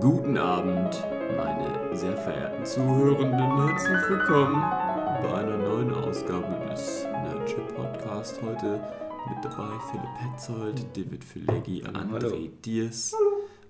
Guten 0.00 0.38
Abend, 0.38 1.04
meine 1.36 1.94
sehr 1.96 2.16
verehrten 2.16 2.64
Zuhörenden. 2.64 3.66
Herzlich 3.66 4.08
willkommen 4.08 4.62
bei 5.22 5.34
einer 5.34 5.58
neuen 5.58 5.92
Ausgabe 5.92 6.66
des 6.70 7.04
Nerdship 7.04 7.74
Podcast. 7.74 8.40
Heute 8.42 8.80
mit 9.28 9.44
dabei 9.44 9.68
Philipp 9.90 10.08
Petzold, 10.18 10.96
David 10.96 11.22
Fileggi, 11.24 11.82
André 11.84 12.50
Diers 12.64 13.14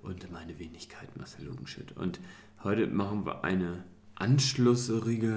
und 0.02 0.30
meine 0.30 0.58
Wenigkeit 0.58 1.08
Marcel 1.16 1.46
Lugenschütt. 1.46 1.96
Und 1.96 2.20
heute 2.62 2.86
machen 2.86 3.26
wir 3.26 3.42
eine 3.44 3.84
anschlussrige 4.14 5.36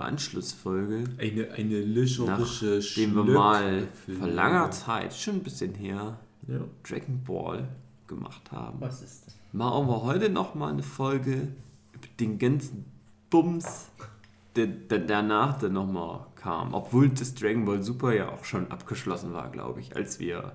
Anschlussfolge. 0.00 1.04
Eine, 1.18 1.52
eine 1.52 1.80
löcherische 1.80 2.80
Nachdem 2.82 3.14
wir 3.14 3.24
mal 3.24 3.88
vor 4.18 4.28
langer 4.28 4.70
Zeit, 4.72 5.14
schon 5.14 5.36
ein 5.36 5.42
bisschen 5.42 5.74
her, 5.74 6.18
Ja. 6.48 6.60
Dragon 6.82 7.22
Ball 7.24 7.68
gemacht 8.08 8.50
haben. 8.50 8.80
Was 8.80 9.02
ist 9.02 9.26
das? 9.26 9.43
Machen 9.54 9.86
wir 9.86 10.02
heute 10.02 10.30
noch 10.30 10.56
mal 10.56 10.72
eine 10.72 10.82
Folge 10.82 11.48
über 11.92 12.08
den 12.18 12.38
ganzen 12.40 12.84
Bums, 13.30 13.86
der, 14.56 14.66
der 14.66 14.98
danach 14.98 15.58
dann 15.60 15.74
noch 15.74 15.86
mal 15.86 16.26
kam. 16.34 16.74
Obwohl 16.74 17.08
das 17.10 17.34
Dragon 17.36 17.64
Ball 17.64 17.80
Super 17.80 18.12
ja 18.14 18.32
auch 18.32 18.44
schon 18.44 18.68
abgeschlossen 18.72 19.32
war, 19.32 19.50
glaube 19.52 19.78
ich, 19.80 19.94
als 19.94 20.18
wir 20.18 20.52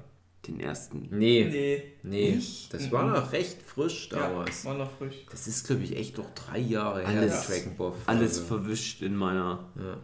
den 0.48 0.59
ersten... 0.59 1.08
Nee, 1.12 1.45
Nee. 1.49 1.84
nee. 2.03 2.31
Nicht? 2.35 2.73
Das 2.73 2.91
war 2.91 3.05
noch 3.08 3.31
recht 3.31 3.62
frisch 3.62 4.09
damals. 4.09 4.63
Ja, 4.66 4.72
war 4.72 4.77
noch 4.80 4.91
frisch. 4.91 5.25
Das 5.31 5.47
ist, 5.47 5.66
glaube 5.67 5.84
ich, 5.84 5.95
echt 5.95 6.17
noch 6.17 6.30
drei 6.34 6.59
Jahre 6.59 7.00
her, 7.08 7.22
Alles- 7.22 7.47
die 7.47 7.53
Dragon 7.53 7.77
Ball. 7.77 7.94
Alles 8.05 8.39
verwischt 8.39 9.02
in 9.02 9.16
meiner 9.16 9.63
Ja. 9.77 9.97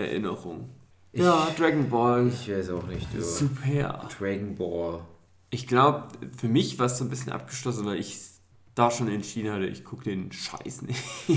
Erinnerung. 0.00 0.68
ja, 1.12 1.48
Dragon 1.58 1.88
Ball. 1.90 2.28
Ich 2.28 2.48
weiß 2.48 2.70
auch 2.70 2.86
nicht, 2.86 3.08
du. 3.12 3.20
Super. 3.22 4.08
Dragon 4.16 4.54
Ball. 4.54 5.00
Ich 5.50 5.66
glaube, 5.66 6.04
für 6.36 6.48
mich 6.48 6.78
war 6.78 6.86
es 6.86 6.98
so 6.98 7.04
ein 7.04 7.10
bisschen 7.10 7.32
abgeschlossen, 7.32 7.86
weil 7.86 7.98
ich 7.98 8.16
da 8.76 8.90
schon 8.92 9.08
entschieden 9.08 9.50
hatte, 9.52 9.66
ich 9.66 9.82
gucke 9.84 10.04
den 10.04 10.30
Scheiß 10.30 10.82
nicht. 10.82 11.02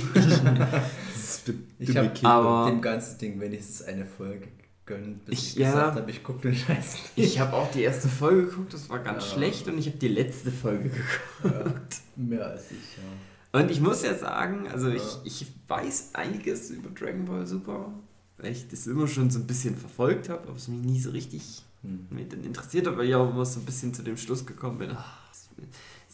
Ich 1.80 1.96
habe 1.96 2.12
Aber- 2.24 2.70
dem 2.70 2.82
ganzen 2.82 3.18
Ding 3.18 3.40
wenigstens 3.40 3.82
eine 3.84 4.06
Folge 4.06 4.48
gegönnt, 4.86 5.26
bis 5.26 5.40
Ich- 5.40 5.50
ich, 5.52 5.56
ja. 5.58 5.72
gesagt 5.72 5.96
habe, 5.98 6.12
ich 6.12 6.24
gucke 6.24 6.42
den 6.42 6.56
Scheiß 6.56 6.94
nicht. 6.94 7.12
Ich 7.16 7.40
habe 7.40 7.54
auch 7.54 7.72
die 7.72 7.82
erste 7.82 8.08
Folge 8.10 8.48
geguckt, 8.48 8.74
das 8.74 8.90
war 8.90 9.00
ganz 9.00 9.24
Ja. 9.26 9.36
schlecht 9.36 9.68
und 9.68 9.78
ich 9.78 9.88
habe 9.88 9.98
die 9.98 10.08
letzte 10.10 10.52
Folge 10.52 10.90
geguckt. 10.90 11.96
Ja, 12.16 12.24
mehr 12.24 12.46
als 12.48 12.72
ich, 12.72 12.98
ja. 12.98 13.60
Und 13.60 13.72
ich 13.72 13.80
muss 13.82 14.04
ja 14.04 14.14
sagen, 14.16 14.68
also 14.68 14.90
ich, 14.90 15.02
Ja. 15.02 15.20
ich 15.24 15.48
weiß 15.68 16.10
einiges 16.14 16.70
über 16.72 16.90
Dragon 16.90 17.26
Ball 17.26 17.48
Super, 17.48 17.92
weil 18.38 18.52
ich 18.52 18.68
das 18.68 18.86
immer 18.88 19.08
schon 19.08 19.30
so 19.30 19.40
ein 19.40 19.48
bisschen 19.48 19.76
verfolgt 19.78 20.30
habe, 20.30 20.48
aber 20.48 20.58
es 20.58 20.68
mich 20.68 20.82
nie 20.82 21.00
so 21.00 21.12
richtig 21.12 21.64
Hm. 21.82 22.08
interessiert 22.44 22.86
hat, 22.88 22.98
weil 22.98 23.08
ich 23.08 23.16
auch 23.16 23.30
immer 23.32 23.46
so 23.46 23.60
ein 23.62 23.66
bisschen 23.66 23.94
zu 23.94 24.04
dem 24.04 24.18
Schluss 24.18 24.46
gekommen 24.46 24.78
bin, 24.80 24.92
ach, 24.94 25.18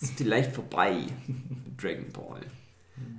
ist 0.01 0.13
vielleicht 0.17 0.53
vorbei 0.53 1.07
mit 1.27 1.81
Dragon 1.81 2.11
Ball. 2.11 2.41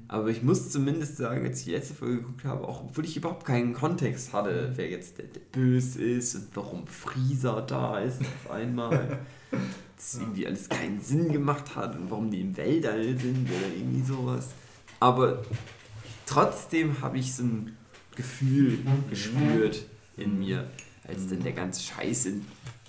Aber 0.09 0.29
ich 0.29 0.43
muss 0.43 0.71
zumindest 0.71 1.17
sagen, 1.17 1.45
als 1.45 1.61
ich 1.61 1.65
die 1.67 1.71
letzte 1.73 1.95
Folge 1.95 2.19
geguckt 2.19 2.45
habe, 2.45 2.67
auch 2.67 2.85
obwohl 2.85 3.05
ich 3.05 3.17
überhaupt 3.17 3.45
keinen 3.45 3.75
Kontext 3.75 4.33
hatte, 4.33 4.73
wer 4.77 4.89
jetzt 4.89 5.19
der, 5.19 5.27
der 5.27 5.41
böse 5.41 6.03
ist 6.03 6.35
und 6.37 6.49
warum 6.55 6.87
Freezer 6.87 7.63
da 7.63 7.99
ist 7.99 8.21
auf 8.21 8.51
einmal, 8.53 9.19
dass 9.97 10.15
irgendwie 10.15 10.47
alles 10.47 10.69
keinen 10.69 11.01
Sinn 11.01 11.33
gemacht 11.33 11.75
hat 11.75 11.97
und 11.97 12.11
warum 12.11 12.31
die 12.31 12.41
im 12.41 12.57
Weltall 12.57 13.19
sind 13.19 13.51
oder 13.51 13.75
irgendwie 13.77 14.03
sowas. 14.03 14.51
Aber 15.01 15.43
trotzdem 16.25 17.01
habe 17.01 17.19
ich 17.19 17.35
so 17.35 17.43
ein 17.43 17.77
Gefühl 18.15 18.79
gespürt 19.11 19.85
in 20.17 20.39
mir, 20.39 20.71
als 21.07 21.27
dann 21.29 21.43
der 21.43 21.53
ganze 21.53 21.83
Scheiß 21.83 22.29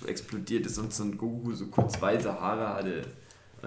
explodiert 0.05 0.67
ist 0.67 0.77
und 0.77 0.94
so 0.94 1.03
ein 1.03 1.17
Goku 1.17 1.53
so 1.53 1.66
kurz 1.67 1.99
weiße 1.99 2.39
Haare 2.39 2.75
hatte 2.75 3.07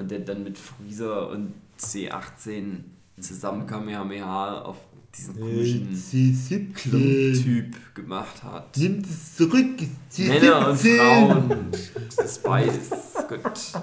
und 0.00 0.10
der 0.10 0.20
dann 0.20 0.42
mit 0.42 0.58
Freezer 0.58 1.28
und 1.28 1.52
C18 1.78 2.78
zusammen 3.20 3.66
Kamehameha 3.66 4.62
auf 4.62 4.76
diesen 5.14 5.38
komischen 5.38 6.74
Klump-Typ 6.74 7.94
gemacht 7.94 8.42
hat. 8.42 8.76
Nimm 8.76 9.00
es 9.00 9.36
zurück. 9.36 9.76
Männer 10.16 10.68
und 10.68 10.76
Frauen, 10.78 11.70
das 12.16 12.24
ist 12.24 12.42
beides. 12.42 12.90
Gut. 13.28 13.82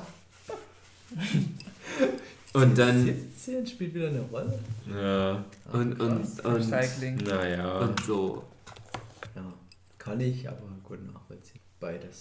Und 2.54 2.78
dann 2.78 3.16
Zählen 3.38 3.68
spielt 3.68 3.94
wieder 3.94 4.08
eine 4.08 4.22
Rolle. 4.22 4.60
Ja, 4.90 5.44
und, 5.72 6.00
und, 6.00 6.44
und, 6.44 6.56
Recycling. 6.56 7.18
naja. 7.18 7.80
und 7.80 8.00
so. 8.04 8.44
Ja, 9.36 9.54
kann 9.98 10.20
ich, 10.20 10.50
aber 10.50 10.64
gut 10.84 11.06
nachvollziehen. 11.14 11.62
Beides. 11.80 12.20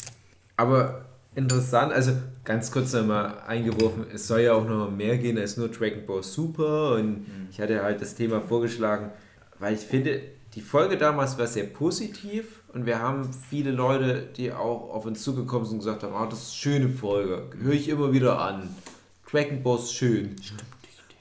Aber 0.56 1.06
interessant, 1.36 1.92
also 1.92 2.12
ganz 2.44 2.72
kurz 2.72 2.92
nochmal 2.92 3.38
eingeworfen, 3.46 4.06
es 4.12 4.26
soll 4.26 4.40
ja 4.40 4.54
auch 4.54 4.66
noch 4.66 4.90
mehr 4.90 5.18
gehen 5.18 5.38
als 5.38 5.56
nur 5.56 5.68
Dragon 5.68 6.04
Ball 6.06 6.22
Super. 6.22 6.94
Und 6.96 7.26
ich 7.50 7.60
hatte 7.60 7.82
halt 7.82 8.00
das 8.00 8.14
Thema 8.14 8.40
vorgeschlagen, 8.40 9.10
weil 9.58 9.74
ich 9.74 9.80
finde, 9.80 10.20
die 10.54 10.62
Folge 10.62 10.96
damals 10.96 11.38
war 11.38 11.46
sehr 11.46 11.64
positiv 11.64 12.62
und 12.72 12.86
wir 12.86 12.98
haben 13.00 13.30
viele 13.50 13.70
Leute, 13.70 14.26
die 14.36 14.52
auch 14.52 14.90
auf 14.94 15.04
uns 15.04 15.22
zugekommen 15.22 15.66
sind 15.66 15.74
und 15.74 15.78
gesagt 15.80 16.02
haben, 16.02 16.14
ah, 16.14 16.26
das 16.26 16.42
ist 16.42 16.48
eine 16.48 16.56
schöne 16.56 16.88
Folge, 16.88 17.50
höre 17.60 17.74
ich 17.74 17.88
immer 17.88 18.12
wieder 18.12 18.40
an. 18.40 18.74
Dragon 19.30 19.62
Ball 19.62 19.78
ist 19.78 19.92
schön. 19.92 20.36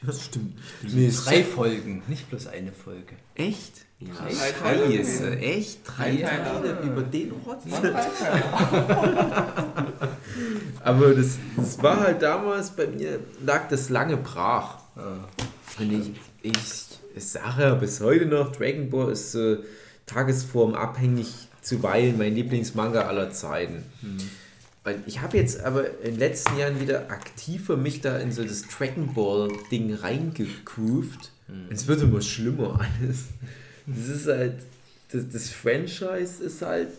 Das 0.02 0.24
stimmt. 0.24 0.58
Nee, 0.84 1.08
ist 1.08 1.26
Drei 1.26 1.44
Folgen, 1.44 2.04
nicht 2.08 2.30
bloß 2.30 2.48
eine 2.48 2.72
Folge. 2.72 3.16
echt? 3.36 3.86
Ja. 4.00 4.14
Scheiße, 4.14 5.38
echt? 5.40 5.80
Drei 5.86 6.16
Drei 6.18 6.22
Teile. 6.28 6.76
Teile 6.76 6.80
über 6.84 7.02
den 7.02 7.32
Rotz? 7.32 7.64
Aber 10.84 11.14
das, 11.14 11.38
das 11.56 11.82
war 11.82 12.00
halt 12.02 12.22
damals, 12.22 12.72
bei 12.72 12.88
mir 12.88 13.20
lag 13.44 13.68
das 13.70 13.90
lange 13.90 14.18
brach. 14.18 14.80
Und 15.80 15.92
ich, 15.92 16.12
ich, 16.42 16.54
ich 17.16 17.26
sage 17.26 17.62
ja 17.64 17.76
bis 17.76 18.02
heute 18.02 18.26
noch, 18.26 18.52
Dragon 18.52 18.90
Ball 18.90 19.12
ist 19.12 19.36
äh, 19.36 19.58
tagesformabhängig 20.06 21.48
zuweilen 21.62 22.18
mein 22.18 22.36
Lieblingsmanga 22.36 23.02
aller 23.04 23.32
Zeiten. 23.32 23.84
Und 24.85 25.07
ich 25.07 25.22
habe 25.22 25.38
jetzt 25.38 25.62
aber 25.63 26.00
in 26.01 26.12
den 26.12 26.19
letzten 26.19 26.57
Jahren 26.57 26.79
wieder 26.79 27.09
aktiver 27.09 27.75
mich 27.75 28.01
da 28.01 28.18
in 28.19 28.31
so 28.31 28.44
das 28.44 28.63
Dragon 28.68 29.13
Ball 29.13 29.51
Ding 29.72 29.94
reingegroovt. 29.94 31.31
Und 31.47 31.72
es 31.72 31.88
wird 31.88 32.01
immer 32.01 32.22
schlimmer 32.22 32.79
alles. 32.79 33.25
Das 33.88 34.07
ist 34.07 34.28
halt, 34.28 34.56
das, 35.12 35.29
das 35.31 35.50
Franchise 35.50 36.44
ist 36.44 36.62
halt 36.62 36.90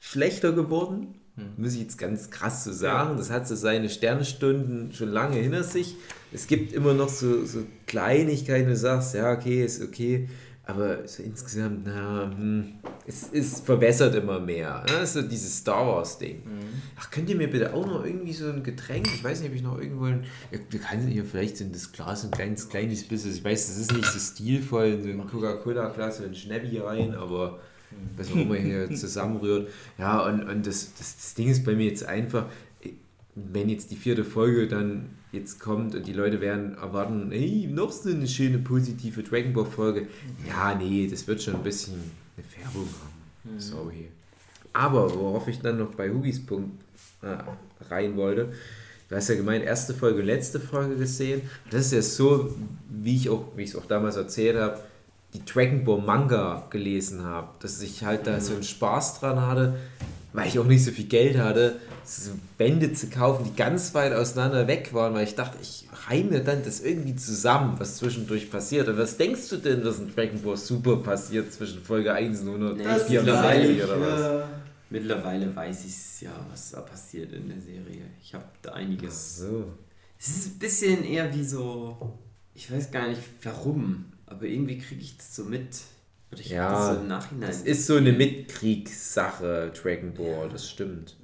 schlechter 0.00 0.52
geworden. 0.52 1.14
Muss 1.58 1.74
ich 1.74 1.80
jetzt 1.80 1.98
ganz 1.98 2.30
krass 2.30 2.64
so 2.64 2.72
sagen. 2.72 3.18
Das 3.18 3.30
hat 3.30 3.46
so 3.46 3.54
seine 3.54 3.90
Sternstunden 3.90 4.92
schon 4.94 5.10
lange 5.10 5.36
hinter 5.36 5.64
sich. 5.64 5.94
Es 6.32 6.46
gibt 6.46 6.72
immer 6.72 6.94
noch 6.94 7.10
so, 7.10 7.44
so 7.44 7.64
Kleinigkeiten, 7.86 8.66
wo 8.66 8.70
du 8.70 8.76
sagst, 8.76 9.14
ja, 9.14 9.32
okay, 9.32 9.62
ist 9.62 9.82
okay. 9.82 10.28
Aber 10.68 11.06
so 11.06 11.22
insgesamt, 11.22 11.86
na, 11.86 12.28
hm, 12.36 12.74
es, 13.06 13.30
es 13.32 13.60
verbessert 13.60 14.16
immer 14.16 14.40
mehr. 14.40 14.84
Ne? 14.90 15.06
So 15.06 15.22
dieses 15.22 15.58
Star 15.58 15.86
Wars-Ding. 15.86 16.42
Ach, 16.96 17.08
könnt 17.12 17.30
ihr 17.30 17.36
mir 17.36 17.48
bitte 17.48 17.72
auch 17.72 17.86
noch 17.86 18.04
irgendwie 18.04 18.32
so 18.32 18.50
ein 18.50 18.64
Getränk? 18.64 19.06
Ich 19.06 19.22
weiß 19.22 19.40
nicht, 19.40 19.50
ob 19.50 19.54
ich 19.54 19.62
noch 19.62 19.78
irgendwo 19.78 20.06
ein. 20.06 20.24
ja, 20.50 20.58
Wir 20.68 20.80
können 20.80 21.06
hier 21.06 21.24
vielleicht 21.24 21.60
in 21.60 21.70
das 21.70 21.92
Glas 21.92 22.24
ein 22.24 22.32
kleines, 22.32 22.68
kleines 22.68 23.04
bisschen. 23.04 23.32
Ich 23.32 23.44
weiß, 23.44 23.68
das 23.68 23.78
ist 23.78 23.92
nicht 23.92 24.06
so 24.06 24.18
stilvoll, 24.18 24.86
in 24.86 25.02
so 25.04 25.08
ein 25.08 25.26
Coca-Cola-Glas, 25.28 26.18
so 26.18 26.24
ein 26.24 26.34
Schnäppi 26.34 26.78
rein, 26.78 27.14
aber 27.14 27.60
was 28.16 28.32
auch 28.32 28.36
immer 28.36 28.56
hier 28.56 28.90
zusammenrührt. 28.94 29.68
Ja, 29.98 30.26
und, 30.26 30.42
und 30.48 30.66
das, 30.66 30.92
das, 30.98 31.16
das 31.16 31.34
Ding 31.34 31.48
ist 31.48 31.64
bei 31.64 31.74
mir 31.76 31.86
jetzt 31.86 32.04
einfach, 32.04 32.46
wenn 33.36 33.68
jetzt 33.68 33.92
die 33.92 33.96
vierte 33.96 34.24
Folge 34.24 34.66
dann 34.66 35.10
jetzt 35.36 35.60
kommt 35.60 35.94
und 35.94 36.06
die 36.06 36.12
Leute 36.12 36.40
werden 36.40 36.76
erwarten, 36.76 37.30
hey, 37.30 37.68
noch 37.70 37.92
so 37.92 38.10
eine 38.10 38.26
schöne 38.26 38.58
positive 38.58 39.22
Dragon 39.22 39.52
Ball 39.52 39.66
Folge. 39.66 40.08
Ja, 40.46 40.74
nee, 40.74 41.06
das 41.10 41.26
wird 41.26 41.42
schon 41.42 41.54
ein 41.54 41.62
bisschen 41.62 41.94
eine 42.36 42.46
Färbung 42.46 42.88
haben. 42.88 43.60
Sorry. 43.60 44.08
Aber 44.72 45.14
worauf 45.14 45.48
ich 45.48 45.60
dann 45.60 45.78
noch 45.78 45.94
bei 45.94 46.10
Hugis 46.10 46.44
Punkt 46.44 46.82
äh, 47.22 47.36
rein 47.88 48.16
wollte, 48.16 48.52
du 49.08 49.16
hast 49.16 49.28
ja 49.28 49.36
gemeint, 49.36 49.64
erste 49.64 49.94
Folge, 49.94 50.22
letzte 50.22 50.60
Folge 50.60 50.96
gesehen. 50.96 51.42
Das 51.70 51.86
ist 51.86 51.92
ja 51.92 52.02
so, 52.02 52.54
wie 52.88 53.16
ich 53.16 53.30
auch, 53.30 53.56
wie 53.56 53.62
ich 53.62 53.70
es 53.70 53.76
auch 53.76 53.86
damals 53.86 54.16
erzählt 54.16 54.56
habe, 54.56 54.80
die 55.32 55.44
Dragon 55.44 55.84
Ball 55.84 56.00
Manga 56.00 56.66
gelesen 56.70 57.24
habe, 57.24 57.48
dass 57.60 57.80
ich 57.82 58.04
halt 58.04 58.26
da 58.26 58.40
so 58.40 58.54
einen 58.54 58.62
Spaß 58.62 59.20
dran 59.20 59.40
hatte, 59.40 59.76
weil 60.36 60.48
ich 60.48 60.58
auch 60.58 60.66
nicht 60.66 60.84
so 60.84 60.90
viel 60.90 61.06
Geld 61.06 61.38
hatte, 61.38 61.80
so 62.04 62.32
Bände 62.58 62.92
zu 62.92 63.08
kaufen, 63.08 63.44
die 63.44 63.56
ganz 63.56 63.94
weit 63.94 64.12
auseinander 64.12 64.68
weg 64.68 64.92
waren, 64.92 65.14
weil 65.14 65.24
ich 65.24 65.34
dachte, 65.34 65.56
ich 65.62 65.88
reime 66.08 66.30
mir 66.30 66.44
dann 66.44 66.62
das 66.62 66.80
irgendwie 66.80 67.16
zusammen, 67.16 67.76
was 67.78 67.96
zwischendurch 67.96 68.50
passiert. 68.50 68.86
Und 68.88 68.98
was 68.98 69.16
denkst 69.16 69.48
du 69.48 69.56
denn, 69.56 69.82
was 69.82 69.98
in 69.98 70.14
Dragon 70.14 70.40
Ball 70.42 70.58
Super 70.58 70.98
passiert 70.98 71.50
zwischen 71.54 71.82
Folge 71.82 72.12
1 72.12 72.40
und 72.42 72.76
Nee, 72.76 72.84
134 72.84 73.84
oder 73.84 74.00
was? 74.00 74.44
Mittlerweile 74.90 75.56
weiß 75.56 75.86
ich 75.86 76.20
ja, 76.20 76.46
was 76.50 76.72
da 76.72 76.82
passiert 76.82 77.32
in 77.32 77.48
der 77.48 77.60
Serie. 77.60 78.02
Ich 78.22 78.34
habe 78.34 78.44
da 78.60 78.72
einiges. 78.72 79.38
So. 79.38 79.72
Es 80.18 80.28
ist 80.28 80.46
ein 80.48 80.58
bisschen 80.58 81.02
eher 81.02 81.34
wie 81.34 81.44
so. 81.44 82.18
Ich 82.54 82.70
weiß 82.70 82.90
gar 82.90 83.08
nicht 83.08 83.22
warum, 83.42 84.04
aber 84.26 84.44
irgendwie 84.44 84.78
kriege 84.78 85.00
ich 85.00 85.16
das 85.16 85.34
so 85.34 85.44
mit. 85.44 85.78
Oder 86.32 86.40
ich 86.40 86.50
Ja, 86.50 86.70
das 86.70 86.94
so 86.94 87.00
im 87.02 87.08
Nachhinein. 87.08 87.48
Das 87.48 87.62
ist 87.62 87.86
so 87.86 87.96
eine 87.96 88.12
Mitkriegssache, 88.12 89.72
Dragon 89.80 90.14
Ball, 90.14 90.48
das 90.50 90.68
stimmt. 90.68 91.16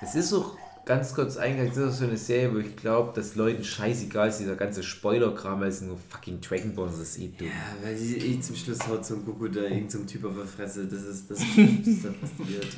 Das 0.00 0.14
ist 0.14 0.32
auch 0.32 0.56
ganz 0.84 1.14
kurz 1.14 1.36
eingegangen, 1.36 1.72
das 1.74 1.78
ist 1.78 1.94
auch 1.94 1.98
so 1.98 2.04
eine 2.04 2.16
Serie, 2.16 2.54
wo 2.54 2.58
ich 2.58 2.76
glaube, 2.76 3.12
dass 3.14 3.34
Leuten 3.34 3.64
scheißegal 3.64 4.28
ist, 4.28 4.38
dieser 4.38 4.56
ganze 4.56 4.82
Spoiler-Kram, 4.82 5.60
weil 5.60 5.68
es 5.68 5.80
nur 5.80 5.98
fucking 5.98 6.40
Dragon 6.40 6.74
Ball 6.74 6.88
ist, 6.88 7.00
das 7.00 7.08
ist 7.10 7.18
eh 7.18 7.28
dumm. 7.36 7.48
Ja, 7.48 7.52
weil 7.82 7.96
sie 7.96 8.16
eh 8.18 8.40
zum 8.40 8.56
Schluss 8.56 8.86
haut 8.86 9.04
so 9.04 9.14
ein 9.14 9.24
Goku 9.24 9.48
da 9.48 9.62
irgendein 9.62 9.90
so 9.90 9.98
ein 9.98 10.06
Typ 10.06 10.24
auf 10.24 10.36
der 10.36 10.46
Fresse. 10.46 10.86
Das 10.86 11.02
ist 11.02 11.30
das, 11.30 11.40
was 11.40 12.02
da 12.02 12.08
passiert. 12.10 12.66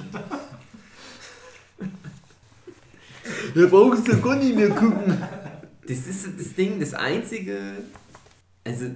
Da 3.54 3.66
brauchst 3.66 4.08
du 4.08 4.20
gar 4.20 4.36
nicht 4.36 4.56
mehr 4.56 4.70
gucken. 4.70 5.18
Das 5.86 5.98
ist 6.06 6.26
das 6.38 6.54
Ding, 6.54 6.80
das 6.80 6.94
einzige. 6.94 7.58
Also. 8.64 8.86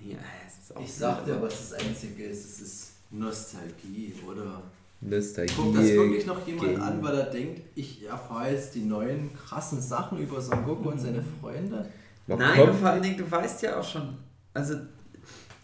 Nee, 0.00 0.16
ist 0.16 0.18
auch. 0.18 0.39
Ich 0.84 0.92
sag 0.92 1.24
dir, 1.24 1.40
was 1.40 1.70
das 1.70 1.72
Einzige 1.80 2.24
ist. 2.24 2.44
Es 2.44 2.60
ist 2.60 2.90
Nostalgie, 3.10 4.14
oder? 4.26 4.62
Nostalgie. 5.00 5.54
Guckt 5.54 5.78
das 5.78 5.86
wirklich 5.86 6.26
noch 6.26 6.46
jemand 6.46 6.68
Game. 6.68 6.82
an, 6.82 7.02
weil 7.02 7.14
er 7.14 7.30
denkt, 7.30 7.62
ich 7.74 8.06
erfahre 8.06 8.52
jetzt 8.52 8.74
die 8.74 8.82
neuen 8.82 9.30
krassen 9.34 9.80
Sachen 9.80 10.18
über 10.18 10.40
Son 10.40 10.64
Goku 10.64 10.90
und 10.90 11.00
seine 11.00 11.24
Freunde? 11.40 11.88
Man 12.26 12.38
Nein, 12.38 12.74
vor 12.74 12.90
allen 12.90 13.02
Dingen, 13.02 13.16
du 13.16 13.30
weißt 13.30 13.62
ja 13.62 13.80
auch 13.80 13.84
schon. 13.84 14.14
Also. 14.54 14.74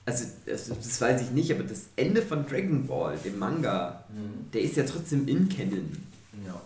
Also, 0.09 0.25
das, 0.47 0.69
das 0.69 1.01
weiß 1.01 1.23
ich 1.23 1.31
nicht, 1.33 1.51
aber 1.53 1.65
das 1.65 1.89
Ende 1.97 2.23
von 2.23 2.47
Dragon 2.47 2.87
Ball, 2.87 3.17
dem 3.25 3.41
Manga, 3.41 4.05
der 4.53 4.61
ist 4.61 4.77
ja 4.77 4.85
trotzdem 4.85 5.27
in 5.27 5.49
Canon. 5.49 5.91
Ja. 6.47 6.63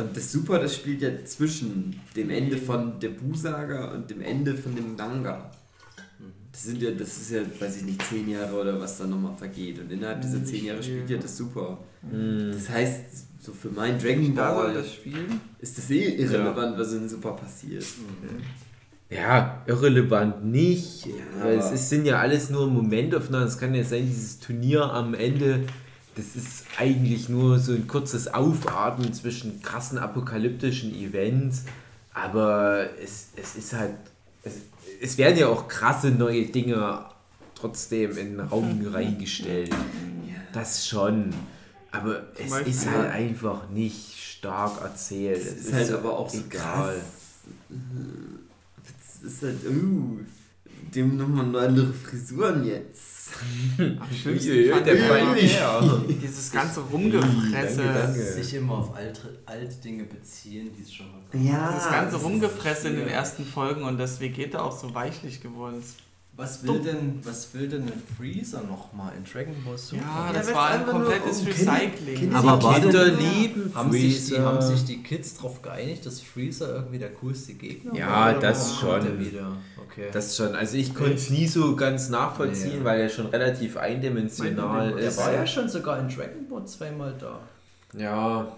Und 0.00 0.16
das 0.16 0.30
Super, 0.30 0.60
das 0.60 0.76
spielt 0.76 1.02
ja 1.02 1.24
zwischen 1.24 2.00
dem 2.14 2.30
Ende 2.30 2.56
von 2.56 3.00
der 3.00 3.08
Bu-Saga 3.08 3.92
und 3.92 4.10
dem 4.10 4.20
Ende 4.20 4.56
von 4.56 4.76
dem 4.76 4.94
Manga. 4.94 5.50
Das 6.54 6.62
sind 6.62 6.80
ja, 6.80 6.92
das 6.92 7.08
ist 7.16 7.32
ja, 7.32 7.40
weiß 7.58 7.78
ich 7.78 7.82
nicht, 7.82 8.00
zehn 8.00 8.28
Jahre 8.28 8.60
oder 8.60 8.80
was 8.80 8.96
da 8.96 9.06
nochmal 9.08 9.36
vergeht. 9.36 9.80
Und 9.80 9.90
innerhalb 9.90 10.20
dieser 10.20 10.38
Nicht 10.38 10.50
zehn 10.50 10.66
Jahre 10.66 10.80
spielt 10.80 11.10
ja 11.10 11.16
das 11.18 11.36
Super. 11.36 11.78
Hm. 12.08 12.52
Das 12.52 12.68
heißt, 12.68 13.00
so 13.40 13.52
für 13.52 13.70
mein 13.70 13.98
Dragon 13.98 14.32
Ball 14.36 14.72
das 14.72 14.94
Spiel? 14.94 15.26
ist 15.58 15.76
das 15.76 15.90
eh 15.90 16.14
irrelevant, 16.14 16.78
was 16.78 16.92
in 16.92 17.08
Super 17.08 17.32
passiert. 17.32 17.84
Ja, 19.10 19.64
irrelevant 19.66 20.44
nicht. 20.44 21.06
Ja, 21.06 21.12
weil 21.42 21.58
es 21.58 21.72
ist, 21.72 21.88
sind 21.88 22.06
ja 22.06 22.20
alles 22.20 22.50
nur 22.50 22.68
Momentaufnahmen. 22.68 23.48
Es 23.48 23.58
kann 23.58 23.74
ja 23.74 23.82
sein, 23.82 24.06
dieses 24.06 24.38
Turnier 24.38 24.84
am 24.84 25.14
Ende, 25.14 25.64
das 26.14 26.36
ist 26.36 26.66
eigentlich 26.78 27.28
nur 27.28 27.58
so 27.58 27.72
ein 27.72 27.88
kurzes 27.88 28.32
Aufatmen 28.32 29.12
zwischen 29.12 29.60
krassen 29.60 29.98
apokalyptischen 29.98 30.94
Events. 30.94 31.64
Aber 32.12 32.90
es, 33.02 33.30
es 33.34 33.56
ist 33.56 33.72
halt. 33.72 33.96
Es, 34.44 34.52
es 35.00 35.18
werden 35.18 35.38
ja 35.38 35.48
auch 35.48 35.68
krasse 35.68 36.10
neue 36.10 36.46
Dinge 36.46 37.04
trotzdem 37.54 38.16
in 38.16 38.36
den 38.36 38.40
Raum 38.40 38.86
reingestellt. 38.92 39.70
Das 40.52 40.86
schon. 40.86 41.30
Aber 41.90 42.22
es 42.36 42.50
Beispiel? 42.50 42.72
ist 42.72 42.90
halt 42.90 43.10
einfach 43.10 43.68
nicht 43.70 44.14
stark 44.18 44.82
erzählt. 44.82 45.38
Es 45.38 45.66
ist 45.66 45.72
halt 45.72 45.86
so 45.86 45.98
aber 45.98 46.18
auch 46.18 46.28
so 46.28 46.38
egal. 46.38 46.62
krass. 46.62 46.94
Das 49.22 49.32
ist 49.32 49.42
halt, 49.42 49.64
uh, 49.66 50.18
dem 50.94 51.16
nochmal 51.16 51.66
andere 51.66 51.92
Frisuren 51.92 52.64
jetzt. 52.64 53.13
Am 53.78 54.08
schlimmsten 54.14 54.50
Uiuiui, 54.50 54.70
fand 54.70 54.86
der 54.86 54.94
ich 54.94 55.02
Fall 55.02 55.34
her. 55.36 56.02
dieses 56.22 56.50
ganze 56.52 56.80
Rumgefresse. 56.80 57.82
Danke, 57.84 57.98
danke. 58.00 58.22
Sich 58.32 58.54
immer 58.54 58.78
auf 58.78 58.94
alte, 58.94 59.38
alte 59.46 59.74
Dinge 59.76 60.04
beziehen, 60.04 60.70
die 60.76 60.82
es 60.82 60.92
schon 60.92 61.06
mal 61.10 61.20
gab. 61.30 61.40
Ja, 61.40 61.72
Das 61.74 61.90
ganze 61.90 62.16
Rumgefresse 62.16 62.88
in 62.88 62.96
den 62.96 63.08
ersten 63.08 63.44
Folgen 63.44 63.82
und 63.84 63.98
das 63.98 64.20
Vegeta 64.20 64.60
auch 64.62 64.76
so 64.76 64.94
weichlich 64.94 65.40
geworden 65.42 65.78
ist. 65.78 65.96
Was 66.36 66.64
will 66.66 66.80
denn, 66.80 67.20
was 67.22 67.54
will 67.54 67.68
denn 67.68 67.82
ein 67.84 68.02
Freezer 68.16 68.62
nochmal 68.62 69.12
in 69.16 69.22
Dragon 69.24 69.54
Ball 69.64 69.78
Super? 69.78 70.02
Ja, 70.02 70.26
Ja, 70.26 70.32
das 70.32 70.46
weil's 70.48 70.56
war 70.56 70.70
ein 70.70 70.86
komplettes 70.86 71.40
um 71.42 71.46
Recycling. 71.46 72.14
Kinder- 72.16 72.38
Aber 72.38 72.60
war 72.62 72.80
Kinder 72.80 73.04
denn- 73.10 73.18
lieben 73.20 73.72
haben 73.72 73.92
sich, 73.92 74.02
die, 74.02 74.30
Freezer. 74.32 74.44
haben 74.44 74.60
sich 74.62 74.84
die 74.84 75.02
Kids 75.04 75.36
darauf 75.36 75.62
geeinigt, 75.62 76.04
dass 76.06 76.20
Freezer 76.20 76.74
irgendwie 76.74 76.98
der 76.98 77.10
coolste 77.12 77.54
Gegner 77.54 77.94
Ja, 77.94 78.08
war? 78.10 78.30
oder 78.32 78.40
das 78.48 78.74
schon. 78.80 79.00
der 79.04 79.20
wieder? 79.20 79.52
Okay. 79.86 80.08
Das 80.12 80.36
schon, 80.36 80.56
also 80.56 80.76
ich 80.76 80.92
konnte 80.92 81.14
es 81.14 81.30
nie 81.30 81.46
so 81.46 81.76
ganz 81.76 82.08
nachvollziehen, 82.08 82.80
Nee. 82.80 82.84
weil 82.84 83.00
er 83.02 83.08
schon 83.08 83.26
relativ 83.26 83.76
eindimensional 83.76 84.88
Mein 84.88 84.96
der 84.96 85.08
ist. 85.08 85.18
war 85.18 85.32
ja 85.32 85.46
schon 85.46 85.68
sogar 85.68 86.00
in 86.00 86.08
Dragon 86.08 86.48
Ball 86.50 86.66
zweimal 86.66 87.14
da. 87.16 87.38
Ja, 87.96 88.48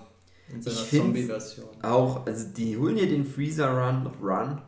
In 0.50 0.62
seiner 0.62 0.76
Zombie-Version. 0.76 1.66
Auch, 1.82 2.24
also 2.24 2.46
die 2.56 2.76
holen 2.78 2.96
ja 2.96 3.04
den 3.04 3.26
Freezer 3.26 3.68
Run, 3.68 4.06
Run. 4.22 4.58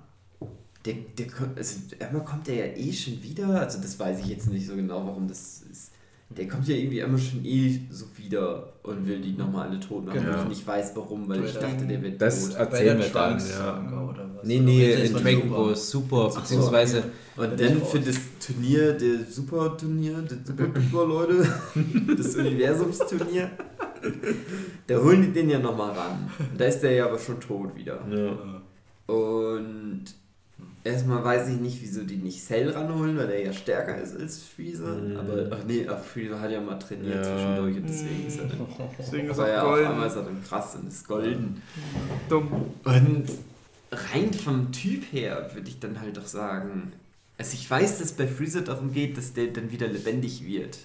Der, 0.88 0.94
der, 1.19 1.26
kommt- 1.26 1.58
also 1.58 1.76
einmal 2.00 2.25
kommt 2.25 2.46
der 2.46 2.55
ja 2.55 2.76
eh 2.76 2.93
schon 2.93 3.23
wieder, 3.23 3.61
also 3.61 3.79
das 3.81 3.99
weiß 3.99 4.20
ich 4.20 4.26
jetzt 4.26 4.50
nicht 4.50 4.67
so 4.67 4.75
genau, 4.75 5.05
warum 5.06 5.29
das 5.29 5.62
ist. 5.70 5.93
Der 6.31 6.46
kommt 6.46 6.67
ja 6.69 6.76
irgendwie 6.76 6.99
immer 7.00 7.17
schon 7.19 7.43
eh 7.44 7.81
so 7.90 8.05
wieder 8.17 8.73
und 8.82 9.06
will 9.06 9.20
die 9.20 9.32
nochmal 9.32 9.69
alle 9.69 9.81
tot 9.81 10.05
machen, 10.06 10.20
Genau. 10.20 10.38
wo 10.38 10.43
ich 10.43 10.49
nicht 10.49 10.67
weiß 10.67 10.93
warum, 10.94 11.26
weil 11.29 11.44
ich 11.44 11.55
dachte, 11.55 11.87
der 11.87 12.02
wird 12.02 12.20
das 12.20 12.49
tot. 12.50 12.56
Erzählen 12.58 12.99
der 12.99 13.06
wir 13.06 13.12
dann. 13.12 13.38
Ja. 13.38 13.44
Saga 13.46 14.08
oder 14.11 14.31
was? 14.35 14.44
Nee, 14.46 14.61
nee, 14.61 14.93
in 14.93 15.12
Dragon 15.14 15.43
Super? 15.49 15.56
Ball 15.56 15.76
Super, 15.76 16.31
so, 16.31 16.40
beziehungsweise 16.40 17.02
Und 17.37 17.58
Der 17.61 17.69
dann 17.70 17.82
für 17.82 18.00
das 18.00 18.17
Turnier, 18.46 18.93
der 18.93 19.25
Super-Turnier, 19.25 20.23
das 20.23 20.38
Super-Duper-Leute, 20.46 21.49
das 22.17 22.35
Universumsturnier, 22.37 23.50
da 24.87 24.96
holen 25.02 25.23
die 25.23 25.32
den 25.32 25.49
ja 25.50 25.58
nochmal 25.58 25.93
ran. 25.93 26.31
Und 26.52 26.61
da 26.61 26.64
ist 26.67 26.81
der 26.81 26.93
ja 26.93 27.06
aber 27.06 27.19
schon 27.19 27.40
tot 27.40 27.75
wieder. 27.76 28.00
ja. 28.11 29.14
Und 29.14 30.05
erstmal 30.88 31.25
weiß 31.25 31.49
ich 31.50 31.61
nicht, 31.61 31.81
wieso 31.81 32.02
die 32.02 32.17
nicht 32.17 32.40
Cell 32.44 32.69
ranholen, 32.70 33.17
weil 33.17 33.26
der 33.29 33.44
ja 33.44 33.52
stärker 33.52 34.00
ist 34.00 34.17
als 34.19 34.43
Freezer. 34.43 34.94
Mhm. 34.96 35.17
Aber, 35.17 35.49
ach 35.50 35.64
nee, 35.67 35.87
ach, 35.88 36.02
Freezer 36.02 36.40
hat 36.40 36.50
ja 36.50 36.61
mal 36.61 36.79
trainiert 36.79 37.17
Ja. 37.17 37.23
zwischendurch 37.23 37.76
und 37.76 37.88
deswegen 37.88 38.26
ist 38.26 38.38
er 38.38 38.46
dann. 38.46 38.67
Deswegen 38.99 39.29
ist 39.31 39.38
auch 39.38 39.46
ja, 39.46 39.62
auf 39.62 39.69
golden. 39.70 39.87
einmal 39.88 40.08
ist 40.08 40.17
er 40.17 40.23
dann 40.23 40.43
krass 40.44 40.75
und 40.76 40.88
ist 40.88 41.06
golden. 41.06 41.62
Dumm. 42.29 42.49
Und 42.85 43.25
rein 43.90 44.32
vom 44.35 44.73
Typ 44.73 45.05
her 45.12 45.50
würde 45.55 45.69
ich 45.69 45.79
dann 45.79 46.00
halt 46.00 46.17
doch 46.17 46.26
sagen, 46.26 46.93
also 47.38 47.55
ich 47.55 47.70
weiß, 47.70 48.00
dass 48.00 48.12
bei 48.12 48.26
Freezer 48.26 48.62
darum 48.62 48.93
geht, 48.93 49.17
dass 49.17 49.32
der 49.32 49.46
dann 49.49 49.70
wieder 49.70 49.87
lebendig 49.87 50.44
wird. 50.44 50.79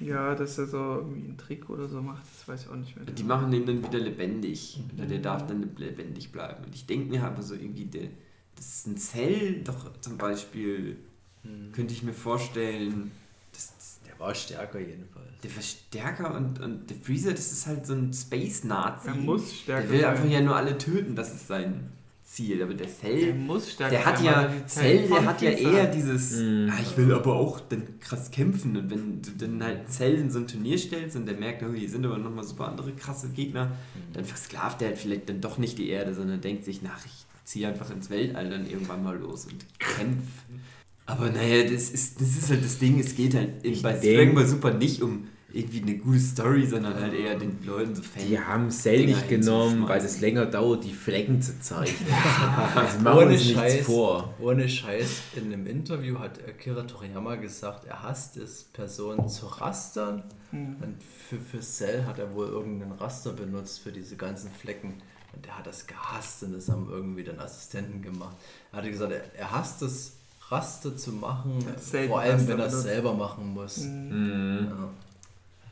Ja, 0.00 0.34
dass 0.34 0.56
er 0.58 0.66
so 0.66 0.78
irgendwie 0.78 1.26
einen 1.28 1.36
Trick 1.36 1.68
oder 1.68 1.86
so 1.86 2.00
macht, 2.00 2.22
das 2.22 2.48
weiß 2.48 2.62
ich 2.62 2.68
auch 2.70 2.76
nicht 2.76 2.96
mehr. 2.96 3.04
Die 3.04 3.22
machen 3.22 3.50
den 3.50 3.66
dann 3.66 3.84
wieder 3.84 3.98
lebendig. 3.98 4.80
Oder 4.96 5.06
der 5.06 5.18
darf 5.18 5.46
dann 5.46 5.70
lebendig 5.76 6.32
bleiben. 6.32 6.64
Und 6.64 6.74
ich 6.74 6.86
denke 6.86 7.10
mir 7.10 7.22
aber 7.22 7.42
so 7.42 7.54
irgendwie, 7.54 7.84
der, 7.84 8.08
ist 8.66 8.86
ein 8.86 8.96
Zell 8.96 9.62
doch 9.64 9.90
zum 10.00 10.16
Beispiel, 10.18 10.96
könnte 11.72 11.94
ich 11.94 12.02
mir 12.02 12.12
vorstellen, 12.12 13.10
das, 13.52 13.72
das, 13.76 14.00
Der 14.06 14.18
war 14.20 14.34
stärker 14.34 14.78
jedenfalls. 14.78 15.26
der 15.42 15.50
Verstärker 15.50 16.34
und, 16.36 16.60
und 16.60 16.88
der 16.90 16.96
Freezer, 16.96 17.32
das 17.32 17.50
ist 17.52 17.66
halt 17.66 17.86
so 17.86 17.94
ein 17.94 18.12
Space-Nazi. 18.12 19.08
Er 19.08 19.14
muss 19.14 19.54
stärker 19.54 19.82
Der 19.82 19.90
will 19.90 20.00
sein. 20.02 20.10
einfach 20.10 20.28
ja 20.30 20.40
nur 20.42 20.56
alle 20.56 20.76
töten, 20.78 21.16
das 21.16 21.34
ist 21.34 21.48
sein 21.48 21.90
Ziel. 22.22 22.62
Aber 22.62 22.74
der 22.74 22.86
Er 22.86 22.92
Cell, 22.92 23.34
muss 23.34 23.72
stärker 23.72 23.90
der 23.90 24.04
hat 24.04 24.16
sein, 24.18 24.26
ja, 24.26 24.42
er 24.42 24.66
Cell, 24.66 25.08
der 25.08 25.24
hat 25.24 25.42
ja 25.42 25.50
eher 25.50 25.86
dieses, 25.86 26.32
Mhm. 26.38 26.70
ah, 26.70 26.78
ich 26.82 26.96
will 26.98 27.12
aber 27.14 27.34
auch 27.34 27.58
dann 27.60 27.98
krass 28.00 28.30
kämpfen. 28.30 28.76
Und 28.76 28.90
wenn 28.90 29.22
du 29.22 29.30
dann 29.38 29.64
halt 29.64 29.90
Cell 29.90 30.14
in 30.16 30.30
so 30.30 30.38
ein 30.38 30.46
Turnier 30.46 30.76
stellst 30.78 31.16
und 31.16 31.24
der 31.26 31.36
merkt, 31.36 31.62
oh, 31.62 31.72
hier 31.72 31.88
sind 31.88 32.04
aber 32.04 32.18
nochmal 32.18 32.44
super 32.44 32.68
andere 32.68 32.92
krasse 32.92 33.30
Gegner, 33.30 33.72
dann 34.12 34.24
versklavt 34.26 34.82
er 34.82 34.88
halt 34.88 34.98
vielleicht 34.98 35.28
dann 35.30 35.40
doch 35.40 35.56
nicht 35.58 35.78
die 35.78 35.88
Erde, 35.88 36.14
sondern 36.14 36.40
denkt 36.42 36.66
sich, 36.66 36.82
nach, 36.82 37.04
ich 37.06 37.24
ziehe 37.50 37.66
einfach 37.66 37.90
ins 37.90 38.08
Weltall 38.10 38.48
dann 38.48 38.70
irgendwann 38.70 39.02
mal 39.02 39.18
los 39.18 39.46
und 39.46 39.66
kämpf. 39.80 40.22
Aber 41.06 41.30
naja, 41.30 41.64
das 41.64 41.90
ist, 41.90 42.20
das 42.20 42.28
ist 42.36 42.48
halt 42.48 42.64
das 42.64 42.78
Ding, 42.78 43.00
es 43.00 43.16
geht 43.16 43.34
halt 43.34 43.64
in, 43.64 43.82
bei 43.82 43.98
Dragon 43.98 44.36
Ball 44.36 44.46
Super 44.46 44.72
nicht 44.72 45.02
um 45.02 45.26
irgendwie 45.52 45.82
eine 45.82 45.96
gute 45.96 46.20
Story, 46.20 46.64
sondern 46.64 46.94
halt 46.94 47.12
eher 47.12 47.36
den 47.36 47.58
Leuten 47.64 47.96
so 47.96 48.02
Fan. 48.02 48.22
Die 48.24 48.38
haben 48.38 48.70
Cell 48.70 49.04
nicht 49.04 49.28
genommen, 49.28 49.88
weil 49.88 50.00
es 50.00 50.20
länger 50.20 50.46
dauert, 50.46 50.84
die 50.84 50.92
Flecken 50.92 51.42
zu 51.42 51.60
zeichnen. 51.60 52.08
also 52.76 53.00
machen 53.00 53.24
Ohne 53.26 53.36
Scheiß, 53.36 53.80
vor. 53.84 54.32
ohne 54.38 54.68
Scheiß, 54.68 55.22
in 55.34 55.52
einem 55.52 55.66
Interview 55.66 56.20
hat 56.20 56.38
Akira 56.46 56.82
Toriyama 56.82 57.34
gesagt, 57.34 57.84
er 57.84 58.04
hasst 58.04 58.36
es, 58.36 58.62
Personen 58.62 59.28
zu 59.28 59.46
rastern. 59.46 60.22
Hm. 60.52 60.76
Und 60.80 61.02
für, 61.02 61.40
für 61.40 61.60
Cell 61.60 62.04
hat 62.04 62.20
er 62.20 62.32
wohl 62.32 62.46
irgendeinen 62.46 62.92
Raster 62.92 63.32
benutzt 63.32 63.80
für 63.80 63.90
diese 63.90 64.14
ganzen 64.14 64.52
Flecken. 64.52 65.02
Und 65.34 65.46
er 65.46 65.58
hat 65.58 65.66
das 65.66 65.86
gehasst 65.86 66.42
und 66.42 66.52
das 66.54 66.68
haben 66.68 66.88
irgendwie 66.90 67.22
dann 67.24 67.38
Assistenten 67.38 68.02
gemacht. 68.02 68.36
Er 68.72 68.78
hatte 68.78 68.90
gesagt, 68.90 69.12
er, 69.12 69.22
er 69.38 69.50
hasst 69.52 69.82
es, 69.82 70.14
Raster 70.48 70.96
zu 70.96 71.12
machen, 71.12 71.64
Selten 71.78 72.08
vor 72.08 72.20
allem 72.20 72.32
Raster 72.32 72.48
wenn 72.48 72.58
er 72.58 72.66
es 72.66 72.82
selber 72.82 73.14
machen 73.14 73.54
muss. 73.54 73.76
Hm. 73.76 74.08
Mhm. 74.62 74.66
Ja. 74.68 74.88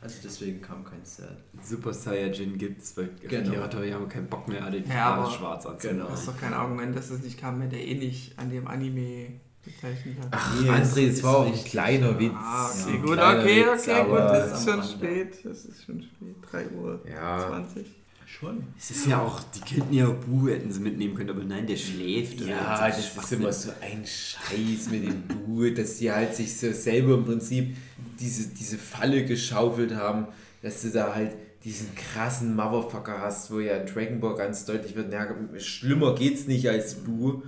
Also 0.01 0.15
deswegen 0.23 0.61
kam 0.61 0.85
kein 0.85 1.03
Cell. 1.03 1.35
Super 1.61 1.93
Saiyajin 1.93 2.57
gibt's, 2.57 2.95
weil 2.95 3.09
Genau. 3.27 3.49
Akira 3.49 3.67
Toriyama 3.67 4.05
keinen 4.05 4.27
Bock 4.27 4.47
mehr 4.47 4.69
die 4.71 4.89
Ja, 4.89 5.15
aber- 5.15 5.29
schwarz 5.29 5.65
anzumalen. 5.65 5.97
Genau. 5.99 6.09
Das 6.11 6.19
ist 6.21 6.27
doch 6.29 6.37
kein 6.37 6.53
Argument, 6.53 6.95
dass 6.95 7.09
es 7.09 7.21
nicht 7.21 7.37
kam, 7.37 7.59
wenn 7.59 7.69
der 7.69 7.85
eh 7.85 7.95
nicht 7.95 8.39
an 8.39 8.49
dem 8.49 8.65
Anime 8.67 9.33
gezeichnet 9.65 10.15
hat. 10.21 10.27
Ach, 10.31 10.61
Nee, 10.61 10.69
André, 10.69 11.09
es 11.09 11.17
es 11.17 11.23
war 11.23 11.37
auch 11.39 11.45
ein 11.45 11.63
kleiner 11.65 12.17
Witz. 12.17 12.31
Ah, 12.33 12.69
okay, 12.71 12.93
Ein 12.93 13.01
gut, 13.01 13.13
kleiner 13.17 13.39
okay, 13.41 13.65
Witz, 13.73 13.87
okay, 13.89 14.03
gut, 14.05 14.17
das 14.19 14.53
ist 14.61 14.69
schon 14.71 14.83
spät, 14.83 15.39
das 15.45 15.65
ist 15.65 15.83
schon 15.83 16.01
spät, 16.03 16.35
3 16.49 16.69
Uhr 16.69 17.01
Ja. 17.05 17.47
20. 17.49 17.85
Schon. 18.29 18.63
Es 18.77 18.91
ist 18.91 19.07
ja 19.07 19.21
auch, 19.21 19.41
die 19.41 19.59
könnten 19.59 19.91
ja 19.91 20.07
auch 20.07 20.13
Bu 20.13 20.49
hätten 20.49 20.71
sie 20.71 20.79
mitnehmen 20.79 21.15
können, 21.15 21.31
aber 21.31 21.43
nein, 21.43 21.65
der 21.65 21.77
schläft. 21.77 22.39
Ja, 22.41 22.87
das 22.87 22.99
ist 22.99 23.31
immer 23.31 23.51
so 23.51 23.71
ein 23.81 24.05
Scheiß 24.05 24.91
mit 24.91 25.03
dem 25.03 25.23
Boot, 25.23 25.79
dass 25.79 25.97
die 25.97 26.11
halt 26.11 26.35
sich 26.35 26.55
so 26.55 26.71
selber 26.71 27.15
im 27.15 27.25
Prinzip 27.25 27.75
diese, 28.19 28.49
diese 28.49 28.77
Falle 28.77 29.25
geschaufelt 29.25 29.95
haben, 29.95 30.27
dass 30.61 30.83
sie 30.83 30.91
da 30.91 31.15
halt 31.15 31.31
diesen 31.63 31.93
krassen 31.95 32.55
Motherfucker 32.55 33.19
hast, 33.19 33.51
wo 33.51 33.59
ja 33.59 33.77
in 33.77 33.91
Dragon 33.91 34.19
Ball 34.19 34.35
ganz 34.35 34.63
deutlich 34.63 34.95
wird, 34.95 35.11
na, 35.11 35.27
schlimmer 35.59 36.13
geht's 36.13 36.45
nicht 36.45 36.69
als 36.69 36.95
Bu. 36.95 37.41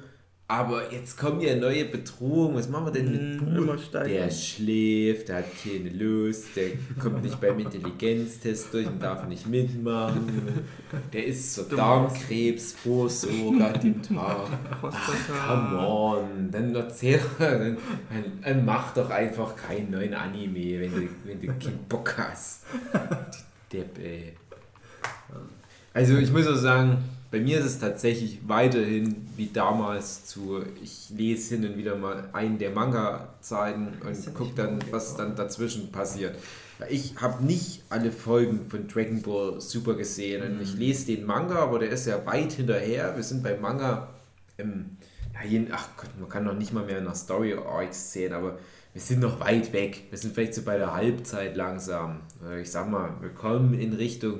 Aber 0.51 0.91
jetzt 0.91 1.17
kommen 1.17 1.39
ja 1.39 1.55
neue 1.55 1.85
Bedrohungen. 1.85 2.57
Was 2.57 2.67
machen 2.67 2.87
wir 2.87 2.91
denn 2.91 3.37
mit 3.37 3.39
Bu? 3.39 3.61
immer 3.61 3.77
steiger. 3.77 4.09
Der 4.09 4.29
schläft, 4.29 5.29
der 5.29 5.37
hat 5.37 5.45
keine 5.63 5.89
Lust, 5.91 6.57
der 6.57 6.71
kommt 6.99 7.23
nicht 7.23 7.39
beim 7.39 7.57
Intelligenztest 7.57 8.73
durch 8.73 8.85
und 8.85 9.01
darf 9.01 9.25
nicht 9.29 9.47
mitmachen. 9.47 10.65
Der 11.13 11.25
ist 11.25 11.53
zur 11.53 11.69
Darmkrebsvorsorge 11.69 13.65
an 13.73 13.79
dem 13.79 14.03
Tag. 14.03 14.49
Come 14.81 15.87
on, 15.87 16.51
dann 16.51 16.75
erzähl, 16.75 17.21
dann, 17.39 17.77
dann, 18.09 18.25
dann 18.43 18.65
mach 18.65 18.93
doch 18.93 19.09
einfach 19.09 19.55
keinen 19.55 19.91
neuen 19.91 20.13
Anime, 20.13 20.81
wenn 20.81 20.91
du, 20.91 21.07
wenn 21.23 21.39
du 21.39 21.47
keinen 21.47 21.85
Bock 21.87 22.13
hast. 22.17 22.65
Die 23.71 23.77
Depp, 23.77 23.97
ey. 24.03 24.33
Also 25.93 26.17
ich 26.17 26.29
muss 26.29 26.45
auch 26.45 26.55
sagen, 26.55 26.97
bei 27.31 27.39
mir 27.39 27.59
ist 27.59 27.65
es 27.65 27.79
tatsächlich 27.79 28.39
weiterhin 28.45 29.27
wie 29.37 29.49
damals 29.51 30.25
zu, 30.25 30.61
ich 30.83 31.09
lese 31.15 31.55
hin 31.55 31.65
und 31.65 31.77
wieder 31.77 31.95
mal 31.95 32.29
einen 32.33 32.59
der 32.59 32.71
Manga-Zeiten 32.71 33.93
und 34.05 34.33
gucke 34.35 34.53
dann, 34.55 34.79
was 34.91 35.15
dann 35.15 35.35
dazwischen 35.37 35.93
passiert. 35.93 36.35
Ich 36.89 37.15
habe 37.21 37.45
nicht 37.45 37.83
alle 37.89 38.11
Folgen 38.11 38.65
von 38.69 38.87
Dragon 38.87 39.21
Ball 39.21 39.61
Super 39.61 39.93
gesehen 39.93 40.43
und 40.43 40.61
ich 40.61 40.73
lese 40.75 41.05
den 41.05 41.25
Manga, 41.25 41.55
aber 41.55 41.79
der 41.79 41.89
ist 41.89 42.05
ja 42.07 42.25
weit 42.25 42.51
hinterher. 42.53 43.15
Wir 43.15 43.23
sind 43.23 43.43
beim 43.43 43.61
Manga 43.61 44.09
im, 44.57 44.97
ach 45.71 45.87
Gott, 45.95 46.09
man 46.19 46.27
kann 46.27 46.43
noch 46.43 46.55
nicht 46.55 46.73
mal 46.73 46.85
mehr 46.85 46.99
nach 46.99 47.15
Story 47.15 47.53
Arcs 47.53 48.11
sehen, 48.11 48.33
aber 48.33 48.57
wir 48.93 49.01
sind 49.01 49.21
noch 49.21 49.39
weit 49.39 49.71
weg. 49.71 50.03
Wir 50.09 50.17
sind 50.17 50.33
vielleicht 50.33 50.53
so 50.53 50.63
bei 50.63 50.77
der 50.77 50.93
Halbzeit 50.93 51.55
langsam. 51.55 52.19
Äh, 52.45 52.61
Ich 52.61 52.71
sag 52.71 52.89
mal, 52.89 53.13
wir 53.21 53.29
kommen 53.29 53.73
in 53.73 53.93
Richtung 53.93 54.39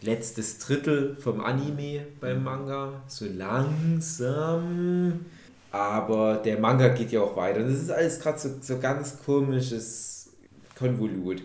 letztes 0.00 0.58
Drittel 0.58 1.16
vom 1.16 1.40
Anime 1.40 2.06
beim 2.20 2.44
Manga. 2.44 3.02
So 3.06 3.26
langsam. 3.26 5.24
Aber 5.70 6.36
der 6.36 6.58
Manga 6.58 6.88
geht 6.88 7.12
ja 7.12 7.20
auch 7.20 7.36
weiter. 7.36 7.60
Das 7.60 7.74
ist 7.74 7.90
alles 7.90 8.20
gerade 8.20 8.38
so, 8.38 8.48
so 8.60 8.78
ganz 8.78 9.22
komisches 9.24 10.30
Konvolut. 10.76 11.42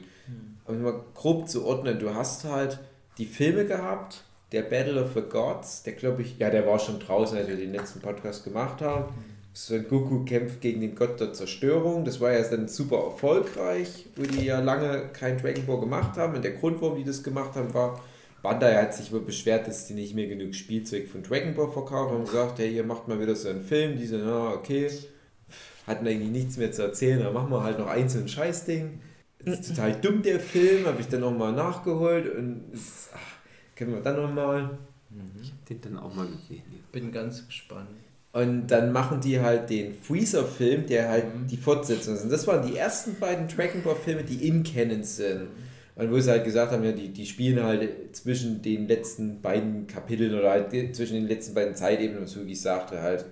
Um 0.66 0.82
mal 0.82 1.04
grob 1.14 1.50
zu 1.50 1.66
ordnen, 1.66 2.00
du 2.00 2.14
hast 2.16 2.46
halt 2.46 2.80
die 3.18 3.26
Filme 3.26 3.66
gehabt, 3.66 4.24
der 4.54 4.62
Battle 4.62 5.04
of 5.04 5.14
the 5.14 5.22
Gods, 5.22 5.84
der 5.84 5.94
glaube 5.94 6.22
ich, 6.22 6.38
ja, 6.38 6.50
der 6.50 6.66
war 6.66 6.80
schon 6.80 7.00
draußen, 7.00 7.38
als 7.38 7.48
wir 7.48 7.58
den 7.58 7.74
letzten 7.74 8.00
Podcast 8.00 8.44
gemacht 8.44 8.82
haben. 8.82 9.14
Son 9.54 9.86
Goku 9.88 10.26
kämpft 10.26 10.62
gegen 10.62 10.82
den 10.82 10.96
Gott 10.96 11.20
der 11.20 11.34
Zerstörung. 11.34 12.06
Das 12.06 12.20
war 12.20 12.32
ja 12.32 12.42
dann 12.42 12.68
super 12.68 13.04
erfolgreich, 13.04 14.08
wo 14.16 14.24
die 14.24 14.46
ja 14.46 14.60
lange 14.60 15.10
kein 15.14 15.38
Dragon 15.38 15.66
Ball 15.66 15.80
gemacht 15.80 16.18
haben. 16.18 16.36
Und 16.36 16.44
der 16.44 16.54
Grund, 16.54 16.82
warum 16.82 16.98
die 16.98 17.04
das 17.04 17.22
gemacht 17.22 17.56
haben, 17.56 17.74
war, 17.74 18.00
Bandai 18.44 18.76
hat 18.76 18.94
sich 18.94 19.12
wohl 19.14 19.22
beschwert, 19.22 19.68
dass 19.68 19.88
die 19.88 19.94
nicht 19.94 20.14
mehr 20.16 20.28
genug 20.28 20.54
Spielzeug 20.54 21.08
von 21.08 21.24
Dragon 21.24 21.56
Ball 21.56 21.72
verkaufen. 21.72 22.14
Haben 22.14 22.26
gesagt, 22.26 22.60
hey, 22.60 22.76
ihr 22.76 22.84
macht 22.84 23.08
mal 23.08 23.20
wieder 23.20 23.36
so 23.36 23.48
einen 23.48 23.64
Film. 23.64 23.98
Die 23.98 24.06
so, 24.06 24.18
ja, 24.18 24.50
okay. 24.50 24.90
Hatten 25.88 26.06
eigentlich 26.06 26.30
nichts 26.30 26.58
mehr 26.58 26.72
zu 26.72 26.84
erzählen, 26.84 27.24
dann 27.24 27.34
machen 27.34 27.50
wir 27.50 27.64
halt 27.64 27.80
noch 27.80 27.88
einzelnen 27.88 28.28
Scheißding. 28.28 29.00
Das 29.44 29.60
ist 29.60 29.70
total 29.70 29.94
dumm, 29.94 30.22
der 30.22 30.42
Film. 30.42 30.86
Habe 30.86 31.00
ich 31.00 31.08
dann 31.08 31.22
nochmal 31.22 31.54
nachgeholt. 31.54 32.36
Und 32.36 32.66
es, 32.74 33.10
ach, 33.14 33.78
können 33.78 33.94
wir 33.94 34.02
dann 34.02 34.22
nochmal. 34.22 34.78
Ich 35.42 35.52
hab 35.52 35.66
den 35.66 35.82
dann 35.82 35.98
auch 36.00 36.14
mal 36.14 36.28
gesehen. 36.28 36.64
Bin 36.92 37.14
ganz 37.14 37.46
gespannt. 37.48 37.90
Und 38.34 38.68
dann 38.68 38.92
machen 38.92 39.22
die 39.22 39.40
halt 39.40 39.70
den 39.70 39.94
Freezer-Film, 39.94 40.88
der 40.88 41.08
halt 41.08 41.26
die 41.50 41.58
Fortsetzung 41.58 42.16
ist. 42.16 42.24
Und 42.24 42.32
das 42.32 42.46
waren 42.46 42.68
die 42.68 42.76
ersten 42.76 43.18
beiden 43.20 43.48
Dragon 43.48 43.82
Ball-Filme, 43.84 44.24
die 44.24 44.48
in 44.48 44.64
Canon 44.64 45.04
sind. 45.04 45.48
Und 45.96 46.12
wo 46.12 46.20
sie 46.20 46.32
halt 46.32 46.44
gesagt 46.44 46.72
haben, 46.72 46.84
ja, 46.84 46.92
die, 46.92 47.10
die 47.10 47.26
spielen 47.26 47.64
halt 47.64 48.16
zwischen 48.16 48.62
den 48.62 48.88
letzten 48.88 49.42
beiden 49.42 49.86
Kapiteln 49.86 50.34
oder 50.34 50.50
halt 50.50 50.72
zwischen 50.96 51.14
den 51.14 51.28
letzten 51.28 51.54
beiden 51.54 51.76
Zeitebenen, 51.76 52.22
und 52.22 52.28
Sugi 52.28 52.56
sagte 52.56 53.02
halt, 53.02 53.26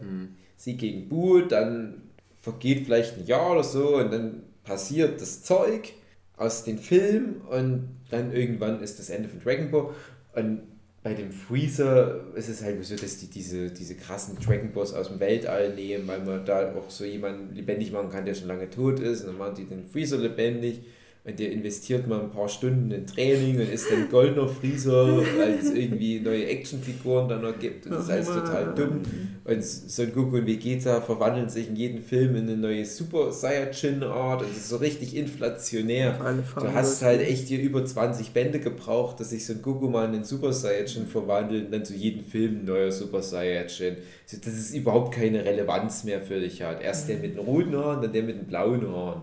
sie 0.58 0.77
gegen 0.77 1.10
Bu, 1.10 1.41
dann 1.41 2.03
vergeht 2.39 2.86
vielleicht 2.86 3.18
ein 3.18 3.25
Jahr 3.25 3.51
oder 3.51 3.63
so 3.63 3.98
und 3.98 4.12
dann 4.12 4.44
passiert 4.63 5.22
das 5.22 5.44
Zeug 5.44 5.94
aus 6.38 6.63
den 6.63 6.77
Filmen 6.77 7.41
und 7.50 7.89
dann 8.10 8.32
irgendwann 8.32 8.82
ist 8.82 9.00
das 9.00 9.10
Ende 9.10 9.30
von 9.30 9.39
Dragon 9.39 9.72
Ball. 9.72 9.89
Und 10.36 10.62
bei 11.03 11.13
dem 11.13 11.32
Freezer 11.32 12.25
ist 12.36 12.50
es 12.50 12.63
halt 12.63 12.84
so, 12.84 12.96
dass 12.96 13.18
die 13.18 13.27
diese, 13.27 13.72
diese 13.72 13.96
krassen 13.96 14.38
Dragon 14.38 14.72
Balls 14.72 14.94
aus 14.94 15.08
dem 15.08 15.20
Weltall 15.20 15.74
nehmen, 15.74 16.08
weil 16.08 16.24
man 16.24 16.46
da 16.46 16.74
auch 16.75 16.89
so 16.89 17.06
jemanden 17.06 17.56
lebendig 17.56 17.91
machen 17.91 18.10
kann, 18.10 18.25
der 18.25 18.36
schon 18.36 18.48
lange 18.48 18.70
tot 18.70 19.00
ist. 19.00 19.22
Und 19.22 19.27
dann 19.27 19.38
machen 19.38 19.56
die 19.56 19.65
den 19.65 19.86
Freezer 19.86 20.18
lebendig 20.18 20.82
und 21.23 21.37
der 21.37 21.51
investiert 21.51 22.07
mal 22.07 22.19
ein 22.19 22.31
paar 22.31 22.49
Stunden 22.49 22.89
in 22.89 23.05
Training 23.05 23.57
und 23.57 23.71
ist 23.71 23.91
dann 23.91 24.09
goldener 24.09 24.47
Freezer, 24.47 25.17
weil 25.37 25.59
es 25.61 25.69
irgendwie 25.69 26.19
neue 26.19 26.47
Actionfiguren 26.47 27.29
dann 27.29 27.43
noch 27.43 27.59
gibt. 27.59 27.85
Und 27.85 27.91
das 27.91 28.05
ist 28.05 28.09
alles 28.09 28.27
total 28.27 28.73
dumm. 28.73 29.01
Und 29.43 29.63
Son 29.63 30.11
Goku 30.13 30.37
und 30.37 30.47
Vegeta 30.47 30.99
verwandeln 30.99 31.47
sich 31.47 31.67
in 31.67 31.75
jedem 31.75 32.01
Film 32.01 32.35
in 32.35 32.47
eine 32.47 32.57
neue 32.57 32.85
Super 32.85 33.31
Saiyajin 33.31 34.01
Art. 34.01 34.41
Und 34.41 34.49
es 34.49 34.57
ist 34.57 34.69
so 34.69 34.77
richtig 34.77 35.15
inflationär. 35.15 36.17
Du 36.55 36.73
hast 36.73 37.03
halt 37.03 37.21
echt 37.21 37.49
hier 37.49 37.61
über 37.61 37.85
20 37.85 38.31
Bände 38.31 38.59
gebraucht, 38.59 39.19
dass 39.19 39.29
sich 39.29 39.45
Son 39.45 39.61
Goku 39.61 39.89
mal 39.89 40.05
in 40.05 40.13
den 40.13 40.23
Super 40.23 40.53
Saiyajin 40.53 41.05
verwandelt 41.05 41.65
und 41.65 41.71
dann 41.71 41.85
zu 41.85 41.93
jedem 41.93 42.25
Film 42.25 42.61
ein 42.61 42.65
neuer 42.65 42.91
Super 42.91 43.21
Saiyajin. 43.21 43.97
Also 44.23 44.37
das 44.43 44.53
ist 44.55 44.73
überhaupt 44.73 45.13
keine 45.13 45.45
Relevanz 45.45 46.03
mehr 46.03 46.19
für 46.19 46.39
dich 46.39 46.63
hat. 46.63 46.81
Erst 46.81 47.09
der 47.09 47.17
mit 47.17 47.35
den 47.35 47.45
roten 47.45 47.75
Haaren, 47.75 48.01
dann 48.01 48.11
der 48.11 48.23
mit 48.23 48.37
den 48.37 48.47
blauen 48.47 48.87
Haaren. 48.87 49.21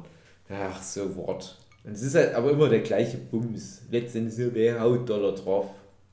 Ach, 0.49 0.81
so 0.81 1.17
Wort. 1.17 1.59
Und 1.85 1.93
es 1.93 2.03
ist 2.03 2.15
halt 2.15 2.35
aber 2.35 2.51
immer 2.51 2.69
der 2.69 2.81
gleiche 2.81 3.17
Bums. 3.17 3.83
Letztendlich 3.91 4.35
so, 4.35 4.55
wer 4.55 4.81
haut 4.81 5.09
Dollar 5.09 5.35
drauf? 5.35 5.71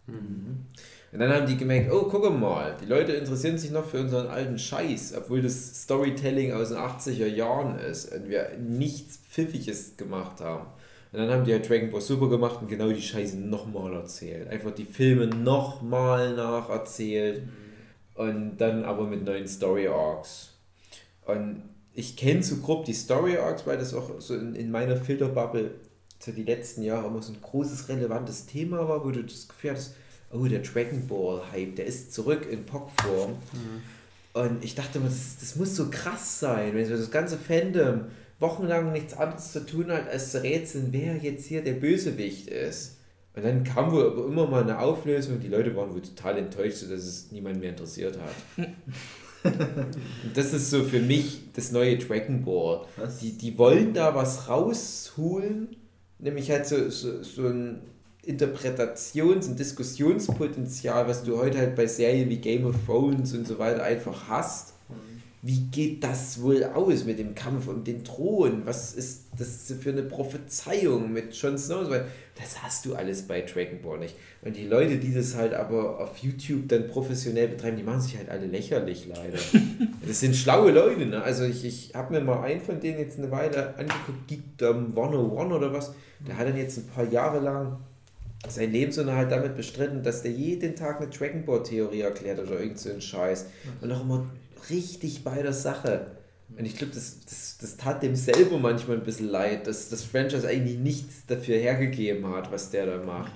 Und 0.08 1.20
dann 1.20 1.32
haben 1.32 1.48
die 1.48 1.58
gemerkt, 1.58 1.92
oh, 1.92 2.08
guck 2.10 2.30
mal, 2.38 2.76
die 2.82 2.86
Leute 2.86 3.14
interessieren 3.14 3.58
sich 3.58 3.72
noch 3.72 3.86
für 3.86 4.02
unseren 4.02 4.28
alten 4.28 4.60
Scheiß, 4.60 5.14
obwohl 5.18 5.42
das 5.42 5.84
Storytelling 5.84 6.52
aus 6.52 6.70
den 6.70 6.78
80er 6.78 7.28
Jahren 7.28 7.80
ist 7.80 8.14
und 8.14 8.30
wir 8.30 8.52
nichts 8.60 9.18
Pfiffiges 9.18 9.98
gemacht 9.98 10.42
haben. 10.42 10.68
Und 11.12 11.20
dann 11.20 11.30
haben 11.30 11.46
die 11.46 11.54
halt 11.54 11.70
Dragon 11.70 11.90
Ball 11.90 12.02
Super 12.02 12.28
gemacht 12.28 12.62
und 12.62 12.68
genau 12.68 12.90
die 12.90 13.02
Scheiße 13.02 13.40
nochmal 13.40 13.94
erzählt. 13.94 14.50
Einfach 14.50 14.72
die 14.72 14.84
Filme 14.84 15.28
nochmal 15.28 16.36
nacherzählt 16.36 17.44
und 18.16 18.58
dann 18.58 18.84
aber 18.84 19.08
mit 19.08 19.24
neuen 19.24 19.48
Story 19.48 19.88
Arcs. 19.88 20.54
Und 21.26 21.64
ich 21.96 22.18
kenne 22.18 22.44
so 22.44 22.58
grob 22.58 22.86
die 22.86 22.94
Story 22.94 23.38
Arcs, 23.38 23.66
weil 23.66 23.78
das 23.78 23.94
auch 23.94 24.20
so 24.20 24.36
in, 24.36 24.54
in 24.54 24.70
meiner 24.70 24.98
Filterbubble 24.98 25.72
so 26.20 26.32
die 26.32 26.44
letzten 26.44 26.84
Jahre 26.84 27.08
immer 27.08 27.22
so 27.22 27.32
ein 27.32 27.42
großes, 27.42 27.90
relevantes 27.90 28.46
Thema 28.46 28.88
war, 28.88 29.06
wo 29.06 29.12
du 29.12 29.24
das 29.24 29.48
Gefühl 29.48 29.72
hattest, 29.72 29.96
oh, 30.32 30.46
der 30.46 30.60
Dragon 30.60 31.08
Ball 31.08 31.42
Hype, 31.52 31.76
der 31.76 31.86
ist 31.86 32.14
zurück 32.14 32.48
in 32.50 32.66
Pock-Form. 32.66 33.36
Und 34.34 34.64
ich 34.64 34.76
dachte 34.76 34.98
immer, 34.98 35.08
das, 35.08 35.38
das 35.40 35.56
muss 35.56 35.76
so 35.76 35.90
krass 35.90 36.40
sein, 36.40 36.76
wenn 36.76 36.86
so 36.86 36.98
das 36.98 37.12
ganze 37.12 37.38
Fandom 37.38 38.06
wochenlang 38.40 38.92
nichts 38.92 39.14
anderes 39.14 39.54
zu 39.54 39.66
tun 39.66 39.92
hat, 39.92 40.10
als 40.10 40.32
zu 40.32 40.44
rätseln, 40.44 40.90
wer 40.92 41.16
jetzt 41.16 41.46
hier 41.46 41.64
der 41.64 41.74
Bösewicht 41.74 42.50
ist. 42.50 42.98
Und 43.34 43.46
dann 43.46 43.64
kam 43.64 43.92
wohl 43.92 44.06
aber 44.06 44.26
immer 44.26 44.48
mal 44.48 44.64
eine 44.64 44.80
Auflösung 44.80 45.36
und 45.36 45.44
die 45.44 45.48
Leute 45.48 45.76
waren 45.76 45.94
wohl 45.94 46.02
total 46.02 46.38
enttäuscht, 46.38 46.78
sodass 46.78 47.04
es 47.04 47.32
niemand 47.32 47.60
mehr 47.60 47.70
interessiert 47.70 48.18
hat. 48.18 48.68
das 50.34 50.54
ist 50.54 50.70
so 50.70 50.84
für 50.84 51.00
mich 51.00 51.42
das 51.54 51.72
neue 51.72 51.98
Dragon 51.98 52.44
Ball. 52.44 52.86
Was? 52.98 53.20
Die, 53.20 53.38
die 53.38 53.58
wollen 53.58 53.94
da 53.94 54.16
was 54.16 54.50
rausholen, 54.50 55.76
nämlich 56.20 56.50
halt 56.52 56.66
so, 56.66 56.90
so, 56.90 57.24
so 57.24 57.48
ein 57.48 57.82
Interpretations- 58.26 59.48
und 59.48 59.60
Diskussionspotenzial, 59.60 61.08
was 61.08 61.24
du 61.24 61.38
heute 61.38 61.60
halt 61.60 61.76
bei 61.76 61.88
Serien 61.88 62.30
wie 62.30 62.38
Game 62.38 62.66
of 62.66 62.76
Thrones 62.86 63.34
und 63.34 63.48
so 63.48 63.60
weiter 63.60 63.84
einfach 63.84 64.28
hast. 64.28 64.74
Wie 65.42 65.60
geht 65.60 66.04
das 66.04 66.42
wohl 66.42 66.64
aus 66.64 67.06
mit 67.06 67.20
dem 67.20 67.36
Kampf 67.36 67.68
um 67.68 67.84
den 67.84 68.04
Thron? 68.04 68.64
Was 68.66 68.96
ist 68.96 69.26
das 69.38 69.72
für 69.80 69.92
eine 69.92 70.02
Prophezeiung 70.02 71.14
mit 71.14 71.36
Jon 71.36 71.56
Snow 71.56 71.82
und 71.82 71.86
so 71.86 71.92
weiter? 71.92 72.08
Das 72.36 72.62
hast 72.62 72.86
du 72.86 72.96
alles 72.96 73.28
bei 73.28 73.42
Dragon 73.42 73.82
Ball 73.82 73.98
nicht. 73.98 74.16
Und 74.42 74.58
die 74.58 74.68
Leute, 74.68 74.98
die 74.98 75.14
das 75.14 75.36
halt 75.36 75.54
aber 75.54 76.02
auf 76.02 76.18
YouTube 76.18 76.68
dann 76.68 76.90
professionell 76.90 77.48
betreiben, 77.48 77.78
die 77.78 77.84
machen 77.84 78.02
sich 78.02 78.18
halt 78.18 78.30
alle 78.30 78.46
lächerlich 78.46 79.08
leider. 79.08 79.38
das 80.06 80.20
sind 80.20 80.36
schlaue 80.36 80.72
Leute, 80.72 81.06
ne? 81.06 81.24
Also 81.24 81.46
ich, 81.46 81.64
ich 81.64 81.96
habe 81.96 82.14
mir 82.14 82.22
mal 82.22 82.44
einen 82.44 82.60
von 82.60 82.80
denen 82.82 83.00
jetzt 83.00 83.18
eine 83.18 83.32
Weile 83.32 83.76
angeguckt, 83.78 84.28
Geekdom 84.28 84.88
101 84.98 85.54
oder 85.54 85.72
was. 85.72 85.94
Der 86.28 86.38
hat 86.38 86.48
dann 86.48 86.58
jetzt 86.58 86.78
ein 86.78 86.88
paar 86.88 87.06
Jahre 87.06 87.40
lang 87.40 87.78
sein 88.50 88.72
Lebensunterhalt 88.72 89.32
damit 89.32 89.56
bestritten, 89.56 90.04
dass 90.04 90.22
der 90.22 90.32
jeden 90.32 90.76
Tag 90.76 91.02
eine 91.02 91.10
Dragon 91.10 91.46
Ball 91.46 91.64
Theorie 91.64 92.02
erklärt 92.02 92.40
oder 92.40 92.60
irgend 92.60 92.80
so 92.80 92.90
ein 92.90 93.02
Scheiß. 93.02 93.48
Und 93.82 93.92
auch 93.92 94.02
immer 94.02 94.26
richtig 94.70 95.24
bei 95.24 95.42
der 95.42 95.54
Sache. 95.54 96.08
Und 96.58 96.64
ich 96.66 96.78
glaube, 96.78 96.94
das, 96.94 97.20
das, 97.26 97.58
das 97.60 97.76
tat 97.78 98.04
dem 98.04 98.16
selber 98.16 98.58
manchmal 98.60 98.98
ein 98.98 99.04
bisschen 99.04 99.30
leid, 99.30 99.68
dass 99.68 99.90
das 99.90 100.04
Franchise 100.04 100.48
eigentlich 100.48 100.78
nichts 100.78 101.26
dafür 101.26 101.58
hergegeben 101.58 102.28
hat, 102.28 102.52
was 102.52 102.70
der 102.70 102.86
da 102.86 103.04
macht. 103.04 103.32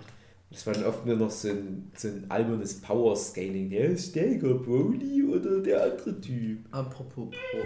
Das 0.52 0.66
war 0.66 0.74
dann 0.74 0.86
oft 0.86 1.06
nur 1.06 1.16
noch 1.16 1.30
so 1.30 1.50
ein, 1.50 1.92
so 1.96 2.08
ein 2.08 2.26
albernes 2.30 2.82
Power-Scaling. 2.82 3.70
Der 3.70 3.86
ist 3.90 4.12
stärker, 4.12 4.54
Broly 4.56 5.24
oder 5.24 5.60
der 5.60 5.84
andere 5.84 6.20
Typ. 6.22 6.60
Apropos 6.72 7.30
Pro. 7.52 7.60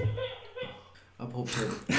Apropos 1.18 1.52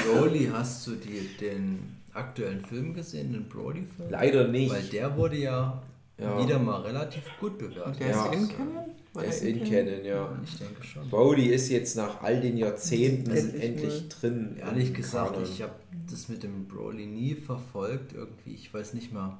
Broly, 0.05 0.49
hast 0.53 0.85
du 0.87 0.91
die, 0.95 1.29
den 1.39 1.79
aktuellen 2.13 2.63
Film 2.65 2.93
gesehen, 2.93 3.33
den 3.33 3.47
Brody-Film? 3.47 4.09
Leider 4.09 4.47
nicht. 4.47 4.71
Weil 4.73 4.83
der 4.83 5.15
wurde 5.17 5.37
ja, 5.37 5.81
Ja. 6.19 6.41
wieder 6.43 6.59
mal 6.59 6.81
relativ 6.81 7.23
gut 7.39 7.57
bewertet. 7.57 7.85
Und 7.87 7.99
der 7.99 8.09
Ja. 8.09 8.25
ist 8.25 8.33
in 8.35 8.47
Canon? 8.49 8.85
Ist 9.23 9.43
in 9.43 9.63
Canon? 9.63 9.85
Canon, 9.87 10.05
ja. 10.05 10.39
Ich 10.43 10.57
denke 10.57 10.83
schon. 10.83 11.09
Brody 11.09 11.47
ist 11.47 11.69
jetzt 11.69 11.95
nach 11.95 12.21
all 12.21 12.41
den 12.41 12.57
Jahrzehnten 12.57 13.31
Endlich 13.31 13.63
endlich, 13.63 14.09
drin. 14.09 14.57
Ehrlich 14.59 14.93
gesagt, 14.93 15.33
Kanon. 15.33 15.49
ich 15.49 15.61
habe 15.61 15.73
das 16.09 16.27
mit 16.29 16.43
dem 16.43 16.67
Broly 16.67 17.05
nie 17.05 17.35
verfolgt. 17.35 18.13
Irgendwie, 18.13 18.53
ich 18.55 18.73
weiß 18.73 18.93
nicht 18.93 19.13
mehr, 19.13 19.37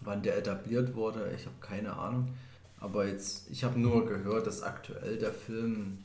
wann 0.00 0.22
der 0.22 0.36
etabliert 0.38 0.94
wurde. 0.94 1.30
Ich 1.36 1.46
habe 1.46 1.56
keine 1.60 1.96
Ahnung. 1.96 2.28
Aber 2.80 3.06
jetzt, 3.06 3.48
ich 3.50 3.62
habe 3.64 3.78
nur 3.78 4.06
gehört, 4.06 4.46
dass 4.46 4.62
aktuell 4.62 5.16
der 5.18 5.32
Film 5.32 5.98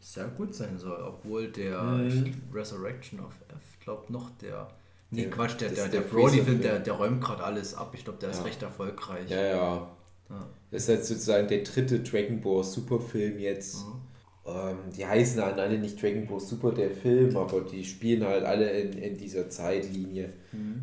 sehr 0.00 0.28
gut 0.28 0.54
sein 0.54 0.78
soll, 0.78 1.02
obwohl 1.02 1.48
der 1.48 1.82
Mhm. 1.82 2.32
Resurrection 2.54 3.20
of 3.20 3.32
F, 3.48 3.78
glaube 3.84 4.10
noch 4.12 4.30
der. 4.38 4.68
Nee, 5.10 5.22
Der- 5.22 5.30
Quatsch, 5.30 5.60
der, 5.60 5.68
der, 5.70 5.84
ist 5.84 5.92
der, 5.92 6.00
der 6.00 6.08
Brody-Film, 6.08 6.60
der, 6.62 6.78
der 6.78 6.92
räumt 6.94 7.20
gerade 7.22 7.44
alles 7.44 7.74
ab. 7.74 7.92
Ich 7.94 8.02
glaube, 8.04 8.18
der 8.18 8.30
ist 8.30 8.38
Ja. 8.38 8.44
recht 8.44 8.62
erfolgreich. 8.62 9.28
Ja, 9.30 9.40
ja. 9.42 9.88
Ja. 10.30 10.46
Das 10.70 10.82
ist 10.82 10.88
halt 10.88 11.04
sozusagen 11.04 11.48
der 11.48 11.62
dritte 11.62 12.00
Dragon 12.00 12.40
Ball 12.40 12.64
Superfilm 12.64 13.38
jetzt. 13.38 13.84
Ähm, 14.46 14.76
die 14.96 15.04
heißen 15.06 15.42
halt 15.42 15.58
alle 15.58 15.78
nicht 15.78 16.00
Dragon 16.02 16.26
Ball 16.26 16.40
Super, 16.40 16.72
der 16.72 16.90
Film, 16.90 17.36
aber 17.36 17.62
die 17.62 17.84
spielen 17.84 18.24
halt 18.24 18.44
alle 18.44 18.70
in, 18.70 18.92
in 18.98 19.16
dieser 19.16 19.48
Zeitlinie. 19.50 20.32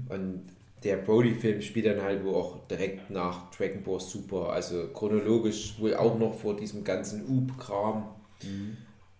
Und 0.09 0.43
der 0.83 0.97
Brody-Film 0.97 1.61
spielt 1.61 1.85
dann 1.85 2.01
halt 2.01 2.23
wohl 2.25 2.35
auch 2.35 2.67
direkt 2.67 3.09
nach 3.09 3.49
Dragon 3.51 3.83
Ball 3.83 3.99
Super, 4.01 4.49
also 4.49 4.87
chronologisch 4.93 5.75
wohl 5.79 5.95
auch 5.95 6.17
noch 6.19 6.33
vor 6.33 6.55
diesem 6.55 6.83
ganzen 6.83 7.21
Up-Kram. 7.21 8.07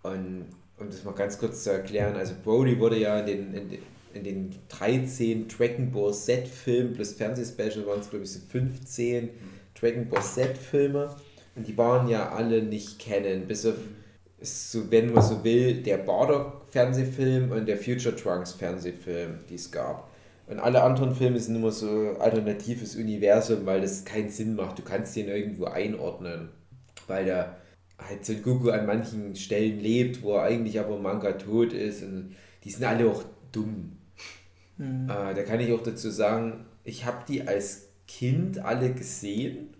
Und 0.03 0.46
um 0.77 0.88
das 0.89 1.03
mal 1.05 1.13
ganz 1.13 1.38
kurz 1.38 1.63
zu 1.63 1.72
erklären, 1.72 2.15
also 2.15 2.34
Brody 2.43 2.77
wurde 2.79 3.00
ja 3.00 3.20
in 3.20 3.25
den, 3.25 3.53
in 3.53 3.70
den, 3.70 3.79
in 4.13 4.24
den 4.24 4.55
13 4.70 5.48
Dragon 5.48 5.91
Ball 5.91 6.13
Z-Filmen 6.13 6.93
plus 6.93 7.13
Fernsehspecial 7.13 7.86
waren 7.86 8.01
es 8.01 8.10
glaube 8.10 8.25
ich 8.25 8.32
so 8.32 8.39
15 8.50 9.29
Dragon 9.83 10.07
Ball 10.07 10.21
Z-Filme 10.21 11.09
und 11.55 11.67
die 11.67 11.77
waren 11.77 12.07
ja 12.07 12.31
alle 12.31 12.63
nicht 12.63 12.99
kennen, 12.99 13.47
bis 13.47 13.65
auf, 13.65 13.75
so, 14.41 14.89
wenn 14.89 15.13
man 15.13 15.23
so 15.23 15.43
will, 15.43 15.83
der 15.83 15.97
Bardock-Fernsehfilm 15.97 17.51
und 17.51 17.67
der 17.67 17.77
Future 17.77 18.15
Trunks-Fernsehfilm, 18.15 19.39
die 19.49 19.55
es 19.55 19.71
gab. 19.71 20.09
Und 20.47 20.59
alle 20.59 20.83
anderen 20.83 21.15
Filme 21.15 21.39
sind 21.39 21.55
immer 21.55 21.71
so 21.71 22.15
alternatives 22.19 22.95
Universum, 22.95 23.65
weil 23.65 23.81
das 23.81 24.03
keinen 24.03 24.29
Sinn 24.29 24.55
macht. 24.55 24.77
Du 24.77 24.83
kannst 24.83 25.15
den 25.15 25.29
irgendwo 25.29 25.65
einordnen, 25.65 26.49
weil 27.07 27.25
der 27.25 27.57
halt 27.97 28.25
Son 28.25 28.41
Goku 28.41 28.69
an 28.69 28.85
manchen 28.85 29.35
Stellen 29.35 29.79
lebt, 29.79 30.21
wo 30.21 30.33
er 30.35 30.43
eigentlich 30.43 30.79
aber 30.79 30.97
im 30.97 31.03
Manga 31.03 31.33
tot 31.33 31.71
ist. 31.73 32.03
Und 32.03 32.35
die 32.63 32.71
sind 32.71 32.83
alle 32.83 33.07
auch 33.09 33.23
dumm. 33.51 33.97
Mhm. 34.77 35.09
Äh, 35.09 35.33
da 35.33 35.43
kann 35.43 35.59
ich 35.59 35.71
auch 35.71 35.83
dazu 35.83 36.09
sagen, 36.09 36.65
ich 36.83 37.05
habe 37.05 37.23
die 37.27 37.47
als 37.47 37.89
Kind 38.07 38.59
alle 38.59 38.93
gesehen. 38.93 39.72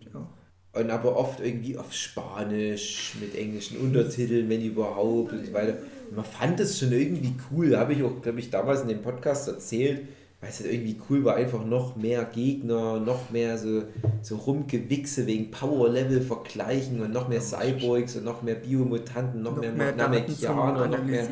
Und 0.74 0.90
aber 0.90 1.16
oft 1.16 1.40
irgendwie 1.40 1.78
auf 1.78 1.94
Spanisch 1.94 3.14
mit 3.22 3.36
englischen 3.36 3.78
Untertiteln, 3.78 4.50
wenn 4.50 4.64
überhaupt 4.64 5.32
und 5.32 5.46
so 5.46 5.54
weiter. 5.54 5.78
Und 6.10 6.16
man 6.16 6.26
fand 6.26 6.60
das 6.60 6.80
schon 6.80 6.92
irgendwie 6.92 7.36
cool. 7.52 7.78
Habe 7.78 7.94
ich 7.94 8.02
auch, 8.02 8.22
glaube 8.22 8.40
ich, 8.40 8.50
damals 8.50 8.82
in 8.82 8.88
dem 8.88 9.04
Podcast 9.04 9.48
erzählt, 9.48 10.08
weil 10.42 10.50
es 10.50 10.60
halt 10.60 10.74
irgendwie 10.74 11.00
cool 11.10 11.24
war, 11.24 11.36
einfach 11.36 11.64
noch 11.64 11.96
mehr 11.96 12.26
Gegner, 12.26 13.00
noch 13.00 13.30
mehr 13.30 13.58
so, 13.58 13.84
so 14.22 14.36
Rumgewichse 14.36 15.26
wegen 15.26 15.52
Power-Level 15.52 16.22
vergleichen 16.22 17.02
und 17.02 17.14
noch 17.14 17.30
mehr 17.30 17.40
Cyborgs 17.40 18.16
und 18.16 18.26
noch 18.26 18.42
mehr 18.42 18.56
Biomutanten, 18.56 19.42
noch, 19.42 19.56
Noch 19.56 19.62
mehr, 19.62 19.72
mehr 19.72 19.96
Namekianer, 19.96 20.88
noch 20.88 21.04
mehr, 21.06 21.28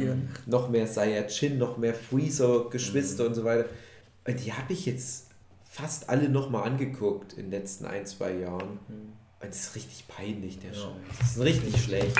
noch 0.46 0.70
mehr 0.70 0.88
Saiyajin, 0.88 1.58
noch 1.58 1.78
mehr 1.78 1.94
Freezer-Geschwister 1.94 3.26
und 3.26 3.34
so 3.34 3.44
weiter. 3.44 3.66
Und 4.26 4.46
die 4.46 4.54
habe 4.54 4.72
ich 4.72 4.86
jetzt 4.86 5.28
fast 5.70 6.10
alle 6.10 6.30
nochmal 6.30 6.70
angeguckt 6.70 7.34
in 7.34 7.50
den 7.50 7.52
letzten 7.52 7.86
ein, 7.86 8.06
zwei 8.06 8.34
Jahren. 8.38 8.80
Und 9.42 9.50
es 9.50 9.62
ist 9.62 9.76
richtig 9.76 10.08
peinlich, 10.08 10.60
der 10.60 10.72
Ja. 10.72 10.76
Scheiß. 10.78 11.18
Das 11.20 11.32
ist 11.32 11.40
richtig 11.44 11.82
schlecht. 11.84 12.16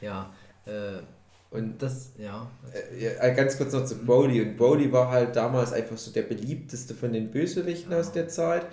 Ja, 0.00 0.30
äh, 0.66 1.00
Und 1.50 1.82
das, 1.82 2.12
ja. 2.16 2.48
äh, 2.72 3.04
ja, 3.16 3.28
ganz 3.34 3.56
kurz 3.58 3.72
noch 3.72 3.84
zu 3.84 3.96
Brody. 3.98 4.40
Und 4.40 4.56
Brody 4.56 4.92
war 4.92 5.10
halt 5.10 5.34
damals 5.34 5.72
einfach 5.72 5.98
so 5.98 6.12
der 6.12 6.22
beliebteste 6.22 6.94
von 6.94 7.12
den 7.12 7.30
Bösewichten 7.30 7.92
aus 7.92 8.12
der 8.12 8.28
Zeit. 8.28 8.66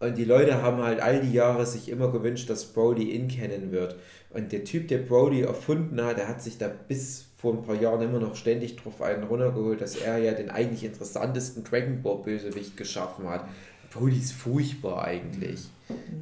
Und 0.00 0.16
die 0.18 0.24
Leute 0.24 0.60
haben 0.62 0.82
halt 0.82 1.00
all 1.00 1.20
die 1.20 1.32
Jahre 1.32 1.64
sich 1.66 1.88
immer 1.88 2.10
gewünscht, 2.10 2.50
dass 2.50 2.66
Brody 2.72 3.12
in 3.14 3.28
Canon 3.28 3.70
wird. 3.72 3.96
Und 4.30 4.50
der 4.52 4.64
Typ, 4.64 4.88
der 4.88 4.98
Brody 4.98 5.42
erfunden 5.42 6.02
hat, 6.02 6.18
der 6.18 6.28
hat 6.28 6.42
sich 6.42 6.58
da 6.58 6.68
bis 6.68 7.26
vor 7.36 7.52
ein 7.54 7.62
paar 7.62 7.76
Jahren 7.80 8.02
immer 8.02 8.18
noch 8.18 8.34
ständig 8.34 8.76
drauf 8.76 9.00
einen 9.00 9.22
runtergeholt, 9.24 9.80
dass 9.80 9.94
er 9.96 10.18
ja 10.18 10.32
den 10.32 10.50
eigentlich 10.50 10.82
interessantesten 10.84 11.62
Dragon 11.62 12.02
Ball 12.02 12.18
Bösewicht 12.18 12.76
geschaffen 12.76 13.28
hat. 13.28 13.48
Brody 13.92 14.18
ist 14.18 14.32
furchtbar 14.32 15.04
eigentlich. 15.04 15.68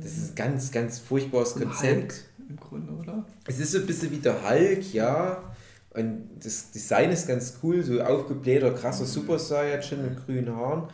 Das 0.00 0.12
ist 0.12 0.30
ein 0.30 0.34
ganz, 0.34 0.70
ganz 0.70 0.98
furchtbares 0.98 1.54
So 1.54 1.60
Konzept. 1.60 2.12
Hulk 2.12 2.14
Im 2.48 2.56
Grunde, 2.56 2.92
oder? 2.92 3.24
Es 3.46 3.58
ist 3.58 3.72
so 3.72 3.78
ein 3.78 3.86
bisschen 3.86 4.10
wie 4.10 4.18
der 4.18 4.48
Hulk, 4.48 4.92
ja. 4.92 5.42
Und 5.90 6.28
das 6.42 6.70
Design 6.70 7.10
ist 7.10 7.26
ganz 7.26 7.58
cool, 7.62 7.82
so 7.82 8.00
aufgeblähter, 8.00 8.72
krasser 8.72 9.06
Super 9.06 9.38
Saiyajin 9.38 10.02
mit 10.02 10.26
grünen 10.26 10.54
Haaren, 10.54 10.88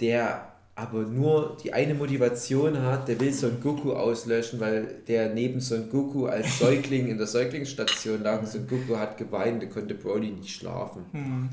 der 0.00 0.54
aber 0.76 1.02
nur 1.02 1.56
die 1.62 1.72
eine 1.72 1.94
Motivation 1.94 2.80
hat, 2.82 3.06
der 3.06 3.20
will 3.20 3.32
Son 3.32 3.60
Goku 3.60 3.92
auslöschen, 3.92 4.58
weil 4.58 5.02
der 5.06 5.32
neben 5.32 5.60
Son 5.60 5.88
Goku 5.88 6.26
als 6.26 6.58
Säugling 6.60 7.08
in 7.08 7.18
der 7.18 7.26
Säuglingsstation 7.26 8.22
lag 8.22 8.40
und 8.40 8.48
Son 8.48 8.66
Goku 8.66 8.96
hat 8.96 9.16
geweint, 9.16 9.62
der 9.62 9.68
konnte 9.68 9.94
Broly 9.94 10.30
nicht 10.30 10.54
schlafen. 10.54 11.04
Hm. 11.12 11.48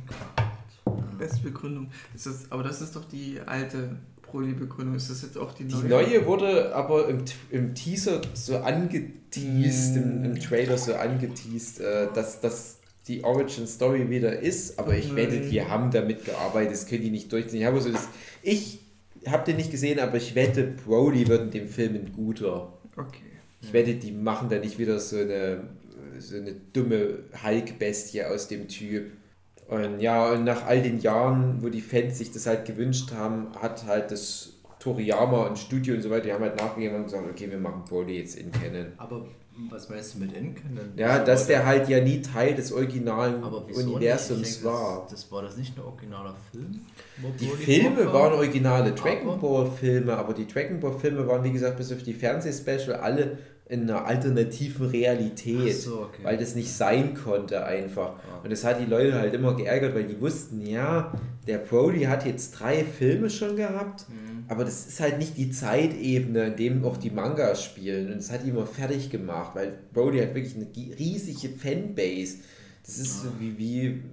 Beste 1.20 1.42
Begründung. 1.42 1.92
Das, 2.14 2.28
aber 2.50 2.64
das 2.64 2.82
ist 2.82 2.96
doch 2.96 3.06
die 3.06 3.40
alte 3.46 3.96
Broly-Begründung. 4.32 4.96
Ist 4.96 5.10
das 5.10 5.22
jetzt 5.22 5.38
auch 5.38 5.54
die 5.54 5.66
Die 5.66 5.76
neue? 5.76 5.88
neue 5.90 6.26
wurde 6.26 6.74
aber 6.74 7.08
im, 7.10 7.24
im 7.50 7.76
Teaser 7.76 8.22
so 8.34 8.58
angeteased, 8.58 9.98
im, 9.98 10.26
im 10.26 10.40
Trailer 10.40 10.78
so 10.78 10.94
angeteased, 10.96 11.80
äh, 11.82 12.08
dass 12.14 12.40
das 12.42 12.78
die 13.08 13.24
Origin 13.24 13.66
Story 13.68 14.10
wieder 14.10 14.40
ist, 14.40 14.78
aber 14.78 14.96
ich 14.96 15.16
wette, 15.16 15.40
die 15.42 15.62
haben 15.64 15.90
damit 15.92 16.24
gearbeitet, 16.24 16.72
das 16.74 16.86
können 16.86 17.02
die 17.02 17.10
nicht 17.10 17.32
durchziehen. 17.32 17.60
Ich 17.62 17.66
habe 17.66 17.82
so 17.82 17.92
das, 17.92 18.08
ich 18.44 18.80
habe 19.26 19.44
den 19.44 19.58
nicht 19.58 19.72
gesehen, 19.72 20.00
aber 20.00 20.18
ich 20.18 20.36
wette, 20.36 20.64
Brody 20.86 21.28
wird 21.28 21.42
in 21.42 21.52
dem 21.52 21.68
Film 21.68 21.96
ein 21.96 22.14
guter. 22.16 22.72
Okay. 22.96 23.24
Ich 23.62 23.74
wette, 23.74 23.96
die 23.96 24.12
machen 24.12 24.50
da 24.50 24.60
nicht 24.60 24.78
wieder 24.78 25.00
so 25.00 25.18
eine, 25.18 25.64
so 26.20 26.36
eine 26.36 26.56
dumme 26.74 27.20
Hulk-Bestie 27.44 28.24
aus 28.24 28.48
dem 28.48 28.68
Typ. 28.68 29.12
Und 29.72 30.00
ja, 30.02 30.32
und 30.34 30.44
nach 30.44 30.66
all 30.68 30.82
den 30.82 31.00
Jahren, 31.00 31.64
wo 31.64 31.70
die 31.70 31.82
Fans 31.82 32.18
sich 32.18 32.32
das 32.32 32.46
halt 32.46 32.66
gewünscht 32.66 33.12
haben, 33.14 33.48
hat 33.62 33.86
halt 33.88 34.12
das 34.12 34.50
Toriyama 34.80 35.48
und 35.48 35.58
Studio 35.58 35.96
und 35.96 36.02
so 36.02 36.10
weiter, 36.10 36.26
die 36.26 36.34
haben 36.34 36.44
halt 36.44 36.58
nachgegeben 36.58 36.98
und 36.98 37.04
gesagt, 37.06 37.24
okay, 37.30 37.50
wir 37.50 37.58
machen 37.58 37.84
Brody 37.88 38.18
jetzt 38.20 38.36
in 38.36 38.52
Canon. 38.52 38.88
Aber 38.98 39.26
was 39.70 39.90
meinst 39.90 40.16
du 40.16 40.20
mit 40.20 40.34
Incanon? 40.34 40.92
Ja, 40.98 41.20
dass 41.24 41.48
der 41.48 41.66
halt 41.66 41.88
ja 41.88 42.02
nie 42.02 42.22
Teil 42.22 42.56
des 42.56 42.72
originalen? 42.74 43.44
Universums 43.44 44.56
denke, 44.56 44.66
war. 44.66 45.02
Das, 45.10 45.22
das 45.22 45.32
war 45.32 45.42
das 45.44 45.56
nicht 45.58 45.78
ein 45.78 45.84
originaler 45.84 46.36
Film? 46.52 46.82
Die 47.40 47.46
Broly 47.46 47.58
Filme 47.64 47.96
vorkam? 47.98 48.14
waren 48.14 48.34
originale 48.34 48.92
Dragon 48.94 49.30
Aber- 49.30 49.38
Ball 49.66 49.72
Filme, 49.72 50.18
aber 50.18 50.34
die 50.34 50.48
Dragon 50.48 50.80
Ball 50.80 50.94
Filme 51.00 51.28
waren, 51.28 51.44
wie 51.44 51.52
gesagt, 51.52 51.78
bis 51.78 51.92
auf 51.94 52.02
die 52.04 52.14
Fernsehspecial 52.14 52.96
alle 52.98 53.38
in 53.72 53.84
einer 53.90 54.06
alternativen 54.06 54.88
Realität, 54.88 55.74
so, 55.78 56.02
okay. 56.02 56.24
weil 56.24 56.38
das 56.38 56.56
nicht 56.56 56.70
sein 56.74 57.14
konnte 57.14 57.66
einfach. 57.66 58.16
Und 58.44 58.52
das 58.52 58.66
hat 58.66 58.82
die 58.82 58.86
Leute 58.86 59.14
halt 59.14 59.34
immer 59.34 59.56
geärgert, 59.56 59.96
weil 59.96 60.04
die 60.04 60.20
wussten, 60.20 60.60
ja, 60.60 61.14
der 61.48 61.58
Brody 61.60 62.02
hat 62.02 62.26
jetzt 62.26 62.52
drei 62.52 62.84
Filme 62.84 63.30
schon 63.30 63.56
gehabt, 63.56 64.08
Mhm. 64.10 64.44
aber 64.50 64.66
das 64.66 64.88
ist 64.88 65.00
halt 65.00 65.20
nicht 65.20 65.38
die 65.38 65.52
Zeitebene, 65.52 66.48
in 66.48 66.56
dem 66.58 66.84
auch 66.84 66.98
die 66.98 67.12
Mangas 67.12 67.64
spielen. 67.64 68.08
Und 68.12 68.18
das 68.18 68.30
hat 68.30 68.44
die 68.46 68.50
immer 68.50 68.66
fertig 68.68 69.10
gemacht, 69.10 69.56
weil 69.56 69.72
Brody 69.94 70.20
hat 70.20 70.36
wirklich 70.36 70.56
eine 70.58 70.68
riesige 71.00 71.56
Fanbase. 71.56 72.40
Das 72.86 72.98
ist 72.98 73.22
so 73.24 73.30
wie, 73.40 73.58
wie, 73.58 74.04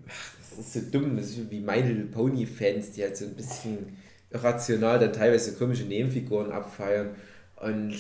das 0.57 0.67
ist 0.69 0.73
so 0.73 0.81
dumm, 0.93 1.17
das 1.17 1.31
ist 1.31 1.51
wie 1.51 1.59
My 1.59 1.81
Little 1.81 2.05
Pony 2.05 2.47
Fans, 2.47 2.93
die 2.93 3.03
halt 3.03 3.17
so 3.17 3.25
ein 3.25 3.35
bisschen 3.35 3.97
irrational 4.31 5.01
dann 5.01 5.13
teilweise 5.13 5.55
komische 5.55 5.83
Nebenfiguren 5.83 6.53
abfeiern. 6.53 7.17
Und 7.57 7.95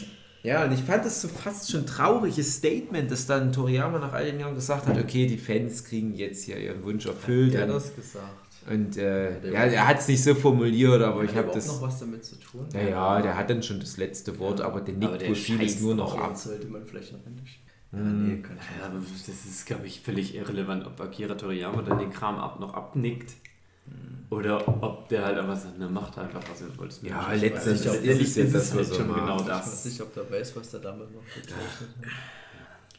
ja, 0.49 0.65
und 0.65 0.73
ich 0.73 0.81
fand 0.81 1.05
das 1.05 1.21
so 1.21 1.29
fast 1.29 1.71
schon 1.71 1.87
trauriges 1.87 2.57
Statement, 2.57 3.11
dass 3.11 3.27
dann 3.27 3.53
Toriyama 3.53 3.99
nach 3.99 4.13
all 4.13 4.25
den 4.25 4.41
Jahren 4.41 4.55
gesagt 4.55 4.87
hat, 4.87 4.99
okay, 4.99 5.27
die 5.27 5.39
Fans 5.39 5.85
kriegen 5.85 6.15
jetzt 6.15 6.45
hier 6.45 6.59
ihren 6.59 6.83
Wunsch 6.83 7.07
erfüllt. 7.07 7.55
Der 7.55 7.63
hat 7.63 7.69
und 7.69 7.75
das 7.75 7.95
gesagt. 7.95 8.25
und 8.71 8.97
äh, 8.97 9.53
ja, 9.53 9.65
er 9.65 9.87
hat 9.87 9.99
es 9.99 10.09
nicht 10.09 10.23
so 10.23 10.35
formuliert, 10.35 11.03
aber 11.03 11.23
ich 11.25 11.35
habe 11.37 11.51
das. 11.53 11.67
noch 11.67 11.83
was 11.83 12.01
damit 12.01 12.25
zu 12.25 12.37
tun? 12.37 12.67
Ja, 12.73 12.81
ja, 12.81 13.23
der 13.23 13.37
hat 13.37 13.51
dann 13.51 13.63
schon 13.63 13.79
das 13.81 13.97
letzte 13.99 14.39
Wort, 14.39 14.61
aber 14.61 14.81
der 14.81 14.95
nickt 14.95 15.29
wohl 15.29 15.35
vieles 15.35 15.81
nur 15.81 15.95
noch 15.95 16.19
ab. 16.19 16.37
Sollte 16.37 16.67
man 16.69 16.85
vielleicht 16.85 17.13
noch 17.13 17.25
endlich. 17.27 17.61
Ja, 17.93 17.99
nee, 18.01 18.43
Ja, 18.81 18.91
das 18.91 19.47
ist, 19.47 19.67
glaube 19.67 19.87
ich, 19.87 20.01
völlig 20.01 20.35
irrelevant, 20.35 20.87
ob 20.87 21.01
Akira 21.01 21.35
Toriyama 21.35 21.83
dann 21.83 21.99
den 21.99 22.11
Kram 22.11 22.37
ab, 22.37 22.61
noch 22.61 22.75
abnickt 22.75 23.33
oder 24.31 24.69
ob 24.83 25.09
der 25.09 25.25
halt 25.25 25.39
einfach 25.39 25.57
sagt, 25.57 25.75
na, 25.79 25.89
macht 25.89 26.19
einfach, 26.19 26.41
was 26.51 26.61
ihr 26.61 26.79
wollt. 26.79 27.03
Ja, 27.03 27.29
nicht, 27.29 27.89
ob 27.89 27.95
ist 28.21 28.37
das 28.37 28.37
es 28.37 28.37
ist 28.37 28.55
das, 28.55 28.75
halt 28.75 28.89
er 28.91 28.95
schon 28.95 29.09
macht. 29.09 29.21
genau 29.21 29.37
Ich 29.41 29.49
weiß 29.49 29.65
das. 29.65 29.85
nicht, 29.87 30.01
ob 30.03 30.15
der 30.15 30.31
weiß, 30.31 30.57
was 30.57 30.71
der 30.71 30.81
damit 30.81 31.09
hat. 31.09 31.55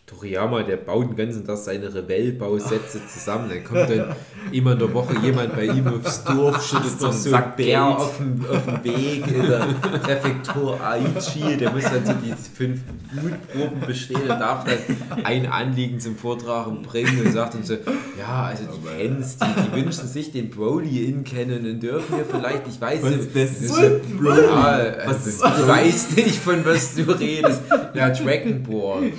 Toriyama, 0.09 0.63
der 0.63 0.77
baut 0.77 1.09
den 1.09 1.15
ganzen 1.15 1.45
Tag 1.45 1.57
seine 1.57 1.93
Rebellbausätze 1.93 2.99
zusammen. 3.05 3.49
Dann 3.49 3.63
kommt 3.63 3.89
dann 3.89 4.15
immer 4.51 4.71
in 4.73 4.79
der 4.79 4.93
Woche 4.93 5.15
jemand 5.21 5.55
bei 5.55 5.65
ihm 5.65 5.87
aufs 5.87 6.23
Dorf, 6.23 6.65
schüttet 6.65 6.99
noch 6.99 7.13
so 7.13 7.33
einen 7.35 7.53
Bär 7.55 7.85
auf 7.85 8.17
dem, 8.17 8.43
auf 8.49 8.65
dem 8.65 8.83
Weg 8.83 9.27
in 9.27 9.47
der 9.47 9.67
Präfektur 9.99 10.79
Aichi. 10.81 11.57
Der 11.57 11.71
muss 11.71 11.83
dann 11.83 12.05
so 12.05 12.13
die 12.13 12.33
fünf 12.33 12.81
Mutproben 13.13 13.81
bestehen 13.85 14.21
und 14.21 14.29
darf 14.29 14.65
dann 14.65 15.23
ein 15.23 15.45
Anliegen 15.45 15.99
zum 15.99 16.15
Vortrag 16.15 16.67
bringen 16.83 17.25
und 17.25 17.31
sagt 17.31 17.53
dann 17.53 17.63
so, 17.63 17.75
ja, 18.17 18.45
also 18.45 18.63
die 18.63 18.87
Fans, 18.87 19.37
die, 19.37 19.45
die 19.45 19.75
wünschen 19.75 20.07
sich 20.07 20.31
den 20.31 20.49
Broly 20.49 21.05
in 21.05 21.23
kennen 21.23 21.65
und 21.69 21.83
dürfen 21.83 22.17
wir 22.17 22.25
vielleicht, 22.25 22.67
ich 22.67 22.81
weiß 22.81 23.03
Was 23.03 23.11
nicht, 23.11 23.35
das? 23.35 23.61
ist 23.61 23.75
Broly. 24.17 24.41
Ja, 24.41 25.03
ich 25.03 25.67
weiß 25.67 26.15
nicht, 26.15 26.35
von 26.39 26.65
was 26.65 26.95
du 26.95 27.03
redest. 27.03 27.61
Ja, 27.93 28.09
Dragon 28.09 28.63
Ball. 28.63 29.11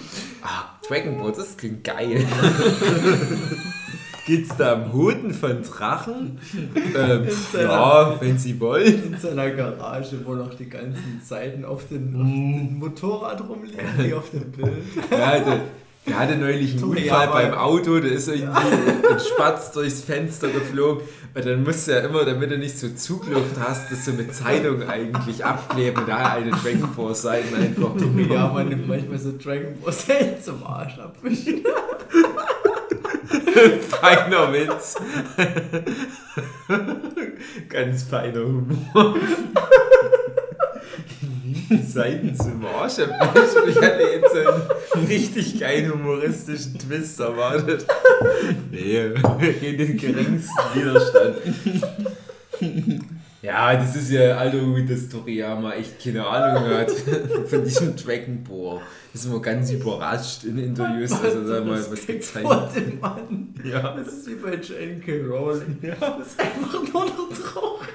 Dragon 0.90 1.18
Ball, 1.18 1.30
das 1.30 1.56
klingt 1.56 1.84
geil. 1.84 2.26
Geht's 4.26 4.56
da 4.56 4.72
am 4.72 4.92
Hoden 4.92 5.32
von 5.32 5.62
Drachen? 5.62 6.38
Ähm, 6.74 7.28
ja, 7.54 8.20
wenn 8.20 8.38
sie 8.38 8.58
wollen. 8.58 9.12
In 9.12 9.16
seiner 9.18 9.50
Garage, 9.50 10.18
wo 10.24 10.34
noch 10.34 10.52
die 10.54 10.68
ganzen 10.68 11.20
Seiten 11.24 11.64
auf 11.64 11.86
den, 11.86 12.16
auf 12.16 12.22
den 12.22 12.78
Motorrad 12.78 13.48
rumliegen, 13.48 13.78
wie 13.98 14.14
auf 14.14 14.30
dem 14.30 14.50
Bild. 14.50 14.82
Ja, 15.12 15.38
der, 15.38 15.60
der 16.06 16.18
hatte 16.18 16.36
neulich 16.36 16.74
einen 16.74 16.84
Unfall 16.84 17.28
beim 17.28 17.54
Auto, 17.54 18.00
der 18.00 18.12
ist 18.12 18.26
irgendwie 18.26 18.56
ein 19.08 19.20
Spatz 19.20 19.70
durchs 19.70 20.02
Fenster 20.02 20.48
geflogen. 20.48 21.04
Und 21.32 21.46
dann 21.46 21.62
musst 21.62 21.86
du 21.86 21.92
ja 21.92 22.00
immer, 22.00 22.24
damit 22.24 22.50
du 22.50 22.58
nicht 22.58 22.76
so 22.76 22.88
Zugluft 22.88 23.56
hast, 23.58 23.92
das 23.92 24.04
so 24.04 24.12
mit 24.12 24.34
Zeitung 24.34 24.82
eigentlich 24.88 25.44
abkleben 25.44 26.02
und 26.02 26.08
da 26.08 26.32
eine 26.32 26.50
Dragon 26.50 26.92
Ball 26.96 27.14
Seiten 27.14 27.54
einfach 27.54 27.92
Ja, 28.28 28.48
man 28.48 28.68
nimmt 28.68 28.88
manchmal 28.88 29.18
so 29.18 29.32
Dragon 29.38 29.74
Ball 29.80 29.92
Z 29.92 30.44
zum 30.44 30.64
Arsch 30.64 30.98
abwischen. 30.98 31.62
Feiner 33.80 34.52
Witz. 34.52 34.96
Ganz 37.68 38.02
feiner 38.02 38.40
Humor. 38.40 39.14
Die 41.70 41.82
Seiten 41.86 42.34
zum 42.34 42.64
Arsch 42.66 42.98
abwischen. 42.98 43.68
Ich 43.68 43.76
hatte 43.76 44.02
jetzt 44.02 44.34
einen 44.94 45.06
richtig 45.06 45.60
geilen 45.60 45.92
humoristischen 45.92 46.78
Twist 46.78 47.20
erwartet. 47.20 47.86
Nee, 48.70 49.06
in 49.62 49.78
den 49.78 49.96
geringsten 49.96 50.50
Widerstand. 50.74 51.36
Ja, 53.42 53.74
das 53.74 53.96
ist 53.96 54.10
ja 54.10 54.36
alter 54.36 54.58
dass 54.86 55.08
Toriyama 55.08 55.72
echt 55.72 56.02
keine 56.02 56.26
Ahnung 56.26 56.68
hat 56.70 56.90
von 57.46 57.64
diesem 57.64 57.96
Dragon 57.96 58.44
Ball. 58.44 58.82
Ist 59.14 59.24
immer 59.24 59.40
ganz 59.40 59.70
überrascht 59.70 60.44
in 60.44 60.58
Interviews, 60.58 61.12
also 61.12 61.48
da 61.48 61.64
mal 61.64 61.84
was 61.90 62.06
gezeigt. 62.06 62.76
Dem 62.76 63.00
Mann. 63.00 63.54
Ja. 63.64 63.96
Das 63.96 64.08
ist 64.08 64.26
wie 64.28 64.34
bei 64.34 64.54
J.K. 64.54 65.22
Rowling. 65.26 65.78
Das 65.80 66.26
ist 66.26 66.40
einfach 66.40 66.82
nur 66.92 67.06
noch 67.06 67.28
traurig. 67.32 67.88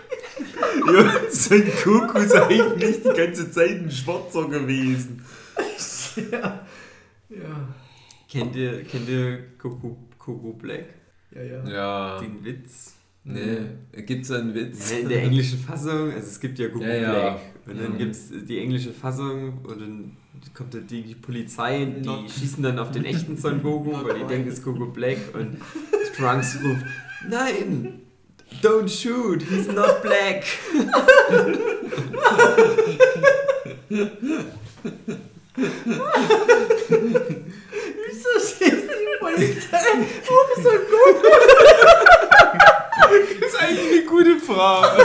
Ja, 0.93 1.29
Son 1.29 1.63
Goku 1.83 2.17
ist 2.17 2.35
eigentlich 2.35 3.03
die 3.03 3.13
ganze 3.15 3.51
Zeit 3.51 3.81
ein 3.81 3.91
Schwarzer 3.91 4.47
gewesen. 4.47 5.23
Ja. 6.31 6.65
Ja. 7.29 7.67
Kennt 8.29 8.55
ihr, 8.55 8.83
kennt 8.83 9.07
ihr 9.09 9.57
Coco, 9.57 9.97
Coco 10.17 10.53
Black? 10.53 10.85
Ja, 11.31 11.41
ja. 11.41 11.67
Ja. 11.67 12.19
Den 12.19 12.43
Witz? 12.43 12.94
Nee, 13.27 13.57
gibt's 14.05 14.27
da 14.27 14.35
einen 14.37 14.53
Witz? 14.53 14.91
Ja, 14.91 14.97
in 14.99 15.09
der 15.09 15.23
englischen 15.23 15.57
Fassung, 15.57 16.13
also 16.13 16.27
es 16.27 16.39
gibt 16.39 16.59
ja 16.59 16.67
Coco 16.69 16.85
Ja, 16.85 16.93
ja. 16.95 17.11
Black. 17.11 17.39
Und 17.67 17.81
dann 17.81 17.93
Mhm. 17.93 17.97
gibt 17.97 18.11
es 18.11 18.29
die 18.47 18.59
englische 18.59 18.91
Fassung 18.91 19.61
und 19.63 19.81
dann 19.81 20.17
kommt 20.53 20.75
die, 20.91 21.01
die 21.01 21.15
Polizei 21.15 21.81
und 21.83 22.03
die 22.03 22.07
Not- 22.07 22.29
schießen 22.29 22.61
dann 22.61 22.77
auf 22.77 22.91
den 22.91 23.03
echten 23.03 23.35
Son 23.35 23.63
Goku, 23.63 23.93
weil 24.05 24.19
die 24.19 24.25
denken, 24.25 24.49
es 24.49 24.59
ist 24.59 24.63
Coco 24.63 24.85
Black 24.85 25.17
und 25.33 25.57
Trunks 26.15 26.59
ruft, 26.63 26.85
nein, 27.27 28.01
don't 28.61 28.87
shoot, 28.87 29.41
he's 29.41 29.67
not 29.73 30.03
black. 30.03 30.43
Wieso 36.97 38.29
schießt 38.39 38.89
die 38.89 39.17
Polizei 39.19 39.77
auf 39.77 40.63
so 40.63 40.69
ein 40.69 40.79
Das 42.97 43.51
ist 43.51 43.61
eigentlich 43.61 43.91
eine 43.91 44.05
gute 44.05 44.39
Frage. 44.39 45.03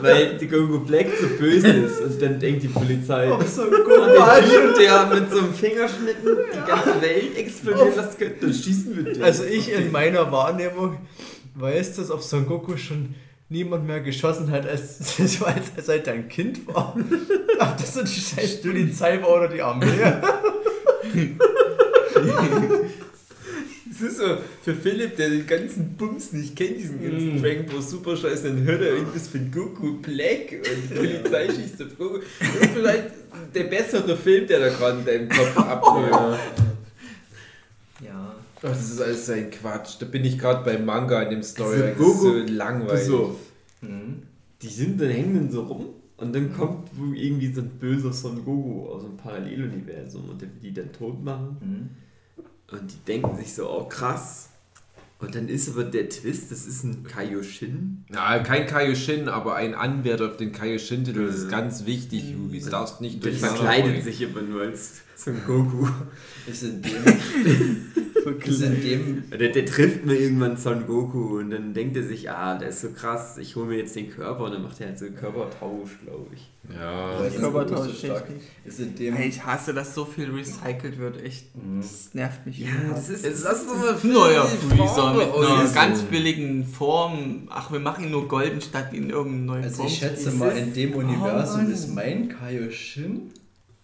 Weil 0.00 0.38
die 0.38 0.48
Coco 0.48 0.78
Black 0.78 1.08
so 1.20 1.26
böse 1.38 1.68
ist 1.68 2.00
und 2.00 2.22
dann 2.22 2.38
denkt 2.38 2.62
die 2.62 2.68
Polizei, 2.68 3.30
auf 3.30 3.46
so 3.48 3.62
ein 3.62 3.70
Goku? 3.70 3.90
der 3.90 4.48
Typ, 4.48 4.78
der 4.78 5.06
mit 5.06 5.30
so 5.30 5.38
einem 5.38 5.54
Fingerschnitten 5.54 6.36
die 6.52 6.66
ganze 6.66 7.00
Welt 7.00 7.36
explodieren 7.36 7.96
lassen 7.96 8.18
könnte, 8.18 8.46
dann 8.46 8.54
schießen 8.54 8.96
wir 8.96 9.12
den. 9.12 9.22
Also 9.22 9.44
ich 9.44 9.72
in 9.72 9.92
meiner 9.92 10.30
Wahrnehmung 10.32 10.98
weiß, 11.54 11.96
dass 11.96 12.10
auf 12.10 12.22
Son 12.22 12.46
Goku 12.46 12.76
schon 12.76 13.14
niemand 13.48 13.86
mehr 13.86 14.00
geschossen 14.00 14.50
hat, 14.50 14.68
als, 14.68 15.20
als, 15.20 15.42
als 15.76 15.88
er 15.88 16.12
ein 16.12 16.28
Kind 16.28 16.66
war. 16.66 16.96
Ob 17.58 17.76
das 17.76 17.94
so 17.94 18.02
die 18.02 18.20
scheiß 18.20 18.62
Polizei 18.62 19.20
war 19.22 19.36
oder 19.36 19.48
die 19.48 19.62
Armee. 19.62 19.86
Das 24.00 24.10
ist 24.10 24.18
so, 24.18 24.24
für 24.62 24.74
Philipp, 24.74 25.16
der 25.16 25.30
den 25.30 25.46
ganzen 25.46 25.96
Bums 25.96 26.32
nicht 26.32 26.54
kennt, 26.56 26.76
diesen 26.78 27.02
ganzen 27.02 27.36
Mm. 27.38 27.42
Dragon 27.42 27.66
Ball 27.66 27.82
Super 27.82 28.16
Scheiß, 28.16 28.42
dann 28.42 28.62
hört 28.64 28.82
er 28.82 28.94
irgendwas 28.96 29.28
von 29.28 29.50
Goku 29.50 29.94
Black 30.02 30.52
und 30.52 30.90
die 30.90 30.94
Polizei 30.94 31.48
schießt 31.48 31.82
auf 31.82 31.96
Goku. 31.98 32.18
Das 32.40 32.48
ist 32.60 32.70
vielleicht 32.74 33.04
der 33.54 33.64
bessere 33.64 34.16
Film, 34.16 34.46
der 34.46 34.60
da 34.60 34.68
gerade 34.68 34.98
in 35.00 35.04
deinem 35.06 35.28
Kopf 35.28 35.56
abläuft. 35.56 36.40
Ja. 38.04 38.34
Ach, 38.56 38.62
das 38.62 38.90
ist 38.90 39.00
alles 39.00 39.26
sein 39.26 39.50
Quatsch. 39.50 39.96
Da 40.00 40.06
bin 40.06 40.24
ich 40.24 40.38
gerade 40.38 40.64
beim 40.64 40.84
Manga 40.84 41.22
in 41.22 41.30
dem 41.30 41.42
Story. 41.42 41.74
Also 41.76 41.84
das 41.84 41.92
ist 41.92 41.98
Goku- 41.98 42.46
so 42.46 42.52
langweilig. 42.52 43.10
Auf. 43.12 43.36
Mhm. 43.82 44.22
Die 44.62 44.68
sind 44.68 45.00
dann 45.00 45.10
hängen 45.10 45.34
dann 45.34 45.50
so 45.50 45.62
rum 45.62 45.86
und 46.16 46.34
dann 46.34 46.52
kommt 46.56 46.88
irgendwie 47.14 47.52
so 47.52 47.60
ein 47.60 47.68
böser 47.78 48.12
Son 48.12 48.44
Goku 48.44 48.86
aus 48.88 49.04
einem 49.04 49.16
Paralleluniversum 49.16 50.30
und 50.30 50.40
der 50.40 50.48
will 50.48 50.60
die 50.62 50.74
dann 50.74 50.92
tot 50.92 51.22
machen. 51.22 51.56
Mhm. 51.60 51.90
Und 52.72 52.90
die 52.92 53.04
denken 53.06 53.36
sich 53.36 53.54
so, 53.54 53.70
oh 53.70 53.84
krass. 53.84 54.48
Und 55.18 55.34
dann 55.34 55.48
ist 55.48 55.68
aber 55.70 55.84
der 55.84 56.08
Twist, 56.10 56.50
das 56.52 56.66
ist 56.66 56.84
ein 56.84 57.04
Kaioshin. 57.04 58.04
Ja, 58.12 58.38
kein 58.40 58.66
Kaioshin, 58.66 59.28
aber 59.28 59.54
ein 59.54 59.74
Anwärter 59.74 60.26
auf 60.26 60.36
den 60.36 60.52
Kaioshin-Titel. 60.52 61.26
Das 61.26 61.36
ist 61.36 61.46
Mhm. 61.46 61.50
ganz 61.50 61.86
wichtig, 61.86 62.24
Yugi. 62.30 62.60
Das 62.60 62.68
darfst 62.70 63.00
nicht 63.00 63.24
Der 63.24 63.30
durcheinander 63.30 63.56
verkleidet 63.62 64.04
sich 64.04 64.26
aber 64.26 64.42
nur 64.42 64.60
als 64.62 65.00
Son 65.16 65.36
Goku. 65.46 65.86
Ist 66.46 66.62
in 66.62 66.82
dem. 66.82 66.92
ist 68.44 68.60
in 68.62 68.82
dem. 68.82 69.22
Der, 69.30 69.48
der 69.48 69.64
trifft 69.64 70.04
mir 70.04 70.14
irgendwann 70.14 70.56
Son 70.58 70.86
Goku 70.86 71.38
und 71.38 71.50
dann 71.50 71.72
denkt 71.72 71.96
er 71.96 72.02
sich, 72.02 72.30
ah, 72.30 72.58
der 72.58 72.68
ist 72.68 72.82
so 72.82 72.90
krass, 72.90 73.38
ich 73.38 73.56
hole 73.56 73.66
mir 73.66 73.78
jetzt 73.78 73.96
den 73.96 74.10
Körper 74.10 74.44
und 74.44 74.52
dann 74.52 74.62
macht 74.62 74.78
er 74.80 74.88
halt 74.88 74.98
so 74.98 75.06
einen 75.06 75.16
Körpertausch, 75.16 75.90
glaube 76.04 76.26
ich. 76.34 76.50
Ja. 76.74 77.18
Weil 77.18 77.30
Son 77.30 77.40
Körper 77.40 77.64
Goku 77.64 77.82
so 77.84 78.14
ist 78.66 78.78
in 78.80 78.94
dem. 78.94 79.16
Ey, 79.16 79.28
ich 79.28 79.42
hasse, 79.44 79.72
dass 79.72 79.94
so 79.94 80.04
viel 80.04 80.30
recycelt 80.30 80.98
wird. 80.98 81.22
Echt, 81.22 81.46
Mhm. 81.56 81.80
das 81.80 82.10
nervt 82.12 82.44
mich. 82.44 82.58
Ja, 82.58 82.68
das 82.90 83.08
ist, 83.08 83.24
das 83.24 83.32
ist 83.34 83.46
doch 83.46 83.76
mal 83.76 83.96
ein 84.02 84.12
neuer 84.12 84.44
Freezer 84.44 85.14
mit 85.14 85.28
einer 85.34 85.68
ganz 85.72 86.02
billigen 86.02 86.66
Form. 86.66 87.48
Ach, 87.48 87.72
wir 87.72 87.80
machen 87.80 88.04
ihn 88.04 88.10
nur 88.10 88.28
golden 88.28 88.60
statt 88.60 88.92
in 88.92 89.08
irgendeinem 89.08 89.46
neuen 89.46 89.64
Also 89.64 89.76
Form. 89.78 89.86
ich 89.88 89.98
schätze 89.98 90.28
ist 90.28 90.38
mal, 90.38 90.50
in 90.56 90.74
dem 90.74 90.94
Oh 90.94 90.98
Universum 90.98 91.70
ist 91.72 91.88
mein 91.94 92.28
Kaioshin 92.28 93.30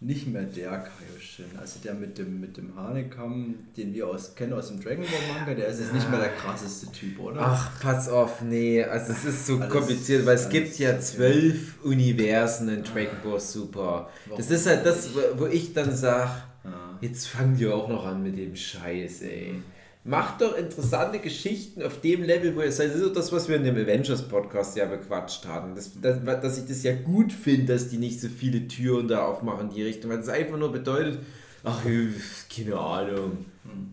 nicht 0.04 0.26
mehr 0.26 0.42
der 0.42 0.70
Kaioshin. 0.70 1.44
Also 1.60 1.78
der 1.84 1.94
mit 1.94 2.18
dem, 2.18 2.40
mit 2.40 2.56
dem 2.56 2.74
Hanekam, 2.76 3.54
den 3.76 3.94
wir 3.94 4.08
aus, 4.08 4.34
kennen 4.34 4.52
aus 4.52 4.68
dem 4.68 4.80
Dragon 4.80 5.04
Ball 5.04 5.34
Manga, 5.38 5.54
der 5.54 5.68
ist 5.68 5.80
jetzt 5.80 5.94
nicht 5.94 6.10
mehr 6.10 6.18
der 6.20 6.30
krasseste 6.34 6.90
Typ, 6.92 7.18
oder? 7.20 7.40
Ach, 7.40 7.70
pass 7.80 8.08
auf, 8.08 8.42
nee, 8.42 8.82
also 8.82 9.12
es 9.12 9.24
ist 9.24 9.46
so 9.46 9.58
Alles- 9.58 9.70
kompliziert, 9.72 10.26
weil 10.26 10.34
es 10.36 10.48
gibt 10.48 10.78
ja 10.78 10.98
zwölf 10.98 11.82
Universen 11.84 12.68
in 12.68 12.82
Dragon 12.82 13.16
Ball 13.24 13.40
Super. 13.40 14.10
Das 14.36 14.50
ist 14.50 14.66
halt 14.66 14.84
das, 14.84 15.10
wo 15.36 15.46
ich 15.46 15.72
dann 15.72 15.94
sag, 15.94 16.44
Ah. 16.64 16.96
jetzt 17.00 17.26
fangen 17.26 17.56
die 17.56 17.66
auch 17.66 17.88
noch 17.88 18.06
an 18.06 18.22
mit 18.22 18.38
dem 18.38 18.54
Scheiß, 18.54 19.22
ey. 19.22 19.54
Macht 20.04 20.40
doch 20.40 20.56
interessante 20.56 21.20
Geschichten 21.20 21.80
auf 21.80 22.00
dem 22.00 22.24
Level, 22.24 22.56
wo 22.56 22.62
ihr 22.62 22.72
seid. 22.72 22.88
Das 22.88 22.96
ist 22.96 23.04
doch 23.04 23.12
das, 23.12 23.30
was 23.30 23.48
wir 23.48 23.54
in 23.54 23.62
dem 23.62 23.76
Avengers-Podcast 23.76 24.76
ja 24.76 24.86
bequatscht 24.86 25.46
haben. 25.46 25.76
Das, 25.76 25.92
das, 26.00 26.18
dass 26.24 26.58
ich 26.58 26.66
das 26.66 26.82
ja 26.82 26.92
gut 26.92 27.32
finde, 27.32 27.72
dass 27.72 27.88
die 27.88 27.98
nicht 27.98 28.20
so 28.20 28.26
viele 28.28 28.66
Türen 28.66 29.06
da 29.06 29.24
aufmachen 29.24 29.68
in 29.68 29.74
die 29.76 29.84
Richtung, 29.84 30.10
weil 30.10 30.18
das 30.18 30.28
einfach 30.28 30.58
nur 30.58 30.72
bedeutet, 30.72 31.20
ach, 31.62 31.82
keine 31.84 32.76
Ahnung. 32.76 33.44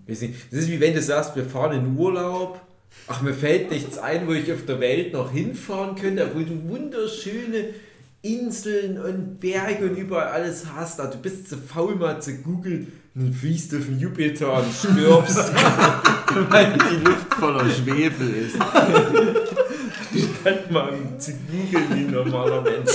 Nicht. 0.08 0.24
Das 0.52 0.60
ist 0.60 0.70
wie 0.70 0.80
wenn 0.80 0.96
du 0.96 1.02
sagst, 1.02 1.36
wir 1.36 1.46
fahren 1.46 1.86
in 1.86 1.96
Urlaub. 1.96 2.60
Ach, 3.08 3.22
mir 3.22 3.36
fällt 3.36 3.70
nichts 3.70 4.00
ein, 4.00 4.28
wo 4.28 4.34
ich 4.34 4.52
auf 4.52 4.66
der 4.66 4.80
Welt 4.80 5.14
noch 5.14 5.32
hinfahren 5.32 5.96
könnte, 5.96 6.26
obwohl 6.26 6.46
du 6.46 6.70
wunderschöne 6.70 7.66
Inseln 8.24 9.00
und 9.00 9.40
Berge 9.40 9.86
und 9.86 9.96
überall 9.96 10.30
alles 10.30 10.66
hast. 10.74 11.00
Aber 11.00 11.12
du 11.12 11.20
bist 11.20 11.50
zu 11.50 11.58
faul 11.58 11.96
mal 11.96 12.20
zu 12.20 12.34
googeln 12.38 12.92
und 13.16 13.34
fliegst 13.34 13.74
auf 13.76 13.86
den 13.86 14.00
Jupiter 14.00 14.54
und 14.54 14.74
stirbst, 14.74 15.52
weil 16.50 16.74
die 16.74 17.04
Luft 17.04 17.34
voller 17.34 17.66
Schwefel 17.70 18.34
ist. 18.36 18.56
Statt 20.42 20.72
mal 20.72 20.94
zu 21.18 21.32
googeln 21.32 21.86
wie 21.90 22.06
ein 22.06 22.12
normaler 22.12 22.62
Mensch. 22.62 22.92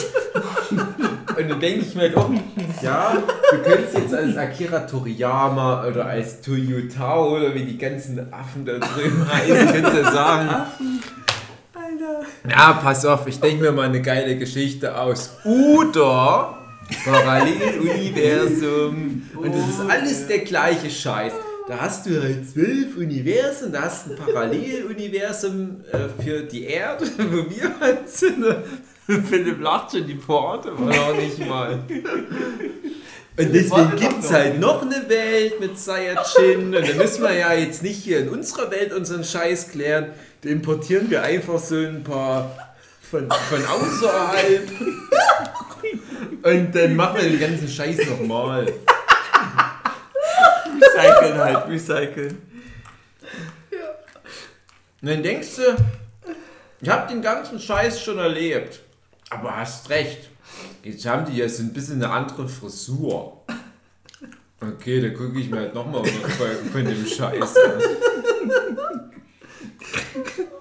Und 1.36 1.50
dann 1.50 1.60
denke 1.60 1.80
ich 1.80 1.94
mir 1.94 2.16
auch, 2.16 2.30
ja, 2.80 3.16
du 3.50 3.58
könntest 3.58 3.98
jetzt 3.98 4.14
als 4.14 4.36
Akira 4.36 4.80
Toriyama 4.80 5.86
oder 5.86 6.06
als 6.06 6.40
Toyotao 6.40 7.36
oder 7.36 7.54
wie 7.54 7.64
die 7.64 7.78
ganzen 7.78 8.32
Affen 8.32 8.64
da 8.64 8.78
drüben 8.78 9.26
heißen, 9.30 9.72
könntest 9.72 9.96
du 9.96 10.04
sagen. 10.12 10.48
Ja, 12.48 12.74
pass 12.74 13.04
auf, 13.04 13.26
ich 13.26 13.40
denke 13.40 13.62
mir 13.62 13.72
mal 13.72 13.88
eine 13.88 14.02
geile 14.02 14.36
Geschichte 14.36 14.96
aus. 14.98 15.38
Oder 15.44 16.58
Paralleluniversum. 17.04 19.22
Und 19.36 19.54
das 19.54 19.68
ist 19.68 19.80
alles 19.80 20.26
der 20.26 20.40
gleiche 20.40 20.90
Scheiß. 20.90 21.32
Da 21.66 21.80
hast 21.80 22.04
du 22.06 22.22
halt 22.22 22.50
zwölf 22.50 22.96
Universen, 22.96 23.72
da 23.72 23.82
hast 23.82 24.06
du 24.06 24.10
ein 24.10 24.18
Paralleluniversum 24.18 25.82
äh, 25.90 26.08
für 26.22 26.42
die 26.42 26.64
Erde, 26.64 27.06
wo 27.18 27.48
wir 27.48 27.80
halt 27.80 28.08
sind. 28.08 28.44
Philipp 29.06 29.60
lacht 29.60 29.92
schon, 29.92 30.06
die 30.06 30.14
Porte 30.14 30.78
war 30.78 30.94
noch 30.94 31.16
nicht 31.16 31.38
mal. 31.38 31.82
Und 33.36 33.52
deswegen 33.52 33.96
gibt 33.96 34.22
es 34.22 34.32
halt 34.32 34.60
noch 34.60 34.82
eine 34.82 35.08
Welt 35.08 35.58
mit 35.60 35.78
Saiyajin. 35.78 36.66
Und 36.66 36.72
dann 36.72 36.96
müssen 36.96 37.22
wir 37.22 37.34
ja 37.34 37.52
jetzt 37.54 37.82
nicht 37.82 38.02
hier 38.02 38.20
in 38.20 38.28
unserer 38.28 38.70
Welt 38.70 38.92
unseren 38.92 39.24
Scheiß 39.24 39.70
klären. 39.70 40.12
Da 40.42 40.50
importieren 40.50 41.10
wir 41.10 41.22
einfach 41.22 41.58
so 41.58 41.76
ein 41.76 42.04
paar 42.04 42.74
von, 43.10 43.28
von 43.30 43.64
außerhalb. 43.64 44.70
Und 46.44 46.74
dann 46.74 46.94
machen 46.94 47.22
wir 47.22 47.30
den 47.30 47.40
ganzen 47.40 47.66
Scheiß 47.66 48.06
nochmal. 48.06 48.66
Recyceln 50.78 51.38
halt, 51.38 51.68
recyceln. 51.68 52.42
Und 55.00 55.08
dann 55.08 55.22
denkst 55.22 55.56
du, 55.56 55.62
ich 56.82 56.88
hab 56.90 57.08
den 57.08 57.22
ganzen 57.22 57.58
Scheiß 57.58 58.02
schon 58.02 58.18
erlebt. 58.18 58.80
Aber 59.30 59.56
hast 59.56 59.88
recht. 59.88 60.28
Jetzt 60.82 61.06
haben 61.06 61.24
die 61.24 61.38
jetzt 61.38 61.60
ein 61.60 61.72
bisschen 61.72 62.04
eine 62.04 62.12
andere 62.12 62.46
Frisur. 62.46 63.42
Okay, 64.60 65.00
dann 65.00 65.14
gucke 65.14 65.40
ich 65.40 65.48
mir 65.48 65.60
halt 65.60 65.74
nochmal 65.74 66.04
von 66.04 66.84
dem 66.84 67.06
Scheiß 67.06 67.56
an. 67.56 67.82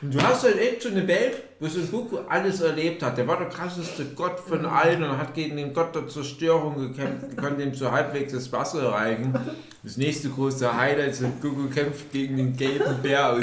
Und 0.00 0.14
du 0.14 0.22
hast 0.22 0.44
halt 0.44 0.58
echt 0.60 0.82
so 0.82 0.90
eine 0.90 1.06
Welt, 1.08 1.42
wo 1.58 1.66
Son 1.66 1.90
Goku 1.90 2.18
alles 2.28 2.60
erlebt 2.60 3.02
hat. 3.02 3.18
Der 3.18 3.26
war 3.26 3.36
der 3.36 3.48
krasseste 3.48 4.04
Gott 4.14 4.38
von 4.38 4.64
allen 4.64 5.02
und 5.02 5.18
hat 5.18 5.34
gegen 5.34 5.56
den 5.56 5.74
Gott 5.74 5.92
der 5.94 6.06
Zerstörung 6.06 6.78
gekämpft 6.78 7.24
und 7.30 7.36
konnte 7.36 7.64
ihm 7.64 7.74
so 7.74 7.90
halbwegs 7.90 8.32
das 8.32 8.52
Wasser 8.52 8.92
reichen. 8.92 9.34
Das 9.82 9.96
nächste 9.96 10.28
große 10.28 10.76
Highlight 10.76 11.10
ist, 11.12 11.22
Goku 11.42 11.68
kämpft 11.68 12.12
gegen 12.12 12.36
den 12.36 12.56
gelben 12.56 13.02
Bär 13.02 13.32
aus. 13.32 13.42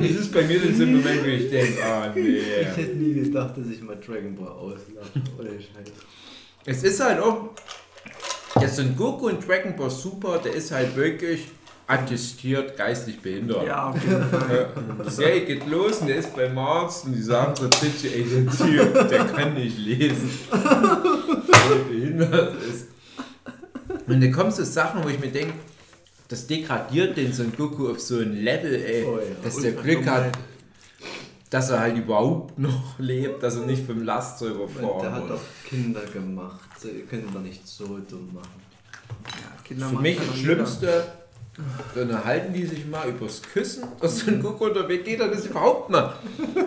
Das 0.00 0.10
ist 0.10 0.32
bei 0.32 0.42
mir 0.42 0.60
ein 0.62 0.94
Moment, 0.96 1.22
wo 1.22 1.28
ich 1.28 1.50
denke, 1.50 1.84
ah 1.84 2.10
Ich 2.14 2.22
nee. 2.22 2.40
hätte 2.64 2.96
nie 2.96 3.14
gedacht, 3.14 3.56
dass 3.56 3.66
ich 3.66 3.82
mal 3.82 3.96
Dragon 3.96 4.34
Ball 4.34 4.48
auslache. 4.48 5.08
Ohne 5.38 5.50
Scheiß. 5.50 5.92
Es 6.64 6.82
ist 6.82 7.00
halt 7.04 7.20
auch, 7.20 7.50
der 8.58 8.68
Son 8.68 8.96
Goku 8.96 9.28
in 9.28 9.38
Dragon 9.40 9.76
Ball 9.76 9.90
Super, 9.90 10.38
der 10.38 10.54
ist 10.54 10.70
halt 10.70 10.96
wirklich 10.96 11.48
attestiert 11.86 12.76
geistig 12.76 13.20
behindert. 13.20 13.66
Ja, 13.66 13.90
auf 13.90 14.02
jeden 14.02 14.22
Fall. 14.30 14.68
Die 15.06 15.10
Serie 15.10 15.44
geht 15.44 15.66
los 15.68 15.98
und 16.00 16.06
der 16.08 16.16
ist 16.16 16.34
beim 16.34 16.56
Arzt 16.58 17.04
und 17.04 17.12
die 17.12 17.22
sagen 17.22 17.54
zur 17.54 17.70
Titsche, 17.70 18.08
ey, 18.08 18.24
der 18.24 18.46
Typ, 18.50 19.08
der 19.10 19.24
kann 19.26 19.54
nicht 19.54 19.78
lesen. 19.78 20.30
Weil 20.50 21.78
er 21.78 21.84
behindert 21.88 22.62
ist. 22.62 22.88
Und 24.06 24.20
dann 24.22 24.32
kommen 24.32 24.50
so 24.50 24.64
Sachen, 24.64 25.04
wo 25.04 25.08
ich 25.08 25.18
mir 25.18 25.30
denke, 25.30 25.54
das 26.28 26.46
degradiert 26.46 27.16
den 27.16 27.32
Son 27.32 27.52
Goku 27.56 27.88
auf 27.90 28.00
so 28.00 28.18
ein 28.18 28.42
Level, 28.42 28.74
ey, 28.74 29.04
Oh 29.04 29.18
ja. 29.18 29.24
dass 29.42 29.58
der 29.58 29.72
Glück 29.72 30.06
hat, 30.06 30.32
dass 31.50 31.70
er 31.70 31.80
halt 31.80 31.96
überhaupt 31.98 32.58
noch 32.58 32.94
lebt, 32.98 33.42
dass 33.42 33.56
er 33.56 33.66
nicht 33.66 33.84
vom 33.86 34.02
Laster 34.02 34.46
Und 34.46 34.52
der 34.56 34.64
überfahren 34.64 35.12
hat 35.14 35.30
doch 35.30 35.40
Kinder 35.68 36.00
gemacht. 36.00 36.60
So, 36.80 36.88
ihr 36.88 37.04
könnt 37.04 37.34
doch 37.34 37.40
nicht 37.42 37.66
so 37.68 37.84
dumm 38.08 38.30
machen. 38.34 38.48
Ja, 39.26 39.62
Kinder 39.64 39.86
Für 39.88 39.94
machen 39.94 40.02
mich 40.02 40.16
das 40.18 40.26
doch 40.26 40.34
jeder. 40.34 41.06
Dann 41.94 42.24
halten 42.24 42.52
die 42.52 42.66
sich 42.66 42.84
mal 42.86 43.08
übers 43.08 43.40
Küssen, 43.52 43.84
dass 44.00 44.18
so 44.18 44.30
ein 44.30 44.44
oder 44.44 44.88
wie 44.88 44.98
geht 44.98 45.20
er 45.20 45.28
das 45.28 45.46
überhaupt 45.46 45.88
mal? 45.88 46.14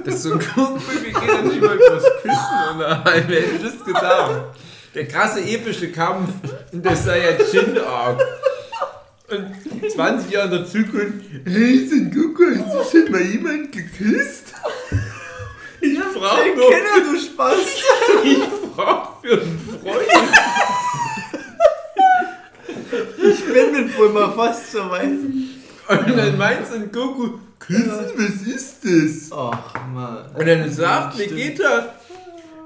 Das 0.06 0.24
so 0.24 0.34
ein 0.34 0.40
wie 0.40 1.12
geht 1.12 1.30
er 1.30 1.42
nicht 1.42 1.62
mal 1.62 1.76
übers 1.76 2.04
Küssen 2.22 2.74
unterhalten? 2.74 3.28
Wer 3.28 3.42
hätte 3.42 3.64
das 3.66 3.86
gedacht? 3.86 4.46
Der 4.96 5.08
krasse 5.08 5.42
epische 5.42 5.92
Kampf 5.92 6.30
in 6.72 6.82
der 6.82 6.96
Saiyajin 6.96 7.78
Arc. 7.80 8.22
Und 9.30 9.92
20 9.92 10.32
Jahre 10.32 10.46
in 10.46 10.52
der 10.52 10.66
Zukunft, 10.66 11.26
hey, 11.44 11.86
Son 11.86 12.10
Goku, 12.10 12.46
hast 12.58 12.94
du 12.94 13.02
schon 13.02 13.12
mal 13.12 13.22
jemand 13.22 13.74
geküsst? 13.74 14.54
Ich 15.82 16.00
frage 16.00 16.56
nur, 16.56 16.72
Kinder, 16.72 17.12
du 17.12 17.20
Spaß! 17.20 17.58
ich 18.24 18.40
frag 18.74 19.10
für 19.22 19.42
einen 19.42 19.80
Freund. 19.84 20.08
Ich 22.92 23.46
bin 23.46 23.72
mit 23.72 23.98
wohl 23.98 24.10
mal 24.10 24.32
fast 24.34 24.72
so 24.72 24.90
weit. 24.90 25.10
Und 25.10 26.18
dann 26.18 26.38
meint 26.38 26.68
Son 26.68 26.92
Goku, 26.92 27.40
küssen, 27.60 28.12
was 28.16 28.48
ist 28.48 28.78
das? 28.84 29.32
Ach, 29.32 29.74
Mann. 29.94 30.26
Und 30.36 30.48
dann 30.48 30.72
sagt. 30.72 31.18
Vegeta, 31.18 31.96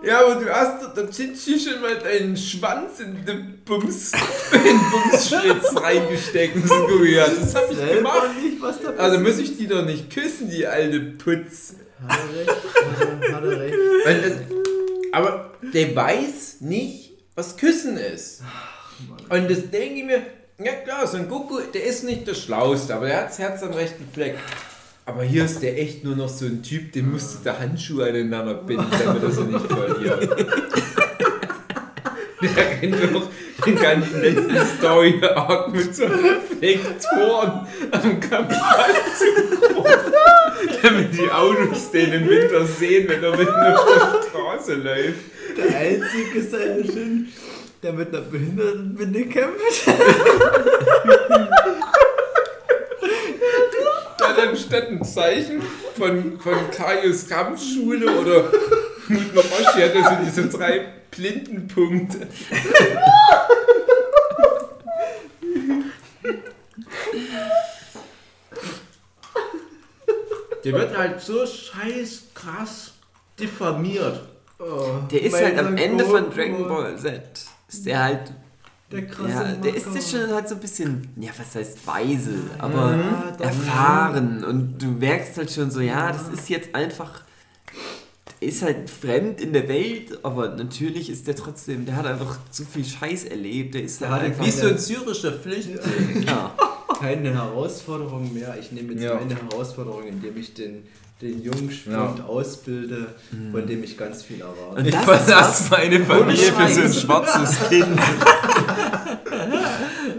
ja, 0.04 0.26
aber 0.26 0.42
du 0.42 0.50
hast 0.50 0.82
doch 0.82 0.94
der 0.96 1.12
Chichi 1.12 1.60
schon 1.60 1.82
mal 1.82 1.96
deinen 2.00 2.36
Schwanz 2.36 3.00
in 3.00 3.24
den 3.24 3.60
Bums, 3.64 4.12
in 4.52 4.80
Bumsschlitz 4.90 5.76
reingesteckt. 5.76 6.68
So, 6.68 6.74
Goku, 6.88 7.04
ja, 7.04 7.28
das 7.28 7.54
hab 7.54 7.70
ich 7.70 7.78
Selber 7.78 7.96
gemacht. 7.98 8.30
nicht, 8.42 8.58
da 8.84 9.04
Also 9.04 9.20
muss 9.20 9.38
ich 9.38 9.58
die 9.58 9.68
doch 9.68 9.86
nicht 9.86 10.10
küssen, 10.10 10.50
die 10.50 10.66
alte 10.66 11.00
Putz. 11.00 11.76
Hat 12.08 12.18
er 12.18 12.40
recht, 12.40 13.34
hat 13.34 13.44
er, 13.44 13.60
recht. 13.60 13.76
Weil 14.06 14.22
das, 14.22 14.34
aber 15.12 15.52
der 15.72 15.96
weiß 15.96 16.62
nicht, 16.62 17.12
was 17.36 17.58
Küssen 17.58 17.98
ist. 17.98 18.42
Und 19.30 19.50
das 19.50 19.70
denke 19.70 19.96
ich 19.96 20.04
mir, 20.04 20.22
ja 20.64 20.74
klar, 20.84 21.08
so 21.08 21.18
ein 21.18 21.28
Goku, 21.28 21.60
der 21.74 21.86
ist 21.86 22.04
nicht 22.04 22.28
der 22.28 22.34
Schlauste, 22.34 22.96
aber 22.96 23.08
der 23.08 23.18
hat 23.22 23.30
das 23.30 23.40
Herz 23.40 23.64
am 23.64 23.72
rechten 23.72 24.06
Fleck. 24.12 24.36
Aber 25.06 25.24
hier 25.24 25.46
ist 25.46 25.62
der 25.62 25.80
echt 25.80 26.04
nur 26.04 26.16
noch 26.16 26.30
so 26.30 26.46
ein 26.46 26.62
Typ, 26.62 26.92
dem 26.92 27.12
musste 27.12 27.44
der 27.44 27.60
Handschuhe 27.60 28.08
aneinander 28.08 28.54
binden, 28.54 28.88
damit 29.04 29.24
er 29.24 29.32
sie 29.32 29.44
nicht 29.44 29.66
verliert. 29.66 30.30
Der 32.42 32.82
rennt 32.82 33.14
noch 33.14 33.28
den 33.66 33.76
ganzen 33.76 34.22
letzten 34.22 34.78
Story-Arc 34.78 35.72
mit 35.74 35.96
so 35.96 36.06
Reflektoren 36.06 37.68
am 37.92 38.20
Kampfanzug 38.20 39.76
rum, 39.76 39.86
damit 40.82 41.14
die 41.14 41.30
Autos 41.30 41.92
den 41.92 42.14
im 42.14 42.28
Winter 42.28 42.66
sehen, 42.66 43.08
wenn 43.08 43.24
er 43.24 43.38
mitten 43.38 43.54
auf 43.54 43.86
der 43.86 44.30
Straße 44.30 44.74
läuft. 44.74 45.20
Der 45.56 45.78
einzige 45.78 46.42
Saiyajin, 46.42 47.30
der 47.84 47.94
mit 47.94 48.10
einer 48.10 48.22
Behindertenbinde 48.22 49.26
kämpft. 49.26 49.88
Da 54.18 54.34
dann 54.34 54.56
statt 54.56 54.88
ein 54.90 55.04
Zeichen 55.04 55.62
von, 55.98 56.40
von 56.40 56.72
Kaios 56.72 57.28
Kampfschule 57.28 58.20
oder 58.20 58.52
Mut 59.08 59.36
Roshi 59.36 59.82
hat 59.82 59.96
er 59.96 60.04
so 60.04 60.26
diese 60.26 60.48
drei 60.48 60.86
Blindenpunkte. 61.10 62.28
Der 70.64 70.74
wird 70.74 70.96
halt 70.96 71.20
so 71.22 71.46
scheiß 71.46 72.28
krass 72.36 72.94
diffamiert. 73.40 74.22
Oh, 74.60 75.00
Der 75.12 75.24
ist 75.24 75.34
halt 75.34 75.58
am 75.58 75.76
Ende 75.76 76.06
von 76.06 76.26
Goku, 76.26 76.36
Dragon 76.36 76.68
Ball 76.68 76.98
Z. 76.98 77.22
Ist 77.72 77.86
der 77.86 78.04
halt. 78.04 78.34
Der 78.92 79.08
krasse 79.08 79.30
Ja, 79.32 79.52
der 79.54 79.74
ist 79.76 79.88
jetzt 79.96 80.12
schon 80.12 80.30
halt 80.30 80.50
so 80.50 80.56
ein 80.56 80.62
bisschen, 80.62 81.08
ja, 81.16 81.32
was 81.38 81.56
heißt 81.56 81.88
weise, 81.88 82.34
aber 82.58 82.98
Ja, 82.98 83.46
erfahren. 83.46 84.44
Und 84.44 84.80
du 84.80 84.88
merkst 84.88 85.38
halt 85.38 85.50
schon 85.50 85.72
so, 85.72 85.80
ja, 85.80 86.12
das 86.12 86.28
ist 86.28 86.50
jetzt 86.50 86.76
einfach. 86.76 87.22
der 88.42 88.48
Ist 88.50 88.62
halt 88.64 88.90
fremd 88.90 89.40
in 89.40 89.54
der 89.54 89.70
Welt, 89.70 90.20
aber 90.24 90.50
natürlich 90.50 91.10
ist 91.10 91.26
der 91.28 91.36
trotzdem, 91.38 91.86
der 91.86 91.96
hat 91.96 92.06
einfach 92.06 92.38
zu 92.50 92.66
viel 92.66 92.84
Scheiß 92.84 93.24
erlebt. 93.26 93.76
Der 93.76 93.84
ist 93.84 94.02
Der 94.02 94.10
halt 94.10 94.24
einfach. 94.24 94.46
Wie 94.46 94.52
so 94.52 94.68
ein 94.68 94.78
syrischer 94.78 95.32
Flüchtling. 95.34 96.24
Ja. 96.28 96.54
Keine 97.00 97.34
Herausforderung 97.34 98.34
mehr. 98.34 98.58
Ich 98.60 98.72
nehme 98.74 98.92
jetzt 98.94 99.04
Ja. 99.04 99.16
meine 99.16 99.36
Herausforderung, 99.36 100.04
indem 100.06 100.36
ich 100.38 100.54
den, 100.54 100.84
den 101.22 101.44
Jungspund 101.44 102.22
ausbilde, 102.28 103.08
von 103.52 103.66
dem 103.68 103.84
ich 103.84 103.98
ganz 103.98 104.24
viel 104.24 104.42
erwarte. 104.42 104.80
Und 104.80 104.86
Ich 104.88 104.94
das 104.96 105.04
verlasse 105.06 105.64
ist 105.66 105.72
meine 105.72 106.04
Familie 106.06 106.52
für 106.54 106.68
so 106.68 106.82
ein 106.82 106.94
schwarzes 106.94 107.70
Kind. 107.70 107.88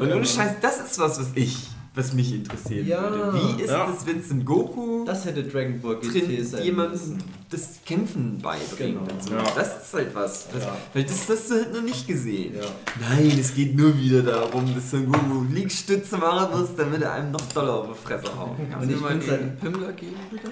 Und 0.00 0.12
ohne 0.12 0.24
Scheiß, 0.24 0.54
das 0.60 0.80
ist 0.80 0.98
was, 0.98 1.18
was 1.20 1.28
ich, 1.34 1.56
was 1.94 2.12
mich 2.12 2.34
interessieren 2.34 2.86
Ja. 2.86 3.02
würde. 3.02 3.34
Wie 3.34 3.62
ist 3.62 3.70
Ja. 3.70 3.88
es, 3.96 4.06
wenn 4.06 4.18
es 4.20 4.30
ein 4.30 4.44
Goku 4.44 5.04
Das 5.04 5.24
hätte 5.24 5.44
Dragon 5.44 5.80
Ball 5.80 5.96
GT 5.96 6.26
drin 6.26 6.44
sein 6.46 6.62
jemandem 6.64 7.18
das 7.50 7.68
Kämpfen 7.84 8.38
beibringt. 8.40 8.78
Genau. 8.78 9.00
Und 9.02 9.22
so. 9.22 9.34
Ja. 9.34 9.44
Das 9.54 9.84
ist 9.84 9.94
halt 9.94 10.14
was. 10.14 10.48
Das, 10.52 10.64
Ja. 10.64 10.76
Weil 10.94 11.04
das 11.04 11.28
hast 11.28 11.50
du 11.50 11.54
halt 11.54 11.72
noch 11.74 11.82
nicht 11.82 12.06
gesehen. 12.08 12.54
Ja. 12.56 12.62
Nein, 13.10 13.36
es 13.38 13.54
geht 13.54 13.76
nur 13.76 13.96
wieder 13.98 14.22
darum, 14.22 14.74
dass 14.74 14.90
Son 14.90 15.06
Goku 15.06 15.44
Liegstütze 15.52 16.16
machen 16.16 16.58
muss, 16.58 16.70
damit 16.76 17.02
er 17.02 17.12
einem 17.12 17.30
noch 17.30 17.42
doller 17.52 17.74
auf 17.74 17.88
die 17.88 18.06
Fresse 18.06 18.36
hauen 18.38 18.56
kann. 18.70 18.82
Und 18.82 18.90
ich 18.90 19.00
mal 19.00 19.10
halt- 19.10 19.60
Pimmler 19.60 19.92
gehen, 19.92 20.14
bitte? 20.30 20.50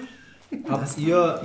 Habt 0.67 0.97
ihr, 0.97 1.41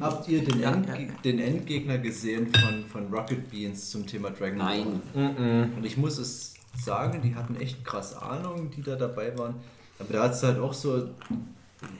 habt 0.00 0.28
ihr 0.28 0.44
den, 0.44 0.60
Ja, 0.60 0.72
End, 0.72 0.88
ja, 0.88 0.94
ja. 0.96 1.08
den 1.24 1.38
Endgegner 1.38 1.98
gesehen 1.98 2.52
von, 2.52 2.84
von 2.86 3.14
Rocket 3.14 3.48
Beans 3.50 3.90
zum 3.90 4.06
Thema 4.06 4.30
Dragon 4.30 4.58
Ball? 4.58 4.84
Nein. 4.84 5.02
Mhm. 5.14 5.76
Und 5.76 5.84
ich 5.86 5.96
muss 5.96 6.18
es 6.18 6.54
sagen, 6.76 7.20
die 7.22 7.34
hatten 7.34 7.56
echt 7.56 7.84
krass 7.84 8.14
Ahnung, 8.14 8.70
die 8.70 8.82
da 8.82 8.96
dabei 8.96 9.36
waren. 9.38 9.54
Aber 9.98 10.12
da 10.12 10.24
hat 10.24 10.32
es 10.32 10.42
halt 10.42 10.58
auch 10.58 10.72
so, 10.72 11.10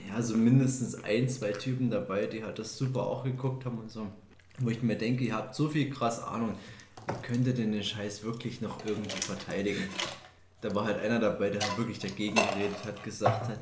ja, 0.08 0.22
so 0.22 0.36
mindestens 0.36 1.02
ein, 1.04 1.28
zwei 1.28 1.52
Typen 1.52 1.90
dabei, 1.90 2.26
die 2.26 2.42
halt 2.42 2.58
das 2.58 2.76
super 2.76 3.02
auch 3.02 3.24
geguckt 3.24 3.64
haben 3.64 3.78
und 3.78 3.90
so. 3.90 4.06
Wo 4.58 4.70
ich 4.70 4.82
mir 4.82 4.96
denke, 4.96 5.24
ihr 5.24 5.34
habt 5.34 5.54
so 5.54 5.68
viel 5.68 5.90
krass 5.90 6.22
Ahnung, 6.22 6.54
wie 7.06 7.26
könnt 7.26 7.46
ihr 7.46 7.54
denn 7.54 7.72
den 7.72 7.82
Scheiß 7.82 8.24
wirklich 8.24 8.60
noch 8.60 8.84
irgendwie 8.84 9.10
verteidigen? 9.10 9.82
Da 10.60 10.74
war 10.74 10.84
halt 10.84 11.00
einer 11.00 11.18
dabei, 11.18 11.50
der 11.50 11.60
halt 11.60 11.78
wirklich 11.78 11.98
dagegen 11.98 12.34
geredet 12.34 12.84
hat, 12.84 13.02
gesagt 13.02 13.48
hat, 13.48 13.58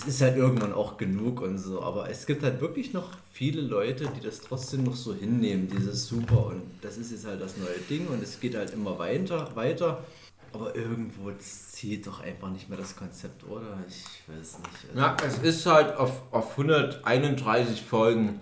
es 0.00 0.06
ist 0.06 0.20
halt 0.20 0.36
irgendwann 0.36 0.72
auch 0.72 0.96
genug 0.96 1.40
und 1.40 1.58
so, 1.58 1.82
aber 1.82 2.08
es 2.10 2.26
gibt 2.26 2.42
halt 2.42 2.60
wirklich 2.60 2.92
noch 2.92 3.10
viele 3.32 3.60
Leute, 3.62 4.08
die 4.16 4.24
das 4.24 4.40
trotzdem 4.40 4.84
noch 4.84 4.96
so 4.96 5.14
hinnehmen, 5.14 5.68
dieses 5.68 6.06
Super 6.06 6.46
und 6.46 6.62
das 6.82 6.96
ist 6.98 7.10
jetzt 7.12 7.26
halt 7.26 7.40
das 7.40 7.56
neue 7.56 7.78
Ding 7.90 8.06
und 8.08 8.22
es 8.22 8.38
geht 8.40 8.54
halt 8.54 8.72
immer 8.72 8.98
weiter, 8.98 9.48
weiter, 9.54 10.04
aber 10.52 10.74
irgendwo 10.74 11.30
zieht 11.38 12.06
doch 12.06 12.20
einfach 12.20 12.50
nicht 12.50 12.68
mehr 12.68 12.78
das 12.78 12.96
Konzept, 12.96 13.44
oder? 13.48 13.78
Ich 13.88 14.04
weiß 14.26 14.58
nicht. 14.58 14.94
Also, 14.94 14.98
Ja, 14.98 15.16
es 15.26 15.38
ist 15.56 15.66
halt 15.66 15.96
auf, 15.96 16.22
auf 16.32 16.50
131 16.52 17.82
Folgen. 17.82 18.40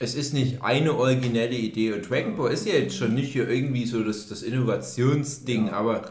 Es 0.00 0.14
ist 0.14 0.32
nicht 0.32 0.62
eine 0.62 0.94
originelle 0.94 1.54
Idee. 1.56 1.92
Und 1.92 2.08
Dragon 2.08 2.36
Ball 2.36 2.52
ist 2.52 2.66
ja 2.66 2.74
jetzt 2.74 2.94
schon 2.96 3.14
nicht 3.14 3.32
hier 3.32 3.48
irgendwie 3.48 3.84
so 3.84 4.02
das, 4.02 4.28
das 4.28 4.42
Innovationsding, 4.42 5.66
Ja. 5.66 5.72
aber 5.72 6.02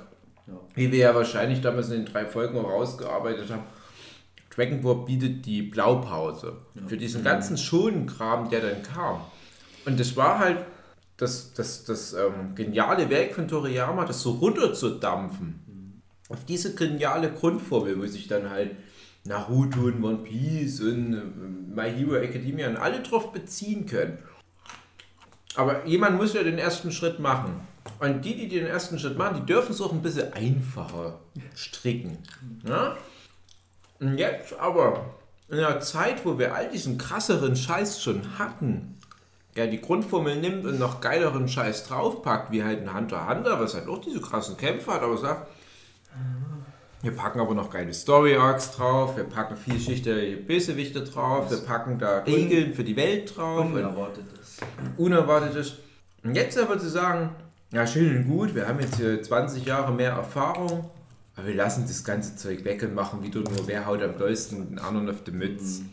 Ja. 0.45 0.53
wie 0.75 0.91
wir 0.91 0.99
ja 0.99 1.15
wahrscheinlich 1.15 1.61
damals 1.61 1.87
in 1.89 2.03
den 2.03 2.05
drei 2.13 2.25
Folgen 2.25 2.57
auch 2.59 2.69
rausgearbeitet 2.69 3.49
haben, 3.49 3.63
Ball 4.57 5.05
bietet 5.05 5.45
die 5.45 5.61
Blaupause 5.61 6.57
für 6.87 6.97
diesen 6.97 7.23
ganzen 7.23 7.57
Schonenkram, 7.57 8.49
der 8.49 8.61
dann 8.61 8.83
kam. 8.83 9.21
Und 9.85 9.99
das 9.99 10.15
war 10.17 10.39
halt 10.39 10.65
das, 11.17 11.53
das, 11.53 11.83
das 11.85 12.13
ähm, 12.13 12.55
geniale 12.55 13.09
Werk 13.09 13.33
von 13.33 13.47
Toriyama, 13.47 14.05
das 14.05 14.21
so 14.21 14.31
runterzudampfen. 14.31 16.01
Auf 16.29 16.45
diese 16.45 16.75
geniale 16.75 17.31
Grundformel, 17.31 17.99
wo 17.99 18.05
sich 18.05 18.27
dann 18.27 18.49
halt 18.49 18.75
Naruto 19.23 19.81
und 19.81 20.03
One 20.03 20.17
Piece 20.17 20.81
und 20.81 21.13
äh, 21.13 21.75
My 21.75 21.91
Hero 21.91 22.15
Academia 22.15 22.67
und 22.67 22.77
alle 22.77 23.01
drauf 23.01 23.31
beziehen 23.31 23.85
können. 23.85 24.17
Aber 25.55 25.85
jemand 25.85 26.17
muss 26.17 26.33
ja 26.33 26.43
den 26.43 26.57
ersten 26.59 26.91
Schritt 26.91 27.19
machen. 27.19 27.61
Und 27.99 28.25
die, 28.25 28.35
die 28.35 28.47
den 28.47 28.67
ersten 28.67 28.99
Schritt 28.99 29.17
machen, 29.17 29.37
die 29.39 29.45
dürfen 29.45 29.71
es 29.71 29.81
auch 29.81 29.91
ein 29.91 30.01
bisschen 30.01 30.33
einfacher 30.33 31.19
stricken. 31.55 32.17
Ja? 32.67 32.97
Und 33.99 34.17
jetzt 34.17 34.57
aber, 34.59 35.05
in 35.49 35.59
einer 35.59 35.79
Zeit, 35.79 36.25
wo 36.25 36.37
wir 36.37 36.53
all 36.53 36.69
diesen 36.69 36.97
krasseren 36.97 37.55
Scheiß 37.55 38.01
schon 38.01 38.37
hatten, 38.37 38.97
der 39.55 39.67
die 39.67 39.81
Grundformel 39.81 40.35
nimmt 40.35 40.65
und 40.65 40.79
noch 40.79 41.01
geileren 41.01 41.47
Scheiß 41.47 41.87
draufpackt, 41.87 42.51
wie 42.51 42.63
halt 42.63 42.81
ein 42.81 42.93
Hunter 42.93 43.27
Hunter, 43.27 43.59
was 43.59 43.73
halt 43.73 43.87
auch 43.87 43.99
diese 43.99 44.21
krassen 44.21 44.55
Kämpfe 44.55 44.93
hat, 44.93 45.01
aber 45.01 45.17
sagt, 45.17 45.47
wir 47.01 47.11
packen 47.11 47.39
aber 47.39 47.53
noch 47.53 47.69
geile 47.69 47.93
Story 47.93 48.35
Arcs 48.35 48.71
drauf, 48.71 49.17
wir 49.17 49.23
packen 49.23 49.55
vielschichtige 49.55 50.37
Bösewichte 50.37 51.03
drauf, 51.03 51.49
wir 51.49 51.59
packen 51.59 51.99
da 51.99 52.19
Regeln 52.19 52.73
für 52.73 52.83
die 52.83 52.95
Welt 52.95 53.35
drauf 53.35 53.65
Unerwartetes. 53.65 54.57
Unerwartetes. 54.97 55.77
Und 56.23 56.35
jetzt 56.35 56.57
aber 56.57 56.79
zu 56.79 56.89
sagen, 56.89 57.35
ja 57.71 57.85
schön 57.85 58.17
und 58.17 58.27
gut, 58.27 58.55
wir 58.55 58.67
haben 58.67 58.79
jetzt 58.79 58.97
hier 58.97 59.21
20 59.21 59.65
Jahre 59.65 59.91
mehr 59.93 60.11
Erfahrung, 60.11 60.89
aber 61.37 61.47
wir 61.47 61.55
lassen 61.55 61.85
das 61.87 62.03
ganze 62.03 62.35
Zeug 62.35 62.65
weg 62.65 62.83
und 62.83 62.95
machen 62.95 63.23
wieder 63.23 63.39
nur, 63.39 63.67
wer 63.67 63.85
haut 63.85 64.01
am 64.01 64.17
dollsten 64.17 64.69
den 64.69 64.79
anderen 64.79 65.09
auf 65.09 65.23
die 65.23 65.31
Mütze. 65.31 65.83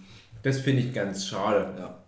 Das 0.43 0.59
finde 0.59 0.83
ich 0.83 0.95
ganz 0.95 1.27
schade. 1.27 1.73
Ja. 1.79 1.99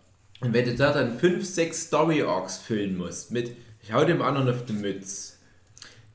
Und 0.41 0.53
wenn 0.53 0.65
du 0.65 0.75
da 0.75 0.91
dann 0.91 1.17
5, 1.17 1.45
6 1.45 1.85
Story 1.85 2.23
Arcs 2.23 2.57
füllen 2.57 2.97
musst 2.97 3.31
mit, 3.31 3.55
ich 3.83 3.93
hau 3.93 4.03
dem 4.03 4.23
anderen 4.23 4.49
auf 4.49 4.65
die 4.65 4.73
Mütze, 4.73 5.33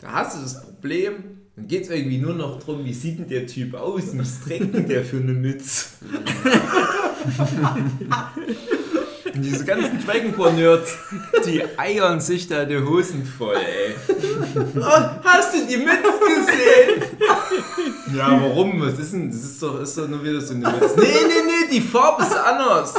da 0.01 0.13
hast 0.13 0.37
du 0.37 0.43
das 0.43 0.63
Problem, 0.63 1.39
dann 1.55 1.69
geht 1.69 1.85
es 1.85 1.91
irgendwie 1.91 2.19
nur 2.19 2.35
noch 2.35 2.59
darum, 2.59 2.85
wie 2.85 2.93
sieht 2.93 3.21
denn 3.21 3.29
der 3.29 3.47
Typ 3.47 3.75
aus 3.75 4.09
und 4.09 4.19
was 4.19 4.41
trägt 4.41 4.75
denn 4.75 4.89
der 4.89 5.05
für 5.05 5.19
eine 5.19 5.33
Mütze. 5.33 5.91
diese 9.35 9.65
ganzen 9.65 10.05
Dragon 10.05 10.33
Ball 10.33 10.53
Nerds, 10.53 10.97
die 11.45 11.63
eiern 11.79 12.21
sich 12.21 12.47
da 12.49 12.65
die 12.65 12.79
Hosen 12.79 13.25
voll, 13.25 13.57
ey. 13.57 13.95
Oh, 14.77 15.25
hast 15.25 15.55
du 15.55 15.67
die 15.67 15.77
Mütze 15.79 16.19
gesehen? 16.37 17.03
Ja, 18.15 18.31
warum? 18.41 18.81
Was 18.83 18.99
ist 18.99 19.15
denn? 19.15 19.31
Das 19.31 19.43
ist 19.43 19.63
doch, 19.63 19.81
ist 19.81 19.97
doch 19.97 20.07
nur 20.07 20.23
wieder 20.23 20.41
so 20.41 20.53
eine 20.53 20.69
Mütze. 20.71 21.01
Nee, 21.01 21.07
nee, 21.07 21.43
nee, 21.47 21.71
die 21.73 21.81
Farbe 21.81 22.23
ist 22.23 22.37
anders. 22.37 22.95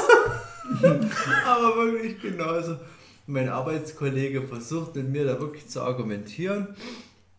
Aber 1.45 1.85
wirklich 1.91 2.19
genauso. 2.19 2.77
Mein 3.27 3.47
Arbeitskollege 3.47 4.41
versucht 4.41 4.95
mit 4.95 5.09
mir 5.09 5.25
da 5.25 5.39
wirklich 5.39 5.67
zu 5.67 5.81
argumentieren. 5.81 6.75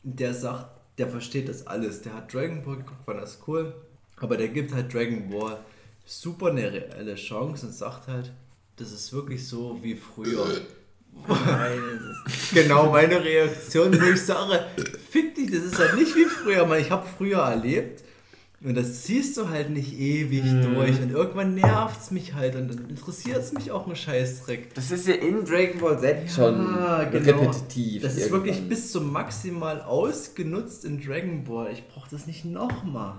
Der 0.04 0.35
sagt, 0.35 0.66
der 0.98 1.09
versteht 1.09 1.48
das 1.48 1.66
alles. 1.66 2.02
Der 2.02 2.14
hat 2.14 2.33
Dragon 2.33 2.62
Ball 2.62 2.76
geguckt, 2.76 3.04
fand 3.04 3.20
das 3.20 3.40
cool. 3.48 3.74
Aber 4.18 4.37
der 4.37 4.48
gibt 4.48 4.72
halt 4.72 4.94
Dragon 4.94 5.28
Ball 5.30 5.59
super 6.07 6.48
eine 6.48 6.72
reelle 6.72 7.16
Chance 7.16 7.66
und 7.66 7.72
sagt 7.72 8.09
halt, 8.09 8.33
das 8.76 8.92
ist 8.92 9.12
wirklich 9.12 9.46
so 9.46 9.78
wie 9.82 9.94
früher. 9.94 10.46
genau 12.52 12.90
meine 12.90 13.22
Reaktion, 13.24 13.92
wo 14.00 14.04
ich 14.06 14.20
sage, 14.22 14.64
fick 15.10 15.34
dich, 15.34 15.50
das 15.50 15.64
ist 15.64 15.78
halt 15.78 15.94
nicht 15.96 16.14
wie 16.16 16.24
früher, 16.24 16.66
man. 16.66 16.80
Ich 16.80 16.90
habe 16.90 17.06
früher 17.16 17.38
erlebt 17.38 18.02
und 18.62 18.74
das 18.76 19.02
ziehst 19.02 19.37
du 19.37 19.48
halt 19.48 19.70
nicht 19.70 19.92
ewig 19.98 20.42
durch 20.62 21.00
und 21.00 21.10
irgendwann 21.10 21.54
nervt 21.54 22.00
es 22.00 22.10
mich 22.10 22.34
halt 22.34 22.56
und 22.56 22.68
dann 22.68 22.88
interessiert 22.88 23.38
es 23.38 23.52
mich 23.52 23.70
auch 23.70 23.87
ein 23.87 23.94
Scheißdreck. 23.94 24.74
Das 24.74 24.90
ist 24.90 25.06
ja 25.06 25.14
in 25.14 25.44
Dragon 25.44 25.80
Ball 25.80 26.00
Z 26.00 26.30
schon 26.30 26.74
Ja, 26.74 27.04
genau. 27.04 27.38
repetitiv. 27.40 28.02
Das 28.02 28.14
ist 28.14 28.22
irgendwann. 28.22 28.44
wirklich 28.46 28.68
bis 28.68 28.90
zum 28.90 29.12
maximal 29.12 29.82
ausgenutzt 29.82 30.84
in 30.84 31.00
Dragon 31.00 31.44
Ball. 31.44 31.70
Ich 31.72 31.87
brauche 31.88 32.08
das 32.10 32.26
nicht 32.26 32.44
nochmal. 32.44 33.14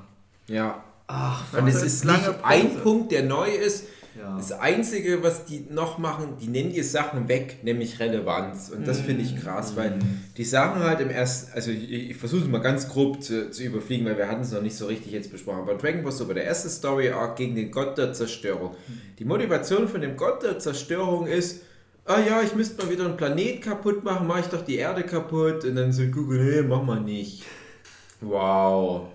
Ja. 0.47 0.83
Ach, 1.07 1.43
Und 1.53 1.67
es 1.67 1.83
ist 1.83 2.03
lange 2.03 2.27
nicht 2.29 2.43
ein. 2.43 2.79
Punkt, 2.81 3.11
der 3.11 3.23
neu 3.23 3.47
ist. 3.51 3.85
Ja. 4.17 4.37
Das 4.37 4.53
Einzige, 4.53 5.21
was 5.23 5.45
die 5.45 5.65
noch 5.69 5.97
machen, 5.97 6.37
die 6.39 6.47
nennen 6.47 6.71
die 6.71 6.83
Sachen 6.83 7.27
weg, 7.27 7.57
nämlich 7.63 7.99
Relevanz. 7.99 8.69
Und 8.69 8.87
das 8.87 9.01
finde 9.01 9.23
ich 9.23 9.35
krass, 9.35 9.75
weil 9.75 9.99
die 10.37 10.45
Sachen 10.45 10.81
halt 10.83 11.01
im 11.01 11.09
ersten, 11.09 11.51
also 11.53 11.71
ich, 11.71 11.91
ich 11.91 12.15
versuche 12.15 12.43
es 12.43 12.47
mal 12.47 12.59
ganz 12.59 12.87
grob 12.87 13.21
zu, 13.21 13.51
zu 13.51 13.63
überfliegen, 13.63 14.05
weil 14.05 14.17
wir 14.17 14.29
hatten 14.29 14.41
es 14.41 14.51
noch 14.51 14.61
nicht 14.61 14.77
so 14.77 14.85
richtig 14.85 15.11
jetzt 15.11 15.31
besprochen. 15.31 15.59
Aber 15.59 15.75
Dragon 15.75 16.01
Ball 16.01 16.13
Super, 16.13 16.33
der 16.33 16.45
erste 16.45 16.69
Story 16.69 17.09
Arc 17.09 17.35
gegen 17.35 17.55
den 17.55 17.71
Gott 17.71 17.97
der 17.97 18.13
Zerstörung. 18.13 18.75
Die 19.19 19.25
Motivation 19.25 19.87
von 19.87 19.99
dem 19.99 20.15
Gott 20.15 20.43
der 20.43 20.59
Zerstörung 20.59 21.27
ist, 21.27 21.63
ah 22.05 22.19
ja, 22.19 22.41
ich 22.41 22.55
müsste 22.55 22.83
mal 22.83 22.91
wieder 22.91 23.05
einen 23.05 23.17
Planet 23.17 23.61
kaputt 23.61 24.03
machen, 24.05 24.27
mache 24.27 24.41
ich 24.41 24.47
doch 24.47 24.63
die 24.63 24.77
Erde 24.77 25.03
kaputt. 25.03 25.65
Und 25.65 25.75
dann 25.75 25.91
so 25.91 26.03
Google, 26.03 26.61
nee, 26.61 26.67
mach 26.67 26.83
mal 26.83 27.01
nicht. 27.01 27.43
Wow. 28.21 29.07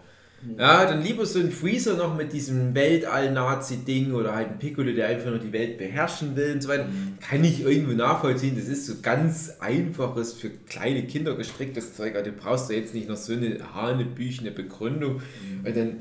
Ja, 0.59 0.87
dann 0.87 1.03
lieber 1.03 1.27
so 1.27 1.39
ein 1.39 1.51
Freezer 1.51 1.97
noch 1.97 2.17
mit 2.17 2.33
diesem 2.33 2.75
Weltall-Nazi-Ding 2.75 4.13
oder 4.15 4.35
halt 4.35 4.49
ein 4.49 4.59
Piccolo, 4.59 4.93
der 4.93 5.09
einfach 5.09 5.31
nur 5.31 5.39
die 5.39 5.53
Welt 5.53 5.77
beherrschen 5.77 6.35
will 6.35 6.55
und 6.55 6.63
so 6.63 6.69
weiter. 6.69 6.87
Kann 7.21 7.45
ich 7.45 7.63
irgendwo 7.63 7.93
nachvollziehen. 7.93 8.57
Das 8.57 8.67
ist 8.67 8.87
so 8.87 8.95
ganz 9.03 9.57
einfaches, 9.61 10.33
für 10.33 10.49
kleine 10.51 11.03
Kinder 11.05 11.35
gestricktes 11.35 11.95
Zeug. 11.95 12.17
Also 12.17 12.31
du 12.31 12.37
brauchst 12.37 12.71
da 12.71 12.75
jetzt 12.75 12.95
nicht 12.95 13.09
noch 13.09 13.17
so 13.17 13.35
eine 13.35 13.59
hanebüchene 13.75 14.51
Begründung. 14.51 15.21
Weil 15.63 15.73
dann, 15.75 15.97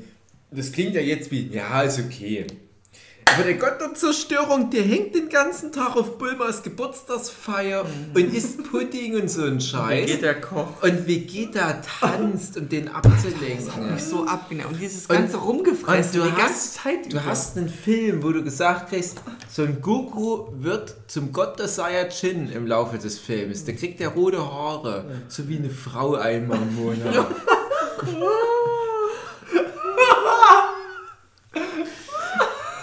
das 0.50 0.72
klingt 0.72 0.94
ja 0.94 1.02
jetzt 1.02 1.30
wie, 1.30 1.48
ja, 1.48 1.82
ist 1.82 1.98
okay. 1.98 2.46
Aber 3.34 3.44
der 3.44 3.54
Gott 3.54 3.80
der 3.80 3.94
Zerstörung, 3.94 4.70
der 4.70 4.82
hängt 4.82 5.14
den 5.14 5.28
ganzen 5.28 5.72
Tag 5.72 5.96
auf 5.96 6.18
Bulmas 6.18 6.62
Geburtstagsfeier 6.62 7.84
und 8.14 8.34
isst 8.34 8.64
Pudding 8.70 9.20
und 9.20 9.30
so 9.30 9.44
ein 9.44 9.60
Scheiß. 9.60 10.06
Geht 10.06 10.22
der 10.22 10.40
Koch. 10.40 10.82
Und 10.82 11.06
Vegeta 11.06 11.80
tanzt, 12.00 12.56
um 12.56 12.68
den 12.68 12.88
abzulenken. 12.88 13.92
Mich 13.94 14.02
so 14.04 14.26
abgenervt. 14.26 14.72
Und 14.72 14.80
dieses 14.80 15.06
Und- 15.06 15.16
ganze 15.16 15.36
Rumgefressen 15.36 16.20
und 16.20 16.26
du 16.28 16.30
die 16.32 16.36
ganze 16.36 16.54
hast- 16.54 16.74
Zeit 16.74 17.12
Du 17.12 17.24
hast 17.24 17.56
einen 17.56 17.68
Film, 17.68 18.22
wo 18.22 18.30
du 18.32 18.42
gesagt 18.42 18.90
kriegst, 18.90 19.18
so 19.50 19.62
ein 19.62 19.80
Goku 19.80 20.46
wird 20.62 20.94
zum 21.06 21.32
Gott 21.32 21.58
der 21.58 21.68
Saiyajin 21.68 22.50
im 22.50 22.66
Laufe 22.66 22.98
des 22.98 23.18
Films. 23.18 23.64
Der 23.64 23.74
kriegt 23.76 24.00
der 24.00 24.08
rote 24.08 24.38
Haare, 24.38 25.04
so 25.28 25.48
wie 25.48 25.56
eine 25.56 25.70
Frau 25.70 26.14
einmal 26.14 26.58
im 26.58 26.74
Monat. 26.76 27.26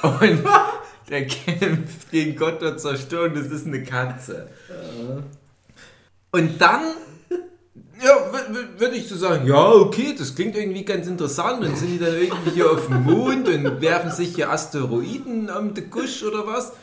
Und 0.07 0.43
der 1.09 1.27
kämpft 1.27 2.11
gegen 2.11 2.35
Gott 2.35 2.61
der 2.61 2.77
Zerstörung, 2.77 3.33
das 3.35 3.47
ist 3.47 3.65
eine 3.65 3.83
Katze. 3.83 4.49
Und 6.31 6.61
dann 6.61 6.81
ja, 8.03 8.15
würde 8.77 8.95
ich 8.95 9.07
so 9.07 9.15
sagen, 9.15 9.47
ja, 9.47 9.71
okay, 9.71 10.13
das 10.17 10.35
klingt 10.35 10.55
irgendwie 10.55 10.85
ganz 10.85 11.07
interessant. 11.07 11.63
Dann 11.63 11.75
sind 11.75 11.93
die 11.93 11.99
dann 11.99 12.13
irgendwie 12.13 12.51
hier 12.51 12.71
auf 12.71 12.87
dem 12.87 13.03
Mond 13.03 13.47
und 13.47 13.81
werfen 13.81 14.11
sich 14.11 14.35
hier 14.35 14.51
Asteroiden 14.51 15.49
am 15.49 15.73
Gusch 15.89 16.23
oder 16.23 16.45
was? 16.45 16.73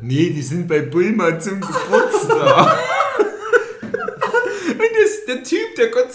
Nee, 0.00 0.30
die 0.30 0.42
sind 0.42 0.68
bei 0.68 0.80
Bulma 0.80 1.38
zum 1.38 1.60
Geburtstag. 1.60 2.78
Der 5.30 5.44
Typ, 5.44 5.76
der 5.76 5.88
Gott 5.88 6.08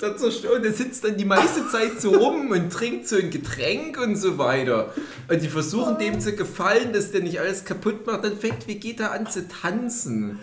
der 0.00 0.16
zerstört, 0.16 0.64
der 0.64 0.72
sitzt 0.72 1.04
dann 1.04 1.16
die 1.16 1.24
meiste 1.24 1.66
Zeit 1.68 2.00
so 2.00 2.10
rum 2.10 2.50
und 2.50 2.70
trinkt 2.70 3.08
so 3.08 3.16
ein 3.16 3.30
Getränk 3.30 3.98
und 3.98 4.16
so 4.16 4.36
weiter. 4.36 4.94
Und 5.28 5.42
die 5.42 5.48
versuchen 5.48 5.98
dem 5.98 6.20
zu 6.20 6.34
gefallen, 6.34 6.92
dass 6.92 7.10
der 7.10 7.22
nicht 7.22 7.40
alles 7.40 7.64
kaputt 7.64 8.06
macht. 8.06 8.24
Dann 8.24 8.36
fängt 8.36 8.68
Vegeta 8.68 9.08
an 9.08 9.26
zu 9.26 9.48
tanzen. 9.48 10.38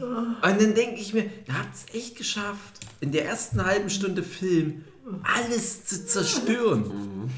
Und 0.00 0.42
dann 0.42 0.74
denke 0.74 1.00
ich 1.00 1.14
mir, 1.14 1.24
er 1.46 1.60
hat 1.60 1.68
es 1.74 1.94
echt 1.94 2.16
geschafft, 2.16 2.80
in 3.00 3.10
der 3.10 3.24
ersten 3.24 3.64
halben 3.64 3.90
Stunde 3.90 4.22
Film 4.22 4.84
alles 5.22 5.86
zu 5.86 6.06
zerstören. 6.06 7.30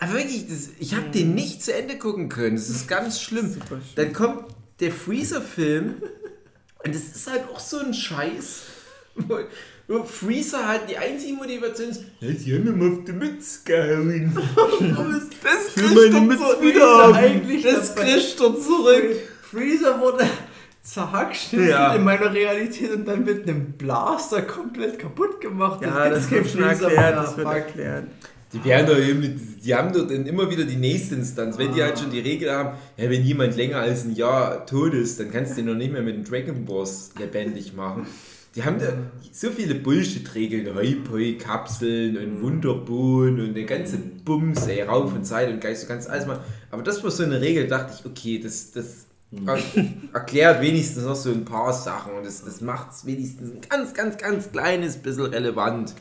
Aber 0.00 0.14
wirklich, 0.14 0.48
das, 0.48 0.70
ich 0.78 0.94
habe 0.94 1.10
den 1.10 1.34
nicht 1.34 1.62
zu 1.62 1.72
Ende 1.72 1.98
gucken 1.98 2.28
können. 2.28 2.56
Das 2.56 2.70
ist 2.70 2.88
ganz 2.88 3.20
schlimm. 3.20 3.56
Dann 3.94 4.12
kommt 4.12 4.46
der 4.80 4.90
Freezer-Film 4.90 6.02
und 6.84 6.94
das 6.94 7.02
ist 7.14 7.30
halt 7.30 7.44
auch 7.52 7.60
so 7.60 7.78
ein 7.78 7.94
Scheiß. 7.94 8.62
Wo 9.88 10.04
Freezer 10.04 10.66
halt 10.66 10.82
die 10.88 10.96
einzige 10.96 11.34
Motivation 11.34 11.88
ist, 11.90 12.00
sie 12.40 12.54
haben 12.54 12.66
ihm 12.66 12.92
auf 12.98 13.04
die 13.04 13.12
Mütze 13.12 13.58
gehauen. 13.64 14.32
Das 15.42 15.76
will 15.76 16.10
meine 16.10 16.26
Mütze 16.26 16.44
wieder 16.60 17.14
eigentlich 17.14 17.62
Das 17.62 17.94
kriegt 17.94 18.40
er 18.40 18.60
zurück. 18.60 19.16
Freezer 19.42 20.00
wurde 20.00 20.24
zerhackschnitzelt 20.82 21.70
Ja. 21.70 21.94
in 21.94 22.04
meiner 22.04 22.32
Realität 22.32 22.92
und 22.92 23.06
dann 23.06 23.24
mit 23.24 23.48
einem 23.48 23.72
Blaster 23.72 24.42
komplett 24.42 24.98
kaputt 24.98 25.40
gemacht. 25.40 25.82
Ja, 25.82 26.08
das 26.08 26.28
gibt's 26.28 26.54
wird 26.56 26.64
schon 26.64 26.76
Freezer 26.78 26.84
erklärt, 26.92 27.14
mehr. 27.14 27.22
das 27.22 27.36
wird 27.36 27.46
erklärt. 27.48 28.04
Die 28.52 28.64
werden 28.66 28.86
doch 28.86 28.98
eben, 28.98 29.58
die 29.64 29.74
haben 29.74 29.92
dort 29.94 30.10
dann 30.10 30.26
immer 30.26 30.50
wieder 30.50 30.64
die 30.64 30.76
nächste 30.76 31.14
Instanz. 31.14 31.56
Wenn 31.56 31.72
die 31.72 31.82
halt 31.82 31.98
schon 31.98 32.10
die 32.10 32.20
Regel 32.20 32.50
haben, 32.52 32.76
ja, 32.98 33.08
wenn 33.08 33.22
jemand 33.24 33.56
länger 33.56 33.78
als 33.78 34.04
ein 34.04 34.14
Jahr 34.14 34.66
tot 34.66 34.92
ist, 34.92 35.18
dann 35.18 35.30
kannst 35.30 35.52
du 35.52 35.56
den 35.56 35.66
noch 35.66 35.74
nicht 35.74 35.90
mehr 35.92 36.02
mit 36.02 36.16
dem 36.16 36.24
Dragon 36.24 36.64
Balls 36.66 37.12
lebendig 37.18 37.72
machen. 37.74 38.06
Die 38.54 38.64
haben 38.64 38.78
da 38.78 38.92
so 39.32 39.50
viele 39.50 39.74
Bullshit-Regeln, 39.74 40.74
Hoi 40.74 40.96
Poi, 40.96 41.34
Kapseln 41.38 42.18
und 42.18 42.42
Wunderbohnen 42.42 43.40
und 43.48 43.54
der 43.54 43.64
ganze 43.64 43.96
Bums, 43.96 44.66
ey, 44.66 44.82
Rauf 44.82 45.14
und 45.14 45.24
Zeit 45.24 45.48
und 45.48 45.60
Geist, 45.60 45.84
du 45.84 45.88
kannst 45.88 46.08
alles 46.10 46.26
machen. 46.26 46.42
Aber 46.70 46.82
das 46.82 47.02
war 47.02 47.10
so 47.10 47.22
eine 47.22 47.40
Regel, 47.40 47.66
dachte 47.66 47.94
ich, 47.98 48.04
okay, 48.04 48.38
das, 48.38 48.72
das 48.72 49.06
er 49.46 49.58
erklärt 50.12 50.60
wenigstens 50.60 51.04
noch 51.04 51.14
so 51.14 51.30
ein 51.30 51.46
paar 51.46 51.72
Sachen 51.72 52.12
und 52.12 52.26
das, 52.26 52.44
das 52.44 52.60
macht 52.60 52.92
es 52.92 53.06
wenigstens 53.06 53.52
ein 53.52 53.60
ganz, 53.66 53.94
ganz, 53.94 54.18
ganz 54.18 54.52
kleines 54.52 54.98
bisschen 54.98 55.26
relevant 55.26 55.94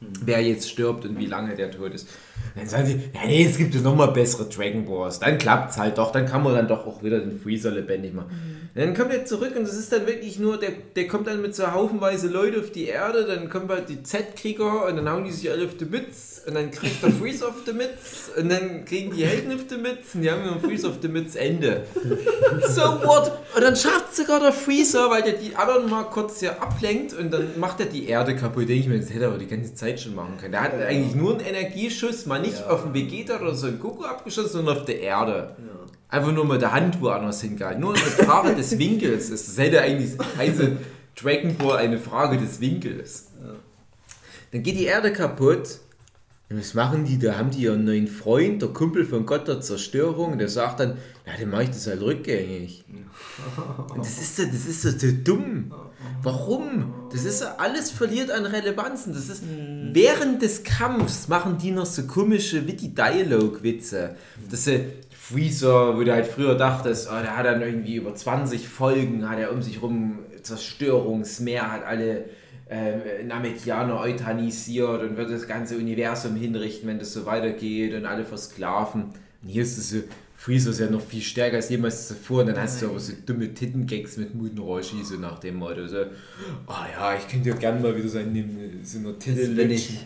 wer 0.00 0.42
jetzt 0.42 0.70
stirbt 0.70 1.04
und 1.04 1.18
wie 1.18 1.26
lange 1.26 1.54
der 1.54 1.70
tot 1.70 1.94
ist. 1.94 2.08
Dann 2.54 2.66
sagen 2.68 2.86
sie, 2.86 3.00
ja, 3.14 3.26
nee, 3.26 3.44
es 3.44 3.56
gibt 3.56 3.74
ja 3.74 3.80
nochmal 3.80 4.12
bessere 4.12 4.48
Dragon 4.48 4.84
Balls. 4.84 5.18
Dann 5.20 5.38
klappt 5.38 5.72
es 5.72 5.78
halt 5.78 5.98
doch, 5.98 6.12
dann 6.12 6.26
kann 6.26 6.42
man 6.42 6.54
dann 6.54 6.68
doch 6.68 6.86
auch 6.86 7.02
wieder 7.02 7.20
den 7.20 7.38
Freezer 7.38 7.70
lebendig 7.70 8.14
machen. 8.14 8.30
Dann 8.76 8.94
kommt 8.94 9.10
er 9.10 9.24
zurück 9.24 9.54
und 9.56 9.66
das 9.66 9.74
ist 9.74 9.90
dann 9.90 10.06
wirklich 10.06 10.38
nur, 10.38 10.60
der, 10.60 10.70
der 10.94 11.06
kommt 11.06 11.26
dann 11.26 11.40
mit 11.40 11.54
so 11.54 11.72
haufenweise 11.72 12.28
Leute 12.28 12.60
auf 12.60 12.70
die 12.70 12.84
Erde, 12.84 13.24
dann 13.24 13.48
kommen 13.48 13.70
halt 13.70 13.88
die 13.88 14.02
Z-Krieger 14.02 14.86
und 14.86 14.96
dann 14.96 15.10
hauen 15.10 15.24
die 15.24 15.32
sich 15.32 15.50
alle 15.50 15.64
auf 15.64 15.78
die 15.78 15.86
Mütze 15.86 16.42
und 16.46 16.54
dann 16.54 16.70
kriegt 16.70 17.02
der 17.02 17.10
Freezer 17.10 17.48
auf 17.48 17.64
die 17.66 17.72
Mütze 17.72 18.38
und 18.38 18.50
dann 18.50 18.84
kriegen 18.84 19.16
die 19.16 19.24
Helden 19.24 19.54
auf 19.54 19.66
die 19.66 19.78
Mütze 19.78 20.02
und 20.14 20.22
die 20.22 20.30
haben 20.30 20.42
einen 20.42 20.60
Freezer 20.60 20.88
auf 20.88 21.00
die 21.00 21.08
Mütze, 21.08 21.40
Ende. 21.40 21.84
So 22.68 22.82
what? 22.82 23.32
Und 23.54 23.62
dann 23.62 23.76
schafft 23.76 24.14
sogar 24.14 24.40
der 24.40 24.52
Freezer, 24.52 25.10
weil 25.10 25.22
der 25.22 25.34
die 25.34 25.54
anderen 25.56 25.88
mal 25.88 26.04
kurz 26.04 26.40
hier 26.40 26.60
ablenkt 26.62 27.14
und 27.14 27.32
dann 27.32 27.58
macht 27.58 27.80
er 27.80 27.86
die 27.86 28.08
Erde 28.08 28.36
kaputt. 28.36 28.68
Denke 28.68 28.74
ich 28.74 28.86
mir, 28.88 28.98
das 28.98 29.10
hätte 29.10 29.22
er 29.22 29.28
aber 29.28 29.38
die 29.38 29.46
ganze 29.46 29.74
Zeit 29.74 30.00
schon 30.00 30.14
machen 30.14 30.36
können. 30.38 30.52
Der 30.52 30.62
hat 30.62 30.74
eigentlich 30.74 31.14
nur 31.14 31.32
einen 31.32 31.46
Energieschuss, 31.46 32.26
mal 32.26 32.35
nicht 32.38 32.60
Ja. 32.60 32.66
auf 32.68 32.82
den 32.84 32.94
Vegeta 32.94 33.38
oder 33.40 33.54
so 33.54 33.66
einen 33.66 33.78
Goku 33.78 34.04
abgeschossen, 34.04 34.50
sondern 34.50 34.76
auf 34.78 34.84
der 34.84 35.00
Erde. 35.00 35.56
Einfach 36.08 36.32
nur 36.32 36.44
mit 36.44 36.62
der 36.62 36.72
Hand 36.72 37.00
woanders 37.00 37.40
hingehalten. 37.40 37.80
Nur 37.80 37.90
eine 37.94 37.98
Frage 38.02 38.54
des 38.54 38.78
Winkels. 38.78 39.30
ist. 39.30 39.48
Das 39.48 39.58
hätte 39.58 39.80
eigentlich 39.82 40.12
also 40.38 40.68
Dragon 41.20 41.56
Ball 41.56 41.78
eine 41.78 41.98
Frage 41.98 42.36
des 42.38 42.60
Winkels. 42.60 43.28
Dann 44.52 44.62
geht 44.62 44.78
die 44.78 44.84
Erde 44.84 45.12
kaputt. 45.12 45.78
Und 46.48 46.60
was 46.60 46.74
machen 46.74 47.04
die? 47.04 47.18
Da 47.18 47.36
haben 47.36 47.50
die 47.50 47.62
ihren 47.62 47.84
neuen 47.84 48.06
Freund, 48.06 48.62
der 48.62 48.68
Kumpel 48.68 49.04
von 49.04 49.26
Gott 49.26 49.48
der 49.48 49.60
Zerstörung, 49.60 50.38
der 50.38 50.48
sagt 50.48 50.78
dann, 50.78 50.96
ja, 51.26 51.32
dann 51.38 51.50
mache 51.50 51.64
ich 51.64 51.70
das 51.70 51.88
halt 51.88 52.02
rückgängig. 52.02 52.84
Und 53.88 53.98
das 53.98 54.20
ist 54.20 54.36
so, 54.36 54.44
das 54.44 54.66
ist 54.66 54.82
so, 54.82 54.90
so 54.90 55.08
dumm. 55.24 55.72
Warum? 56.22 56.94
Das 57.10 57.24
ist 57.24 57.40
so, 57.40 57.46
alles 57.58 57.90
verliert 57.90 58.30
an 58.30 58.46
Relevanzen. 58.46 59.12
Das 59.12 59.28
ist, 59.28 59.42
während 59.92 60.40
des 60.40 60.62
Kampfs 60.62 61.26
machen 61.26 61.58
die 61.58 61.72
noch 61.72 61.86
so 61.86 62.04
komische 62.04 62.66
Witty-Dialog-Witze. 62.66 64.14
Das 64.48 64.66
ist 64.68 64.80
Freezer, 65.10 65.96
wo 65.96 66.04
du 66.04 66.12
halt 66.12 66.26
früher 66.26 66.54
dachtest, 66.54 67.08
oh, 67.10 67.20
der 67.20 67.36
hat 67.36 67.46
dann 67.46 67.60
irgendwie 67.60 67.96
über 67.96 68.14
20 68.14 68.68
Folgen, 68.68 69.28
hat 69.28 69.40
er 69.40 69.50
um 69.50 69.62
sich 69.62 69.82
rum 69.82 70.20
Zerstörungsmeer, 70.42 71.72
hat 71.72 71.84
alle 71.84 72.26
äh, 72.68 73.22
Namekianer 73.22 74.00
euthanisiert 74.00 75.02
und 75.02 75.16
wird 75.16 75.30
das 75.30 75.46
ganze 75.46 75.76
Universum 75.76 76.34
hinrichten, 76.36 76.88
wenn 76.88 76.98
das 76.98 77.12
so 77.12 77.26
weitergeht 77.26 77.94
und 77.94 78.06
alle 78.06 78.24
versklaven. 78.24 79.04
Und 79.42 79.48
hier 79.48 79.62
ist 79.62 79.78
es 79.78 79.90
so, 79.90 79.98
Freezer 80.36 80.70
ist 80.70 80.80
ja 80.80 80.90
noch 80.90 81.00
viel 81.00 81.22
stärker 81.22 81.56
als 81.56 81.70
jemals 81.70 82.08
zuvor 82.08 82.40
und 82.40 82.48
dann 82.48 82.60
hast 82.60 82.82
du 82.82 82.86
aber 82.90 83.00
so 83.00 83.12
dumme 83.24 83.52
Tittengags 83.54 84.16
mit 84.16 84.34
Muten 84.34 84.58
Roshi, 84.58 85.02
so 85.02 85.16
nach 85.16 85.38
dem 85.38 85.56
Motto, 85.56 85.86
so, 85.86 86.02
oh 86.66 86.84
ja, 86.92 87.16
ich 87.16 87.26
könnte 87.26 87.48
ja 87.48 87.56
gerne 87.56 87.80
mal 87.80 87.96
wieder 87.96 88.08
so 88.08 88.18
in 88.18 88.80
so 88.84 88.98
einer 88.98 89.18
Titte 89.18 89.40
Also 89.40 89.56
wenn 89.56 89.70
ich 89.70 89.98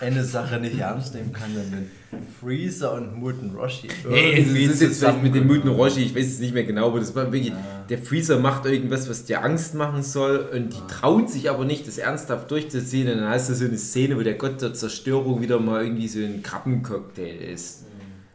eine 0.00 0.24
Sache 0.24 0.60
nicht 0.60 0.78
ernst 0.78 1.14
nehmen 1.14 1.32
kann, 1.32 1.54
dann 1.54 1.72
wenn 1.72 1.99
Freezer 2.40 2.94
und 2.94 3.18
Muten 3.20 3.54
Roshi 3.54 3.88
Nee, 4.08 4.40
es 4.40 4.48
ist 4.72 4.82
jetzt 4.82 4.98
vielleicht 4.98 5.22
mit 5.22 5.34
dem 5.34 5.46
Muten. 5.46 5.68
Roshi, 5.68 6.00
ich 6.00 6.14
weiß 6.14 6.26
es 6.26 6.38
nicht 6.40 6.52
mehr 6.54 6.64
genau, 6.64 6.88
aber 6.88 6.98
das 6.98 7.14
war 7.14 7.30
wirklich, 7.32 7.52
der 7.88 7.98
Freezer 7.98 8.38
macht 8.40 8.66
irgendwas, 8.66 9.08
was 9.08 9.24
dir 9.26 9.44
Angst 9.44 9.74
machen 9.74 10.02
soll 10.02 10.48
und 10.52 10.72
die 10.72 10.92
trauen 10.92 11.28
sich 11.28 11.48
aber 11.50 11.64
nicht, 11.64 11.86
das 11.86 11.98
ernsthaft 11.98 12.50
durchzuziehen 12.50 13.08
und 13.08 13.18
dann 13.18 13.28
hast 13.28 13.48
du 13.50 13.54
so 13.54 13.64
eine 13.64 13.78
Szene, 13.78 14.16
wo 14.16 14.22
der 14.22 14.34
Gott 14.34 14.60
der 14.60 14.74
Zerstörung 14.74 15.40
wieder 15.40 15.60
mal 15.60 15.84
irgendwie 15.84 16.08
so 16.08 16.18
ein 16.18 16.42
Krabbencocktail 16.42 17.36
ist. 17.52 17.84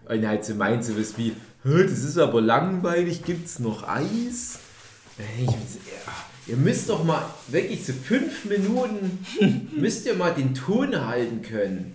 Und 0.07 0.26
halt 0.28 0.45
so 0.45 0.53
meint 0.55 0.86
so 0.86 0.97
was 0.97 1.17
wie, 1.17 1.34
"Hä, 1.63 1.84
das 1.84 2.03
ist 2.03 2.17
aber 2.17 2.41
langweilig, 2.41 3.23
gibt's 3.23 3.59
noch 3.59 3.88
Eis? 3.88 4.59
Ich, 5.38 5.47
ja, 5.47 5.53
ihr 6.47 6.57
müsst 6.57 6.89
doch 6.89 7.03
mal 7.03 7.26
wirklich 7.47 7.86
so 7.86 7.91
fünf 7.93 8.45
Minuten, 8.45 9.26
müsst 9.76 10.05
ihr 10.05 10.13
mal 10.13 10.32
den 10.34 10.53
Ton 10.53 11.07
halten 11.07 11.41
können. 11.41 11.94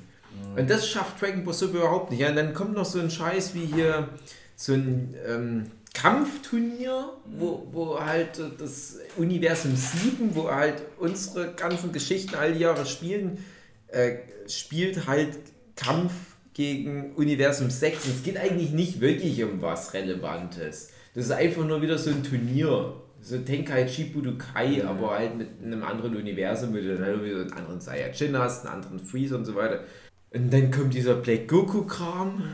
Und 0.57 0.71
das 0.71 0.89
schafft 0.89 1.21
Dragon 1.21 1.45
Ball 1.45 1.55
Super 1.55 1.79
überhaupt 1.79 2.11
nicht. 2.11 2.21
Ja, 2.21 2.31
und 2.31 2.37
dann 2.37 2.55
kommt 2.55 2.75
noch 2.75 2.85
so 2.85 3.01
ein 3.01 3.11
Scheiß 3.11 3.55
wie 3.55 3.67
hier 3.67 4.09
so 4.57 4.75
ein 4.75 5.15
ähm, 5.27 5.71
Kampfturnier, 5.95 7.11
wo, 7.27 7.67
wo 7.73 8.01
halt 8.01 8.41
das 8.59 8.99
Universum 9.17 9.75
7, 9.75 10.35
wo 10.35 10.51
halt 10.51 10.83
unsere 10.99 11.53
ganzen 11.53 11.93
Geschichten 11.93 12.35
all 12.35 12.53
die 12.53 12.61
Jahre 12.61 12.87
spielen, 12.87 13.45
äh, 13.89 14.17
spielt 14.47 15.07
halt 15.07 15.39
Kampf 15.77 16.13
gegen 16.55 17.15
Universum 17.15 17.71
6. 17.71 18.05
Und 18.05 18.15
es 18.17 18.23
geht 18.23 18.37
eigentlich 18.37 18.71
nicht 18.71 19.01
wirklich 19.01 19.43
um 19.43 19.63
was 19.63 19.95
Relevantes. 19.95 20.91
Das 21.15 21.25
ist 21.27 21.33
einfach 21.33 21.65
nur 21.65 21.83
wieder 21.83 21.99
so 21.99 22.11
ein 22.11 22.23
Turnier. 22.23 22.95
So 23.23 23.37
Tenkaichi 23.37 24.05
Budokai, 24.05 24.83
aber 24.83 25.11
halt 25.11 25.37
mit 25.37 25.49
einem 25.63 25.83
anderen 25.83 26.17
Universum, 26.17 26.71
wo 26.71 26.77
du 26.77 26.97
dann 26.97 27.05
halt 27.05 27.23
wieder 27.23 27.41
einen 27.41 27.53
anderen 27.53 27.81
Saiyajin 27.81 28.39
hast, 28.39 28.65
einen 28.65 28.77
anderen 28.77 28.99
Freezer 28.99 29.37
und 29.37 29.45
so 29.45 29.55
weiter. 29.55 29.85
Und 30.33 30.53
dann 30.53 30.71
kommt 30.71 30.95
dieser 30.95 31.15
Black 31.15 31.49
Goku-Kram, 31.49 32.45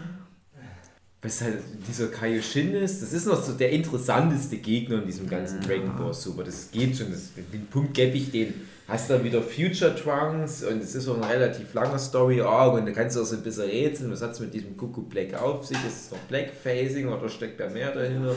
was 1.21 1.43
halt 1.43 1.59
dieser 1.89 2.07
Kaioshin 2.07 2.73
ist. 2.73 3.03
Das 3.03 3.13
ist 3.13 3.27
noch 3.27 3.43
so 3.43 3.53
der 3.53 3.71
interessanteste 3.71 4.57
Gegner 4.59 4.99
in 4.99 5.07
diesem 5.07 5.29
ganzen 5.29 5.61
Dragon 5.61 5.95
Ball 5.97 6.15
Super. 6.15 6.45
Das 6.45 6.71
geht 6.71 6.97
schon, 6.97 7.11
das, 7.11 7.33
den 7.35 7.67
Punkt 7.67 7.95
gebe 7.95 8.17
ich 8.17 8.31
den. 8.31 8.55
Hast 8.89 9.11
dann 9.11 9.25
wieder 9.25 9.43
Future 9.43 9.95
Trunks 9.97 10.63
und 10.63 10.81
es 10.81 10.95
ist 10.95 11.09
auch 11.09 11.17
ein 11.17 11.25
relativ 11.25 11.75
langer 11.75 11.99
Story 11.99 12.41
Arc 12.41 12.75
und 12.75 12.87
da 12.87 12.93
kannst 12.93 13.17
du 13.17 13.23
auch 13.23 13.25
so 13.25 13.35
ein 13.35 13.43
bisschen 13.43 13.65
rätseln, 13.65 14.13
was 14.13 14.23
hat 14.23 14.31
es 14.31 14.41
mit 14.41 14.55
diesem 14.55 14.77
Goku 14.77 15.03
Black 15.03 15.35
auf 15.35 15.67
sich? 15.67 15.77
Ist 15.85 16.05
es 16.05 16.11
noch 16.13 16.19
Blackfacing 16.29 17.09
oder 17.09 17.29
steckt 17.29 17.59
da 17.59 17.69
mehr 17.69 17.91
dahinter? 17.91 18.37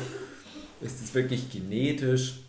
Ist 0.82 1.04
es 1.04 1.14
wirklich 1.14 1.52
genetisch? 1.52 2.40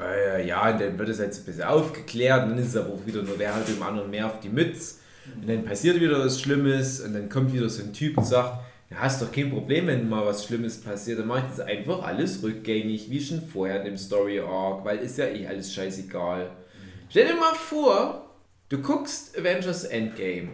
Äh, 0.00 0.48
ja, 0.48 0.72
und 0.72 0.80
dann 0.80 0.98
wird 0.98 1.10
es 1.10 1.18
halt 1.18 1.34
so 1.34 1.42
ein 1.42 1.44
bisschen 1.44 1.64
aufgeklärt 1.64 2.44
und 2.44 2.50
dann 2.50 2.58
ist 2.58 2.68
es 2.68 2.76
aber 2.76 2.94
auch 2.94 3.06
wieder 3.06 3.22
nur, 3.22 3.38
wer 3.38 3.54
halt 3.54 3.68
dem 3.68 3.82
anderen 3.82 4.10
mehr 4.10 4.26
auf 4.26 4.40
die 4.40 4.48
Mütze. 4.48 4.96
Und 5.34 5.48
dann 5.48 5.64
passiert 5.64 6.00
wieder 6.00 6.18
was 6.24 6.40
Schlimmes 6.40 7.00
und 7.00 7.14
dann 7.14 7.28
kommt 7.28 7.52
wieder 7.52 7.68
so 7.68 7.82
ein 7.82 7.92
Typ 7.92 8.18
und 8.18 8.24
sagt, 8.24 8.60
ja, 8.90 8.98
hast 8.98 9.20
doch 9.20 9.32
kein 9.32 9.50
Problem, 9.50 9.88
wenn 9.88 10.08
mal 10.08 10.24
was 10.24 10.44
Schlimmes 10.44 10.80
passiert, 10.80 11.18
dann 11.18 11.26
mach 11.26 11.38
ich 11.38 11.56
das 11.56 11.60
einfach 11.60 12.02
alles 12.02 12.42
rückgängig, 12.42 13.10
wie 13.10 13.20
schon 13.20 13.42
vorher 13.42 13.80
in 13.80 13.86
dem 13.86 13.96
Story 13.96 14.40
Arc, 14.40 14.84
weil 14.84 14.98
ist 14.98 15.18
ja 15.18 15.26
eh 15.26 15.46
alles 15.46 15.72
scheißegal. 15.74 16.50
Stell 17.08 17.26
dir 17.26 17.34
mal 17.34 17.54
vor, 17.54 18.30
du 18.68 18.78
guckst 18.78 19.36
Avengers 19.38 19.84
Endgame 19.84 20.48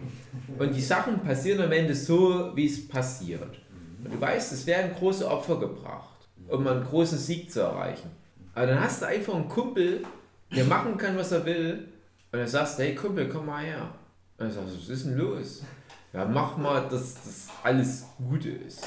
und 0.57 0.75
die 0.75 0.81
Sachen 0.81 1.19
passieren 1.19 1.61
am 1.61 1.71
Ende 1.71 1.93
so, 1.93 2.51
wie 2.55 2.65
es 2.65 2.87
passiert. 2.87 3.59
Und 4.03 4.15
du 4.15 4.21
weißt, 4.21 4.51
es 4.51 4.65
werden 4.65 4.91
große 4.97 5.27
Opfer 5.27 5.59
gebracht, 5.59 6.27
um 6.47 6.67
einen 6.67 6.83
großen 6.83 7.17
Sieg 7.17 7.51
zu 7.51 7.61
erreichen. 7.61 8.09
Aber 8.55 8.67
dann 8.67 8.79
hast 8.81 9.01
du 9.01 9.07
einfach 9.07 9.35
einen 9.35 9.47
Kumpel, 9.47 10.03
der 10.55 10.65
machen 10.65 10.97
kann, 10.97 11.17
was 11.17 11.31
er 11.31 11.45
will, 11.45 11.87
und 12.31 12.39
dann 12.39 12.47
sagst 12.47 12.79
du, 12.79 12.83
hey 12.83 12.95
Kumpel, 12.95 13.29
komm 13.29 13.45
mal 13.45 13.63
her. 13.63 13.93
Und 14.37 14.45
dann 14.47 14.51
sagst 14.51 14.73
du, 14.75 14.79
was 14.81 14.89
ist 14.89 15.05
denn 15.05 15.17
los? 15.17 15.61
Ja, 16.11 16.25
mach 16.25 16.57
mal, 16.57 16.81
dass 16.89 17.15
das 17.15 17.47
alles 17.63 18.05
gut 18.17 18.45
ist. 18.45 18.83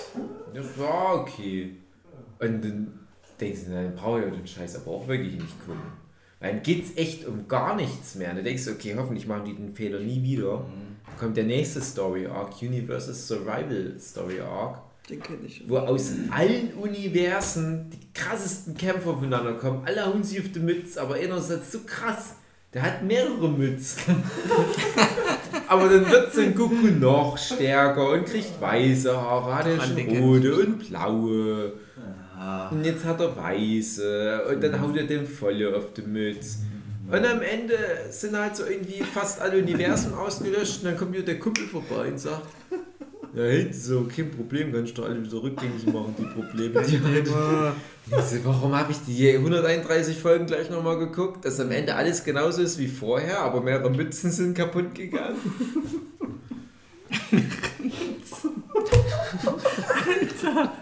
Ja, 0.54 1.12
okay. 1.14 1.76
Und 2.38 2.62
dann 2.64 2.98
denkst 3.40 3.60
du, 3.66 3.72
dann 3.72 3.94
brauche 3.96 4.20
ich 4.20 4.24
ja 4.26 4.30
den 4.30 4.46
Scheiß 4.46 4.76
aber 4.76 4.90
auch 4.92 5.08
wirklich 5.08 5.34
nicht 5.34 5.60
gucken. 5.66 5.82
Weil 6.38 6.52
dann 6.54 6.62
geht 6.62 6.84
es 6.84 6.96
echt 6.96 7.26
um 7.26 7.48
gar 7.48 7.74
nichts 7.76 8.14
mehr. 8.14 8.30
Und 8.30 8.36
du 8.36 8.42
denkst, 8.42 8.68
okay, 8.68 8.94
hoffentlich 8.96 9.26
machen 9.26 9.44
die 9.46 9.54
den 9.54 9.72
Fehler 9.72 10.00
nie 10.00 10.22
wieder. 10.22 10.66
Dann 11.06 11.16
kommt 11.18 11.36
der 11.36 11.44
nächste 11.44 11.80
Story 11.80 12.26
Arc, 12.26 12.60
Universe 12.62 13.12
Survival 13.14 13.94
Story 13.98 14.40
Arc, 14.40 14.78
Den 15.08 15.20
kenne 15.22 15.46
ich. 15.46 15.68
wo 15.68 15.78
aus 15.78 16.12
allen 16.30 16.74
Universen 16.74 17.90
die 17.90 18.12
krassesten 18.12 18.76
Kämpfer 18.76 19.14
voneinander 19.14 19.54
kommen. 19.54 19.82
Alle 19.86 20.04
hauen 20.06 20.22
sich 20.22 20.40
auf 20.40 20.52
die 20.52 20.60
Mütze, 20.60 21.00
aber 21.00 21.14
einer 21.14 21.38
ist 21.38 21.50
halt 21.50 21.64
so 21.64 21.80
krass. 21.86 22.34
Der 22.74 22.82
hat 22.82 23.02
mehrere 23.02 23.48
Mützen. 23.48 24.22
aber 25.68 25.88
dann 25.88 26.10
wird 26.10 26.32
sein 26.32 26.54
Goku 26.54 26.86
noch 26.98 27.36
stärker 27.38 28.10
und 28.10 28.26
kriegt 28.26 28.60
weiße 28.60 29.16
Haare, 29.16 29.54
hat 29.56 29.66
er 29.66 29.80
schon 29.80 30.22
rote 30.22 30.54
und 30.56 30.88
blaue. 30.88 31.72
Ah, 32.38 32.68
Und 32.68 32.84
jetzt 32.84 33.04
hat 33.04 33.20
er 33.20 33.34
weiße 33.36 34.44
und 34.50 34.62
dann 34.62 34.80
haut 34.80 34.96
er 34.96 35.04
den 35.04 35.26
volle 35.26 35.74
auf 35.76 35.92
die 35.94 36.02
Mütze. 36.02 36.58
Und 37.10 37.24
am 37.24 37.40
Ende 37.40 37.74
sind 38.10 38.36
halt 38.36 38.56
so 38.56 38.64
irgendwie 38.66 39.02
fast 39.02 39.40
alle 39.40 39.58
Universen 39.58 40.12
ausgelöscht 40.14 40.78
und 40.82 40.86
dann 40.86 40.96
kommt 40.96 41.12
wieder 41.14 41.24
der 41.24 41.38
Kumpel 41.38 41.64
vorbei 41.66 42.08
und 42.08 42.18
sagt, 42.18 42.42
ja 43.36 43.44
ist 43.44 43.84
so 43.84 44.04
kein 44.04 44.30
Problem, 44.30 44.72
kannst 44.72 44.96
du 44.96 45.04
alle 45.04 45.22
wieder 45.22 45.42
rückgängig 45.42 45.86
machen, 45.86 46.14
die 46.18 46.24
Probleme. 46.24 46.82
Die 46.82 47.00
halt. 47.00 47.28
Ich 48.08 48.14
so, 48.14 48.44
Warum 48.44 48.74
habe 48.74 48.92
ich 48.92 48.98
die 49.06 49.30
131 49.30 50.16
Folgen 50.18 50.46
gleich 50.46 50.70
nochmal 50.70 50.98
geguckt, 50.98 51.44
dass 51.44 51.60
am 51.60 51.70
Ende 51.70 51.94
alles 51.94 52.24
genauso 52.24 52.62
ist 52.62 52.78
wie 52.78 52.88
vorher, 52.88 53.40
aber 53.40 53.60
mehrere 53.60 53.90
Mützen 53.90 54.30
sind 54.30 54.56
kaputt 54.56 54.94
gegangen? 54.94 55.36
Alter. 60.08 60.72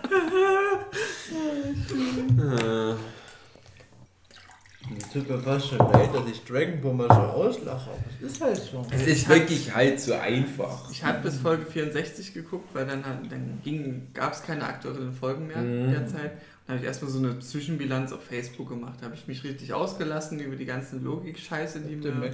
Es 4.99 5.11
tut 5.11 5.28
mir 5.28 5.38
fast 5.38 5.68
schon 5.68 5.78
leid, 5.78 6.14
dass 6.14 6.26
ich 6.30 6.42
Dragon 6.45 6.80
Ball 6.80 6.95
mal 6.95 7.09
so 7.09 7.14
auslache. 7.20 7.90
Aber 7.90 7.99
es 8.22 8.32
ist 8.32 8.40
halt 8.40 8.57
so. 8.57 8.86
Es 8.90 9.07
ist 9.07 9.28
wirklich 9.28 9.74
halt 9.74 10.01
so 10.01 10.14
einfach. 10.14 10.90
Ich 10.90 11.03
habe 11.05 11.18
bis 11.22 11.36
Folge 11.38 11.66
64 11.66 12.34
geguckt, 12.34 12.68
weil 12.74 12.86
dann, 12.86 13.03
dann 13.03 14.09
gab 14.12 14.32
es 14.32 14.42
keine 14.42 14.64
aktuellen 14.64 15.12
Folgen 15.12 15.47
mehr 15.47 15.59
Mhm. 15.59 15.90
derzeit. 15.92 16.32
Dann 16.66 16.76
habe 16.76 16.78
ich 16.84 16.86
erstmal 16.88 17.11
so 17.11 17.18
eine 17.18 17.38
Zwischenbilanz 17.40 18.11
auf 18.12 18.24
Facebook 18.24 18.70
gemacht. 18.70 18.95
Da 18.99 19.05
habe 19.07 19.14
ich 19.14 19.26
mich 19.26 19.45
richtig 19.45 19.74
ausgelassen 19.74 20.40
über 20.40 20.57
die 20.57 20.64
ganzen 20.64 21.05
Logik-Scheiße, 21.05 21.80
die 21.80 22.01
Der 22.01 22.12
mir. 22.12 22.32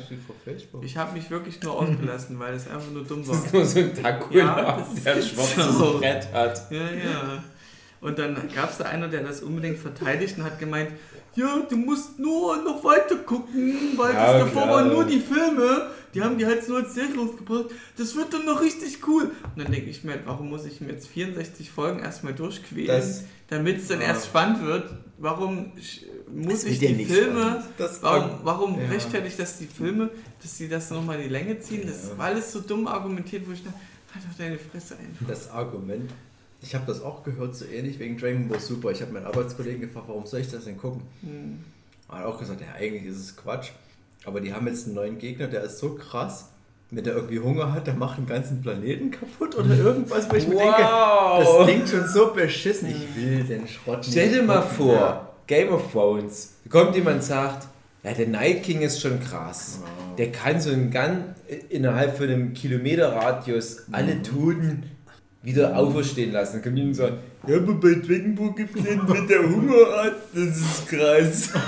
Ich 0.83 0.97
habe 0.97 1.13
mich 1.15 1.31
wirklich 1.31 1.61
nur 1.63 1.77
ausgelassen, 1.81 2.39
weil 2.39 2.55
es 2.55 2.69
einfach 2.69 2.93
nur 2.93 3.03
dumm 3.05 3.27
war. 3.27 3.35
Das 3.35 3.45
ist 3.47 3.53
nur 3.53 3.65
so 3.65 3.79
ein 3.81 3.95
Takuya, 3.95 4.39
Ja, 4.47 4.87
der 5.05 5.15
ein 5.17 5.23
schwarzes 5.23 5.77
so. 5.77 5.99
Brett 5.99 6.33
hat. 6.33 6.71
Ja, 6.71 6.79
ja. 6.79 7.45
Und 8.01 8.19
dann 8.21 8.37
gab 8.55 8.71
es 8.71 8.79
da 8.79 8.85
einer, 8.85 9.09
der 9.09 9.25
das 9.25 9.43
unbedingt 9.43 9.79
verteidigt 9.79 10.39
und 10.39 10.45
hat 10.45 10.59
gemeint, 10.61 10.91
ja, 11.37 11.61
du 11.69 11.77
musst 11.77 12.19
nur 12.19 12.57
noch 12.63 12.83
weiter 12.85 13.17
gucken, 13.17 13.75
weil 13.97 14.15
Ja, 14.15 14.33
das 14.33 14.43
davor 14.45 14.63
klar. 14.63 14.75
waren 14.77 14.89
nur 14.89 15.05
die 15.05 15.21
Filme, 15.21 15.91
die 16.13 16.23
haben 16.23 16.37
die 16.39 16.45
halt 16.47 16.69
nur 16.69 16.79
als 16.79 16.95
Serie 16.95 17.17
rausgebracht. 17.17 17.67
Das 17.97 18.17
wird 18.17 18.33
dann 18.35 18.45
noch 18.45 18.61
richtig 18.61 18.99
cool. 19.07 19.25
Und 19.55 19.63
dann 19.63 19.71
denke 19.73 19.91
ich 19.91 20.03
mir, 20.05 20.19
warum 20.27 20.49
muss 20.51 20.65
ich 20.65 20.81
mir 20.81 20.89
jetzt 20.93 21.07
64 21.09 21.71
Folgen 21.71 22.01
erstmal 22.01 22.35
durchquälen, 22.35 22.87
Das- 22.89 23.25
damit 23.49 23.79
es 23.79 23.89
dann 23.89 24.01
Ja. 24.01 24.09
erst 24.09 24.27
spannend 24.27 24.63
wird? 24.65 24.91
Warum 25.19 25.73
muss 26.35 26.65
wird 26.65 26.73
ich 26.73 26.79
die 26.81 27.05
Filme. 27.05 27.63
Das 27.79 28.03
warum, 28.03 28.31
warum 28.43 28.81
Ja. 28.81 28.89
rechtfertigt 28.89 29.39
das 29.39 29.59
die 29.59 29.67
Filme, 29.67 30.11
dass 30.43 30.57
sie 30.57 30.69
das 30.69 30.91
nochmal 30.91 31.17
in 31.17 31.25
die 31.25 31.29
Länge 31.29 31.59
ziehen? 31.61 31.83
Das 31.87 32.17
war 32.19 32.27
alles 32.27 32.51
so 32.53 32.61
dumm 32.61 32.87
argumentiert, 32.87 33.47
wo 33.47 33.53
ich 33.53 33.63
dachte, 33.63 33.79
halt 34.15 34.25
doch 34.29 34.37
deine 34.39 34.59
Fresse 34.59 34.95
einfach. 34.97 35.27
Das 35.29 35.51
Argument. 35.51 36.11
Ich 36.63 36.75
habe 36.75 36.85
das 36.87 37.03
auch 37.03 37.23
gehört, 37.25 37.55
so 37.57 37.65
ähnlich 37.65 37.99
wegen 37.99 38.19
Dragon 38.19 38.49
Ball 38.49 38.61
Super. 38.61 38.91
Ich 38.91 39.01
habe 39.01 39.13
meinen 39.13 39.27
Arbeitskollegen 39.27 39.81
gefragt, 39.81 40.07
warum 40.09 40.27
soll 40.27 40.41
ich 40.41 40.51
das 40.51 40.65
denn 40.65 40.77
gucken? 40.77 41.03
Hm. 41.23 41.59
Er 42.11 42.19
hat 42.19 42.27
auch 42.27 42.39
gesagt, 42.39 42.61
ja, 42.61 42.67
eigentlich 42.79 43.05
ist 43.07 43.19
es 43.19 43.37
Quatsch. 43.37 43.71
Aber 44.25 44.41
die 44.41 44.53
haben 44.53 44.67
jetzt 44.67 44.87
einen 44.87 44.97
neuen 44.97 45.19
Gegner, 45.19 45.47
der 45.47 45.63
ist 45.63 45.79
so 45.79 45.95
krass. 45.95 46.47
Wenn 46.91 47.05
der 47.05 47.15
irgendwie 47.15 47.39
Hunger 47.39 47.73
hat, 47.73 47.87
der 47.87 47.95
macht 47.95 48.19
einen 48.19 48.27
ganzen 48.27 48.61
Planeten 48.61 49.11
kaputt 49.13 49.57
oder 49.57 49.75
irgendwas, 49.77 50.29
wo 50.31 50.35
ich 50.35 50.47
mir 50.49 50.57
denke, 50.57 50.81
das 50.81 51.47
Wow! 51.47 51.65
klingt 51.67 51.89
schon 51.89 52.07
so 52.09 52.33
beschissen. 52.35 52.89
Ich 52.91 53.17
will 53.17 53.45
den 53.45 53.67
Schrott 53.69 53.99
nicht 54.01 54.11
Stell 54.11 54.31
dir 54.33 54.43
mal 54.43 54.61
gucken. 54.61 54.77
vor, 54.77 55.35
Game 55.47 55.69
of 55.73 55.91
Thrones. 55.93 56.55
Kommt 56.69 56.97
jemand 56.97 57.19
und 57.19 57.23
sagt, 57.23 57.69
ja, 58.03 58.13
der 58.13 58.27
Night 58.27 58.65
King 58.65 58.81
ist 58.83 59.01
schon 59.01 59.21
krass. 59.21 59.79
Ja. 59.83 60.15
Der 60.17 60.33
kann 60.33 60.61
so 60.61 60.71
einen 60.71 60.91
Gun 60.91 61.27
innerhalb 61.69 62.17
von 62.17 62.29
einem 62.29 62.55
Kilometerradius 62.55 63.85
alle 63.93 64.21
Toten 64.23 64.83
wieder 65.43 65.77
auferstehen 65.77 66.33
lassen. 66.33 66.55
Dann 66.55 66.63
kommt 66.63 66.77
jemand 66.79 66.99
und 66.99 67.07
sagt, 67.07 67.15
ja, 67.49 67.57
aber 67.57 67.75
bei 67.75 67.95
Dragon 67.95 68.35
Ball 68.35 68.53
gibt 68.55 68.77
es 68.77 68.85
den, 68.85 69.01
wenn 69.09 69.27
der 69.27 69.43
Hunger 69.43 70.03
hat. 70.05 70.17
Das 70.35 70.57
ist 70.59 70.87
krass. 70.89 71.51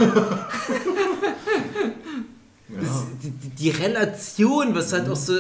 Das, 2.68 3.05
die, 3.23 3.31
die 3.51 3.68
Relation, 3.70 4.75
was 4.75 4.93
halt 4.95 5.07
auch 5.09 5.16
so 5.16 5.35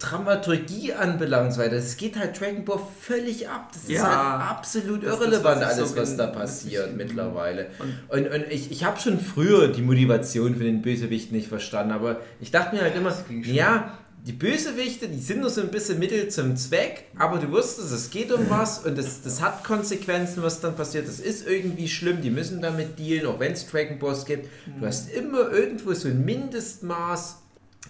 Dramaturgie 0.00 0.92
anbelangt, 0.92 1.56
weiter, 1.56 1.76
das 1.76 1.96
geht 1.96 2.18
halt 2.18 2.40
Dragon 2.40 2.64
Ball 2.64 2.80
völlig 3.00 3.48
ab. 3.48 3.68
Das 3.72 3.84
ist 3.84 3.90
Ja. 3.90 4.02
halt 4.02 4.50
absolut 4.50 5.04
Das 5.04 5.14
ist 5.14 5.20
irrelevant, 5.20 5.62
alles, 5.62 5.90
so 5.90 5.96
was 5.96 6.16
da 6.16 6.26
passiert 6.26 6.96
mittlerweile. 6.96 7.68
Und- 8.08 8.24
Und, 8.26 8.32
und 8.34 8.44
ich, 8.50 8.72
ich 8.72 8.82
habe 8.82 8.98
schon 8.98 9.20
früher 9.20 9.68
die 9.68 9.82
Motivation 9.82 10.56
für 10.56 10.64
den 10.64 10.82
Bösewicht 10.82 11.30
nicht 11.30 11.46
verstanden, 11.46 11.92
aber 11.92 12.16
ich 12.40 12.50
dachte 12.50 12.74
mir 12.74 12.82
halt 12.82 12.96
immer, 12.96 13.14
ja, 13.44 13.96
die 14.24 14.32
Bösewichte, 14.32 15.08
die 15.08 15.18
sind 15.18 15.40
nur 15.40 15.50
so 15.50 15.60
ein 15.62 15.68
bisschen 15.70 15.98
Mittel 15.98 16.28
zum 16.28 16.56
Zweck, 16.56 17.06
aber 17.18 17.38
du 17.38 17.50
wusstest, 17.50 17.90
es 17.90 18.08
geht 18.10 18.30
um 18.32 18.48
was 18.48 18.78
und 18.86 18.96
das, 18.96 19.20
das 19.22 19.42
hat 19.42 19.64
Konsequenzen, 19.64 20.42
was 20.44 20.60
dann 20.60 20.76
passiert. 20.76 21.08
Das 21.08 21.18
ist 21.18 21.48
irgendwie 21.48 21.88
schlimm, 21.88 22.20
die 22.22 22.30
müssen 22.30 22.62
damit 22.62 22.98
dealen, 23.00 23.26
auch 23.26 23.40
wenn 23.40 23.52
es 23.52 23.66
Dragon 23.66 23.98
Balls 23.98 24.24
gibt. 24.24 24.48
Du 24.78 24.86
hast 24.86 25.10
immer 25.12 25.50
irgendwo 25.50 25.92
so 25.94 26.06
ein 26.08 26.24
Mindestmaß 26.24 27.38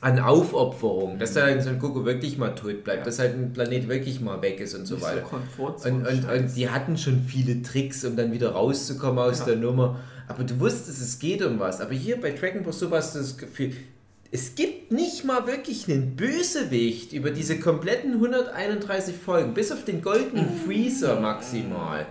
an 0.01 0.19
Aufopferung, 0.19 1.19
dass 1.19 1.35
da 1.35 1.61
so 1.61 1.69
ein 1.69 1.79
Goku 1.79 2.05
wirklich 2.07 2.39
mal 2.39 2.55
tot 2.55 2.83
bleibt, 2.83 3.01
Ja. 3.01 3.05
dass 3.05 3.19
halt 3.19 3.35
ein 3.35 3.53
Planet 3.53 3.89
wirklich 3.89 4.21
mal 4.21 4.41
weg 4.43 4.59
ist 4.59 4.75
und 4.75 4.87
so 4.87 4.95
Nicht 4.95 5.05
weiter. 5.05 5.21
Komfortzone. 5.21 5.97
Und, 5.97 6.07
und, 6.07 6.29
und 6.31 6.57
die 6.57 6.69
hatten 6.71 6.97
schon 6.97 7.23
viele 7.27 7.61
Tricks, 7.63 8.05
um 8.05 8.17
dann 8.17 8.33
wieder 8.33 8.53
rauszukommen 8.53 9.19
aus 9.19 9.41
Ja. 9.41 9.45
der 9.45 9.57
Nummer. 9.57 10.01
Aber 10.29 10.45
du 10.45 10.59
wusstest, 10.59 11.01
es 11.03 11.19
geht 11.19 11.43
um 11.43 11.61
was. 11.61 11.81
Aber 11.81 11.93
hier 11.93 12.19
bei 12.21 12.31
Dragon 12.31 12.63
Ball 12.63 12.73
Super 12.73 12.97
hast 12.97 13.15
du 13.15 13.19
das 13.19 13.37
Gefühl, 13.37 13.73
es 14.35 14.55
gibt 14.55 14.93
nicht 14.93 15.25
mal 15.25 15.47
wirklich 15.47 15.87
einen 15.89 16.17
Bösewicht 16.17 17.13
über 17.13 17.31
diese 17.31 17.61
kompletten 17.61 18.15
131 18.15 19.15
Folgen, 19.15 19.53
bis 19.53 19.71
auf 19.71 19.85
den 19.85 20.01
goldenen 20.01 20.49
Freezer 20.65 21.21
maximal. 21.21 22.07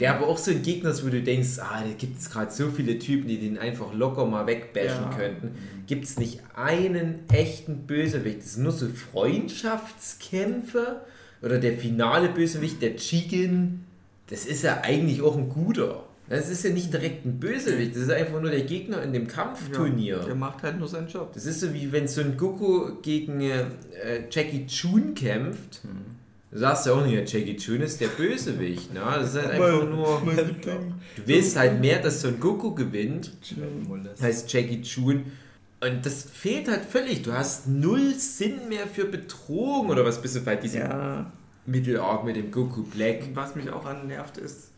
Der 0.00 0.14
aber 0.14 0.26
auch 0.26 0.38
so 0.38 0.50
ein 0.50 0.62
Gegner 0.62 0.90
ist, 0.90 1.04
wo 1.06 1.10
du 1.10 1.22
denkst, 1.22 1.58
ah, 1.58 1.82
da 1.82 1.92
gibt 1.96 2.18
es 2.18 2.30
gerade 2.30 2.50
so 2.50 2.70
viele 2.70 2.98
Typen, 2.98 3.28
die 3.28 3.38
den 3.38 3.58
einfach 3.58 3.92
locker 3.94 4.24
mal 4.26 4.46
wegbashen 4.46 5.04
Ja. 5.10 5.16
könnten. 5.16 5.50
Gibt 5.86 6.04
es 6.04 6.18
nicht 6.18 6.40
einen 6.54 7.20
echten 7.32 7.86
Bösewicht? 7.86 8.38
Das 8.40 8.54
sind 8.54 8.62
nur 8.64 8.72
so 8.72 8.88
Freundschaftskämpfe. 8.88 11.02
Oder 11.42 11.58
der 11.58 11.76
finale 11.76 12.28
Bösewicht, 12.30 12.80
der 12.82 12.96
Chicken, 12.96 13.84
das 14.28 14.46
ist 14.46 14.62
ja 14.64 14.80
eigentlich 14.82 15.20
auch 15.22 15.36
ein 15.36 15.48
guter. 15.50 16.04
Das 16.28 16.50
ist 16.50 16.64
ja 16.64 16.70
nicht 16.70 16.92
direkt 16.92 17.24
ein 17.24 17.38
Bösewicht, 17.38 17.94
das 17.94 18.02
ist 18.02 18.10
einfach 18.10 18.40
nur 18.40 18.50
der 18.50 18.62
Gegner 18.62 19.02
in 19.02 19.12
dem 19.12 19.28
Kampfturnier. 19.28 20.18
Der 20.18 20.34
macht 20.34 20.62
halt 20.62 20.78
nur 20.78 20.88
seinen 20.88 21.06
Job. 21.08 21.32
Das 21.32 21.46
ist 21.46 21.60
so 21.60 21.72
wie 21.72 21.92
wenn 21.92 22.08
so 22.08 22.20
ein 22.20 22.36
Goku 22.36 22.96
gegen 23.00 23.40
äh, 23.40 23.66
Jackie 24.30 24.66
Chun 24.66 25.14
kämpft. 25.14 25.82
Du 26.50 26.58
sagst 26.58 26.86
ja 26.86 26.92
auch 26.92 27.04
nicht, 27.04 27.12
ja, 27.12 27.20
Jackie 27.20 27.56
Chun 27.56 27.80
ist 27.80 28.00
der 28.00 28.08
Bösewicht. 28.08 28.92
Ne? 28.92 29.00
Das 29.04 29.34
ist 29.34 29.42
halt 29.42 29.50
einfach 29.50 29.88
nur. 29.88 30.22
Du 30.24 31.22
willst 31.26 31.56
halt 31.56 31.80
mehr, 31.80 32.00
dass 32.00 32.22
so 32.22 32.28
ein 32.28 32.40
Goku 32.40 32.74
gewinnt, 32.74 33.32
heißt 34.20 34.52
Jackie 34.52 34.82
Chun. 34.82 35.24
Und 35.80 36.06
das 36.06 36.24
fehlt 36.24 36.68
halt 36.68 36.84
völlig. 36.86 37.22
Du 37.22 37.32
hast 37.32 37.68
null 37.68 38.14
Sinn 38.14 38.68
mehr 38.68 38.86
für 38.86 39.04
Betrogen 39.04 39.90
oder 39.90 40.04
was 40.04 40.20
bist 40.22 40.34
du 40.34 40.40
bei 40.40 40.56
diesem 40.56 40.80
Ja. 40.80 41.30
Mittelarg 41.66 42.24
mit 42.24 42.36
dem 42.36 42.50
Goku 42.50 42.82
Black. 42.82 43.24
Was 43.34 43.54
mich 43.54 43.68
auch 43.70 43.84
annervt 43.84 44.38
ist, 44.38 44.70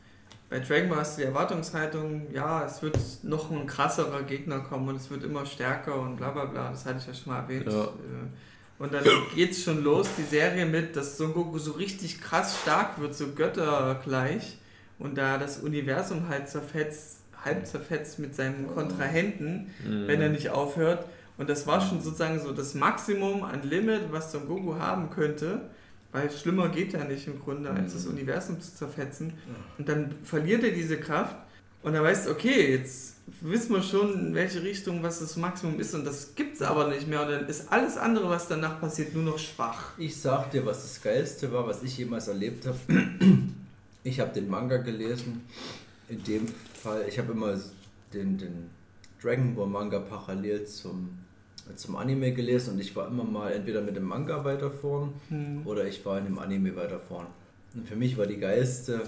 bei 0.50 0.60
Dragon 0.60 0.88
Ball 0.88 1.00
hast 1.00 1.16
du 1.18 1.22
die 1.22 1.26
Erwartungshaltung, 1.26 2.28
ja, 2.32 2.64
es 2.64 2.80
wird 2.82 2.96
noch 3.22 3.50
ein 3.50 3.66
krasserer 3.66 4.22
Gegner 4.22 4.60
kommen 4.60 4.88
und 4.88 4.96
es 4.96 5.10
wird 5.10 5.24
immer 5.24 5.44
stärker 5.44 6.00
und 6.00 6.16
bla 6.16 6.30
bla 6.30 6.46
bla, 6.46 6.70
das 6.70 6.86
hatte 6.86 6.98
ich 7.00 7.06
ja 7.06 7.14
schon 7.14 7.32
mal 7.32 7.40
erwähnt. 7.40 7.66
Ja. 7.66 7.84
Äh, 7.84 8.78
Und 8.78 8.94
dann 8.94 9.04
geht's 9.34 9.62
schon 9.62 9.82
los, 9.82 10.08
die 10.16 10.22
Serie 10.22 10.64
mit, 10.64 10.94
dass 10.96 11.18
Son 11.18 11.34
Goku 11.34 11.58
so 11.58 11.72
richtig 11.72 12.20
krass 12.20 12.58
stark 12.62 13.00
wird, 13.00 13.14
so 13.14 13.28
göttergleich 13.34 14.56
und 14.98 15.18
da 15.18 15.36
das 15.36 15.58
Universum 15.58 16.28
halt 16.28 16.48
zerfetzt, 16.48 17.18
halb 17.44 17.66
zerfetzt 17.66 18.18
mit 18.18 18.34
seinen 18.34 18.66
Kontrahenten, 18.74 19.70
wenn 19.84 20.20
er 20.20 20.28
nicht 20.28 20.50
aufhört. 20.50 21.04
Und 21.36 21.48
das 21.50 21.66
war 21.66 21.80
schon 21.80 22.00
sozusagen 22.00 22.40
so 22.40 22.52
das 22.52 22.74
Maximum 22.74 23.44
an 23.44 23.62
Limit, 23.62 24.10
was 24.10 24.32
Son 24.32 24.46
Goku 24.46 24.74
haben 24.76 25.10
könnte. 25.10 25.70
Weil 26.12 26.30
schlimmer 26.30 26.68
geht 26.70 26.94
ja 26.94 27.04
nicht 27.04 27.26
im 27.26 27.38
Grunde, 27.38 27.70
als 27.70 27.92
das 27.92 28.06
Universum 28.06 28.60
zu 28.60 28.74
zerfetzen. 28.74 29.34
Und 29.76 29.88
dann 29.88 30.14
verliert 30.24 30.64
er 30.64 30.70
diese 30.70 30.98
Kraft. 30.98 31.36
Und 31.82 31.92
dann 31.92 32.02
weißt 32.02 32.26
du, 32.26 32.30
okay, 32.30 32.72
jetzt 32.72 33.16
wissen 33.40 33.74
wir 33.74 33.82
schon, 33.82 34.14
in 34.14 34.34
welche 34.34 34.62
Richtung 34.62 35.02
was 35.02 35.20
das 35.20 35.36
Maximum 35.36 35.78
ist. 35.78 35.94
Und 35.94 36.04
das 36.04 36.34
gibt 36.34 36.56
es 36.56 36.62
aber 36.62 36.88
nicht 36.88 37.06
mehr. 37.06 37.22
Und 37.22 37.30
dann 37.30 37.46
ist 37.46 37.70
alles 37.70 37.96
andere, 37.96 38.28
was 38.30 38.48
danach 38.48 38.80
passiert, 38.80 39.14
nur 39.14 39.22
noch 39.22 39.38
schwach. 39.38 39.92
Ich 39.98 40.18
sag 40.20 40.50
dir, 40.50 40.64
was 40.64 40.82
das 40.82 41.02
Geilste 41.02 41.52
war, 41.52 41.66
was 41.66 41.82
ich 41.82 41.98
jemals 41.98 42.28
erlebt 42.28 42.66
habe. 42.66 42.78
Ich 44.02 44.20
habe 44.20 44.32
den 44.32 44.48
Manga 44.48 44.78
gelesen. 44.78 45.42
In 46.08 46.24
dem 46.24 46.46
Fall, 46.82 47.04
ich 47.06 47.18
habe 47.18 47.32
immer 47.32 47.60
den, 48.14 48.38
den 48.38 48.70
Dragon 49.20 49.54
Ball 49.54 49.66
Manga 49.66 49.98
parallel 49.98 50.64
zum, 50.64 51.18
zum 51.76 51.96
Anime 51.96 52.32
gelesen 52.32 52.74
und 52.74 52.80
ich 52.80 52.94
war 52.96 53.08
immer 53.08 53.24
mal 53.24 53.52
entweder 53.52 53.80
mit 53.82 53.96
dem 53.96 54.04
Manga 54.04 54.44
weiter 54.44 54.70
vorn 54.70 55.12
Hm. 55.28 55.62
oder 55.66 55.86
ich 55.86 56.04
war 56.06 56.18
in 56.18 56.24
dem 56.24 56.38
Anime 56.38 56.74
weiter 56.76 57.00
vorn. 57.00 57.26
Und 57.74 57.86
für 57.88 57.96
mich 57.96 58.16
war 58.16 58.26
die 58.26 58.38
geilste 58.38 59.02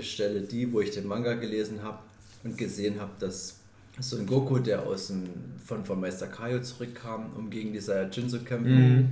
Stelle 0.00 0.40
die, 0.40 0.72
wo 0.72 0.80
ich 0.80 0.90
den 0.90 1.06
Manga 1.06 1.34
gelesen 1.34 1.82
habe 1.82 1.98
und 2.42 2.56
gesehen 2.58 3.00
habe, 3.00 3.12
dass 3.20 3.60
so 4.00 4.16
ein 4.16 4.26
Goku, 4.26 4.58
der 4.58 4.82
aus 4.86 5.06
dem, 5.08 5.22
von, 5.64 5.84
von 5.84 6.00
Meister 6.00 6.26
Kaio 6.26 6.60
zurückkam, 6.62 7.30
um 7.36 7.48
gegen 7.50 7.72
die 7.72 7.78
Saiyajin 7.80 8.28
zu 8.28 8.40
kämpfen, 8.40 8.96
Mhm. 8.96 9.08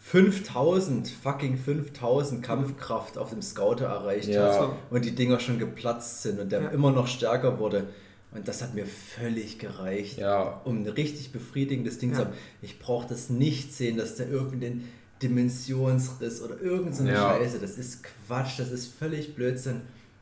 5000, 0.00 1.08
fucking 1.08 1.56
5000 1.58 2.42
Kampfkraft 2.42 3.18
auf 3.18 3.30
dem 3.30 3.42
Scouter 3.42 3.86
erreicht 3.86 4.28
Ja. 4.28 4.58
hat 4.60 4.70
und 4.90 5.04
die 5.04 5.14
Dinger 5.14 5.40
schon 5.40 5.58
geplatzt 5.58 6.22
sind 6.22 6.38
und 6.40 6.52
der 6.52 6.62
Ja. 6.62 6.68
immer 6.68 6.92
noch 6.92 7.06
stärker 7.06 7.58
wurde. 7.58 7.84
Und 8.32 8.46
das 8.46 8.60
hat 8.62 8.74
mir 8.74 8.84
völlig 8.86 9.58
gereicht, 9.58 10.18
Ja. 10.18 10.60
um 10.64 10.82
ein 10.82 10.88
richtig 10.88 11.32
befriedigendes 11.32 11.98
Ding 11.98 12.12
zu 12.14 12.20
Ja. 12.20 12.26
haben. 12.26 12.34
Ich 12.62 12.78
brauche 12.78 13.08
das 13.08 13.30
nicht 13.30 13.72
sehen, 13.74 13.96
dass 13.96 14.16
der 14.16 14.28
irgendeinen 14.28 14.84
Dimensionsriss 15.22 16.42
oder 16.42 16.60
irgendeine 16.60 16.94
so 16.96 17.04
Ja. 17.06 17.30
Scheiße, 17.36 17.58
das 17.58 17.78
ist 17.78 18.02
Quatsch, 18.04 18.58
das 18.58 18.70
ist 18.70 18.92
völlig 18.98 19.34
Blödsinn. 19.34 19.80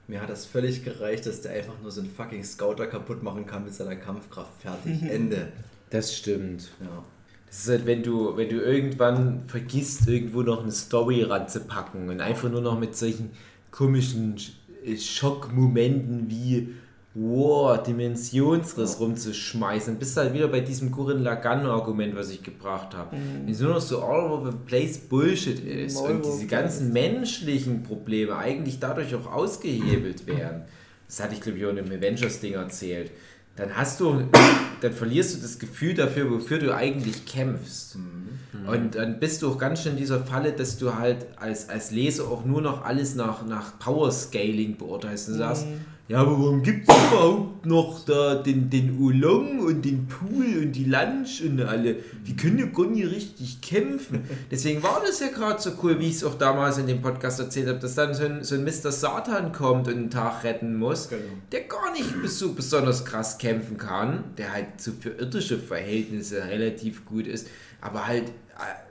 Mir 0.08 0.20
hat 0.22 0.30
das 0.30 0.46
völlig 0.46 0.84
gereicht, 0.84 1.26
dass 1.26 1.40
der 1.42 1.52
einfach 1.52 1.74
nur 1.82 1.90
so 1.90 2.00
einen 2.00 2.10
fucking 2.10 2.44
Scouter 2.44 2.86
kaputt 2.86 3.22
machen 3.24 3.44
kann 3.44 3.64
mit 3.64 3.74
seiner 3.74 3.96
Kampfkraft. 3.96 4.52
Fertig, 4.60 5.02
Ende. 5.10 5.48
Das 5.90 6.16
stimmt. 6.16 6.68
Ja. 6.80 7.04
Das 7.48 7.58
ist 7.60 7.68
halt, 7.68 7.86
wenn 7.86 8.02
du, 8.02 8.36
wenn 8.36 8.48
du 8.48 8.56
irgendwann 8.60 9.42
vergisst, 9.48 10.06
irgendwo 10.06 10.42
noch 10.42 10.62
eine 10.62 10.72
Story 10.72 11.22
ranzupacken 11.22 12.08
und 12.08 12.20
einfach 12.20 12.50
nur 12.50 12.60
noch 12.60 12.78
mit 12.78 12.96
solchen 12.96 13.30
komischen 13.70 14.36
Sch- 14.36 14.50
äh, 14.84 14.96
Schockmomenten 14.96 16.28
wie 16.30 16.74
wow, 17.18 17.82
Dimensionsriss 17.82 19.00
rumzuschmeißen, 19.00 19.98
bist 19.98 20.16
du 20.16 20.20
halt 20.20 20.34
wieder 20.34 20.48
bei 20.48 20.60
diesem 20.60 20.90
Gurren 20.90 21.22
Lagann-Argument, 21.22 22.14
was 22.14 22.30
ich 22.30 22.42
gebracht 22.42 22.94
habe. 22.94 23.16
Wenn 23.16 23.48
es 23.48 23.60
nur 23.60 23.74
noch 23.74 23.80
so 23.80 24.02
all 24.02 24.30
over 24.30 24.50
the 24.50 24.58
place 24.66 24.98
Bullshit 24.98 25.58
ist 25.58 25.96
und 25.96 26.18
Maulwurf, 26.18 26.34
diese 26.34 26.46
ganzen 26.46 26.92
menschlichen 26.92 27.82
Probleme 27.82 28.36
eigentlich 28.36 28.80
dadurch 28.80 29.14
auch 29.14 29.32
ausgehebelt 29.32 30.26
werden. 30.26 30.62
Das 31.06 31.22
hatte 31.22 31.34
ich, 31.34 31.40
glaube 31.40 31.58
ich, 31.58 31.64
auch 31.64 31.70
in 31.70 31.76
dem 31.76 31.86
Avengers-Ding 31.86 32.52
erzählt. 32.52 33.12
Dann 33.56 33.74
hast 33.74 34.00
du, 34.00 34.24
dann 34.82 34.92
verlierst 34.92 35.36
du 35.36 35.42
das 35.42 35.58
Gefühl 35.58 35.94
dafür, 35.94 36.30
wofür 36.30 36.58
du 36.58 36.74
eigentlich 36.74 37.24
kämpfst. 37.24 37.96
Und 38.66 38.94
dann 38.94 39.20
bist 39.20 39.40
du 39.40 39.50
auch 39.50 39.58
ganz 39.58 39.80
schnell 39.80 39.94
in 39.94 40.00
dieser 40.00 40.20
Falle, 40.20 40.52
dass 40.52 40.76
du 40.76 40.94
halt 40.96 41.26
als, 41.36 41.68
als 41.70 41.92
Leser 41.92 42.24
auch 42.24 42.44
nur 42.44 42.60
noch 42.60 42.84
alles 42.84 43.14
nach, 43.14 43.46
nach 43.46 43.78
Power 43.78 44.10
Scaling 44.10 44.76
beurteilst. 44.76 45.28
Und 45.28 45.34
du 45.34 45.38
sagst, 45.38 45.66
ja, 46.08 46.18
aber 46.18 46.32
warum 46.32 46.62
gibt 46.62 46.88
es 46.88 46.94
überhaupt 46.94 47.66
noch 47.66 48.04
da 48.04 48.36
den, 48.36 48.70
den 48.70 48.96
Oolong 49.00 49.58
und 49.58 49.84
den 49.84 50.06
Pool 50.06 50.62
und 50.62 50.72
die 50.72 50.84
Lunch 50.84 51.42
und 51.44 51.60
alle? 51.60 51.96
Die 52.26 52.36
können 52.36 52.58
ja 52.58 52.66
gar 52.66 52.86
nicht 52.86 53.10
richtig 53.10 53.60
kämpfen. 53.60 54.22
Deswegen 54.50 54.82
war 54.82 55.02
das 55.04 55.18
ja 55.20 55.28
gerade 55.28 55.60
so 55.60 55.72
cool, 55.82 55.98
wie 55.98 56.06
ich 56.06 56.14
es 56.16 56.24
auch 56.24 56.34
damals 56.38 56.78
in 56.78 56.86
dem 56.86 57.02
Podcast 57.02 57.40
erzählt 57.40 57.66
habe, 57.68 57.78
dass 57.80 57.94
dann 57.96 58.14
so 58.14 58.24
ein, 58.24 58.44
so 58.44 58.54
ein 58.54 58.62
Mr. 58.64 58.92
Satan 58.92 59.50
kommt 59.52 59.88
und 59.88 59.94
einen 59.96 60.10
Tag 60.10 60.44
retten 60.44 60.76
muss, 60.76 61.08
Genau. 61.08 61.22
der 61.50 61.62
gar 61.62 61.90
nicht 61.92 62.06
so 62.28 62.52
besonders 62.52 63.04
krass 63.04 63.38
kämpfen 63.38 63.76
kann, 63.76 64.24
der 64.38 64.52
halt 64.52 64.66
so 64.80 64.92
für 64.98 65.10
irdische 65.10 65.58
Verhältnisse 65.58 66.42
relativ 66.44 67.04
gut 67.04 67.26
ist, 67.26 67.48
aber 67.80 68.06
halt 68.06 68.28
äh, 68.28 68.85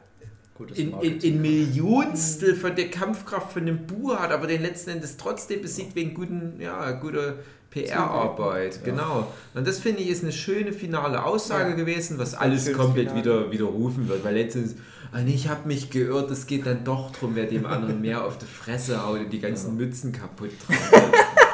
Gutes 0.55 0.77
in, 0.77 0.93
in, 1.01 1.19
in 1.19 1.41
Millionstel 1.41 2.55
von 2.55 2.75
der 2.75 2.89
Kampfkraft 2.89 3.51
von 3.53 3.65
dem 3.65 3.85
Bu 3.85 4.15
hat, 4.15 4.31
aber 4.31 4.47
den 4.47 4.61
letzten 4.61 4.91
Endes 4.91 5.17
trotzdem 5.17 5.61
besiegt 5.61 5.95
wegen 5.95 6.13
guten, 6.13 6.59
ja, 6.61 6.91
guter 6.91 7.35
PR-Arbeit. 7.71 8.83
Genau. 8.85 9.27
Und 9.53 9.67
das 9.67 9.79
finde 9.79 10.01
ich 10.01 10.09
ist 10.09 10.23
eine 10.23 10.31
schöne 10.31 10.71
finale 10.71 11.23
Aussage 11.25 11.71
Ja. 11.71 11.75
gewesen, 11.75 12.17
was 12.17 12.33
alles 12.33 12.71
komplett 12.71 13.09
Finale. 13.11 13.23
wieder 13.25 13.51
widerrufen 13.51 14.07
wird. 14.07 14.23
Weil 14.23 14.35
letztens, 14.35 14.75
ah, 15.11 15.19
ich 15.25 15.49
habe 15.49 15.67
mich 15.67 15.89
geirrt, 15.89 16.31
es 16.31 16.47
geht 16.47 16.65
dann 16.65 16.85
doch 16.85 17.11
drum, 17.11 17.31
wer 17.35 17.47
dem 17.47 17.65
anderen 17.65 17.99
mehr 18.01 18.23
auf 18.23 18.37
die 18.37 18.45
Fresse 18.45 19.05
haut 19.05 19.19
und 19.19 19.29
die 19.33 19.39
ganzen 19.39 19.75
Mützen 19.75 20.13
kaputt 20.13 20.51
treibt. 20.65 20.79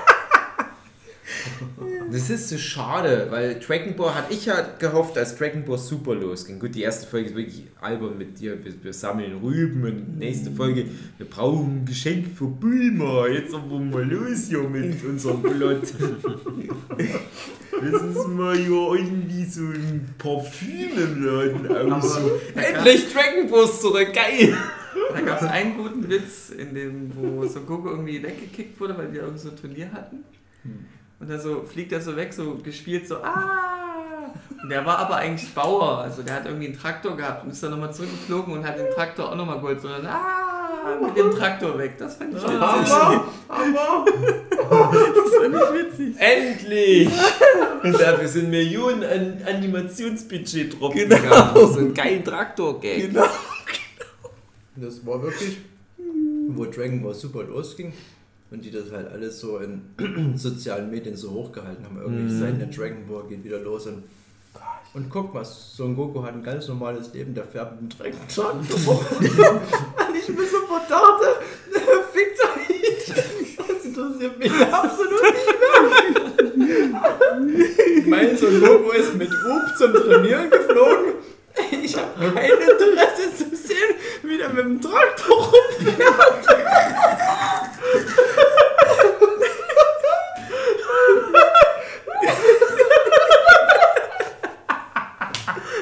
Das 2.11 2.30
ist 2.30 2.49
so 2.49 2.57
schade, 2.57 3.28
weil 3.30 3.59
Dragon 3.59 3.95
Ball 3.95 4.13
hatte 4.13 4.34
ich 4.34 4.45
ja 4.45 4.61
gehofft, 4.80 5.17
als 5.17 5.38
Dragon 5.38 5.63
Ball 5.63 5.78
Super 5.78 6.15
losging. 6.15 6.59
Gut, 6.59 6.76
die 6.76 6.82
erste 6.82 7.07
Folge 7.07 7.30
ist 7.30 7.36
wirklich 7.36 7.63
albern 7.80 8.17
mit 8.17 8.39
dir. 8.39 8.63
Wir, 8.63 8.74
wir 8.84 8.93
sammeln 8.93 9.38
Rüben 9.41 9.84
und 9.84 10.17
nächste 10.17 10.51
Folge, 10.51 10.86
wir 11.17 11.26
brauchen 11.26 11.82
ein 11.82 11.86
Geschenk 11.86 12.28
für 12.36 12.47
Bulma. 12.47 13.28
Jetzt 13.28 13.53
aber 13.53 13.80
mal 13.80 14.03
los 14.03 14.47
hier 14.49 14.63
mit 14.63 15.03
unserem 15.05 15.41
Plot. 15.41 15.93
Lass 17.82 18.01
uns 18.01 18.28
mal 18.28 18.57
hier 18.57 18.93
irgendwie 18.95 19.45
so 19.45 19.61
ein 19.61 20.13
Parfüm 20.17 20.89
im 20.97 21.24
Laden 21.24 21.91
aus. 21.93 22.19
Endlich 22.55 23.13
Dragon 23.13 23.49
Ball 23.49 23.72
zurück, 23.72 24.13
geil! 24.13 24.55
Da 25.13 25.22
gab 25.22 25.41
es 25.41 25.47
einen 25.47 25.78
guten 25.78 26.09
Witz, 26.09 26.49
in 26.49 26.74
dem, 26.74 27.11
wo 27.15 27.45
Son 27.45 27.65
Goku 27.65 27.89
irgendwie 27.89 28.22
weggekickt 28.22 28.80
wurde, 28.80 28.97
weil 28.97 29.11
wir 29.13 29.22
irgend 29.22 29.39
so 29.39 29.49
ein 29.49 29.55
Turnier 29.55 29.91
hatten. 29.91 30.24
Und 31.22 31.30
dann 31.30 31.39
so 31.39 31.61
fliegt 31.63 31.91
er 31.91 32.01
so 32.01 32.15
weg, 32.15 32.34
so 32.34 32.55
gespielt, 32.55 33.07
so 33.07 33.17
ah! 33.17 34.34
Und 34.63 34.69
der 34.69 34.86
war 34.86 34.97
aber 34.99 35.15
eigentlich 35.17 35.53
Bauer, 35.53 35.99
also 35.99 36.22
der 36.24 36.36
hat 36.36 36.45
irgendwie 36.45 36.67
einen 36.67 36.78
Traktor 36.78 37.15
gehabt 37.15 37.43
und 37.43 37.51
ist 37.51 37.61
dann 37.63 37.72
nochmal 37.72 37.93
zurückgeflogen 37.93 38.53
und 38.55 38.65
hat 38.65 38.78
den 38.78 38.89
Traktor 38.93 39.32
auch 39.32 39.36
nochmal 39.36 39.59
geholt, 39.59 39.82
sondern 39.82 40.05
ah! 40.07 40.49
Mit 41.05 41.15
dem 41.15 41.30
Traktor 41.30 41.78
weg. 41.78 41.95
Das 41.99 42.15
fand 42.15 42.36
ich 42.36 42.41
witzig. 42.41 42.51
Aber, 42.51 43.28
aber, 43.49 44.05
Das 45.15 45.36
fand 45.36 45.55
ich 45.55 45.74
witzig. 45.86 46.15
Endlich! 46.17 47.09
Und 47.84 47.93
dafür 48.01 48.28
sind 48.28 48.49
Millionen 48.49 49.03
an 49.03 49.41
Animationsbudget 49.45 50.80
drauf 50.80 50.91
Genau. 50.95 51.15
gegangen. 51.17 51.51
So 51.72 51.80
ein 51.80 51.93
geilen 51.93 52.24
Traktor-Gag. 52.24 53.11
genau. 53.11 53.26
Das 54.76 55.05
war 55.05 55.22
wirklich, 55.22 55.57
wo 56.47 56.65
Dragon 56.65 57.03
Ball 57.03 57.13
Super 57.13 57.43
losging 57.43 57.93
und 58.52 58.64
die 58.66 58.72
das 58.72 58.91
halt 58.91 59.10
alles 59.12 59.39
so 59.39 59.58
in 59.60 59.82
sozialen 60.38 60.89
Medien 60.91 61.16
so 61.16 61.32
hochgehalten 61.32 61.86
haben. 61.86 61.97
Irgendwie 61.97 62.24
Mhm. 62.34 62.39
sein 62.39 62.60
der 62.60 62.68
Dragon 62.68 63.08
Ball 63.08 63.24
geht 63.28 63.43
wieder 63.43 63.60
los 63.60 63.88
und 63.88 64.04
und 64.93 65.10
guck 65.10 65.34
mal, 65.34 65.45
Son 65.45 65.95
Goku 65.95 66.22
hat 66.22 66.34
ein 66.34 66.43
ganz 66.43 66.68
normales 66.68 67.14
Leben, 67.14 67.34
der 67.34 67.45
fährt 67.45 67.82
mit 67.82 67.93
dem 67.93 67.97
Dragon 67.97 68.20
Traktor. 68.28 68.60
und 69.20 70.16
ich 70.18 70.28
mir 70.28 70.45
sofort 70.45 70.91
dachte, 70.91 71.28
fickt 72.12 72.41
euch. 72.43 73.14
Das 73.58 73.86
interessiert 73.86 74.38
mich 74.38 74.52
absolut 74.52 75.22
nicht 76.58 76.58
mehr. 76.58 78.04
Mein 78.06 78.38
Son 78.38 78.60
Goku 78.60 78.91
ist 78.91 79.16
mit 79.16 79.30
Up 79.32 79.78
zum 79.78 79.93
Trainieren 79.93 80.49
geflogen. 80.49 81.14
Ich 81.82 81.95
habe 81.95 82.34
kein 82.34 82.52
Interesse 82.52 83.34
zu 83.38 83.56
sehen, 83.56 83.95
wie 84.24 84.38
der 84.38 84.49
mit 84.49 84.66
dem 84.66 84.82
Traktor 84.82 85.38
rumfährt. 85.38 86.47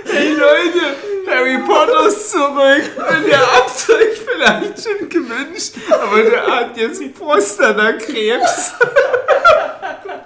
Hey 0.06 0.34
Leute, 0.34 0.96
Harry 1.30 1.58
Potter 1.66 2.08
ist 2.08 2.32
zurück 2.32 2.84
und 2.98 3.28
ihr 3.28 3.40
habt 3.40 3.90
euch 3.90 4.20
vielleicht 4.20 4.84
schon 4.84 4.99
gewünscht, 5.10 5.76
aber 5.90 6.24
der 6.24 6.48
hat 6.48 6.78
jetzt 6.78 7.02
Prostatakrebs. 7.16 8.74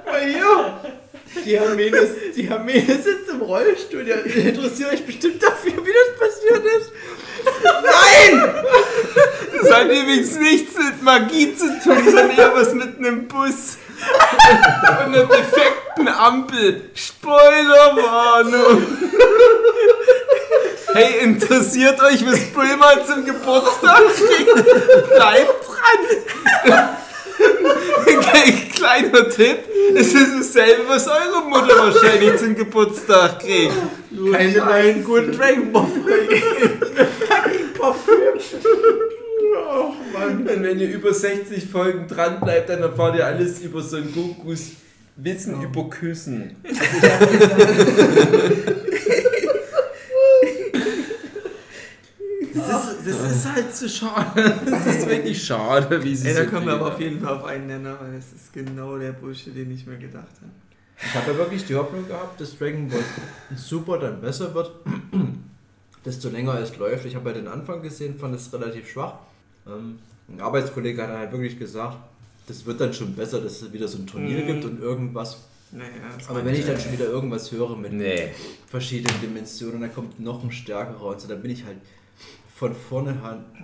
Mal 0.05 0.21
hier. 0.25 0.79
Die 1.45 1.59
Hermine, 1.59 2.07
die 2.35 2.49
Hermine 2.49 2.95
sitzt 3.01 3.29
im 3.29 3.41
Rollstuhl. 3.41 4.07
Ihr 4.07 4.23
interessiert 4.25 4.93
euch 4.93 5.05
bestimmt 5.05 5.41
dafür, 5.41 5.73
wie 5.83 5.91
das 5.91 6.19
passiert 6.19 6.63
ist. 6.77 6.91
Das 9.61 9.71
hat 9.71 9.85
übrigens 9.85 10.37
nichts 10.39 10.77
mit 10.77 11.01
Magie 11.01 11.55
zu 11.55 11.65
tun, 11.83 11.97
sondern 12.05 12.29
eher 12.37 12.53
was 12.55 12.73
mit 12.73 12.97
einem 12.97 13.27
Bus 13.27 13.77
und 14.81 14.89
einer 14.89 15.25
defekten 15.25 16.07
Ampel. 16.07 16.89
Spoilerwarnung! 16.93 18.83
Hey, 20.93 21.23
interessiert 21.23 21.99
euch, 22.01 22.25
was 22.25 22.39
Bulma 22.51 23.03
zum 23.05 23.25
Geburtstag 23.25 24.01
kriegt? 24.15 24.53
Bleibt 25.09 25.67
dran! 25.67 26.01
Kleiner 28.75 29.29
Tipp, 29.29 29.59
es 29.95 30.13
ist 30.13 30.31
dasselbe, 30.39 30.83
was 30.87 31.07
eure 31.07 31.43
Mutter 31.49 31.77
wahrscheinlich 31.77 32.37
zum 32.37 32.55
Geburtstag 32.55 33.39
kriegt. 33.39 33.73
Keine 34.31 34.57
neuen 34.57 35.03
guten 35.03 35.31
Dragon 35.31 35.71
Ball. 35.71 35.87
Oh 39.55 39.93
Mann. 40.13 40.47
Und 40.47 40.63
wenn 40.63 40.79
ihr 40.79 40.89
über 40.89 41.13
60 41.13 41.67
Folgen 41.67 42.07
dran 42.07 42.39
bleibt, 42.39 42.69
dann 42.69 42.81
erfahrt 42.81 43.15
ihr 43.15 43.25
alles 43.25 43.61
über 43.61 43.81
Son 43.81 44.11
Gokus 44.13 44.71
Wissen 45.15 45.61
über 45.61 45.89
Küssen. 45.89 46.55
ist, 52.67 53.07
das 53.07 53.31
ist 53.31 53.51
halt 53.53 53.75
so 53.75 53.87
schade. 53.87 54.59
Das 54.69 54.85
ist 54.87 55.07
wirklich 55.07 55.43
schade, 55.43 56.03
wie 56.03 56.15
sie 56.15 56.27
Ey, 56.29 56.35
da 56.35 56.45
kommen 56.45 56.65
wir 56.67 56.73
aber 56.73 56.87
auf 56.93 56.99
jeden 56.99 57.19
Fall 57.21 57.37
auf 57.37 57.43
einen 57.45 57.67
Nenner, 57.67 57.97
weil 58.01 58.15
es 58.15 58.31
ist 58.33 58.53
genau 58.53 58.97
der 58.97 59.11
Bullshit, 59.13 59.55
den 59.55 59.71
ich 59.71 59.85
mir 59.85 59.97
gedacht 59.97 60.27
habe. 60.41 60.51
Ich 61.05 61.13
habe 61.15 61.31
ja 61.31 61.37
wirklich 61.37 61.65
die 61.65 61.75
Hoffnung 61.75 62.07
gehabt, 62.07 62.39
dass 62.39 62.57
Dragon 62.57 62.87
Ball 62.87 63.03
Super 63.57 63.97
dann 63.99 64.21
besser 64.21 64.53
wird, 64.53 64.71
desto 66.05 66.29
länger 66.29 66.59
es 66.59 66.77
läuft. 66.77 67.05
Ich 67.05 67.15
habe 67.15 67.29
ja 67.29 67.35
den 67.35 67.47
Anfang 67.47 67.81
gesehen, 67.81 68.17
fand 68.17 68.35
es 68.35 68.51
relativ 68.53 68.89
schwach. 68.89 69.15
Ähm, 69.67 69.99
ein 70.29 70.41
Arbeitskollege 70.41 71.01
hat 71.03 71.09
halt 71.09 71.31
wirklich 71.31 71.57
gesagt, 71.59 71.97
das 72.47 72.65
wird 72.65 72.79
dann 72.81 72.93
schon 72.93 73.13
besser, 73.15 73.41
dass 73.41 73.61
es 73.61 73.73
wieder 73.73 73.87
so 73.87 73.97
ein 73.99 74.07
Turnier 74.07 74.39
Mhm. 74.43 74.47
gibt 74.47 74.65
und 74.65 74.81
irgendwas. 74.81 75.37
Naja, 75.71 75.87
das 76.17 76.29
Aber 76.29 76.45
wenn 76.45 76.53
ich 76.53 76.65
dann 76.65 76.79
schon 76.79 76.91
wieder 76.91 77.05
irgendwas 77.05 77.51
höre 77.51 77.75
mit 77.75 77.93
Nee. 77.93 78.29
verschiedenen 78.69 79.19
Dimensionen, 79.21 79.81
dann 79.81 79.93
kommt 79.93 80.19
noch 80.19 80.43
ein 80.43 80.51
stärkerer 80.51 81.05
und 81.07 81.19
so, 81.21 81.27
dann 81.27 81.41
bin 81.41 81.51
ich 81.51 81.65
halt 81.65 81.77
von 82.55 82.73
vorne 82.75 83.13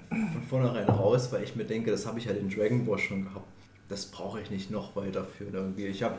von 0.09 0.43
vornherein 0.49 0.87
raus, 0.87 1.31
weil 1.31 1.43
ich 1.43 1.55
mir 1.55 1.65
denke, 1.65 1.91
das 1.91 2.05
habe 2.05 2.19
ich 2.19 2.27
halt 2.27 2.39
in 2.39 2.49
Dragon 2.49 2.85
Ball 2.85 2.97
schon 2.97 3.23
gehabt. 3.25 3.45
Das 3.87 4.05
brauche 4.05 4.39
ich 4.41 4.49
nicht 4.51 4.71
noch 4.71 4.95
weiterführen 4.95 5.53
irgendwie. 5.53 5.85
Ich 5.87 6.03
habe 6.03 6.15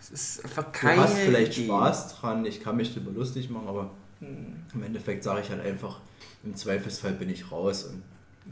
Es 0.00 0.10
ist 0.10 0.44
einfach 0.44 0.66
Du 0.72 0.86
hast 0.88 1.14
vielleicht 1.18 1.56
Idee. 1.56 1.66
Spaß 1.66 2.16
dran, 2.20 2.44
ich 2.44 2.60
kann 2.62 2.76
mich 2.76 2.94
darüber 2.94 3.12
lustig 3.12 3.50
machen, 3.50 3.68
aber 3.68 3.90
Hm. 4.20 4.54
im 4.72 4.82
Endeffekt 4.84 5.24
sage 5.24 5.40
ich 5.42 5.50
halt 5.50 5.60
einfach, 5.60 6.00
im 6.44 6.54
Zweifelsfall 6.54 7.12
bin 7.14 7.28
ich 7.30 7.50
raus 7.50 7.84
und 7.84 8.02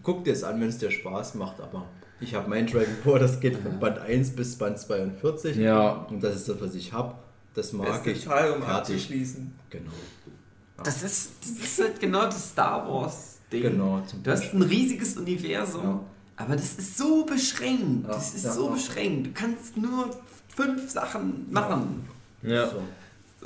guck 0.02 0.24
dir 0.24 0.32
es 0.32 0.42
an, 0.42 0.60
wenn 0.60 0.68
es 0.68 0.78
dir 0.78 0.90
Spaß 0.90 1.34
macht, 1.36 1.60
aber 1.60 1.86
ich 2.20 2.34
habe 2.34 2.48
mein 2.50 2.66
Dragon 2.66 2.96
Ball, 3.04 3.18
das 3.20 3.38
geht 3.38 3.56
von 3.56 3.78
Band 3.78 3.98
1 4.00 4.30
bis 4.30 4.56
Band 4.58 4.78
42 4.78 5.56
Ja. 5.56 5.92
und 6.10 6.20
das 6.22 6.34
ist 6.36 6.48
das, 6.48 6.60
was 6.60 6.74
ich 6.74 6.92
habe. 6.92 7.14
Das 7.54 7.72
mag 7.72 7.86
Beste 7.86 8.10
ich. 8.10 8.24
Teil, 8.24 8.52
um 8.52 8.62
Fertig. 8.62 8.94
abzuschließen. 8.96 9.52
Genau. 9.70 9.90
Das 10.82 11.02
ist, 11.02 11.30
das 11.42 11.50
ist 11.50 11.80
halt 11.80 12.00
genau 12.00 12.24
das 12.24 12.50
Star 12.50 12.88
Wars-Ding. 13.53 13.62
Genau, 13.62 14.03
zum 14.07 14.22
Du 14.22 14.30
hast 14.30 14.40
Beispiel. 14.40 14.61
ein 14.61 14.68
riesiges 14.68 15.16
Universum, 15.16 15.82
Ja. 15.84 16.00
aber 16.36 16.57
das 16.57 16.74
ist 16.74 16.96
so 16.98 17.24
beschränkt. 17.24 18.07
Ja, 18.07 18.14
Das 18.14 18.34
ist 18.34 18.44
ja, 18.44 18.53
so 18.53 18.66
ja. 18.68 18.72
beschränkt. 18.74 19.26
Du 19.28 19.30
kannst 19.32 19.76
nur 19.76 20.11
fünf 20.55 20.90
Sachen 20.90 21.46
machen. 21.50 22.05
Ja. 22.42 22.68
So. 22.70 22.82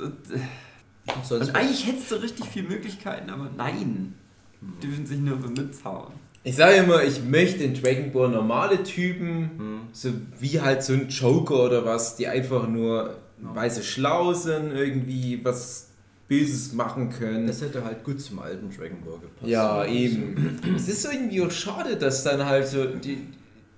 Und, 0.03 0.13
äh, 0.33 1.33
Und 1.33 1.55
eigentlich 1.55 1.87
hättest 1.87 2.11
du 2.11 2.15
richtig 2.15 2.45
viele 2.47 2.67
Möglichkeiten, 2.69 3.29
aber 3.29 3.49
nein. 3.55 4.13
Hm. 4.59 4.73
Dürfen 4.81 5.05
sich 5.05 5.19
nur 5.19 5.39
für 5.39 5.49
mithauen. 5.49 6.13
Ich 6.43 6.55
sage 6.55 6.77
immer, 6.77 7.03
ich 7.03 7.23
möchte 7.23 7.63
in 7.63 7.73
Dragon 7.73 8.11
Ball 8.11 8.29
normale 8.29 8.81
Typen, 8.83 9.51
Hm. 9.57 9.79
so 9.93 10.09
wie 10.39 10.59
halt 10.61 10.83
so 10.83 10.93
ein 10.93 11.09
Joker 11.09 11.63
oder 11.65 11.85
was, 11.85 12.15
die 12.15 12.27
einfach 12.27 12.67
nur 12.67 13.15
Ja. 13.43 13.55
weiße 13.55 13.83
schlau 13.83 14.33
sind, 14.33 14.71
irgendwie 14.71 15.39
was 15.43 15.86
Böses 16.27 16.73
machen 16.73 17.09
können. 17.09 17.47
Das 17.47 17.61
hätte 17.61 17.83
halt 17.85 18.03
gut 18.03 18.19
zum 18.21 18.39
alten 18.39 18.69
Dragon 18.69 19.01
Ball 19.01 19.19
gepasst. 19.19 19.47
Ja, 19.49 19.85
eben. 19.85 20.59
es 20.75 20.87
ist 20.89 21.05
irgendwie 21.05 21.41
auch 21.41 21.51
schade, 21.51 21.95
dass 21.95 22.23
dann 22.23 22.45
halt 22.45 22.67
so 22.67 22.85
die, 22.85 23.19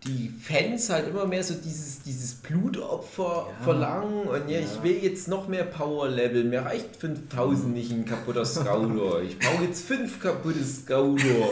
die 0.08 0.30
Fans 0.42 0.90
halt 0.90 1.10
immer 1.10 1.26
mehr 1.28 1.44
so 1.44 1.54
dieses, 1.54 2.02
dieses 2.02 2.34
Blutopfer 2.36 3.48
Ja. 3.50 3.64
verlangen 3.64 4.24
und 4.28 4.50
ja, 4.50 4.60
ich 4.60 4.76
Ja. 4.78 4.84
will 4.84 4.98
jetzt 5.04 5.28
noch 5.28 5.48
mehr 5.48 5.66
Power-Level. 5.66 6.46
Mir 6.46 6.62
reicht 6.62 6.96
5000 6.96 7.74
nicht 7.74 7.92
ein 7.92 8.06
kaputter 8.06 8.46
Scouter. 8.46 9.22
Ich 9.22 9.38
brauche 9.38 9.64
jetzt 9.66 9.86
fünf 9.86 10.20
kaputte 10.20 10.64
Scouter. 10.64 11.50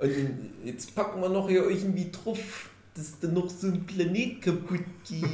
Und 0.00 0.10
jetzt 0.64 0.94
packen 0.94 1.22
wir 1.22 1.28
noch 1.28 1.48
hier 1.48 1.66
irgendwie 1.70 2.10
drauf, 2.10 2.68
dass 2.94 3.18
da 3.20 3.28
noch 3.28 3.48
so 3.48 3.68
ein 3.68 3.86
Planet 3.86 4.42
kaputt 4.42 4.80
geht. 5.08 5.22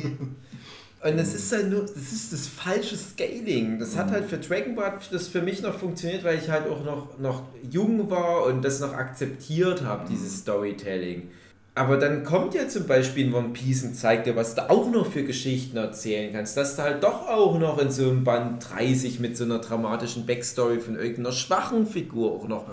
Und 1.04 1.16
das 1.16 1.32
ist 1.32 1.52
halt 1.52 1.70
nur, 1.70 1.82
das 1.82 2.12
ist 2.12 2.32
das 2.32 2.48
falsche 2.48 2.96
Scaling. 2.96 3.78
Das 3.78 3.96
hat 3.96 4.10
halt 4.10 4.24
für 4.24 4.38
Dragon 4.38 4.74
Ball 4.74 4.98
das 5.12 5.28
für 5.28 5.42
mich 5.42 5.62
noch 5.62 5.78
funktioniert, 5.78 6.24
weil 6.24 6.38
ich 6.38 6.50
halt 6.50 6.68
auch 6.68 6.84
noch, 6.84 7.18
noch 7.18 7.42
jung 7.70 8.10
war 8.10 8.46
und 8.46 8.64
das 8.64 8.80
noch 8.80 8.92
akzeptiert 8.94 9.84
habe, 9.84 10.08
dieses 10.10 10.38
Storytelling. 10.38 11.30
Aber 11.76 11.96
dann 11.96 12.24
kommt 12.24 12.54
ja 12.54 12.66
zum 12.66 12.88
Beispiel 12.88 13.26
in 13.26 13.34
One 13.34 13.50
Piece 13.50 13.84
und 13.84 13.94
zeigt 13.94 14.26
dir, 14.26 14.34
was 14.34 14.56
du 14.56 14.68
auch 14.68 14.90
noch 14.90 15.06
für 15.06 15.22
Geschichten 15.22 15.76
erzählen 15.76 16.32
kannst. 16.32 16.56
Dass 16.56 16.74
du 16.74 16.82
halt 16.82 17.04
doch 17.04 17.28
auch 17.28 17.56
noch 17.60 17.78
in 17.78 17.92
so 17.92 18.10
einem 18.10 18.24
Band 18.24 18.68
30 18.68 19.20
mit 19.20 19.36
so 19.36 19.44
einer 19.44 19.60
dramatischen 19.60 20.26
Backstory 20.26 20.80
von 20.80 20.96
irgendeiner 20.96 21.30
schwachen 21.30 21.86
Figur 21.86 22.32
auch 22.32 22.48
noch 22.48 22.66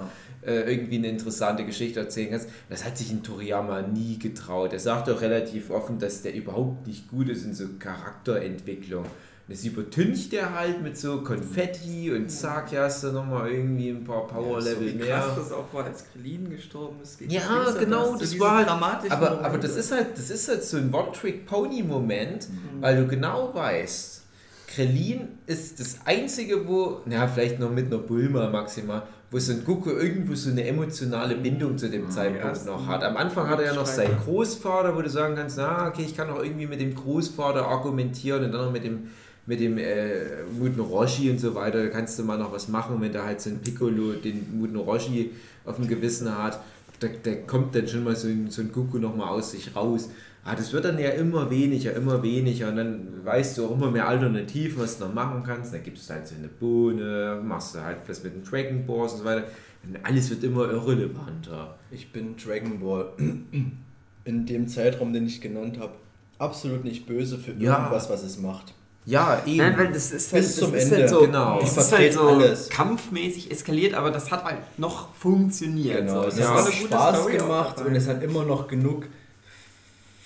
äh, 0.46 0.72
irgendwie 0.72 0.98
eine 0.98 1.08
interessante 1.10 1.66
Geschichte 1.66 2.00
erzählen 2.00 2.32
kannst. 2.32 2.50
Das 2.70 2.86
hat 2.86 2.98
sich 2.98 3.12
in 3.12 3.24
Toriyama 3.24 3.82
nie 3.82 4.18
getraut. 4.20 4.74
Er 4.74 4.80
sagt 4.80 5.10
auch 5.10 5.22
relativ 5.22 5.70
offen, 5.72 6.00
dass 6.00 6.22
der 6.22 6.34
überhaupt 6.34 6.88
nicht 6.88 7.08
gut 7.10 7.30
ist 7.30 7.44
in 7.46 7.54
so 7.54 7.66
Charakterentwicklung. 7.80 9.06
Das 9.48 9.64
übertüncht 9.64 10.34
er 10.34 10.56
halt 10.56 10.82
mit 10.82 10.98
so 10.98 11.22
Konfetti 11.22 12.12
und 12.12 12.30
zack, 12.32 12.72
ja, 12.72 12.86
hast 12.86 13.04
du 13.04 13.12
nochmal 13.12 13.52
irgendwie 13.52 13.90
ein 13.90 14.04
paar 14.04 14.26
Power-Level 14.26 14.88
so 14.90 14.94
wie 14.96 14.98
mehr. 14.98 15.06
krass 15.20 15.36
das 15.38 15.52
auch 15.52 15.72
war, 15.72 15.86
als 15.86 16.04
Krillin 16.12 16.50
gestorben 16.50 16.96
ist. 17.04 17.22
Ja, 17.30 17.72
genau, 17.80 18.16
das 18.16 18.40
war 18.40 18.58
halt- 18.66 19.12
Aber, 19.12 19.46
aber 19.46 19.58
das 19.60 19.76
ist 19.76 19.92
halt, 19.92 20.18
das 20.18 20.32
ist 20.32 20.48
halt 20.48 20.64
so 20.64 20.78
ein 20.78 20.92
One-Trick-Pony-Moment, 20.92 22.50
Mhm. 22.50 22.82
weil 22.82 22.98
du 22.98 23.08
genau 23.08 23.54
weißt, 23.54 24.24
Krillin 24.68 25.28
ist 25.46 25.80
das 25.80 26.00
einzige, 26.06 26.68
wo, 26.68 27.02
na, 27.06 27.28
vielleicht 27.28 27.60
noch 27.60 27.72
mit 27.72 27.86
einer 27.86 28.00
Bulma 28.00 28.50
maximal, 28.50 29.04
wo 29.36 29.40
Son 29.40 29.66
Goku 29.66 29.90
irgendwo 29.90 30.34
so 30.34 30.50
eine 30.50 30.66
emotionale 30.66 31.36
Bindung 31.36 31.78
zu 31.78 31.90
dem 31.90 32.10
Zeitpunkt 32.10 32.46
ersten 32.46 32.70
noch 32.70 32.88
hat. 32.88 33.04
Am 33.04 33.18
Anfang 33.18 33.50
hat 33.50 33.60
er 33.60 33.66
ja 33.66 33.74
noch 33.74 33.86
seinen 33.86 34.18
Großvater, 34.24 34.96
wo 34.96 35.02
du 35.02 35.10
sagen 35.10 35.36
kannst, 35.36 35.58
na, 35.58 35.90
okay, 35.90 36.04
ich 36.06 36.16
kann 36.16 36.30
auch 36.30 36.42
irgendwie 36.42 36.68
mit 36.68 36.80
dem 36.80 36.96
Großvater 36.96 37.68
argumentieren 37.68 38.46
und 38.46 38.54
dann 38.54 38.64
noch 38.64 38.72
mit 38.72 38.86
dem 38.86 39.08
mit 39.46 39.60
dem 39.60 39.78
äh, 39.78 40.44
Muten 40.58 40.80
Roshi 40.80 41.30
und 41.30 41.40
so 41.40 41.54
weiter, 41.54 41.84
da 41.84 41.90
kannst 41.90 42.18
du 42.18 42.24
mal 42.24 42.38
noch 42.38 42.54
was 42.54 42.70
machen, 42.70 43.02
wenn 43.02 43.12
da 43.12 43.26
halt 43.26 43.42
so 43.42 43.50
ein 43.50 43.60
Piccolo 43.60 44.14
den 44.14 44.58
Muten 44.58 44.78
Roshi 44.78 45.32
auf 45.66 45.76
dem 45.76 45.88
Gewissen 45.90 46.36
hat, 46.36 46.62
da, 47.02 47.08
da 47.22 47.36
kommt 47.36 47.76
dann 47.76 47.90
schon 47.90 48.06
mal 48.06 48.16
so 48.16 48.30
ein, 48.30 48.50
so 48.50 48.62
ein 48.62 48.72
Goku 48.72 49.00
nochmal 49.00 49.28
aus 49.28 49.52
sich 49.52 49.76
raus. 49.76 50.10
Ah, 50.48 50.54
das 50.56 50.72
wird 50.74 50.86
dann 50.86 51.00
ja 51.00 51.10
immer 51.10 51.50
weniger, 51.50 51.94
immer 51.94 52.22
weniger 52.22 52.68
und 52.70 52.76
dann 52.76 53.08
weißt 53.26 53.58
du 53.58 53.66
auch 53.66 53.72
immer 53.72 53.90
mehr 53.90 54.08
Alternativen, 54.08 54.80
was 54.80 55.00
du 55.00 55.06
noch 55.06 55.14
machen 55.14 55.42
kannst. 55.44 55.74
Dann 55.74 55.82
gibt 55.82 55.98
es 55.98 56.08
halt 56.08 56.28
so 56.28 56.36
eine 56.36 56.48
Bohne, 56.48 57.42
machst 57.44 57.74
du 57.74 57.80
halt 57.84 57.98
was 58.08 58.24
mit 58.24 58.36
den 58.36 58.44
Dragon 58.44 58.86
Balls 58.86 59.14
und 59.14 59.20
so 59.20 59.26
weiter. 59.26 59.46
Und 59.84 59.98
alles 60.06 60.30
wird 60.30 60.44
immer 60.44 60.70
irrelevanter. 60.70 61.76
Ich 61.90 62.12
bin 62.12 62.36
Dragon 62.38 62.80
Ball 62.80 63.08
in 64.26 64.46
dem 64.46 64.68
Zeitraum, 64.68 65.14
den 65.14 65.26
ich 65.26 65.42
genannt 65.42 65.80
habe, 65.80 65.94
absolut 66.38 66.84
nicht 66.84 67.08
böse 67.08 67.38
für 67.40 67.52
Ja. 67.54 67.78
irgendwas, 67.80 68.10
was 68.12 68.24
es 68.24 68.40
macht. 68.40 68.74
Ja, 69.08 69.42
eben. 69.46 69.58
Nein, 69.58 69.78
weil 69.78 69.92
das 69.94 70.12
ist 70.12 70.32
halt, 70.34 70.44
Bis 70.44 70.56
das 70.56 70.66
zum 70.66 70.76
ist 70.76 70.84
Ende. 70.86 70.98
halt 70.98 71.10
so, 71.10 71.20
Genau. 71.22 71.60
das 71.60 71.72
Ich 71.72 71.78
ist 71.78 71.92
halt 71.92 72.14
so 72.14 72.22
alles. 72.22 72.70
kampfmäßig 72.70 73.52
eskaliert, 73.52 73.94
aber 73.96 74.10
das 74.12 74.32
hat 74.32 74.44
halt 74.44 74.58
noch 74.78 75.14
funktioniert. 75.14 76.08
Genau, 76.08 76.22
so. 76.24 76.28
es 76.28 76.36
Das 76.36 76.44
Ja. 76.46 76.56
hat 76.66 76.74
Spaß 76.74 77.28
gemacht 77.28 77.82
und 77.86 77.96
es 77.96 78.08
hat 78.08 78.22
immer 78.24 78.44
noch 78.46 78.68
genug 78.68 79.08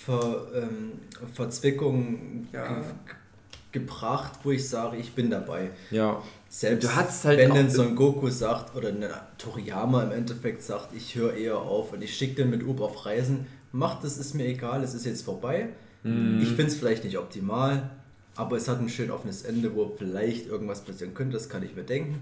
Ver, 0.04 0.46
ähm, 0.54 0.92
Verzwickungen 1.34 2.48
Ja. 2.52 2.66
ge 2.76 2.84
gebracht, 3.72 4.32
wo 4.42 4.50
ich 4.50 4.68
sage, 4.68 4.96
ich 4.96 5.12
bin 5.14 5.30
dabei. 5.30 5.70
ja. 5.90 6.20
Selbst 6.48 6.92
halt 7.24 7.38
wenn 7.38 7.54
denn 7.54 7.70
Son 7.70 7.94
Goku 7.94 8.28
sagt 8.28 8.74
oder 8.74 8.88
eine 8.88 9.08
Toriyama 9.38 10.02
im 10.02 10.10
Endeffekt 10.10 10.64
sagt, 10.64 10.92
ich 10.96 11.14
höre 11.14 11.34
eher 11.34 11.58
auf 11.58 11.92
und 11.92 12.02
ich 12.02 12.16
schicke 12.16 12.34
den 12.42 12.50
mit 12.50 12.64
Up 12.68 12.80
auf 12.80 13.06
Reisen, 13.06 13.46
macht 13.70 14.02
das, 14.02 14.18
ist 14.18 14.34
mir 14.34 14.46
egal, 14.46 14.82
es 14.82 14.92
ist 14.94 15.06
jetzt 15.06 15.22
vorbei. 15.22 15.68
Mhm. 16.02 16.40
Ich 16.42 16.48
finde 16.48 16.66
es 16.66 16.74
vielleicht 16.74 17.04
nicht 17.04 17.16
optimal, 17.18 17.90
aber 18.34 18.56
es 18.56 18.66
hat 18.66 18.80
ein 18.80 18.88
schön 18.88 19.12
offenes 19.12 19.42
Ende, 19.42 19.76
wo 19.76 19.94
vielleicht 19.96 20.48
irgendwas 20.48 20.80
passieren 20.80 21.14
könnte, 21.14 21.34
das 21.34 21.48
kann 21.48 21.62
ich 21.62 21.76
mir 21.76 21.84
denken. 21.84 22.20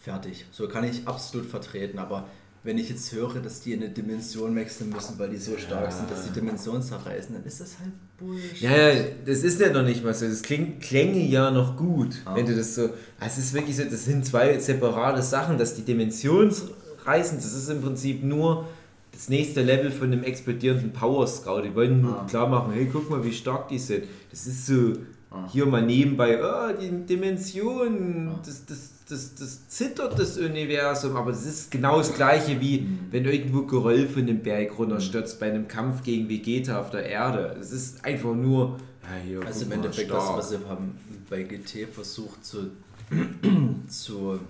Fertig. 0.00 0.44
So 0.50 0.68
kann 0.68 0.84
ich 0.84 1.08
absolut 1.08 1.46
vertreten, 1.48 1.98
aber 1.98 2.26
wenn 2.62 2.76
ich 2.76 2.90
jetzt 2.90 3.10
höre, 3.12 3.40
dass 3.40 3.60
die 3.60 3.72
in 3.72 3.82
eine 3.82 3.90
Dimension 3.90 4.54
wechseln 4.54 4.90
müssen, 4.90 5.18
weil 5.18 5.30
die 5.30 5.38
so 5.38 5.56
stark 5.56 5.90
sind, 5.92 6.10
dass 6.10 6.24
die 6.26 6.32
Dimension 6.32 6.82
zerreißen, 6.82 7.34
dann 7.34 7.44
ist 7.44 7.60
das 7.60 7.78
halt 7.78 7.90
Bullshit. 8.18 8.60
Ja, 8.60 8.76
ja, 8.92 9.04
das 9.24 9.42
ist 9.44 9.58
ja 9.60 9.72
noch 9.72 9.82
nicht 9.82 10.04
mal 10.04 10.12
so. 10.12 10.26
Das 10.26 10.42
klingt, 10.42 10.80
klänge 10.82 11.20
ja 11.26 11.50
noch 11.50 11.76
gut, 11.76 12.16
Ah. 12.26 12.34
wenn 12.36 12.44
du 12.44 12.54
das 12.54 12.74
so. 12.74 12.90
Es 13.18 13.38
ist 13.38 13.54
wirklich 13.54 13.76
so, 13.76 13.84
das 13.84 14.04
sind 14.04 14.26
zwei 14.26 14.58
separate 14.58 15.22
Sachen. 15.22 15.56
Dass 15.56 15.74
die 15.74 15.82
Dimensionsreisen, 15.82 17.38
das 17.38 17.54
ist 17.54 17.68
im 17.70 17.80
Prinzip 17.80 18.22
nur 18.22 18.66
das 19.12 19.28
nächste 19.28 19.62
Level 19.62 19.90
von 19.90 20.10
dem 20.10 20.22
explodierenden 20.22 20.92
Power 20.92 21.26
Scout. 21.26 21.62
Die 21.62 21.74
wollen 21.74 22.02
nur 22.02 22.20
Ah. 22.20 22.26
klar 22.28 22.46
machen, 22.48 22.72
hey, 22.74 22.88
guck 22.92 23.08
mal, 23.10 23.24
wie 23.24 23.32
stark 23.32 23.68
die 23.68 23.78
sind. 23.78 24.04
Das 24.30 24.46
ist 24.46 24.66
so 24.66 24.92
Ah. 25.30 25.46
hier 25.50 25.64
mal 25.64 25.82
nebenbei, 25.82 26.40
oh, 26.42 26.72
die 26.80 27.06
Dimension, 27.06 28.28
Ah. 28.34 28.40
das, 28.44 28.66
das, 28.66 28.78
das, 29.10 29.34
das 29.34 29.68
zittert 29.68 30.18
das 30.18 30.38
Universum, 30.38 31.16
aber 31.16 31.32
das 31.32 31.44
ist 31.44 31.70
genau 31.70 31.98
das 31.98 32.14
gleiche 32.14 32.60
wie 32.60 32.80
Mhm. 32.80 32.98
wenn 33.10 33.24
irgendwo 33.24 33.62
Geröll 33.62 34.08
von 34.08 34.26
dem 34.26 34.40
Berg 34.42 34.78
runterstürzt 34.78 35.38
bei 35.40 35.50
einem 35.50 35.68
Kampf 35.68 36.02
gegen 36.02 36.28
Vegeta 36.28 36.80
auf 36.80 36.90
der 36.90 37.04
Erde. 37.06 37.56
Es 37.60 37.72
ist 37.72 38.04
einfach 38.04 38.34
nur, 38.34 38.78
ja, 39.02 39.08
hier, 39.26 39.46
Also 39.46 39.64
im 39.64 39.72
Endeffekt 39.72 40.10
das, 40.10 40.28
was 40.28 40.50
sie 40.50 40.58
haben 40.68 40.96
bei 41.28 41.42
GT 41.42 41.86
versucht 41.92 42.44
zu, 42.44 42.70
zu 43.88 44.40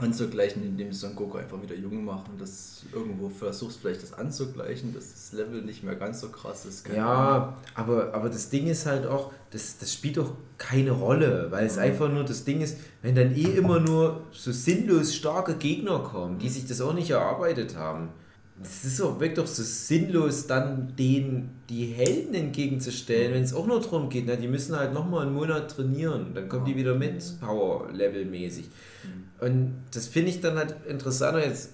anzugleichen, 0.00 0.62
indem 0.64 0.92
sie 0.92 1.00
Son 1.00 1.14
Goku 1.16 1.38
einfach 1.38 1.60
wieder 1.62 1.74
jung 1.74 2.04
machen. 2.04 2.34
Das 2.38 2.84
irgendwo 2.92 3.28
versuchst 3.28 3.80
vielleicht 3.80 4.02
das 4.02 4.12
anzugleichen, 4.12 4.94
dass 4.94 5.10
das 5.12 5.32
Level 5.32 5.62
nicht 5.62 5.82
mehr 5.84 5.96
ganz 5.96 6.20
so 6.20 6.28
krass 6.28 6.64
ist. 6.64 6.86
Ahnung. 6.86 6.96
Ja, 6.98 7.56
aber, 7.74 8.14
aber 8.14 8.28
das 8.28 8.48
Ding 8.50 8.66
ist 8.66 8.86
halt 8.86 9.06
auch, 9.06 9.32
das, 9.50 9.78
das 9.78 9.92
spielt 9.92 10.16
doch 10.16 10.32
keine 10.56 10.92
Rolle, 10.92 11.48
weil 11.50 11.66
es 11.66 11.76
Mhm. 11.76 11.82
einfach 11.82 12.08
nur 12.08 12.24
das 12.24 12.44
Ding 12.44 12.60
ist, 12.60 12.76
wenn 13.02 13.14
dann 13.14 13.34
eh 13.34 13.42
immer 13.56 13.80
nur 13.80 14.22
so 14.30 14.52
sinnlos 14.52 15.14
starke 15.14 15.54
Gegner 15.56 15.98
kommen, 16.00 16.38
die 16.38 16.48
sich 16.48 16.66
das 16.66 16.80
auch 16.80 16.94
nicht 16.94 17.10
erarbeitet 17.10 17.76
haben. 17.76 18.08
Es 18.62 18.84
ist 18.84 19.00
auch 19.00 19.20
wirklich 19.20 19.34
doch 19.34 19.46
so 19.46 19.62
sinnlos, 19.62 20.46
dann 20.46 20.94
denen 20.96 21.60
die 21.68 21.86
Helden 21.86 22.34
entgegenzustellen, 22.34 23.34
wenn 23.34 23.42
es 23.42 23.54
auch 23.54 23.66
nur 23.66 23.80
darum 23.80 24.08
geht, 24.08 24.26
ne? 24.26 24.36
die 24.36 24.48
müssen 24.48 24.76
halt 24.76 24.92
nochmal 24.92 25.26
einen 25.26 25.34
Monat 25.34 25.70
trainieren, 25.70 26.34
dann 26.34 26.48
kommen 26.48 26.64
die 26.64 26.76
wieder 26.76 26.94
mit, 26.94 27.22
Power-Level-mäßig. 27.40 28.68
Und 29.40 29.74
das 29.94 30.08
finde 30.08 30.30
ich 30.30 30.40
dann 30.40 30.56
halt 30.56 30.74
interessanter 30.88 31.44
jetzt, 31.44 31.70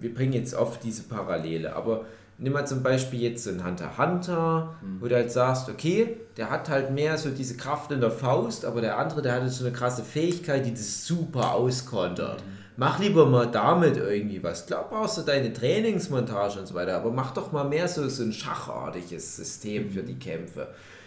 wir, 0.00 0.14
bringen 0.14 0.34
jetzt 0.34 0.54
oft 0.54 0.84
diese 0.84 1.02
Parallele, 1.04 1.74
aber 1.74 2.04
nimm 2.38 2.52
mal 2.52 2.66
zum 2.66 2.82
Beispiel 2.82 3.20
jetzt 3.20 3.44
so 3.44 3.50
einen 3.50 3.64
Hunter 3.64 3.98
Hunter, 3.98 4.76
wo 5.00 5.08
du 5.08 5.14
halt 5.16 5.32
sagst, 5.32 5.68
okay, 5.68 6.16
der 6.36 6.50
hat 6.50 6.68
halt 6.68 6.92
mehr 6.92 7.18
so 7.18 7.30
diese 7.30 7.56
Kraft 7.56 7.90
in 7.90 8.00
der 8.00 8.10
Faust, 8.10 8.64
aber 8.64 8.80
der 8.80 8.98
andere, 8.98 9.22
der 9.22 9.34
hat 9.34 9.50
so 9.50 9.64
eine 9.64 9.72
krasse 9.72 10.04
Fähigkeit, 10.04 10.66
die 10.66 10.72
das 10.72 11.06
super 11.06 11.54
auskontert. 11.54 12.42
Mach 12.76 12.98
lieber 12.98 13.26
mal 13.26 13.46
damit 13.46 13.96
irgendwie 13.96 14.42
was. 14.42 14.66
Klar 14.66 14.88
brauchst 14.90 15.18
du 15.18 15.22
deine 15.22 15.52
Trainingsmontage 15.52 16.58
und 16.58 16.66
so 16.66 16.74
weiter, 16.74 16.96
aber 16.96 17.12
mach 17.12 17.32
doch 17.32 17.52
mal 17.52 17.62
mehr 17.62 17.86
so, 17.86 18.08
so 18.08 18.24
ein 18.24 18.32
schachartiges 18.32 19.36
System 19.36 19.90
für 19.90 20.02
die 20.02 20.18
Kämpfe. 20.18 20.66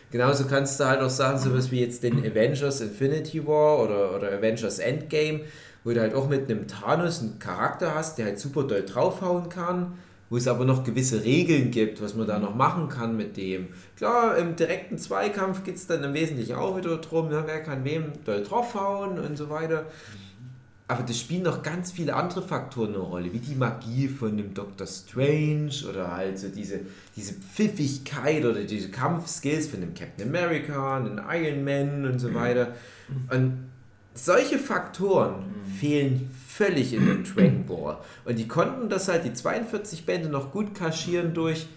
Genauso 0.09 0.45
kannst 0.45 0.79
du 0.79 0.85
halt 0.85 1.01
auch 1.01 1.09
sagen, 1.09 1.37
sowas 1.37 1.69
wie 1.69 1.81
jetzt 1.81 2.03
den 2.03 2.19
Avengers 2.19 2.79
Infinity 2.79 3.45
War 3.45 3.83
oder, 3.83 4.15
oder 4.15 4.31
Avengers 4.31 4.79
Endgame, 4.79 5.41
wo 5.83 5.91
du 5.91 5.99
halt 5.99 6.15
auch 6.15 6.29
mit 6.29 6.49
einem 6.49 6.67
Thanos 6.67 7.19
einen 7.19 7.39
Charakter 7.39 7.93
hast, 7.93 8.17
der 8.17 8.27
halt 8.27 8.39
super 8.39 8.63
doll 8.63 8.85
draufhauen 8.85 9.49
kann, 9.49 9.97
wo 10.29 10.37
es 10.37 10.47
aber 10.47 10.63
noch 10.63 10.85
gewisse 10.85 11.25
Regeln 11.25 11.71
gibt, 11.71 12.01
was 12.01 12.15
man 12.15 12.27
da 12.27 12.39
noch 12.39 12.55
machen 12.55 12.87
kann 12.87 13.17
mit 13.17 13.35
dem. 13.35 13.67
Klar, 13.97 14.37
im 14.37 14.55
direkten 14.55 14.97
Zweikampf 14.97 15.65
geht 15.65 15.75
es 15.75 15.87
dann 15.87 16.01
im 16.01 16.13
Wesentlichen 16.13 16.55
auch 16.55 16.77
wieder 16.77 16.95
darum, 16.95 17.27
ne, 17.27 17.43
wer 17.45 17.61
kann 17.61 17.83
wem 17.83 18.13
doll 18.23 18.43
draufhauen 18.43 19.19
und 19.19 19.37
so 19.37 19.49
weiter. 19.49 19.85
Aber 20.89 21.03
das 21.03 21.19
spielen 21.19 21.43
noch 21.43 21.63
ganz 21.63 21.91
viele 21.91 22.15
andere 22.15 22.41
Faktoren 22.41 22.93
eine 22.93 22.99
Rolle, 22.99 23.33
wie 23.33 23.39
die 23.39 23.55
Magie 23.55 24.07
von 24.07 24.37
dem 24.37 24.53
Doctor 24.53 24.87
Strange 24.87 25.71
oder 25.89 26.15
halt 26.15 26.39
so 26.39 26.47
diese, 26.47 26.79
diese 27.15 27.33
Pfiffigkeit 27.33 28.45
oder 28.45 28.63
diese 28.63 28.89
Kampfskills 28.89 29.67
von 29.67 29.81
dem 29.81 29.93
Captain 29.93 30.29
America, 30.29 30.99
dem 31.01 31.19
Iron 31.29 31.65
Man 31.65 32.05
und 32.05 32.19
so 32.19 32.33
weiter. 32.33 32.73
Und 33.29 33.67
solche 34.13 34.59
Faktoren 34.59 35.43
fehlen 35.77 36.29
völlig 36.47 36.93
in 36.93 37.05
dem 37.05 37.23
Dragon 37.25 37.65
Ball. 37.65 37.97
Und 38.23 38.39
die 38.39 38.47
konnten 38.47 38.87
das 38.87 39.09
halt, 39.09 39.25
die 39.25 39.33
42 39.33 40.05
Bände, 40.05 40.29
noch 40.29 40.53
gut 40.53 40.73
kaschieren 40.73 41.33
durch, 41.33 41.67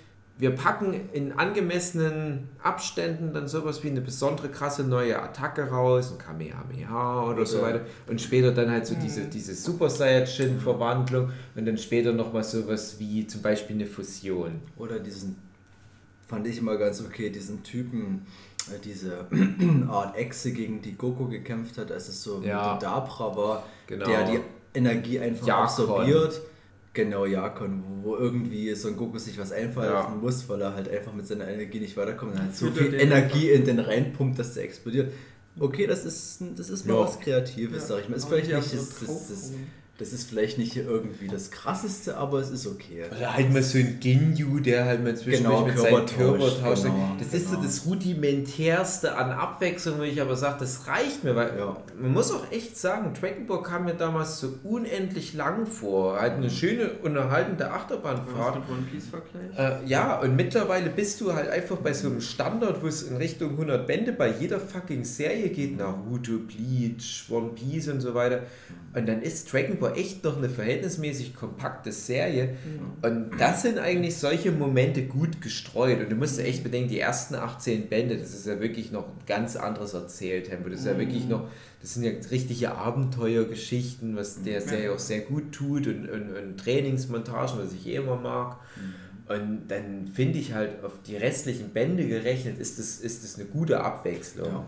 wir 0.40 0.50
packen 0.52 0.94
in 1.12 1.32
angemessenen 1.32 2.48
Abständen 2.62 3.32
dann 3.34 3.46
sowas 3.46 3.84
wie 3.84 3.88
eine 3.90 4.00
besondere 4.00 4.48
krasse 4.48 4.82
neue 4.84 5.20
Attacke 5.22 5.64
raus, 5.68 6.10
ein 6.12 6.18
Kamehameha 6.18 7.24
oder 7.30 7.44
so 7.44 7.58
Ja. 7.58 7.64
weiter. 7.64 7.80
Und 8.08 8.20
später 8.20 8.50
dann 8.52 8.70
halt 8.70 8.86
so 8.86 8.94
diese, 8.94 9.26
diese 9.26 9.54
Super 9.54 9.90
Saiyajin-Verwandlung 9.90 11.30
und 11.54 11.66
dann 11.66 11.76
später 11.78 12.12
nochmal 12.12 12.44
sowas 12.44 12.96
wie 12.98 13.26
zum 13.26 13.42
Beispiel 13.42 13.76
eine 13.76 13.86
Fusion. 13.86 14.60
Oder 14.76 14.98
diesen, 14.98 15.36
fand 16.26 16.46
ich 16.46 16.58
immer 16.58 16.76
ganz 16.76 17.00
okay, 17.02 17.30
diesen 17.30 17.62
Typen, 17.62 18.26
äh, 18.74 18.78
diese 18.82 19.26
Art 19.88 20.16
Echse, 20.16 20.52
gegen 20.52 20.80
die 20.80 20.96
Goku 20.96 21.28
gekämpft 21.28 21.76
hat, 21.78 21.92
als 21.92 22.08
es 22.08 22.22
so 22.22 22.40
Ja. 22.42 22.72
mit 22.74 22.82
Dabra 22.82 23.36
war, 23.36 23.62
Genau. 23.86 24.06
der 24.06 24.24
die 24.24 24.40
Energie 24.72 25.18
einfach 25.20 25.46
Jakon. 25.46 25.64
absorbiert. 25.64 26.40
Genau, 26.92 27.24
Jakon, 27.24 27.84
wo, 28.02 28.10
wo 28.10 28.16
irgendwie 28.16 28.74
Son 28.74 28.96
Goku 28.96 29.18
sich 29.18 29.38
was 29.38 29.52
einfallen 29.52 29.92
Ja. 29.92 30.08
muss, 30.08 30.48
weil 30.48 30.60
er 30.60 30.74
halt 30.74 30.88
einfach 30.88 31.12
mit 31.12 31.26
seiner 31.26 31.46
Energie 31.46 31.78
nicht 31.78 31.96
weiterkommt 31.96 32.32
und 32.34 32.40
halt 32.40 32.54
so 32.56 32.70
viel 32.70 32.94
Energie 32.94 33.50
in 33.50 33.64
den 33.64 33.78
reinpumpt, 33.78 34.38
dass 34.38 34.54
der 34.54 34.64
explodiert. 34.64 35.12
Okay, 35.58 35.86
das 35.86 36.04
ist, 36.04 36.42
das 36.56 36.68
ist 36.68 36.86
mal 36.86 36.94
Ja. 36.94 37.00
was 37.00 37.20
Kreatives, 37.20 37.86
sag 37.88 38.00
ich 38.02 38.08
mal. 38.08 38.16
Ist 38.16 38.26
vielleicht 38.26 38.48
nicht 38.52 38.58
das, 38.74 38.98
so 39.00 39.06
das, 39.06 39.28
das. 39.28 39.52
Das 40.00 40.12
ist 40.12 40.28
vielleicht 40.28 40.56
nicht 40.58 40.76
irgendwie 40.76 41.28
das 41.28 41.50
krasseste, 41.50 42.16
aber 42.16 42.38
es 42.38 42.50
ist 42.50 42.66
okay. 42.66 43.04
Oder 43.16 43.34
halt 43.34 43.52
mal 43.52 43.62
so 43.62 43.78
ein 43.78 43.98
Ginyu, 44.00 44.58
der 44.60 44.86
halt 44.86 45.04
mal 45.04 45.14
zwischendurch 45.14 45.58
Genau, 45.58 45.66
mit 45.66 45.78
seinem 45.78 46.06
Körper 46.06 46.62
tauscht. 46.62 46.84
genau, 46.84 47.16
das 47.18 47.34
ist 47.34 47.44
so 47.50 47.56
genau. 47.56 47.62
das 47.62 47.84
rudimentärste 47.86 49.16
an 49.16 49.30
Abwechslung, 49.32 49.98
wo 49.98 50.02
ich 50.02 50.20
aber 50.20 50.36
sage, 50.36 50.56
das 50.60 50.86
reicht 50.86 51.24
mir, 51.24 51.34
weil 51.36 51.56
Ja. 51.58 51.76
man 52.00 52.12
muss 52.12 52.32
auch 52.32 52.50
echt 52.50 52.76
sagen, 52.78 53.12
Dragon 53.18 53.46
Ball 53.46 53.62
kam 53.62 53.84
mir 53.84 53.94
damals 53.94 54.40
so 54.40 54.54
unendlich 54.64 55.34
lang 55.34 55.66
vor. 55.66 56.18
Halt 56.20 56.34
eine 56.34 56.50
schöne, 56.50 56.90
unterhaltende 57.02 57.70
Achterbahnfahrt. 57.70 58.56
mit 58.56 58.68
One 58.70 58.86
Piece 58.90 59.04
Vergleich? 59.08 59.58
Äh, 59.82 59.86
ja, 59.86 60.18
und 60.20 60.36
mittlerweile 60.36 60.90
bist 60.90 61.20
du 61.20 61.32
halt 61.34 61.48
einfach 61.50 61.76
bei 61.76 61.92
so 61.92 62.08
einem 62.08 62.20
Standard, 62.20 62.82
wo 62.82 62.86
es 62.86 63.02
in 63.02 63.16
Richtung 63.16 63.50
100 63.50 63.86
Bände 63.86 64.12
bei 64.12 64.32
jeder 64.38 64.60
fucking 64.60 65.04
Serie 65.04 65.48
geht, 65.50 65.76
Naruto, 65.76 66.32
Bleach, 66.38 67.26
One 67.30 67.50
Piece 67.54 67.88
und 67.88 68.00
so 68.00 68.14
weiter. 68.14 68.40
Und 68.94 69.06
dann 69.08 69.22
ist 69.22 69.52
Dragon 69.52 69.78
Ball 69.78 69.89
echt 69.96 70.24
noch 70.24 70.36
eine 70.36 70.48
verhältnismäßig 70.48 71.34
kompakte 71.34 71.92
Serie. 71.92 72.56
Und 73.02 73.30
das 73.38 73.62
sind 73.62 73.78
eigentlich 73.78 74.16
solche 74.16 74.52
Momente 74.52 75.02
gut 75.02 75.40
gestreut. 75.40 76.00
Und 76.00 76.10
du 76.10 76.16
musst 76.16 76.38
ja 76.38 76.44
echt 76.44 76.62
bedenken, 76.62 76.88
die 76.88 77.00
ersten 77.00 77.34
18 77.34 77.88
Bände, 77.88 78.16
das 78.16 78.34
ist 78.34 78.46
ja 78.46 78.60
wirklich 78.60 78.92
noch 78.92 79.06
ein 79.06 79.26
ganz 79.26 79.56
anderes 79.56 79.94
Erzähltempo. 79.94 80.68
Das 80.68 80.80
ist 80.80 80.86
ja 80.86 80.98
wirklich 80.98 81.28
noch, 81.28 81.48
das 81.80 81.94
sind 81.94 82.04
ja 82.04 82.12
richtige 82.30 82.72
Abenteuergeschichten, 82.72 84.16
was 84.16 84.42
der 84.42 84.60
Serie 84.60 84.92
auch 84.92 84.98
sehr 84.98 85.20
gut 85.20 85.52
tut 85.52 85.86
und, 85.86 86.08
und, 86.08 86.36
und 86.36 86.56
Trainingsmontagen, 86.58 87.58
was 87.58 87.72
ich 87.72 87.86
eh 87.86 87.96
immer 87.96 88.16
mag. 88.16 88.56
Und 89.28 89.68
dann 89.68 90.08
finde 90.08 90.40
ich 90.40 90.54
halt 90.54 90.82
auf 90.82 90.92
die 91.06 91.16
restlichen 91.16 91.70
Bände 91.70 92.06
gerechnet, 92.06 92.58
ist 92.58 92.80
das, 92.80 92.98
ist 92.98 93.22
das 93.22 93.36
eine 93.36 93.44
gute 93.44 93.80
Abwechslung. 93.80 94.48
Ja. 94.48 94.66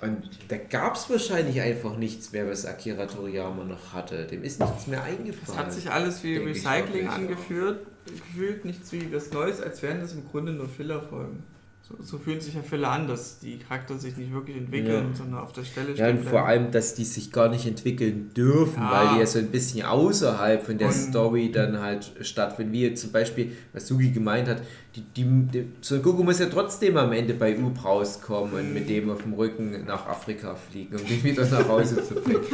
Und 0.00 0.28
da 0.48 0.58
gab 0.58 0.94
es 0.96 1.08
wahrscheinlich 1.08 1.60
einfach 1.60 1.96
nichts 1.96 2.32
mehr, 2.32 2.48
was 2.48 2.66
Akira 2.66 3.06
Toriyama 3.06 3.64
noch 3.64 3.94
hatte. 3.94 4.26
Dem 4.26 4.44
ist 4.44 4.60
nichts 4.60 4.86
mehr 4.86 5.00
Es 5.02 5.06
eingefallen. 5.18 5.58
hat 5.58 5.72
sich 5.72 5.90
alles 5.90 6.22
wie 6.22 6.36
Recycling 6.36 7.08
angeführt, 7.08 7.86
gefühlt, 8.04 8.64
nichts 8.66 8.92
wie 8.92 9.10
was 9.12 9.30
Neues, 9.32 9.60
als 9.62 9.82
wären 9.82 10.00
das 10.00 10.12
im 10.12 10.28
Grunde 10.28 10.52
nur 10.52 10.68
Filler-Folgen. 10.68 11.42
So, 11.88 11.94
so 12.02 12.18
fühlen 12.18 12.40
sich 12.40 12.52
ja 12.54 12.62
Filler 12.62 12.90
an, 12.90 13.06
dass 13.06 13.38
die 13.38 13.58
Charakter 13.58 13.96
sich 13.96 14.16
nicht 14.16 14.32
wirklich 14.32 14.56
entwickeln, 14.56 15.10
Ja. 15.10 15.16
sondern 15.16 15.40
auf 15.40 15.52
der 15.52 15.62
Stelle 15.62 15.94
Ja, 15.94 16.08
und 16.08 16.18
stehen 16.18 16.28
vor 16.28 16.44
allem, 16.44 16.72
dass 16.72 16.94
die 16.94 17.04
sich 17.04 17.30
gar 17.30 17.48
nicht 17.48 17.64
entwickeln 17.64 18.32
dürfen, 18.36 18.82
Ja. 18.82 18.90
weil 18.90 19.14
die 19.14 19.20
ja 19.20 19.26
so 19.26 19.38
ein 19.38 19.46
bisschen 19.52 19.86
außerhalb 19.86 20.64
von 20.64 20.78
der 20.78 20.88
Und- 20.88 20.94
Story 20.94 21.52
dann 21.52 21.80
halt 21.80 22.10
stattfinden. 22.22 22.72
Wie 22.72 22.82
jetzt 22.82 23.02
zum 23.02 23.12
Beispiel, 23.12 23.52
was 23.72 23.86
Sugi 23.86 24.10
gemeint 24.10 24.48
hat, 24.48 24.62
die, 24.96 25.02
die, 25.16 25.24
die, 25.52 25.68
Son 25.80 26.02
Goku 26.02 26.24
muss 26.24 26.40
ja 26.40 26.46
trotzdem 26.46 26.96
am 26.96 27.12
Ende 27.12 27.34
bei 27.34 27.56
Up 27.56 27.84
rauskommen 27.84 28.52
und 28.54 28.74
mit 28.74 28.88
dem 28.88 29.08
auf 29.08 29.22
dem 29.22 29.34
Rücken 29.34 29.84
nach 29.86 30.08
Afrika 30.08 30.56
fliegen, 30.56 30.96
um 30.96 31.06
den 31.06 31.22
wieder 31.22 31.46
nach 31.48 31.68
Hause 31.68 32.02
zu 32.02 32.14
bringen. 32.16 32.40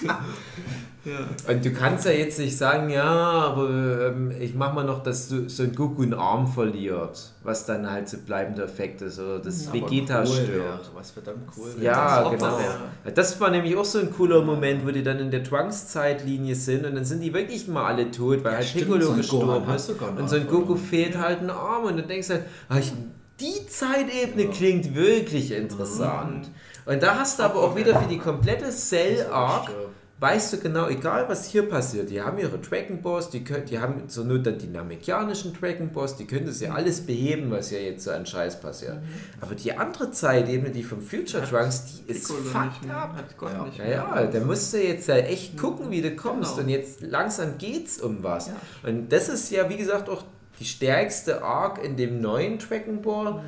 Ja. 1.04 1.52
Und 1.52 1.64
du 1.64 1.72
kannst 1.72 2.04
ja 2.04 2.10
jetzt 2.10 2.38
nicht 2.38 2.56
sagen, 2.56 2.90
ja, 2.90 3.04
aber 3.04 3.68
ähm, 4.08 4.32
ich 4.38 4.54
mach 4.54 4.74
mal 4.74 4.84
noch, 4.84 5.02
dass 5.02 5.28
du 5.28 5.48
so 5.48 5.62
ein 5.62 5.74
Goku 5.74 6.02
einen 6.02 6.14
Arm 6.14 6.46
verliert, 6.46 7.32
was 7.42 7.64
dann 7.64 7.90
halt 7.90 8.08
so 8.08 8.18
bleibender 8.18 8.64
Effekt 8.64 9.00
ist, 9.00 9.18
oder 9.18 9.38
das 9.38 9.68
Aber 9.68 9.74
Vegeta 9.76 10.20
cool 10.20 10.26
stirbt. 10.26 10.54
wäre, 10.54 10.80
Was 10.94 11.10
verdammt 11.10 11.48
cool 11.56 11.70
wäre. 11.76 11.84
Ja, 11.84 12.22
das 12.22 12.32
genau. 12.32 12.58
Ja, 12.58 13.10
Das 13.14 13.40
war 13.40 13.50
nämlich 13.50 13.76
auch 13.76 13.84
so 13.84 13.98
ein 13.98 14.12
cooler 14.12 14.42
Moment, 14.42 14.86
wo 14.86 14.90
die 14.90 15.02
dann 15.02 15.18
in 15.18 15.30
der 15.30 15.42
Trunks-Zeitlinie 15.42 16.54
sind 16.54 16.84
und 16.84 16.94
dann 16.94 17.04
sind 17.04 17.20
die 17.20 17.32
wirklich 17.32 17.66
mal 17.66 17.86
alle 17.86 18.10
tot, 18.10 18.44
weil 18.44 18.56
halt 18.56 18.64
stimmt, 18.66 18.84
Piccolo 18.84 19.06
Son 19.06 19.16
gestorben 19.16 19.74
ist. 19.74 19.90
Und 20.18 20.28
so 20.28 20.36
ein 20.36 20.46
Goku 20.46 20.76
fehlt 20.76 21.16
halt 21.18 21.40
ein 21.40 21.50
Arm 21.50 21.84
und 21.84 21.98
dann 21.98 22.08
denkst 22.08 22.28
du 22.28 22.34
halt, 22.34 22.44
ah, 22.68 22.78
ich, 22.78 22.92
die 23.40 23.66
Zeitebene 23.66 24.48
klingt 24.50 24.94
wirklich 24.94 25.52
interessant. 25.52 26.50
Und 26.84 27.02
da 27.02 27.16
hast 27.16 27.38
du 27.38 27.44
aber 27.44 27.62
auch 27.62 27.76
wieder 27.76 27.98
für 27.98 28.08
die 28.08 28.18
komplette 28.18 28.70
Cell-Arc 28.70 29.70
weißt 30.20 30.52
du 30.52 30.58
genau, 30.58 30.86
egal 30.88 31.28
was 31.28 31.46
hier 31.48 31.66
passiert, 31.68 32.10
die 32.10 32.20
haben 32.20 32.36
ihre 32.38 32.58
Dragon 32.58 33.00
Balls, 33.00 33.30
die, 33.30 33.42
können, 33.42 33.64
die 33.64 33.78
haben 33.78 34.08
zur 34.08 34.26
Not 34.26 34.46
dann 34.46 34.58
die 34.58 34.66
namekianischen 34.66 35.54
Dragon 35.58 35.90
Balls, 35.90 36.16
die 36.16 36.26
können 36.26 36.44
das 36.46 36.60
ja 36.60 36.72
alles 36.74 37.00
beheben, 37.00 37.50
was 37.50 37.70
ja 37.70 37.78
jetzt 37.78 38.04
so 38.04 38.10
an 38.10 38.26
Scheiß 38.26 38.60
passiert. 38.60 38.98
Aber 39.40 39.54
die 39.54 39.72
andere 39.76 40.10
Zeitebene, 40.10 40.70
die 40.70 40.82
vom 40.82 41.00
Future 41.00 41.42
Trunks, 41.42 41.84
die 42.06 42.12
ist 42.12 42.28
Piccolo 42.28 42.40
nicht 42.42 42.52
fucked 42.52 42.90
up. 42.90 43.14
Ja. 43.40 43.64
nicht 43.64 43.78
Ja, 43.78 43.84
mehr. 43.84 43.92
ja, 43.94 44.26
da 44.26 44.40
musst 44.40 44.74
du 44.74 44.82
jetzt 44.82 45.08
ja 45.08 45.16
echt 45.16 45.56
gucken, 45.56 45.90
wie 45.90 46.02
du 46.02 46.14
kommst. 46.14 46.56
Genau. 46.56 46.64
Und 46.64 46.68
jetzt 46.68 47.00
langsam 47.00 47.56
geht's 47.56 47.98
um 47.98 48.22
was. 48.22 48.50
Und 48.82 49.10
das 49.10 49.30
ist 49.30 49.50
ja, 49.50 49.70
wie 49.70 49.78
gesagt, 49.78 50.10
auch 50.10 50.22
die 50.58 50.66
stärkste 50.66 51.42
Arc 51.42 51.82
in 51.82 51.96
dem 51.96 52.20
neuen 52.20 52.58
Dragon 52.58 53.00
Ball 53.00 53.42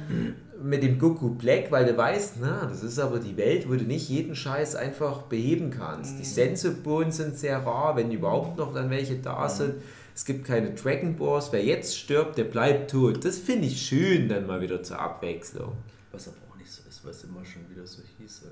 mit 0.62 0.82
dem 0.82 0.98
Goku 0.98 1.30
Black, 1.30 1.70
weil 1.70 1.86
du 1.86 1.96
weißt, 1.96 2.36
na, 2.40 2.66
das 2.66 2.82
ist 2.82 2.98
aber 2.98 3.18
die 3.18 3.36
Welt, 3.36 3.68
wo 3.68 3.74
du 3.74 3.84
nicht 3.84 4.08
jeden 4.08 4.34
Scheiß 4.34 4.74
einfach 4.76 5.22
beheben 5.22 5.70
kannst. 5.70 6.18
Die 6.18 6.24
Sensobohnen 6.24 7.12
sind 7.12 7.36
sehr 7.36 7.58
rar, 7.58 7.96
wenn 7.96 8.10
überhaupt 8.10 8.58
noch 8.58 8.72
dann 8.72 8.90
welche 8.90 9.16
da 9.16 9.48
sind. 9.48 9.74
Es 10.14 10.24
gibt 10.24 10.44
keine 10.44 10.72
Dragon 10.74 11.16
Balls. 11.16 11.52
Wer 11.52 11.64
jetzt 11.64 11.96
stirbt, 11.98 12.36
der 12.36 12.44
bleibt 12.44 12.90
tot. 12.90 13.24
Das 13.24 13.38
finde 13.38 13.66
ich 13.66 13.80
schön 13.80 14.28
dann 14.28 14.46
mal 14.46 14.60
wieder 14.60 14.82
zur 14.82 14.98
Abwechslung. 14.98 15.72
Was 16.12 16.28
aber 16.28 16.36
auch 16.50 16.56
nicht 16.56 16.70
so 16.70 16.82
ist, 16.88 17.04
weil 17.04 17.12
es 17.12 17.24
immer 17.24 17.44
schon 17.44 17.62
wieder 17.70 17.86
so 17.86 18.02
hieß. 18.18 18.42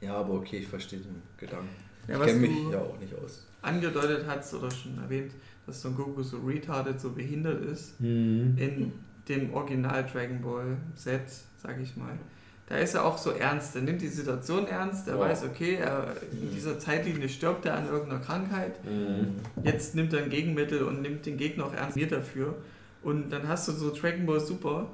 Ja, 0.00 0.14
aber 0.14 0.34
okay, 0.34 0.58
ich 0.58 0.68
verstehe 0.68 1.00
den 1.00 1.22
Gedanken. 1.36 1.68
Ja, 2.06 2.14
ich 2.14 2.20
was 2.20 2.26
kenne 2.28 2.40
mich 2.40 2.72
ja 2.72 2.80
auch 2.80 2.98
nicht 2.98 3.14
aus. 3.18 3.46
angedeutet 3.62 4.24
hast 4.26 4.54
oder 4.54 4.70
schon 4.70 4.96
erwähnt, 4.98 5.32
dass 5.66 5.82
Son 5.82 5.94
Goku 5.94 6.22
so 6.22 6.38
retarded, 6.38 7.00
so 7.00 7.10
behindert 7.10 7.64
ist. 7.64 8.00
Mhm. 8.00 8.56
In 8.56 8.92
dem 9.28 9.52
Original 9.52 10.06
Dragon 10.10 10.40
Ball 10.40 10.76
Set, 10.94 11.22
sag 11.62 11.80
ich 11.80 11.96
mal, 11.96 12.12
da 12.68 12.76
ist 12.76 12.94
er 12.94 13.04
auch 13.04 13.16
so 13.16 13.30
ernst. 13.30 13.74
Er 13.76 13.82
nimmt 13.82 14.02
die 14.02 14.08
Situation 14.08 14.66
ernst, 14.66 15.08
er 15.08 15.14
Ja. 15.14 15.20
weiß, 15.20 15.44
okay, 15.44 15.76
er, 15.76 16.14
in 16.32 16.50
dieser 16.54 16.78
Zeitlinie 16.78 17.28
stirbt 17.28 17.64
er 17.66 17.74
an 17.76 17.88
irgendeiner 17.88 18.20
Krankheit. 18.20 18.84
Mhm. 18.84 19.36
Jetzt 19.64 19.94
nimmt 19.94 20.12
er 20.12 20.22
ein 20.22 20.30
Gegenmittel 20.30 20.82
und 20.82 21.00
nimmt 21.00 21.24
den 21.24 21.36
Gegner 21.38 21.64
auch 21.66 21.74
ernst 21.74 21.98
dafür. 22.10 22.54
Und 23.02 23.30
dann 23.30 23.48
hast 23.48 23.68
du 23.68 23.72
so 23.72 23.90
Dragon 23.94 24.26
Ball 24.26 24.40
Super, 24.40 24.90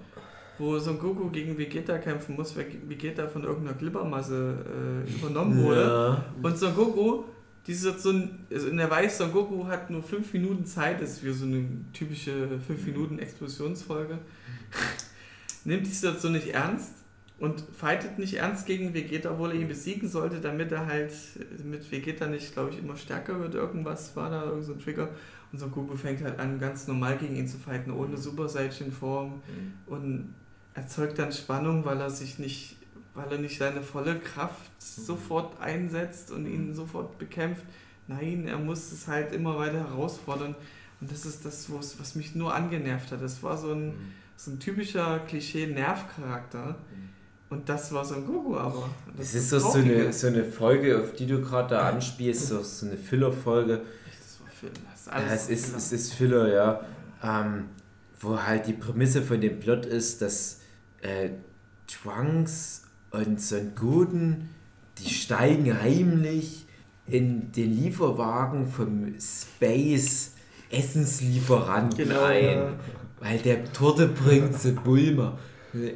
wo 0.59 0.79
Son 0.79 1.01
Goku 1.01 1.31
gegen 1.31 1.59
Vegeta 1.59 1.99
kämpfen 1.99 2.37
muss, 2.37 2.57
weil 2.57 2.67
Vegeta 2.87 3.27
von 3.27 3.43
irgendeiner 3.43 3.77
Glibbermasse 3.77 4.55
äh, 5.09 5.11
übernommen 5.11 5.61
wurde. 5.65 5.81
Ja. 5.83 6.25
Und 6.43 6.57
Son 6.57 6.77
Goku, 6.77 7.25
diese 7.67 7.99
so 7.99 8.11
ein, 8.11 8.47
also 8.53 8.69
in 8.69 8.77
der 8.77 8.89
Weiß, 8.89 9.19
Son 9.19 9.33
Goku 9.33 9.67
hat 9.67 9.91
nur 9.91 10.03
5 10.03 10.33
Minuten 10.35 10.65
Zeit, 10.65 11.03
das 11.03 11.13
ist 11.13 11.19
für 11.21 11.35
so 11.35 11.47
eine 11.47 11.65
typische 11.93 12.61
5 12.69 12.87
Minuten 12.87 13.19
Explosionsfolge. 13.19 14.19
Nimmt 15.65 15.87
die 15.87 15.91
Situation 15.91 16.33
nicht 16.33 16.49
ernst 16.49 16.93
und 17.39 17.61
fightet 17.61 18.19
nicht 18.19 18.35
ernst 18.35 18.67
gegen 18.67 18.95
Vegeta, 18.95 19.31
obwohl 19.33 19.53
er 19.53 19.61
ihn 19.61 19.69
besiegen 19.69 20.09
sollte, 20.09 20.41
damit 20.41 20.71
er 20.73 20.87
halt 20.87 21.13
mit 21.65 21.91
Vegeta 21.91 22.27
nicht, 22.27 22.53
glaube 22.53 22.71
ich, 22.71 22.79
immer 22.79 22.97
stärker 22.97 23.41
wird. 23.41 23.55
Irgendwas 23.55 24.15
war 24.15 24.31
da, 24.31 24.45
irgend 24.45 24.65
so 24.65 24.73
ein 24.75 24.79
Trigger. 24.79 25.09
Und 25.53 25.59
Son 25.59 25.71
Goku 25.71 25.97
fängt 25.97 26.23
halt 26.23 26.39
an, 26.39 26.59
ganz 26.59 26.87
normal 26.87 27.17
gegen 27.17 27.37
ihn 27.37 27.49
zu 27.49 27.59
fighten, 27.59 27.93
ohne 27.93 28.17
Super 28.17 28.49
Saiyan 28.49 28.93
Form 28.93 29.43
und 29.87 30.35
erzeugt 30.75 31.19
dann 31.19 31.33
Spannung, 31.33 31.85
weil 31.85 32.01
er 32.01 32.11
sich 32.11 32.39
nicht, 32.39 32.77
weil 33.15 33.31
er 33.31 33.39
nicht 33.39 33.59
seine 33.59 33.83
volle 33.83 34.19
Kraft 34.19 34.71
sofort 34.79 35.61
einsetzt 35.61 36.31
und 36.31 36.47
ihn 36.47 36.75
sofort 36.75 37.19
bekämpft. 37.19 37.65
Nein, 38.09 38.47
er 38.49 38.59
muss 38.59 38.93
es 38.93 39.07
halt 39.07 39.33
immer 39.33 39.57
weiter 39.57 39.89
herausfordern. 39.89 40.55
Und 41.01 41.11
das 41.11 41.25
ist 41.25 41.45
das, 41.45 41.71
was 41.71 42.15
mich 42.15 42.35
nur 42.35 42.55
angenervt 42.55 43.13
hat. 43.13 43.23
Das 43.23 43.43
war 43.43 43.57
so 43.57 43.73
ein, 43.73 43.95
so 44.37 44.51
ein 44.51 44.59
typischer 44.61 45.21
Klischee-Nervcharakter. 45.21 46.77
Und 47.51 47.69
das 47.69 47.93
war 47.93 48.05
so 48.05 48.17
ein 48.17 48.27
Goku 48.27 48.57
aber. 48.57 48.89
Das 49.17 49.33
das 49.33 49.35
ist 49.35 49.51
so, 49.51 49.59
so, 49.59 49.79
eine, 49.79 50.13
so 50.13 50.27
eine 50.27 50.45
Folge, 50.45 50.99
auf 51.01 51.13
die 51.13 51.27
du 51.27 51.41
gerade 51.41 51.69
da 51.71 51.89
anspielst, 51.91 52.49
so, 52.49 52.63
so 52.63 52.87
eine 52.87 52.97
Filler-Folge. 52.97 53.79
Das 53.79 54.41
war 54.41 54.49
Film. 54.49 54.73
Das 54.91 55.01
ist 55.01 55.07
Ja, 55.07 55.13
alles 55.13 55.33
es 55.45 55.49
ist, 55.51 55.65
Filler. 55.67 55.77
es 55.79 55.93
ist 55.93 56.15
Filler, 56.15 56.53
ja. 56.53 56.81
Ähm, 57.23 57.65
wo 58.21 58.41
halt 58.43 58.67
die 58.67 58.73
Prämisse 58.73 59.23
von 59.23 59.41
dem 59.41 59.61
Plot 59.61 59.87
ist, 59.87 60.21
dass 60.23 60.61
äh, 61.03 61.31
Trunks 61.87 62.83
und 63.11 63.41
Son 63.41 63.73
Goten, 63.77 64.49
die 64.99 65.11
steigen 65.11 65.81
heimlich 65.81 66.67
in 67.07 67.53
den 67.53 67.77
Lieferwagen 67.77 68.67
vom 68.67 69.15
Space 69.21 70.33
Essenslieferanten 70.71 72.09
Genau, 72.09 72.25
ein. 72.25 72.45
ja. 72.45 72.73
Weil 73.25 73.39
der 73.39 73.73
Torte 73.73 74.07
bringt 74.07 74.61
zu 74.61 74.73
Bulma. 74.73 75.39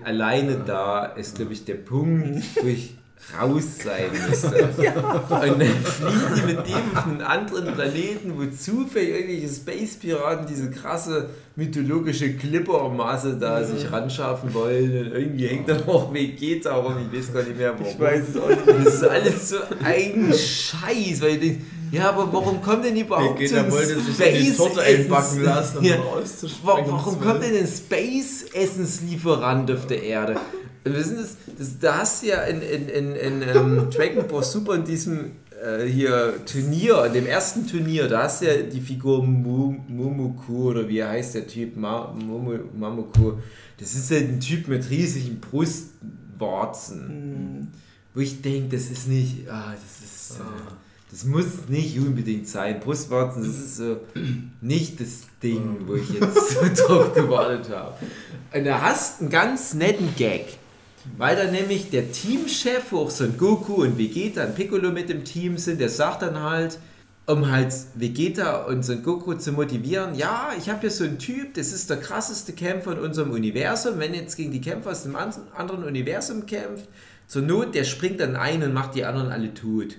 Alleine 0.02 0.62
da 0.66 1.04
ist, 1.04 1.36
glaube 1.36 1.52
ich, 1.52 1.64
der 1.64 1.74
Punkt, 1.74 2.42
wo 2.62 2.66
ich 2.66 2.96
raus 3.38 3.64
sein 3.84 4.06
müsste. 4.28 4.68
Und 4.68 5.30
dann 5.30 5.60
fliegen 5.60 6.34
die 6.36 6.42
mit 6.54 6.66
dem 6.66 6.96
auf 6.96 7.06
einen 7.06 7.20
anderen 7.20 7.74
Planeten, 7.74 8.32
wo 8.36 8.46
zufällig 8.46 9.10
irgendwelche 9.10 9.48
Space-Piraten 9.48 10.46
diese 10.46 10.70
krasse 10.70 11.28
mythologische 11.54 12.34
Clipper-Masse 12.34 13.36
da 13.38 13.62
sich 13.62 13.92
ranschaffen 13.92 14.54
wollen. 14.54 15.06
Und 15.06 15.12
irgendwie 15.12 15.48
hängt 15.48 15.68
da 15.68 15.74
noch 15.74 16.14
Vegeta 16.14 16.74
rum, 16.76 16.94
ich 17.12 17.18
weiß 17.18 17.34
gar 17.34 17.42
nicht 17.42 17.58
mehr 17.58 17.74
warum. 17.78 17.92
Ich 17.92 18.00
weiß 18.00 18.28
es 18.30 18.36
auch 18.36 18.48
nicht. 18.48 18.86
Das 18.86 18.94
ist 18.94 19.04
alles 19.04 19.48
so 19.50 19.56
ein 19.84 20.32
Scheiß, 20.32 21.20
weil 21.20 21.34
ich 21.34 21.40
denke, 21.40 21.60
ja, 21.92 22.10
aber 22.10 22.32
warum 22.32 22.60
kommt 22.62 22.84
denn 22.84 22.96
überhaupt 22.96 23.38
Vegeta 23.40 23.70
wollte 23.70 24.00
sich 24.00 24.16
die 24.16 24.52
Torte 24.56 24.82
einbacken 24.82 25.42
lassen, 25.42 25.78
um 25.78 25.84
Ja. 25.84 25.96
rauszuspringen. 25.96 26.86
Wa- 26.86 26.92
Warum 26.92 27.20
kommt 27.20 27.42
denn 27.42 27.56
ein 27.56 27.66
Space-Essenslieferant 27.66 29.70
auf 29.70 29.86
der 29.86 30.02
Erde? 30.02 30.36
Wir 30.84 31.04
sind 31.04 31.18
das, 31.20 31.36
das, 31.58 31.78
da 31.78 31.98
hast 31.98 32.22
du 32.22 32.28
ja 32.28 32.42
in, 32.42 32.62
in, 32.62 32.88
in, 32.88 33.14
in 33.16 33.42
ähm, 33.42 33.90
Dragon 33.90 34.26
Ball 34.26 34.42
Super 34.44 34.74
in 34.76 34.84
diesem 34.84 35.32
äh, 35.62 35.84
hier 35.86 36.34
Turnier, 36.46 37.04
in 37.06 37.12
dem 37.14 37.26
ersten 37.26 37.66
Turnier, 37.66 38.08
da 38.08 38.24
hast 38.24 38.42
du 38.42 38.46
ja 38.46 38.62
die 38.62 38.80
Figur 38.80 39.22
Mu- 39.24 39.76
Momoku 39.88 40.70
oder 40.70 40.88
wie 40.88 41.02
heißt 41.02 41.34
der 41.34 41.46
Typ? 41.46 41.76
Ma. 41.76 42.14
Das 43.78 43.94
ist 43.94 44.10
ja 44.10 44.18
ein 44.18 44.40
Typ 44.40 44.68
mit 44.68 44.88
riesigen 44.90 45.40
Brustwarzen. 45.40 47.08
Hm. 47.08 47.68
Wo 48.14 48.20
ich 48.20 48.40
denke, 48.40 48.76
das 48.76 48.86
ist 48.90 49.08
nicht. 49.08 49.48
Ah, 49.50 49.72
das 49.72 50.04
ist. 50.04 50.40
Äh, 50.40 50.87
das 51.10 51.24
muss 51.24 51.46
nicht 51.68 51.98
unbedingt 51.98 52.46
sein. 52.48 52.80
Brustwarzen, 52.80 53.42
das 53.42 53.56
ist 53.56 53.76
so 53.76 54.00
nicht 54.60 55.00
das 55.00 55.22
Ding, 55.42 55.78
wo 55.86 55.94
ich 55.94 56.08
jetzt 56.10 56.50
so 56.76 56.86
drauf 56.86 57.14
gewartet 57.14 57.70
habe. 57.74 57.94
Und 58.54 58.64
da 58.64 58.80
hast 58.80 59.20
einen 59.20 59.30
ganz 59.30 59.74
netten 59.74 60.14
Gag. 60.16 60.44
Weil 61.16 61.36
da 61.36 61.50
nämlich 61.50 61.88
der 61.90 62.12
Teamchef, 62.12 62.82
wo 62.90 62.98
auch 62.98 63.10
Son 63.10 63.38
Goku 63.38 63.82
und 63.82 63.96
Vegeta 63.96 64.44
und 64.44 64.54
Piccolo 64.56 64.90
mit 64.90 65.08
im 65.08 65.24
Team 65.24 65.56
sind, 65.56 65.80
der 65.80 65.88
sagt 65.88 66.20
dann 66.20 66.38
halt, 66.42 66.78
um 67.24 67.50
halt 67.50 67.72
Vegeta 67.94 68.64
und 68.64 68.84
Son 68.84 69.02
Goku 69.02 69.32
zu 69.34 69.52
motivieren, 69.52 70.14
ja, 70.14 70.50
ich 70.58 70.68
habe 70.68 70.80
hier 70.80 70.90
so 70.90 71.04
einen 71.04 71.18
Typ, 71.18 71.54
das 71.54 71.72
ist 71.72 71.88
der 71.88 71.98
krasseste 71.98 72.52
Kämpfer 72.52 72.92
in 72.92 72.98
unserem 72.98 73.30
Universum. 73.30 73.98
Wenn 73.98 74.12
jetzt 74.12 74.36
gegen 74.36 74.52
die 74.52 74.60
Kämpfer 74.60 74.90
aus 74.90 75.04
dem 75.04 75.16
an- 75.16 75.32
anderen 75.56 75.84
Universum 75.84 76.44
kämpft, 76.44 76.88
zur 77.26 77.42
Not, 77.42 77.74
der 77.74 77.84
springt 77.84 78.20
dann 78.20 78.36
ein 78.36 78.62
und 78.62 78.74
macht 78.74 78.94
die 78.94 79.04
anderen 79.04 79.30
alle 79.30 79.54
tot. 79.54 79.96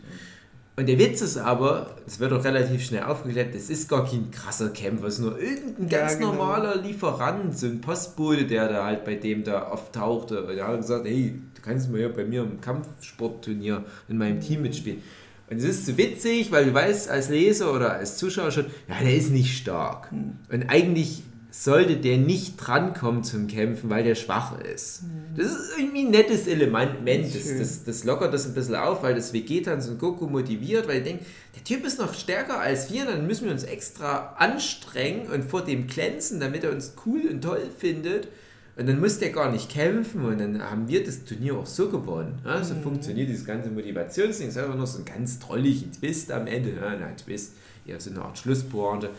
Und 0.79 0.87
der 0.87 0.97
Witz 0.97 1.19
ist 1.19 1.35
aber, 1.35 1.97
das 2.05 2.21
wird 2.21 2.31
auch 2.31 2.41
relativ 2.41 2.81
schnell 2.81 3.03
aufgeklärt, 3.03 3.53
das 3.53 3.69
ist 3.69 3.89
gar 3.89 4.09
kein 4.09 4.31
krasser 4.31 4.69
Kämpfer, 4.69 5.07
es 5.07 5.15
ist 5.15 5.19
nur 5.19 5.37
irgendein 5.37 5.89
Ja, 5.89 5.99
ganz 5.99 6.17
genau. 6.17 6.31
normaler 6.31 6.77
Lieferant, 6.77 7.59
so 7.59 7.65
ein 7.65 7.81
Postbote, 7.81 8.45
der 8.45 8.69
da 8.69 8.85
halt 8.85 9.03
bei 9.03 9.15
dem 9.15 9.43
da 9.43 9.63
auftauchte. 9.63 10.45
Und 10.45 10.55
der 10.55 10.65
hat 10.65 10.77
gesagt, 10.77 11.03
hey, 11.05 11.33
du 11.53 11.61
kannst 11.61 11.91
mal 11.91 11.97
hier 11.97 12.13
bei 12.13 12.23
mir 12.23 12.43
im 12.43 12.61
Kampfsportturnier 12.61 13.83
in 14.07 14.17
meinem 14.17 14.39
Team 14.39 14.61
mitspielen. 14.61 15.01
Und 15.49 15.57
es 15.57 15.65
ist 15.65 15.85
so 15.85 15.97
witzig, 15.97 16.49
weil 16.49 16.67
du 16.67 16.73
weißt 16.73 17.09
als 17.09 17.27
Leser 17.27 17.73
oder 17.73 17.91
als 17.95 18.15
Zuschauer 18.15 18.51
schon, 18.51 18.67
ja, 18.87 18.95
der 19.03 19.17
ist 19.17 19.31
nicht 19.31 19.57
stark. 19.57 20.09
Und 20.13 20.69
eigentlich 20.69 21.23
sollte 21.61 21.97
der 21.97 22.17
nicht 22.17 22.55
drankommen 22.55 23.25
zum 23.25 23.47
Kämpfen, 23.47 23.89
weil 23.89 24.05
der 24.05 24.15
schwach 24.15 24.57
ist. 24.61 25.01
Das 25.35 25.47
ist 25.47 25.77
irgendwie 25.77 26.05
ein 26.05 26.11
nettes 26.11 26.47
Element. 26.47 27.35
Das, 27.35 27.57
das, 27.57 27.83
das 27.83 28.05
lockert 28.05 28.33
das 28.33 28.45
ein 28.45 28.53
bisschen 28.53 28.75
auf, 28.75 29.03
weil 29.03 29.13
das 29.13 29.33
Vegeta 29.33 29.73
und 29.73 29.99
Goku 29.99 30.27
motiviert, 30.27 30.87
weil 30.87 30.99
ich 30.99 31.03
denke, 31.03 31.25
der 31.57 31.63
Typ 31.65 31.85
ist 31.85 31.99
noch 31.99 32.13
stärker 32.13 32.61
als 32.61 32.93
wir, 32.93 33.03
dann 33.03 33.27
müssen 33.27 33.43
wir 33.43 33.51
uns 33.51 33.65
extra 33.65 34.35
anstrengen 34.37 35.27
und 35.27 35.43
vor 35.43 35.61
dem 35.61 35.87
glänzen, 35.87 36.39
damit 36.39 36.63
er 36.63 36.71
uns 36.71 36.93
cool 37.05 37.23
und 37.29 37.41
toll 37.41 37.63
findet. 37.77 38.29
Und 38.77 38.87
dann 38.87 39.01
muss 39.01 39.19
der 39.19 39.31
gar 39.31 39.51
nicht 39.51 39.69
kämpfen 39.69 40.23
und 40.23 40.39
dann 40.39 40.63
haben 40.63 40.87
wir 40.87 41.03
das 41.03 41.25
Turnier 41.25 41.57
auch 41.57 41.65
so 41.65 41.89
gewonnen. 41.89 42.39
Ja, 42.45 42.63
so 42.63 42.73
funktioniert 42.75 43.27
dieses 43.27 43.45
ganze 43.45 43.69
Motivationsding. 43.69 44.47
Es 44.47 44.55
ist 44.55 44.61
einfach 44.63 44.77
noch 44.77 44.87
so 44.87 44.99
ein 44.99 45.03
ganz 45.05 45.39
trolligen 45.39 45.91
Twist 45.91 46.31
am 46.31 46.47
Ende. 46.47 46.69
Ja, 46.75 46.95
nein, 46.95 47.17
Twist, 47.17 47.55
ja, 47.85 47.99
so 47.99 48.11
eine 48.11 48.21
Art 48.21 48.37
Schlusspointe. 48.37 49.09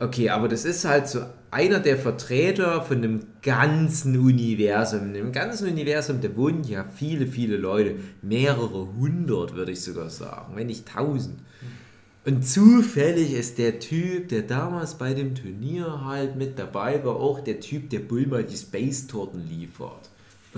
Okay, 0.00 0.30
aber 0.30 0.48
das 0.48 0.64
ist 0.64 0.86
halt 0.86 1.08
so 1.08 1.20
einer 1.50 1.78
der 1.78 1.98
Vertreter 1.98 2.80
von 2.80 3.02
dem 3.02 3.20
ganzen 3.42 4.18
Universum. 4.18 5.08
In 5.08 5.12
dem 5.12 5.30
ganzen 5.30 5.68
Universum, 5.68 6.22
da 6.22 6.34
wohnen 6.36 6.64
ja 6.64 6.86
viele, 6.96 7.26
viele 7.26 7.58
Leute. 7.58 7.96
Mehrere 8.22 8.88
hundert, 8.96 9.54
würde 9.54 9.72
ich 9.72 9.82
sogar 9.82 10.08
sagen, 10.08 10.56
wenn 10.56 10.68
nicht 10.68 10.88
tausend. 10.88 11.38
Und 12.24 12.46
zufällig 12.46 13.34
ist 13.34 13.58
der 13.58 13.78
Typ, 13.78 14.30
der 14.30 14.40
damals 14.42 14.94
bei 14.94 15.12
dem 15.12 15.34
Turnier 15.34 16.02
halt 16.02 16.34
mit 16.34 16.58
dabei 16.58 17.04
war, 17.04 17.16
auch 17.16 17.40
der 17.40 17.60
Typ, 17.60 17.90
der 17.90 18.00
Bulma 18.00 18.40
die 18.40 18.56
Space-Torten 18.56 19.46
liefert. 19.46 20.08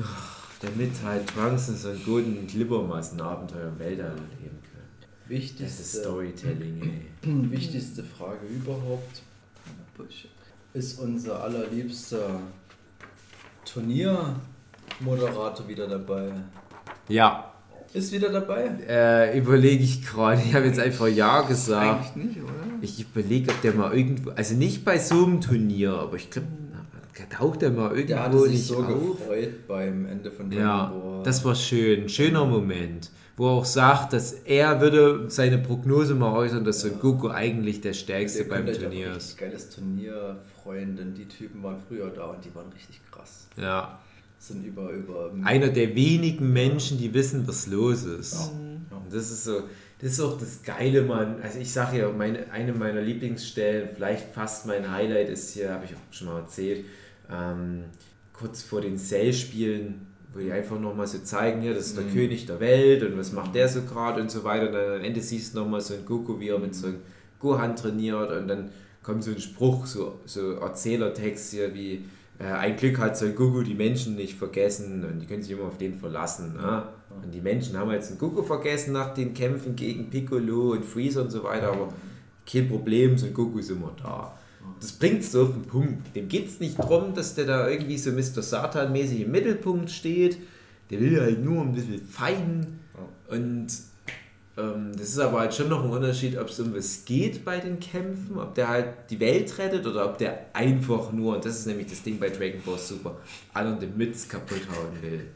Ach, 0.00 0.50
damit 0.60 0.92
halt 1.04 1.26
Trunks 1.26 1.68
und 1.68 1.78
Son 1.78 2.00
Goten 2.04 2.38
ein 2.38 2.46
Glibbermassen-Abenteuer 2.46 3.70
im 3.70 3.78
Weltall 3.80 4.10
erleben 4.10 4.60
können. 4.70 4.88
Das 5.00 5.10
ist 5.10 5.28
Wichtigste, 5.28 5.82
Storytelling, 5.82 6.80
ey. 7.24 7.50
wichtigste 7.50 8.04
Frage 8.04 8.46
überhaupt. 8.46 9.22
Bullshit. 9.96 10.30
Ist 10.74 10.98
unser 11.00 11.42
allerliebster 11.42 12.40
Turniermoderator 13.64 15.66
wieder 15.68 15.86
dabei? 15.86 16.32
Ja, 17.08 17.52
Ist 17.92 18.10
wieder 18.12 18.30
dabei? 18.30 18.70
Äh, 18.88 19.38
überlege 19.38 19.84
ich 19.84 20.04
gerade. 20.06 20.40
Ich 20.42 20.54
habe 20.54 20.66
jetzt 20.66 20.78
einfach 20.78 21.08
Ja 21.08 21.42
gesagt. 21.42 22.16
Eigentlich 22.16 22.36
nicht, 22.36 22.42
oder? 22.42 22.52
Ich 22.80 23.00
überlege, 23.00 23.50
ob 23.50 23.60
der 23.60 23.74
mal 23.74 23.92
irgendwo, 23.94 24.30
also 24.30 24.54
nicht 24.54 24.82
bei 24.84 24.98
so 24.98 25.24
einem 25.26 25.40
Turnier, 25.42 25.92
aber 25.94 26.16
ich 26.16 26.30
glaube, 26.30 26.46
taucht 27.30 27.60
der 27.62 27.70
mal 27.70 27.90
irgendwo 27.90 28.06
Der 28.14 28.22
hatte 28.24 28.38
sich 28.40 28.50
nicht 28.52 28.66
so 28.66 28.78
auf. 28.78 29.18
gefreut 29.18 29.68
beim 29.68 30.06
Ende 30.06 30.30
von 30.30 30.48
Dragon 30.50 30.64
Ja, 30.64 30.92
das 31.22 31.44
war 31.44 31.54
schön, 31.54 32.08
schöner 32.08 32.46
Moment, 32.46 33.10
wo 33.42 33.48
er 33.48 33.52
auch 33.54 33.64
sagt, 33.64 34.12
dass 34.12 34.32
er 34.32 34.80
würde 34.80 35.24
seine 35.28 35.58
Prognose 35.58 36.14
mal 36.14 36.32
äußern, 36.32 36.64
dass 36.64 36.82
Son 36.82 37.00
Goku 37.00 37.28
eigentlich 37.28 37.80
der 37.80 37.92
stärkste 37.92 38.44
beim 38.44 38.68
auf 38.68 38.78
Turnier 38.78 39.10
ist. 39.10 39.16
richtig 39.16 39.36
geiles 39.38 39.70
Turnier 39.70 40.36
freuen, 40.62 40.94
denn 40.94 41.12
die 41.12 41.26
Typen 41.26 41.60
waren 41.64 41.76
früher 41.88 42.08
da 42.10 42.26
und 42.26 42.44
die 42.44 42.54
waren 42.54 42.70
richtig 42.72 43.00
krass. 43.10 43.48
Ja, 43.56 43.98
Sind 44.38 44.64
über, 44.64 44.90
über. 44.90 45.32
einer 45.42 45.70
der 45.70 45.96
wenigen 45.96 46.52
Menschen, 46.52 46.98
die 46.98 47.12
wissen, 47.14 47.48
was 47.48 47.66
los 47.66 48.04
ist. 48.04 48.34
Ja. 48.34 48.96
Und 48.96 49.12
das 49.12 49.32
ist 49.32 49.42
so, 49.42 49.64
das 50.00 50.12
ist 50.12 50.20
auch 50.20 50.38
das 50.38 50.62
Geile, 50.62 51.02
Mann. 51.02 51.42
Also 51.42 51.58
ich 51.58 51.72
sage 51.72 51.98
ja, 51.98 52.12
meine, 52.12 52.48
eine 52.52 52.72
meiner 52.72 53.00
Lieblingsstellen, 53.00 53.88
vielleicht 53.92 54.32
fast 54.32 54.66
mein 54.66 54.88
Highlight 54.88 55.30
ist 55.30 55.50
hier, 55.50 55.72
habe 55.72 55.84
ich 55.84 55.90
auch 55.96 56.12
schon 56.12 56.28
mal 56.28 56.38
erzählt, 56.38 56.84
ähm, 57.28 57.86
kurz 58.32 58.62
vor 58.62 58.80
den 58.80 58.98
Cell-Spielen, 58.98 60.06
wo 60.34 60.40
die 60.40 60.52
einfach 60.52 60.78
nochmal 60.80 61.06
so 61.06 61.18
zeigen, 61.18 61.62
ja, 61.62 61.72
das 61.74 61.88
ist 61.88 61.96
der 61.96 62.04
Mhm. 62.04 62.12
König 62.12 62.46
der 62.46 62.60
Welt 62.60 63.02
und 63.02 63.18
was 63.18 63.32
macht 63.32 63.54
der 63.54 63.68
so 63.68 63.82
gerade 63.82 64.20
und 64.20 64.30
so 64.30 64.44
weiter. 64.44 64.68
Und 64.68 64.72
dann 64.74 64.98
am 64.98 65.04
Ende 65.04 65.20
siehst 65.20 65.54
du 65.54 65.60
nochmal 65.60 65.80
so 65.80 65.94
einen 65.94 66.06
Goku, 66.06 66.40
wie 66.40 66.48
er 66.48 66.58
mit 66.58 66.74
so 66.74 66.86
einem 66.86 66.98
Gohan 67.38 67.76
trainiert 67.76 68.30
und 68.30 68.48
dann 68.48 68.70
kommt 69.02 69.24
so 69.24 69.32
ein 69.32 69.40
Spruch, 69.40 69.86
so, 69.86 70.20
so 70.26 70.52
Erzählertext 70.52 71.50
hier 71.50 71.74
wie 71.74 72.04
äh, 72.38 72.44
ein 72.44 72.76
Glück 72.76 72.98
hat 72.98 73.16
Son 73.16 73.34
Goku 73.34 73.62
die 73.62 73.74
Menschen 73.74 74.14
nicht 74.16 74.38
vergessen 74.38 75.04
und 75.04 75.20
die 75.20 75.26
können 75.26 75.42
sich 75.42 75.52
immer 75.52 75.64
auf 75.64 75.78
den 75.78 75.94
verlassen. 75.98 76.54
Ne? 76.54 76.84
Und 77.22 77.32
die 77.32 77.40
Menschen 77.40 77.76
haben 77.76 77.90
jetzt 77.90 78.10
einen 78.10 78.18
Goku 78.18 78.42
vergessen 78.42 78.92
nach 78.92 79.12
den 79.12 79.34
Kämpfen 79.34 79.76
gegen 79.76 80.08
Piccolo 80.08 80.72
und 80.72 80.84
Freezer 80.84 81.22
und 81.22 81.30
so 81.30 81.44
weiter, 81.44 81.72
aber 81.72 81.88
kein 82.50 82.68
Problem, 82.68 83.18
Son 83.18 83.34
Goku 83.34 83.58
ist 83.58 83.70
immer 83.70 83.92
da. 84.00 84.32
Das 84.80 84.92
bringt 84.92 85.20
es 85.20 85.32
so 85.32 85.42
auf 85.42 85.52
den 85.52 85.62
Punkt. 85.62 86.14
Dem 86.16 86.28
geht 86.28 86.48
es 86.48 86.58
nicht 86.58 86.78
darum, 86.78 87.14
dass 87.14 87.34
der 87.34 87.46
da 87.46 87.68
irgendwie 87.68 87.98
so 87.98 88.10
Mr. 88.10 88.42
Satan-mäßig 88.42 89.20
im 89.22 89.30
Mittelpunkt 89.30 89.90
steht. 89.90 90.38
Der 90.90 91.00
will 91.00 91.20
halt 91.20 91.44
nur 91.44 91.62
ein 91.62 91.72
bisschen 91.72 92.02
fein. 92.02 92.80
Und 93.28 93.68
ähm, 94.58 94.92
das 94.92 95.08
ist 95.08 95.18
aber 95.18 95.40
halt 95.40 95.54
schon 95.54 95.68
noch 95.68 95.82
ein 95.84 95.90
Unterschied, 95.90 96.36
ob 96.36 96.48
es 96.48 96.60
um 96.60 96.74
was 96.74 97.04
geht 97.04 97.44
bei 97.44 97.58
den 97.58 97.80
Kämpfen, 97.80 98.38
ob 98.38 98.54
der 98.54 98.68
halt 98.68 98.86
die 99.08 99.18
Welt 99.18 99.56
rettet 99.58 99.86
oder 99.86 100.04
ob 100.04 100.18
der 100.18 100.46
einfach 100.52 101.12
nur, 101.12 101.36
und 101.36 101.44
das 101.44 101.60
ist 101.60 101.66
nämlich 101.66 101.86
das 101.86 102.02
Ding 102.02 102.18
bei 102.18 102.28
Dragon 102.28 102.60
Ball 102.64 102.78
Super, 102.78 103.16
anderen 103.54 103.80
den 103.80 103.96
Mütz 103.96 104.28
kaputt 104.28 104.60
hauen 104.68 105.02
will. 105.02 105.26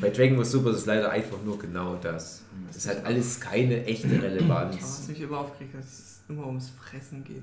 Bei 0.00 0.10
Dragon 0.10 0.36
Ball 0.36 0.44
Super 0.44 0.70
ist 0.70 0.78
es 0.78 0.86
leider 0.86 1.10
einfach 1.10 1.38
nur 1.42 1.58
genau 1.58 1.96
das. 2.02 2.42
Das 2.72 2.86
hat 2.86 3.04
alles 3.04 3.40
keine 3.40 3.84
echte 3.86 4.22
Relevanz. 4.22 5.08
mich 5.08 5.20
immer 5.20 5.38
aufgeregt 5.38 5.74
hat, 5.74 5.82
dass 5.82 5.98
es 5.98 6.09
immer 6.30 6.46
ums 6.46 6.70
Fressen 6.70 7.22
geht. 7.24 7.42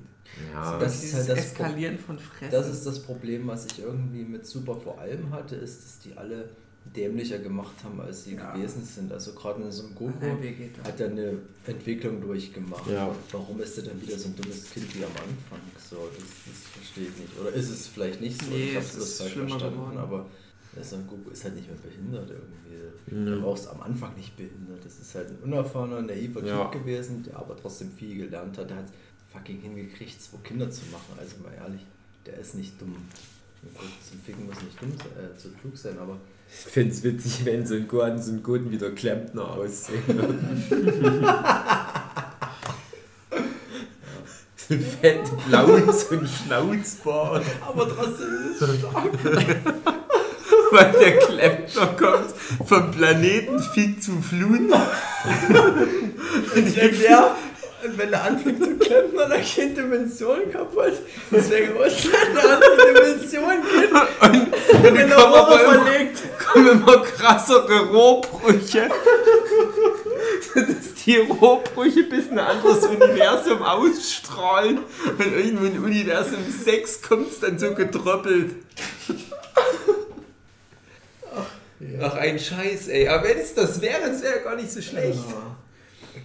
Ja, 0.52 0.78
Das 0.78 1.02
ist 1.04 1.14
halt 1.14 1.28
das 1.28 1.38
Eskalieren 1.38 1.98
von 1.98 2.18
Fressen. 2.18 2.50
Das 2.52 2.68
ist 2.68 2.84
das 2.86 3.02
Problem, 3.02 3.46
was 3.46 3.66
ich 3.66 3.78
irgendwie 3.80 4.24
mit 4.24 4.46
Super 4.46 4.74
vor 4.74 4.98
allem 4.98 5.30
hatte, 5.30 5.54
ist, 5.56 5.84
dass 5.84 5.98
die 6.00 6.16
alle 6.16 6.48
dämlicher 6.96 7.38
gemacht 7.38 7.74
haben, 7.84 8.00
als 8.00 8.24
sie 8.24 8.34
Ja. 8.34 8.54
gewesen 8.54 8.82
sind. 8.82 9.12
Also 9.12 9.32
gerade 9.34 9.62
in 9.62 9.70
so 9.70 9.84
einem 9.84 9.94
Goku 9.94 10.26
hat 10.84 11.00
er 11.00 11.10
eine 11.10 11.34
Entwicklung 11.66 12.20
durchgemacht. 12.20 12.90
Ja. 12.90 13.14
Warum 13.32 13.60
ist 13.60 13.76
er 13.78 13.84
dann 13.84 14.00
wieder 14.00 14.18
so 14.18 14.28
ein 14.28 14.36
dummes 14.36 14.70
Kind 14.70 14.94
wie 14.94 15.04
am 15.04 15.10
Anfang? 15.10 15.60
So, 15.78 15.96
das, 16.14 16.24
das 16.46 16.66
verstehe 16.72 17.04
ich 17.08 17.16
nicht. 17.20 17.38
Oder 17.38 17.52
ist 17.52 17.68
es 17.68 17.86
vielleicht 17.88 18.20
nicht 18.22 18.42
so? 18.42 18.50
Nee, 18.50 18.70
ich 18.70 18.74
habe 18.76 18.84
es 18.86 18.94
das 18.94 19.02
ist 19.04 19.18
falsch 19.18 19.32
schlimmer 19.32 19.48
verstanden, 19.50 19.76
geworden. 19.80 19.98
aber 19.98 20.26
Son 20.84 21.06
Goku 21.06 21.30
ist 21.30 21.44
halt 21.44 21.54
nicht 21.56 21.68
mehr 21.68 21.78
behindert 21.78 22.30
irgendwie. 22.30 22.74
Ja. 22.74 22.80
Du 23.36 23.40
brauchst 23.42 23.68
am 23.68 23.80
Anfang 23.82 24.14
nicht 24.16 24.36
behindert. 24.36 24.84
Das 24.84 24.98
ist 24.98 25.14
halt 25.14 25.28
ein 25.30 25.38
unerfahrener, 25.42 26.02
naiver 26.02 26.44
Ja. 26.44 26.64
Typ 26.66 26.82
gewesen, 26.82 27.22
der 27.24 27.36
aber 27.38 27.56
trotzdem 27.56 27.90
viel 27.92 28.16
gelernt 28.18 28.56
hat. 28.58 28.68
Der 28.70 28.76
hat 28.78 28.86
fucking 29.32 29.60
hingekriegt, 29.60 30.20
zwei 30.22 30.38
Kinder 30.44 30.70
zu 30.70 30.82
machen. 30.92 31.14
Also 31.18 31.36
mal 31.42 31.52
ehrlich, 31.54 31.84
der 32.26 32.38
ist 32.38 32.54
nicht 32.54 32.80
dumm. 32.80 32.96
Zum 34.08 34.20
Ficken 34.20 34.46
muss 34.46 34.62
nicht 34.62 34.80
dumm 34.80 34.92
sein, 34.96 35.08
äh, 35.24 35.36
zu 35.36 35.48
klug 35.50 35.76
sein, 35.76 35.98
aber 35.98 36.16
Ich 36.48 36.54
finde 36.72 36.92
es 36.92 37.02
witzig, 37.02 37.44
wenn 37.44 37.66
so 37.66 37.74
ein 37.74 37.88
Gohan 37.88 38.22
so 38.22 38.30
ein 38.32 38.40
Guten 38.42 38.70
wie 38.70 38.78
der 38.78 38.92
Klempner 38.94 39.50
aussehen. 39.50 40.00
so 40.06 40.22
ein 44.74 44.80
fett 45.00 45.24
blau, 45.48 45.66
so 45.92 46.14
ein 46.14 46.26
Schnauzbart. 46.28 47.44
aber 47.66 47.88
trotzdem 47.88 48.28
ist 48.52 48.62
es 48.62 48.78
stark. 48.78 49.10
Weil 50.70 50.92
der 50.92 51.18
Klempner 51.18 51.86
kommt 51.98 52.34
vom 52.66 52.90
Planeten 52.90 53.58
Fick 53.60 54.02
zu 54.02 54.20
Flun. 54.20 54.72
Und 56.54 56.76
wenn 56.76 57.00
der, 57.00 57.36
wenn 57.96 58.10
der 58.10 58.24
anfängt 58.24 58.62
zu 58.62 58.76
klempern, 58.76 59.30
dann 59.30 59.42
gehen 59.42 59.74
Dimensionen 59.74 60.50
kaputt. 60.52 60.94
Deswegen 61.30 61.74
muss 61.74 62.06
er 62.06 62.30
in 62.30 62.38
eine 62.38 62.48
andere 62.54 62.76
Dimension 62.86 63.62
gehen. 63.62 63.92
Und 64.20 64.82
wenn 64.82 64.94
der 64.94 65.18
aber 65.18 65.46
Rohre 65.46 65.58
verlegt. 65.58 66.22
kommen 66.52 66.68
immer 66.68 67.02
krassere 67.02 67.86
Rohbrüche. 67.88 68.88
Dass 70.54 70.94
die 71.04 71.16
Rohbrüche 71.16 72.04
bis 72.04 72.26
in 72.26 72.38
ein 72.38 72.46
anderes 72.46 72.84
Universum 72.84 73.62
ausstrahlen. 73.62 74.80
Und 75.18 75.36
irgendwo 75.36 75.64
in 75.66 75.78
Universum 75.78 76.38
6 76.64 77.02
kommt 77.02 77.30
es 77.30 77.40
dann 77.40 77.58
so 77.58 77.74
getröppelt. 77.74 78.56
Ach, 82.00 82.14
ein 82.16 82.38
Scheiß, 82.38 82.88
ey. 82.88 83.08
Aber 83.08 83.28
wenn 83.28 83.38
es 83.38 83.54
das 83.54 83.80
wäre, 83.80 84.00
das 84.08 84.22
wäre 84.22 84.40
gar 84.42 84.56
nicht 84.56 84.70
so 84.70 84.80
schlecht. 84.80 85.20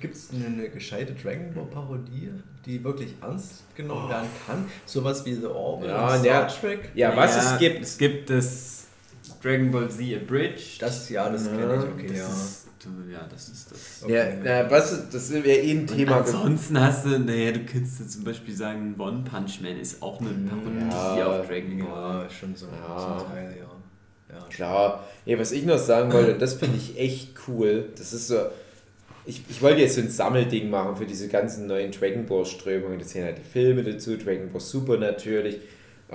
Gibt 0.02 0.16
es 0.16 0.30
eine, 0.34 0.46
eine 0.48 0.70
gescheite 0.70 1.14
Dragon 1.14 1.54
Ball 1.54 1.66
Parodie, 1.66 2.32
die 2.66 2.84
wirklich 2.84 3.14
ernst 3.22 3.64
genommen 3.76 4.10
werden 4.10 4.28
kann? 4.48 4.66
Sowas 4.86 5.24
wie 5.26 5.36
The 5.36 5.46
Orville 5.46 5.92
Ja, 5.92 6.16
und 6.16 6.26
ja. 6.26 6.50
Star 6.50 6.60
Trek? 6.62 6.90
Ja, 6.96 7.16
was 7.16 7.36
es 7.54 7.60
gibt. 7.60 7.82
Es 7.84 7.98
gibt 7.98 8.30
das 8.30 8.86
Dragon 9.42 9.72
Ball 9.72 9.90
Z 9.90 10.00
Abridged. 10.22 10.82
Das, 10.82 11.08
ja, 11.10 11.30
das 11.30 11.46
Ja, 11.46 11.52
kenne 11.56 11.76
ich, 11.76 11.84
okay, 11.94 12.08
das 12.08 12.18
ja. 12.18 12.28
Ist, 12.28 12.68
ja, 13.12 13.28
das 13.30 13.48
ist 13.50 13.72
das. 13.72 14.10
Ja, 14.10 14.24
Okay. 14.24 14.38
na, 14.44 14.72
was, 14.72 15.10
das 15.10 15.32
wäre 15.32 15.48
eh 15.48 15.72
ein 15.72 15.80
Und 15.82 15.88
Thema. 15.96 16.18
ansonsten 16.18 16.80
hast 16.82 17.06
du, 17.06 17.20
naja, 17.20 17.52
du 17.52 17.60
könntest 17.60 18.00
ja 18.02 18.08
zum 18.08 18.24
Beispiel 18.24 18.56
sagen, 18.56 18.96
One 18.98 19.24
Punch 19.24 19.62
Man 19.62 19.78
ist 19.80 20.02
auch 20.02 20.20
eine 20.20 20.32
Parodie 20.50 20.80
Ja, 21.20 21.28
auf 21.28 21.48
Dragon 21.48 21.78
Ball. 21.80 22.24
Ja, 22.24 22.30
schon 22.30 22.56
so 22.56 22.66
Ja. 22.66 22.98
zum 23.20 23.28
Teil, 23.32 23.56
ja. 23.60 23.73
Ja. 24.34 24.46
Klar. 24.50 25.08
Ja, 25.26 25.40
was 25.40 25.52
ich 25.52 25.66
noch 25.66 25.78
sagen 25.78 26.12
wollte, 26.12 26.34
das 26.40 26.54
finde 26.54 26.78
ich 26.78 27.00
echt 27.00 27.30
cool. 27.48 27.90
Das 27.98 28.14
ist 28.14 28.28
so. 28.28 28.38
Ich, 29.26 29.42
ich 29.50 29.62
wollte 29.62 29.82
jetzt 29.82 29.96
so 29.96 30.02
ein 30.02 30.10
Sammelding 30.10 30.70
machen 30.70 30.98
für 30.98 31.06
diese 31.06 31.30
ganzen 31.30 31.68
neuen 31.68 31.92
Dragon 31.92 32.26
Ball 32.26 32.46
Strömungen. 32.46 33.00
Das 33.00 33.12
sind 33.12 33.24
halt 33.24 33.38
die 33.38 33.50
Filme 33.50 33.82
dazu, 33.84 34.18
Dragon 34.18 34.52
Ball 34.52 34.60
Super 34.60 34.98
natürlich. 34.98 35.60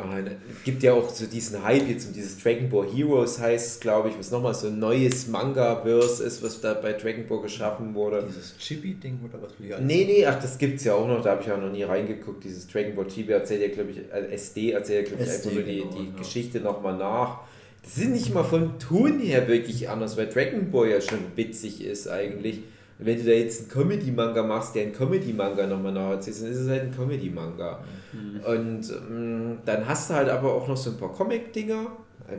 Und 0.02 0.28
es 0.28 0.64
gibt 0.64 0.82
ja 0.82 0.92
auch 0.92 1.08
so 1.08 1.26
diesen 1.26 1.64
Hype 1.64 1.88
jetzt 1.88 2.06
um 2.06 2.12
dieses 2.12 2.40
Dragon 2.40 2.68
Ball 2.68 2.86
Heroes 2.86 3.40
heißt, 3.40 3.80
glaube 3.80 4.10
ich, 4.10 4.18
was 4.18 4.30
nochmal 4.30 4.54
so 4.54 4.68
ein 4.68 4.78
neues 4.78 5.26
Manga-Verse 5.26 6.22
ist, 6.22 6.42
was 6.42 6.60
da 6.60 6.74
bei 6.74 6.92
Dragon 6.92 7.26
Ball 7.26 7.40
geschaffen 7.42 7.94
wurde. 7.94 8.24
Dieses 8.28 8.56
Chibi-Ding 8.58 9.20
oder 9.24 9.42
was 9.42 9.52
wir 9.58 9.78
Nee, 9.78 10.04
nee, 10.04 10.26
ach, 10.26 10.40
das 10.40 10.58
gibt's 10.58 10.84
ja 10.84 10.94
auch 10.94 11.08
noch, 11.08 11.22
da 11.22 11.30
habe 11.30 11.42
ich 11.42 11.50
auch 11.50 11.60
noch 11.60 11.72
nie 11.72 11.82
reingeguckt. 11.82 12.44
Dieses 12.44 12.68
Dragon 12.68 12.94
Ball 12.94 13.06
Chibi 13.06 13.32
erzählt 13.32 13.62
ja, 13.62 13.68
glaube 13.68 13.90
ich, 13.90 13.98
äh, 13.98 14.34
SD 14.34 14.72
erzählt 14.72 15.08
ja, 15.08 15.16
glaube 15.16 15.24
ich, 15.24 15.30
SD, 15.30 15.48
einfach 15.48 15.60
nur 15.60 15.62
die, 15.62 15.80
genau, 15.80 15.92
die 15.94 16.10
ja. 16.10 16.18
Geschichte 16.18 16.60
nochmal 16.60 16.96
nach. 16.96 17.40
Das 17.88 18.04
ist 18.04 18.10
nicht 18.10 18.34
mal 18.34 18.44
vom 18.44 18.78
Ton 18.78 19.18
her 19.18 19.48
wirklich 19.48 19.88
anders, 19.88 20.18
weil 20.18 20.26
Dragon 20.26 20.70
Ball 20.70 20.90
ja 20.90 21.00
schon 21.00 21.20
witzig 21.36 21.82
ist 21.82 22.06
eigentlich. 22.06 22.58
Und 22.98 23.06
wenn 23.06 23.16
du 23.16 23.24
da 23.24 23.30
jetzt 23.30 23.60
einen 23.60 23.70
Comedy-Manga 23.70 24.42
machst, 24.42 24.74
der 24.74 24.82
einen 24.82 24.92
Comedy-Manga 24.92 25.66
nochmal 25.66 25.92
nacherzählt, 25.92 26.42
dann 26.42 26.50
ist 26.50 26.58
es 26.58 26.68
halt 26.68 26.82
ein 26.82 26.94
Comedy-Manga. 26.94 27.82
Und 28.46 28.90
ähm, 28.90 29.58
dann 29.64 29.88
hast 29.88 30.10
du 30.10 30.14
halt 30.14 30.28
aber 30.28 30.52
auch 30.52 30.68
noch 30.68 30.76
so 30.76 30.90
ein 30.90 30.98
paar 30.98 31.14
Comic-Dinger. 31.14 31.86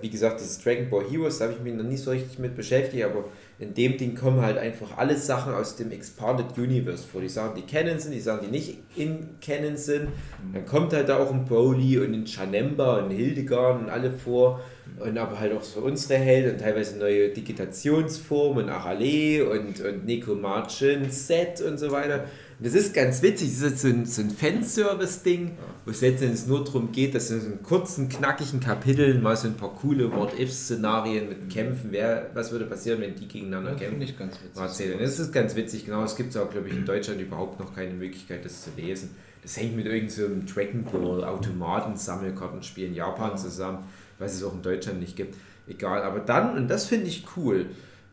Wie 0.02 0.10
gesagt, 0.12 0.40
dieses 0.40 0.60
Dragon 0.62 0.88
Ball 0.88 1.04
Heroes, 1.10 1.40
da 1.40 1.46
habe 1.46 1.56
ich 1.56 1.64
mich 1.64 1.74
noch 1.74 1.84
nicht 1.84 2.04
so 2.04 2.12
richtig 2.12 2.38
mit 2.38 2.56
beschäftigt, 2.56 3.04
aber 3.04 3.26
in 3.60 3.74
dem 3.74 3.98
Ding 3.98 4.16
kommen 4.16 4.42
halt 4.42 4.58
einfach 4.58 4.98
alle 4.98 5.18
Sachen 5.18 5.54
aus 5.54 5.76
dem 5.76 5.92
Expanded 5.92 6.58
Universe 6.58 7.06
vor. 7.06 7.20
Die 7.20 7.28
Sachen, 7.28 7.56
die 7.56 7.64
Canon 7.64 8.00
sind, 8.00 8.14
die 8.14 8.22
Sachen, 8.22 8.46
die 8.46 8.52
nicht 8.52 8.78
in 8.96 9.28
Canon 9.42 9.76
sind. 9.76 10.08
Dann 10.54 10.66
kommt 10.66 10.94
halt 10.94 11.10
da 11.10 11.20
auch 11.20 11.30
ein 11.30 11.44
Broly 11.44 12.00
und 12.00 12.14
ein 12.14 12.26
Chanemba 12.26 13.00
und 13.00 13.12
Hildegard 13.12 13.82
und 13.82 13.90
alle 13.90 14.12
vor. 14.12 14.62
Und 14.98 15.18
aber 15.18 15.40
halt 15.40 15.54
auch 15.54 15.62
so 15.62 15.82
unsere 15.82 16.18
Helden 16.20 16.54
und 16.54 16.62
teilweise 16.62 16.98
neue 16.98 17.30
Digitationsformen 17.30 18.66
und 18.66 18.70
Arale 18.70 19.50
und, 19.50 19.82
und 19.82 20.06
Nekomachin, 20.06 21.10
Set 21.12 21.62
und 21.62 21.78
so 21.78 21.92
weiter. 21.92 22.26
Das 22.62 22.74
ist 22.74 22.94
ganz 22.94 23.22
witzig, 23.22 23.50
das 23.54 23.58
ist 23.62 23.70
jetzt 23.72 23.82
so 23.82 23.88
ein, 23.88 24.06
so 24.06 24.22
ein 24.22 24.30
Fanservice-Ding, 24.32 25.52
wo 25.86 25.92
es 25.92 26.02
letztendlich 26.02 26.46
nur 26.46 26.66
darum 26.66 26.92
geht, 26.92 27.16
dass 27.16 27.32
in 27.32 27.40
so 27.40 27.50
kurzen, 27.64 28.10
knackigen 28.10 28.60
Kapitel 28.60 29.18
mal 29.20 29.38
so 29.38 29.48
ein 29.48 29.54
paar 29.56 29.74
coole 29.76 30.12
What-If-Szenarien 30.12 31.30
mit 31.30 31.50
Kämpfen, 31.50 31.88
wer, 31.92 32.30
was 32.34 32.52
würde 32.52 32.66
passieren, 32.66 33.00
wenn 33.00 33.16
die 33.16 33.30
gegeneinander 33.30 33.72
Das 33.72 33.80
kämpfen. 33.80 34.00
finde 34.00 34.12
ich 34.12 34.20
ganz 34.20 34.36
witzig. 34.44 34.62
erzählen. 34.62 35.00
Das 35.00 35.20
ist 35.20 35.32
ganz 35.32 35.56
witzig, 35.56 35.86
genau. 35.86 36.04
Es 36.04 36.18
gibt 36.18 36.36
auch, 36.36 36.50
glaube 36.50 36.68
ich, 36.68 36.74
in 36.74 36.86
Deutschland 36.86 37.22
überhaupt 37.22 37.62
noch 37.62 37.74
keine 37.74 37.94
Möglichkeit, 37.94 38.44
das 38.44 38.64
zu 38.66 38.72
lesen. 38.76 39.12
Das 39.42 39.56
hängt 39.56 39.78
mit 39.78 39.86
irgendeinem 39.86 40.46
so 40.46 40.54
Dragon 40.54 40.84
Ball 40.84 41.24
Automaten-Sammelkartenspiel 41.24 42.88
in 42.88 42.94
Japan 42.94 43.32
Ja. 43.32 43.36
zusammen, 43.38 43.80
was 44.18 44.34
es 44.34 44.44
auch 44.44 44.54
in 44.54 44.62
Deutschland 44.62 45.00
nicht 45.00 45.16
gibt. 45.16 45.36
Egal, 45.68 46.02
aber 46.02 46.20
dann, 46.20 46.58
und 46.58 46.68
das 46.68 46.86
finde 46.88 47.08
ich 47.08 47.26
cool, 47.38 47.68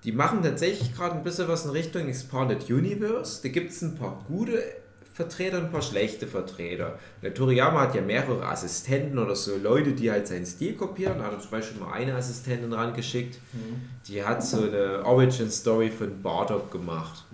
die 0.06 0.12
machen 0.12 0.40
tatsächlich 0.42 0.94
gerade 0.94 1.16
ein 1.16 1.24
bisschen 1.24 1.48
was 1.48 1.64
in 1.64 1.72
Richtung 1.72 2.06
Expanded 2.06 2.70
Universe. 2.70 3.42
Da 3.42 3.48
gibt 3.48 3.72
es 3.72 3.82
ein 3.82 3.96
paar 3.96 4.24
gute 4.28 4.62
Vertreter 5.12 5.58
und 5.58 5.64
ein 5.64 5.72
paar 5.72 5.82
schlechte 5.82 6.28
Vertreter. 6.28 6.96
Der 7.22 7.34
Toriyama 7.34 7.80
hat 7.80 7.94
ja 7.96 8.02
mehrere 8.02 8.46
Assistenten 8.46 9.18
oder 9.18 9.34
so 9.34 9.56
Leute, 9.56 9.94
die 9.94 10.08
halt 10.08 10.28
seinen 10.28 10.46
Stil 10.46 10.74
kopieren. 10.74 11.18
Da 11.18 11.24
hat 11.24 11.32
er 11.32 11.40
zum 11.40 11.50
Beispiel 11.50 11.80
mal 11.80 11.92
eine 11.92 12.14
Assistentin 12.14 12.72
rangeschickt. 12.72 13.40
Die 14.06 14.22
hat 14.22 14.44
so 14.44 14.62
eine 14.62 15.04
Origin-Story 15.04 15.90
von 15.90 16.22
Bardock 16.22 16.70
gemacht. 16.70 17.24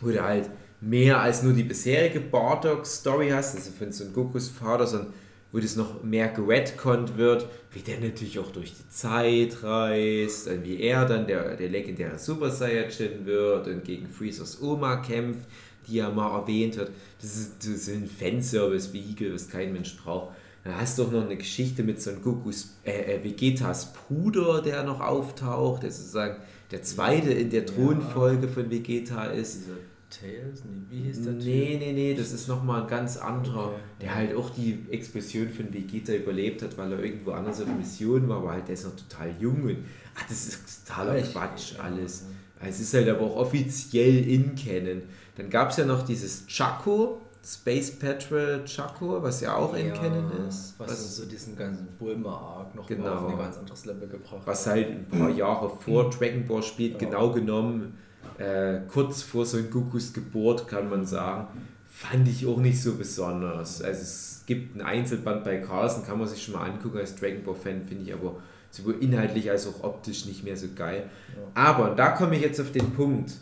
Wo 0.00 0.08
du 0.08 0.22
halt 0.22 0.48
mehr 0.80 1.20
als 1.20 1.42
nur 1.42 1.52
die 1.52 1.62
bisherige 1.62 2.20
Bardock-Story 2.20 3.28
hast, 3.28 3.54
also 3.54 3.70
von 3.70 3.92
Son 3.92 4.14
Gokus 4.14 4.48
Vater, 4.48 4.86
sondern 4.86 5.12
wo 5.52 5.58
das 5.58 5.76
noch 5.76 6.02
mehr 6.02 6.28
geredconnt 6.28 7.18
wird, 7.18 7.46
wie 7.72 7.80
der 7.80 8.00
natürlich 8.00 8.38
auch 8.38 8.50
durch 8.50 8.72
die 8.72 8.88
Zeit 8.88 9.62
reist, 9.62 10.48
und 10.48 10.64
wie 10.64 10.80
er 10.80 11.04
dann 11.04 11.26
der, 11.26 11.56
der 11.56 11.68
legendäre 11.68 12.18
Super 12.18 12.50
Saiyajin 12.50 13.26
wird 13.26 13.68
und 13.68 13.84
gegen 13.84 14.08
Freezers 14.08 14.60
Oma 14.62 14.96
kämpft, 14.96 15.46
die 15.86 15.96
ja 15.96 16.10
mal 16.10 16.40
erwähnt 16.40 16.76
wird. 16.76 16.90
Das 17.20 17.36
ist, 17.36 17.58
das 17.58 17.66
ist 17.66 17.88
ein 17.90 18.08
Fanservice-Vehikel, 18.08 19.34
was 19.34 19.48
kein 19.48 19.72
Mensch 19.72 19.96
braucht. 20.02 20.34
Dann 20.64 20.76
hast 20.76 20.98
du 20.98 21.04
auch 21.04 21.10
noch 21.10 21.24
eine 21.24 21.36
Geschichte 21.36 21.82
mit 21.82 22.00
so 22.00 22.10
einem 22.10 22.22
Gokus, 22.22 22.76
äh, 22.84 23.16
äh, 23.16 23.24
Vegetas 23.24 23.92
Bruder, 23.92 24.62
der 24.62 24.84
noch 24.84 25.00
auftaucht, 25.00 25.82
der 25.82 25.90
sozusagen 25.90 26.36
der 26.70 26.82
zweite 26.82 27.32
in 27.32 27.50
der 27.50 27.66
Thronfolge 27.66 28.48
von 28.48 28.70
Vegeta 28.70 29.26
ist. 29.26 29.56
Dieser 29.56 29.76
Tails? 30.20 30.62
Nee, 30.64 30.82
wie 30.90 31.02
hieß 31.08 31.22
der 31.24 31.32
Nee, 31.34 31.76
nee, 31.78 31.92
nee, 31.92 32.14
das 32.14 32.32
ist 32.32 32.48
nochmal 32.48 32.82
ein 32.82 32.88
ganz 32.88 33.16
anderer, 33.16 33.68
Okay. 33.68 33.76
der 34.02 34.14
halt 34.14 34.34
auch 34.36 34.50
die 34.50 34.78
Explosion 34.90 35.48
von 35.48 35.72
Vegeta 35.72 36.12
überlebt 36.12 36.62
hat, 36.62 36.76
weil 36.78 36.92
er 36.92 37.02
irgendwo 37.02 37.32
anders 37.32 37.60
auf 37.60 37.68
Mission 37.68 38.28
war, 38.28 38.38
aber 38.38 38.52
halt 38.52 38.68
der 38.68 38.74
ist 38.74 38.84
noch 38.84 38.96
total 38.96 39.34
jung 39.40 39.62
und 39.62 39.78
ach, 40.14 40.24
das 40.28 40.46
ist 40.46 40.86
totaler 40.86 41.16
Echt? 41.16 41.32
Quatsch 41.32 41.78
alles. 41.82 42.24
ja. 42.60 42.68
Es 42.68 42.78
ist 42.78 42.94
halt 42.94 43.08
aber 43.08 43.22
auch 43.22 43.36
offiziell 43.36 44.28
in 44.28 44.54
Canon. 44.54 45.02
Dann 45.36 45.50
gab 45.50 45.70
es 45.70 45.78
ja 45.78 45.84
noch 45.84 46.02
dieses 46.04 46.46
Chaco, 46.46 47.20
Space 47.44 47.90
Patrol 47.98 48.62
Chaco, 48.66 49.20
was 49.20 49.40
ja 49.40 49.56
auch 49.56 49.74
in 49.74 49.88
Ja, 49.88 49.94
Canon 49.94 50.30
ist. 50.48 50.74
Was, 50.78 50.90
Was, 50.90 51.16
so 51.16 51.24
diesen 51.24 51.56
ganzen 51.56 51.88
Bulma-Arc 51.98 52.72
noch 52.76 52.86
Genau. 52.86 53.14
auf 53.14 53.30
ein 53.32 53.38
ganz 53.38 53.56
anderes 53.56 53.84
Level 53.84 54.06
gebracht 54.06 54.42
was 54.44 54.64
hat. 54.66 54.74
halt 54.74 54.90
ein 54.90 55.06
paar 55.08 55.30
Jahre 55.30 55.68
vor 55.70 56.08
Dragon 56.18 56.46
Ball 56.46 56.62
spielt, 56.62 56.92
Ja. 56.92 56.98
genau 57.08 57.32
genommen, 57.32 57.94
äh, 58.42 58.80
kurz 58.88 59.22
vor 59.22 59.46
Son 59.46 59.70
Gokus 59.70 60.12
Geburt, 60.12 60.66
kann 60.68 60.88
man 60.90 61.04
sagen, 61.06 61.46
fand 61.90 62.26
ich 62.28 62.46
auch 62.46 62.58
nicht 62.58 62.80
so 62.82 62.94
besonders. 62.94 63.82
Also 63.82 64.02
es 64.02 64.42
gibt 64.46 64.72
einen 64.74 64.82
Einzelband 64.86 65.44
bei 65.44 65.58
Carlsen, 65.58 66.04
kann 66.04 66.18
man 66.18 66.26
sich 66.28 66.42
schon 66.42 66.54
mal 66.54 66.64
angucken 66.68 66.98
als 66.98 67.14
Dragon 67.14 67.44
Ball 67.44 67.54
Fan, 67.54 67.82
finde 67.84 68.04
ich 68.04 68.12
aber 68.12 68.36
sowohl 68.70 68.96
inhaltlich 69.00 69.50
als 69.50 69.66
auch 69.66 69.84
optisch 69.84 70.24
nicht 70.26 70.42
mehr 70.44 70.56
so 70.56 70.66
geil. 70.74 71.04
Ja. 71.36 71.42
Aber 71.54 71.90
da 71.94 72.10
komme 72.10 72.36
ich 72.36 72.42
jetzt 72.42 72.60
auf 72.60 72.72
den 72.72 72.90
Punkt. 72.92 73.32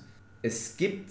Es 0.43 0.77
gibt 0.77 1.11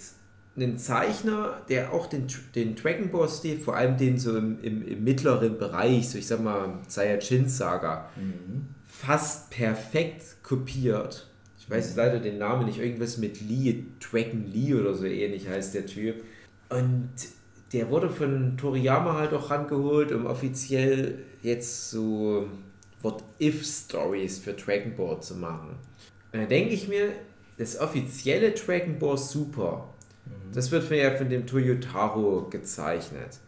einen 0.57 0.77
Zeichner, 0.77 1.61
der 1.69 1.93
auch 1.93 2.07
den, 2.07 2.27
den 2.53 2.75
Dragon 2.75 3.09
Ball 3.11 3.29
Stil, 3.29 3.57
vor 3.59 3.77
allem 3.77 3.95
den 3.97 4.17
so 4.17 4.35
im, 4.35 4.59
im, 4.61 4.85
im 4.85 5.03
mittleren 5.05 5.57
Bereich, 5.57 6.09
so 6.09 6.17
ich 6.17 6.27
sag 6.27 6.43
mal 6.43 6.79
Saiyajin 6.87 7.47
Saga, 7.47 8.09
Mhm. 8.17 8.67
fast 8.85 9.49
perfekt 9.51 10.43
kopiert. 10.43 11.28
Ich 11.69 11.75
weiß 11.75 11.95
leider 11.97 12.19
den 12.19 12.39
Namen 12.39 12.65
nicht, 12.65 12.79
irgendwas 12.79 13.19
mit 13.19 13.41
Lee, 13.41 13.83
Dragon 13.99 14.43
Lee 14.51 14.73
oder 14.73 14.95
so 14.95 15.05
ähnlich 15.05 15.47
heißt 15.47 15.75
der 15.75 15.85
Typ. 15.85 16.23
Und 16.69 17.09
der 17.71 17.91
wurde 17.91 18.09
von 18.09 18.57
Toriyama 18.57 19.13
halt 19.13 19.33
auch 19.33 19.51
rangeholt, 19.51 20.11
um 20.11 20.25
offiziell 20.25 21.19
jetzt 21.43 21.91
so 21.91 22.47
What-If-Stories 23.03 24.39
für 24.39 24.53
Dragon 24.53 24.95
Ball 24.95 25.21
zu 25.21 25.35
machen. 25.35 25.75
Und 26.33 26.41
da 26.41 26.45
denke 26.45 26.73
ich 26.73 26.87
mir, 26.87 27.11
das 27.59 27.79
offizielle 27.79 28.51
Dragon 28.51 28.97
Ball 28.97 29.17
Super, 29.17 29.93
das 30.51 30.71
wird 30.71 30.83
von, 30.83 30.97
ja 30.97 31.11
von 31.11 31.29
dem 31.29 31.45
Toyotaro 31.45 32.47
gezeichnet. 32.49 33.39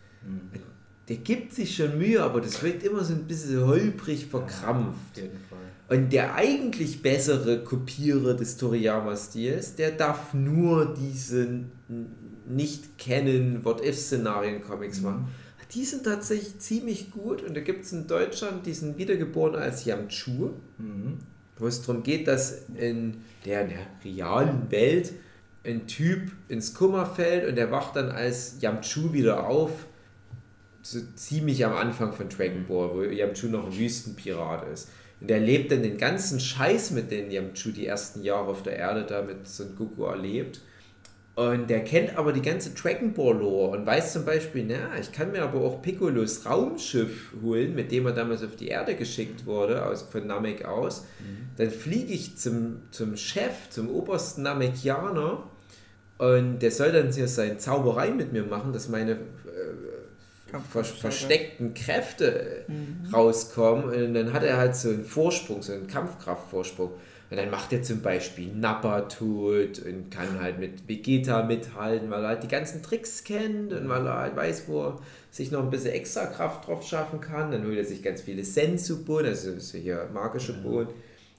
Der 1.08 1.18
gibt 1.18 1.54
sich 1.54 1.76
schon 1.76 1.98
Mühe, 1.98 2.22
aber 2.22 2.42
das 2.42 2.62
wirkt 2.62 2.84
immer 2.84 3.04
so 3.04 3.14
ein 3.14 3.26
bisschen 3.26 3.66
holprig 3.66 4.28
verkrampft. 4.28 5.18
Fall. 5.50 5.51
Und 5.92 6.14
der 6.14 6.36
eigentlich 6.36 7.02
bessere 7.02 7.64
Kopierer 7.66 8.34
des 8.34 8.56
Toriyama-Stils, 8.56 9.76
der 9.76 9.92
darf 9.92 10.34
nur 10.34 10.94
diese 10.98 11.44
n- 11.44 11.72
nicht 12.48 12.98
kennen 12.98 13.66
What-If-Szenarien-Comics 13.66 15.02
machen. 15.02 15.28
Die 15.74 15.84
sind 15.86 16.04
tatsächlich 16.06 16.60
ziemlich 16.60 17.12
gut 17.12 17.42
und 17.44 17.56
da 17.56 17.62
gibt 17.62 17.84
es 17.86 17.92
in 17.92 18.08
Deutschland 18.08 18.66
diesen 18.66 18.98
Wiedergeboren 18.98 19.56
als 19.56 19.84
Yamchu, 19.86 20.52
Mhm. 20.78 21.18
wo 21.58 21.68
es 21.68 21.82
darum 21.82 22.04
geht, 22.04 22.26
dass 22.28 22.64
in 22.78 23.18
der, 23.46 23.64
in 23.64 23.70
der 23.70 23.88
realen 24.04 24.72
Welt 24.72 25.12
ein 25.66 25.88
Typ 25.88 26.32
ins 26.48 26.74
Kummer 26.74 27.06
fällt 27.06 27.48
und 27.50 27.56
der 27.56 27.70
wacht 27.70 27.96
dann 27.98 28.10
als 28.12 28.56
Yamchu 28.62 29.12
wieder 29.14 29.46
auf, 29.48 29.72
so 30.84 31.00
ziemlich 31.16 31.66
am 31.66 31.74
Anfang 31.74 32.12
von 32.14 32.28
Dragon 32.30 32.66
Ball, 32.66 32.90
wo 32.94 33.02
Yamchu 33.04 33.48
noch 33.48 33.66
ein 33.68 33.78
Wüstenpirat 33.78 34.68
ist. 34.74 34.88
Und 35.22 35.30
er 35.30 35.40
lebt 35.40 35.72
dann 35.72 35.84
den 35.84 35.98
ganzen 35.98 36.40
Scheiß, 36.40 36.92
mit 36.92 37.12
dem 37.12 37.30
Yamchu 37.30 37.70
die 37.70 37.86
ersten 37.86 38.24
Jahre 38.24 38.50
auf 38.50 38.64
der 38.64 38.76
Erde 38.78 39.06
da 39.08 39.22
mit 39.22 39.48
Son 39.48 39.76
Goku 39.78 40.06
erlebt. 40.06 40.62
Und 41.36 41.70
der 41.70 41.84
kennt 41.84 42.18
aber 42.18 42.34
die 42.34 42.42
ganze 42.42 42.72
Dragon 42.72 43.14
Ball 43.14 43.38
Lore 43.38 43.78
und 43.78 43.86
weiß 43.86 44.14
zum 44.14 44.26
Beispiel, 44.26 44.66
na, 44.68 45.00
ich 45.00 45.12
kann 45.12 45.32
mir 45.32 45.44
aber 45.44 45.62
auch 45.62 45.82
Piccolos 45.82 46.46
Raumschiff 46.46 47.34
holen, 47.42 47.74
mit 47.74 47.92
dem 47.92 48.06
er 48.06 48.12
damals 48.12 48.44
auf 48.44 48.58
die 48.58 48.68
Erde 48.68 48.96
geschickt 48.96 49.46
wurde, 49.46 49.86
aus, 49.86 50.02
von 50.02 50.28
Namek 50.28 50.66
aus. 50.66 51.06
Dann 51.56 51.70
fliege 51.70 52.12
ich 52.12 52.38
zum, 52.38 52.82
zum 52.92 53.16
Chef, 53.16 53.70
zum 53.70 53.90
obersten 53.90 54.42
Namekianer 54.42 55.44
und 56.18 56.60
der 56.60 56.70
soll 56.70 56.92
dann 56.92 57.12
hier 57.12 57.28
seine 57.28 57.58
Zauberei 57.58 58.12
mit 58.12 58.32
mir 58.34 58.44
machen, 58.44 58.74
dass 58.74 58.90
meine 58.90 59.18
ver 60.60 60.84
versteckten 60.84 61.74
Kräfte 61.74 62.66
äh, 62.68 63.14
rauskommen. 63.14 63.86
Und 63.86 64.14
dann 64.14 64.34
hat 64.34 64.44
er 64.44 64.58
halt 64.58 64.76
so 64.76 64.90
einen 64.90 65.06
Vorsprung, 65.06 65.62
so 65.62 65.74
einen 65.74 65.88
Kampfkraftvorsprung. 65.88 66.92
Und 67.32 67.38
dann 67.38 67.50
macht 67.50 67.72
er 67.72 67.82
zum 67.82 68.02
Beispiel 68.02 68.52
Nappa 68.54 69.02
tot 69.04 69.80
und 69.80 70.12
kann 70.12 70.42
halt 70.42 70.60
mit 70.60 70.90
Vegeta 70.90 71.44
mithalten, 71.44 72.12
weil 72.12 72.24
er 72.24 72.28
halt 72.28 72.44
die 72.44 72.50
ganzen 72.50 72.84
Tricks 72.84 73.24
kennt 73.24 73.72
und 73.72 73.88
weil 73.88 74.06
er 74.06 74.18
halt 74.18 74.36
weiß, 74.36 74.68
wo 74.68 74.84
er 74.88 75.00
sich 75.32 75.50
noch 75.50 75.64
ein 75.64 75.70
bisschen 75.70 75.94
extra 75.94 76.26
Kraft 76.26 76.68
drauf 76.68 76.86
schaffen 76.86 77.22
kann. 77.22 77.52
Dann 77.52 77.66
holt 77.66 77.78
er 77.78 77.86
sich 77.86 78.04
ganz 78.04 78.22
viele 78.22 78.44
Sensu-Bohnen, 78.44 79.28
also 79.28 79.58
so 79.60 79.78
hier 79.78 80.10
magische 80.14 80.52
Bohnen, 80.62 80.90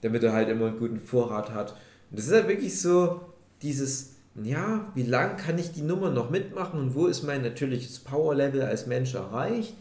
damit 0.01 0.23
er 0.23 0.33
halt 0.33 0.49
immer 0.49 0.69
einen 0.69 0.79
guten 0.79 0.99
Vorrat 0.99 1.51
hat. 1.51 1.73
Und 2.11 2.19
das 2.19 2.27
ist 2.27 2.33
halt 2.33 2.49
wirklich 2.49 2.81
so 2.81 3.21
dieses, 3.61 4.12
ja, 4.43 4.91
wie 4.95 5.03
lang 5.03 5.37
kann 5.37 5.59
ich 5.59 5.73
die 5.73 5.83
Nummer 5.83 6.11
noch 6.11 6.31
mitmachen 6.31 6.81
und 6.81 6.95
wo 6.95 7.07
ist 7.07 7.23
mein 7.23 7.43
natürliches 7.43 7.99
Power-Level 7.99 8.63
als 8.63 8.87
Mensch 8.87 9.15
erreicht? 9.15 9.75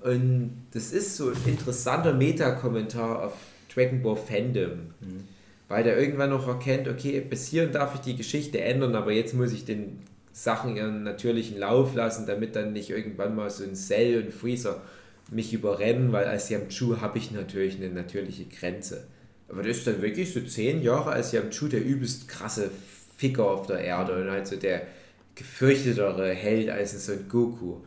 Und 0.00 0.62
das 0.72 0.92
ist 0.92 1.16
so 1.16 1.28
ein 1.28 1.36
interessanter 1.46 2.14
Meta-Kommentar 2.14 3.24
auf 3.26 3.34
Dragon 3.72 4.02
Ball 4.02 4.16
Fandom. 4.16 4.94
Weil 5.68 5.84
der 5.84 6.00
irgendwann 6.00 6.30
noch 6.30 6.48
erkennt, 6.48 6.88
okay, 6.88 7.20
bis 7.20 7.46
hierhin 7.46 7.72
darf 7.72 7.94
ich 7.94 8.00
die 8.00 8.16
Geschichte 8.16 8.60
ändern, 8.60 8.94
aber 8.94 9.12
jetzt 9.12 9.34
muss 9.34 9.52
ich 9.52 9.64
den 9.64 9.98
Sachen 10.32 10.76
ihren 10.76 11.02
natürlichen 11.02 11.58
Lauf 11.58 11.94
lassen, 11.94 12.26
damit 12.26 12.56
dann 12.56 12.72
nicht 12.72 12.90
irgendwann 12.90 13.36
mal 13.36 13.50
so 13.50 13.64
ein 13.64 13.74
Cell 13.74 14.22
und 14.22 14.32
Freezer 14.32 14.80
mich 15.30 15.52
überrennen, 15.52 16.10
weil 16.12 16.24
als 16.24 16.48
Yamchu 16.48 17.00
habe 17.00 17.18
ich 17.18 17.30
natürlich 17.30 17.76
eine 17.76 17.90
natürliche 17.90 18.46
Grenze. 18.46 19.04
Aber 19.48 19.62
das 19.62 19.78
ist 19.78 19.86
dann 19.86 20.02
wirklich 20.02 20.32
so 20.32 20.40
zehn 20.40 20.82
Jahre 20.82 21.10
als 21.10 21.32
Yamchu 21.32 21.68
der 21.68 21.84
übelst 21.84 22.28
krasse 22.28 22.70
Ficker 23.20 23.44
auf 23.44 23.66
der 23.66 23.80
Erde 23.80 24.20
und 24.20 24.30
halt 24.30 24.46
so 24.46 24.56
der 24.56 24.86
gefürchtetere 25.34 26.32
Held 26.32 26.70
als 26.70 26.94
ein 26.94 27.00
Son 27.00 27.28
Goku. 27.28 27.80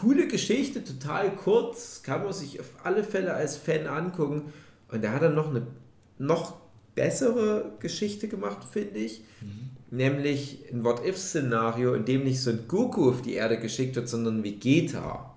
Coole 0.00 0.26
Geschichte, 0.26 0.82
total 0.82 1.30
kurz, 1.36 2.02
kann 2.02 2.24
man 2.24 2.32
sich 2.32 2.58
auf 2.58 2.70
alle 2.82 3.04
Fälle 3.04 3.34
als 3.34 3.56
Fan 3.56 3.86
angucken. 3.86 4.52
Und 4.90 5.04
da 5.04 5.12
hat 5.12 5.22
er 5.22 5.30
noch 5.30 5.50
eine 5.50 5.66
noch 6.16 6.56
bessere 6.94 7.72
Geschichte 7.80 8.28
gemacht, 8.28 8.64
finde 8.64 8.98
ich. 8.98 9.22
Nämlich 9.90 10.64
ein 10.72 10.82
What-If-Szenario, 10.84 11.94
in 11.94 12.06
dem 12.06 12.24
nicht 12.24 12.40
so 12.40 12.50
ein 12.50 12.66
Goku 12.66 13.10
auf 13.10 13.22
die 13.22 13.34
Erde 13.34 13.58
geschickt 13.58 13.94
wird, 13.94 14.08
sondern 14.08 14.42
Vegeta. 14.42 15.34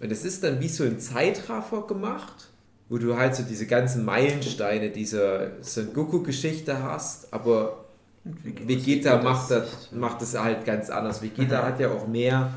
Und 0.00 0.10
das 0.10 0.24
ist 0.24 0.42
dann 0.42 0.60
wie 0.60 0.68
so 0.68 0.82
ein 0.82 0.98
Zeitraffer 0.98 1.86
gemacht, 1.86 2.50
wo 2.88 2.98
du 2.98 3.16
halt 3.16 3.36
so 3.36 3.44
diese 3.44 3.66
ganzen 3.66 4.04
Meilensteine 4.04 4.90
dieser 4.90 5.62
Son 5.62 5.92
Goku-Geschichte 5.94 6.82
hast, 6.82 7.32
aber 7.32 7.82
Vegeta 8.24 9.20
macht 9.20 9.50
das, 9.50 9.90
macht 9.92 10.22
das 10.22 10.38
halt 10.38 10.64
ganz 10.64 10.90
anders. 10.90 11.22
Vegeta 11.22 11.64
hat 11.64 11.80
ja 11.80 11.90
auch 11.90 12.06
mehr 12.06 12.52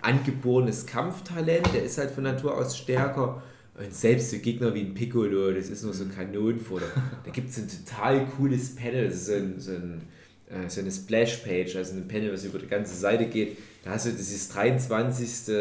angeborenes 0.00 0.86
Kampftalent, 0.86 1.72
der 1.74 1.82
ist 1.82 1.98
halt 1.98 2.10
von 2.12 2.24
Natur 2.24 2.56
aus 2.56 2.76
stärker. 2.76 3.42
Und 3.76 3.94
selbst 3.94 4.30
so 4.30 4.38
Gegner 4.38 4.74
wie 4.74 4.80
ein 4.80 4.94
Piccolo, 4.94 5.52
das 5.52 5.68
ist 5.68 5.84
nur 5.84 5.92
so 5.92 6.04
ein 6.04 6.14
Kanonenfutter. 6.14 6.86
Da 7.24 7.30
gibt 7.30 7.50
es 7.50 7.58
ein 7.58 7.68
total 7.68 8.26
cooles 8.26 8.74
Panel, 8.74 9.06
das 9.06 9.14
ist 9.14 9.26
so, 9.26 9.32
ein, 9.34 9.54
so, 9.58 9.70
ein, 9.72 10.02
äh, 10.48 10.68
so 10.68 10.80
eine 10.80 10.90
Splash-Page, 10.90 11.76
also 11.76 11.94
ein 11.94 12.08
Panel, 12.08 12.32
was 12.32 12.44
über 12.44 12.58
die 12.58 12.66
ganze 12.66 12.94
Seite 12.94 13.26
geht. 13.26 13.58
Da 13.84 13.90
hast 13.90 14.06
du 14.06 14.10
dieses 14.10 14.48
23. 14.48 15.54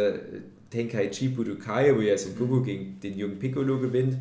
Tenkaichi 0.69 1.29
Budokai, 1.29 1.95
wo 1.95 2.01
ja 2.01 2.17
so 2.17 2.29
Goku 2.31 2.61
gegen 2.61 2.99
den 2.99 3.17
jungen 3.17 3.39
Piccolo 3.39 3.79
gewinnt. 3.79 4.17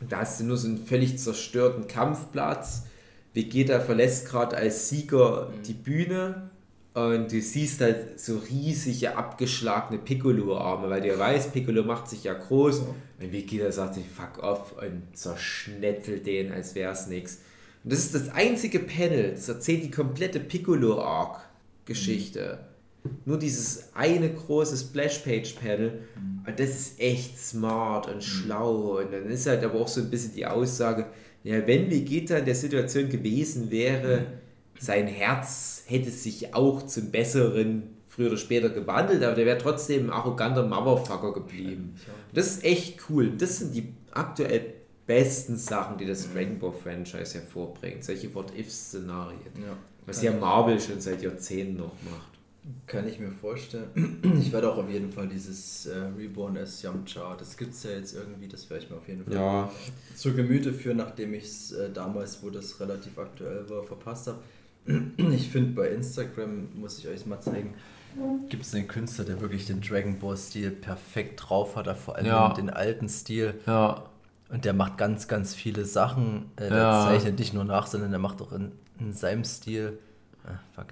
Und 0.00 0.12
da 0.12 0.18
hast 0.18 0.40
du 0.40 0.44
nur 0.44 0.56
so 0.56 0.68
einen 0.68 0.84
völlig 0.84 1.18
zerstörten 1.18 1.86
Kampfplatz. 1.86 2.87
Vegeta 3.34 3.80
verlässt 3.80 4.28
gerade 4.28 4.56
als 4.56 4.88
Sieger 4.88 5.52
die 5.66 5.74
Bühne 5.74 6.50
und 6.94 7.30
du 7.30 7.40
siehst 7.40 7.80
halt 7.80 8.18
so 8.18 8.38
riesige 8.38 9.16
abgeschlagene 9.16 10.00
Piccolo-Arme, 10.00 10.90
weil 10.90 11.02
du 11.02 11.08
ja 11.08 11.18
weißt, 11.18 11.52
Piccolo 11.52 11.84
macht 11.84 12.08
sich 12.08 12.24
ja 12.24 12.34
groß 12.34 12.80
und 12.80 13.32
Vegeta 13.32 13.70
sagt 13.70 13.94
sich 13.94 14.08
fuck 14.08 14.42
off 14.42 14.74
und 14.80 15.16
zerschnetzelt 15.16 16.26
den, 16.26 16.50
als 16.52 16.74
wäre 16.74 16.92
es 16.92 17.06
nichts. 17.06 17.38
Und 17.84 17.92
das 17.92 18.00
ist 18.00 18.14
das 18.14 18.30
einzige 18.30 18.80
Panel, 18.80 19.30
das 19.32 19.48
erzählt 19.48 19.84
die 19.84 19.90
komplette 19.90 20.40
Piccolo-Arc-Geschichte. 20.40 22.58
Nur 23.24 23.38
dieses 23.38 23.94
eine 23.94 24.32
große 24.32 24.76
Splash-Page-Panel 24.76 26.00
und 26.46 26.58
das 26.58 26.70
ist 26.70 27.00
echt 27.00 27.38
smart 27.38 28.08
und 28.08 28.24
schlau. 28.24 28.98
Und 28.98 29.12
dann 29.12 29.26
ist 29.26 29.46
halt 29.46 29.62
aber 29.62 29.80
auch 29.80 29.88
so 29.88 30.00
ein 30.00 30.10
bisschen 30.10 30.34
die 30.34 30.46
Aussage, 30.46 31.06
ja, 31.44 31.66
wenn 31.66 31.90
Vegeta 31.90 32.38
in 32.38 32.44
der 32.44 32.54
Situation 32.54 33.08
gewesen 33.08 33.70
wäre, 33.70 34.26
sein 34.78 35.06
Herz 35.06 35.84
hätte 35.86 36.10
sich 36.10 36.54
auch 36.54 36.82
zum 36.84 37.10
Besseren 37.10 37.84
früher 38.06 38.28
oder 38.28 38.36
später 38.36 38.70
gewandelt, 38.70 39.22
aber 39.22 39.34
der 39.34 39.46
wäre 39.46 39.58
trotzdem 39.58 40.06
ein 40.06 40.10
arroganter 40.10 40.66
Motherfucker 40.66 41.32
geblieben. 41.32 41.94
Das 42.32 42.48
ist 42.48 42.64
echt 42.64 43.00
cool. 43.08 43.32
Das 43.36 43.58
sind 43.58 43.74
die 43.74 43.92
aktuell 44.12 44.74
besten 45.06 45.56
Sachen, 45.56 45.98
die 45.98 46.06
das 46.06 46.32
Dragon 46.32 46.58
Ball 46.58 46.72
Franchise 46.72 47.34
hervorbringt. 47.34 48.04
Solche 48.04 48.32
What-If-Szenarien. 48.34 49.38
Ja. 49.56 49.76
Was 50.06 50.22
ja 50.22 50.32
Marvel 50.32 50.80
schon 50.80 51.00
seit 51.00 51.22
Jahrzehnten 51.22 51.76
noch 51.76 51.92
macht. 52.10 52.37
Kann 52.86 53.08
ich 53.08 53.18
mir 53.18 53.30
vorstellen. 53.30 54.20
Ich 54.40 54.52
werde 54.52 54.70
auch 54.72 54.78
auf 54.78 54.90
jeden 54.90 55.10
Fall 55.12 55.28
dieses 55.28 55.86
äh, 55.86 55.96
Reborn 56.16 56.56
as 56.58 56.82
Yamcha, 56.82 57.34
das 57.36 57.56
gibt 57.56 57.72
es 57.74 57.82
ja 57.82 57.90
jetzt 57.90 58.14
irgendwie, 58.14 58.48
das 58.48 58.68
werde 58.70 58.84
ich 58.84 58.90
mir 58.90 58.96
auf 58.96 59.08
jeden 59.08 59.24
Fall 59.24 59.34
Ja, 59.34 59.70
zu 60.14 60.34
Gemüte 60.34 60.72
führen, 60.72 60.96
nachdem 60.98 61.34
ich 61.34 61.44
es 61.44 61.72
äh, 61.72 61.90
damals, 61.92 62.42
wo 62.42 62.50
das 62.50 62.78
relativ 62.80 63.18
aktuell 63.18 63.68
war, 63.70 63.82
verpasst 63.84 64.28
habe. 64.28 64.38
Ich 65.32 65.48
finde 65.50 65.72
bei 65.72 65.88
Instagram, 65.88 66.68
muss 66.74 66.98
ich 66.98 67.08
euch 67.08 67.26
mal 67.26 67.40
zeigen, 67.40 67.74
gibt 68.48 68.64
es 68.64 68.74
einen 68.74 68.88
Künstler, 68.88 69.24
der 69.24 69.40
wirklich 69.40 69.66
den 69.66 69.80
Dragon 69.80 70.18
Ball 70.18 70.36
Stil 70.36 70.70
perfekt 70.70 71.40
drauf 71.48 71.76
hat, 71.76 71.94
vor 71.96 72.16
allem 72.16 72.26
Ja. 72.26 72.52
den 72.54 72.70
alten 72.70 73.08
Stil. 73.08 73.54
ja, 73.66 74.04
Und 74.50 74.64
der 74.64 74.72
macht 74.72 74.96
ganz, 74.98 75.28
ganz 75.28 75.54
viele 75.54 75.84
Sachen. 75.84 76.50
Äh, 76.56 76.68
der 76.70 76.78
Ja. 76.78 77.06
zeichnet 77.06 77.38
nicht 77.38 77.52
nur 77.54 77.64
nach, 77.64 77.86
sondern 77.86 78.10
der 78.10 78.18
macht 78.18 78.40
auch 78.40 78.52
in, 78.52 78.72
in 78.98 79.12
seinem 79.12 79.44
Stil 79.44 79.98
ah, 80.44 80.58
fuck, 80.74 80.86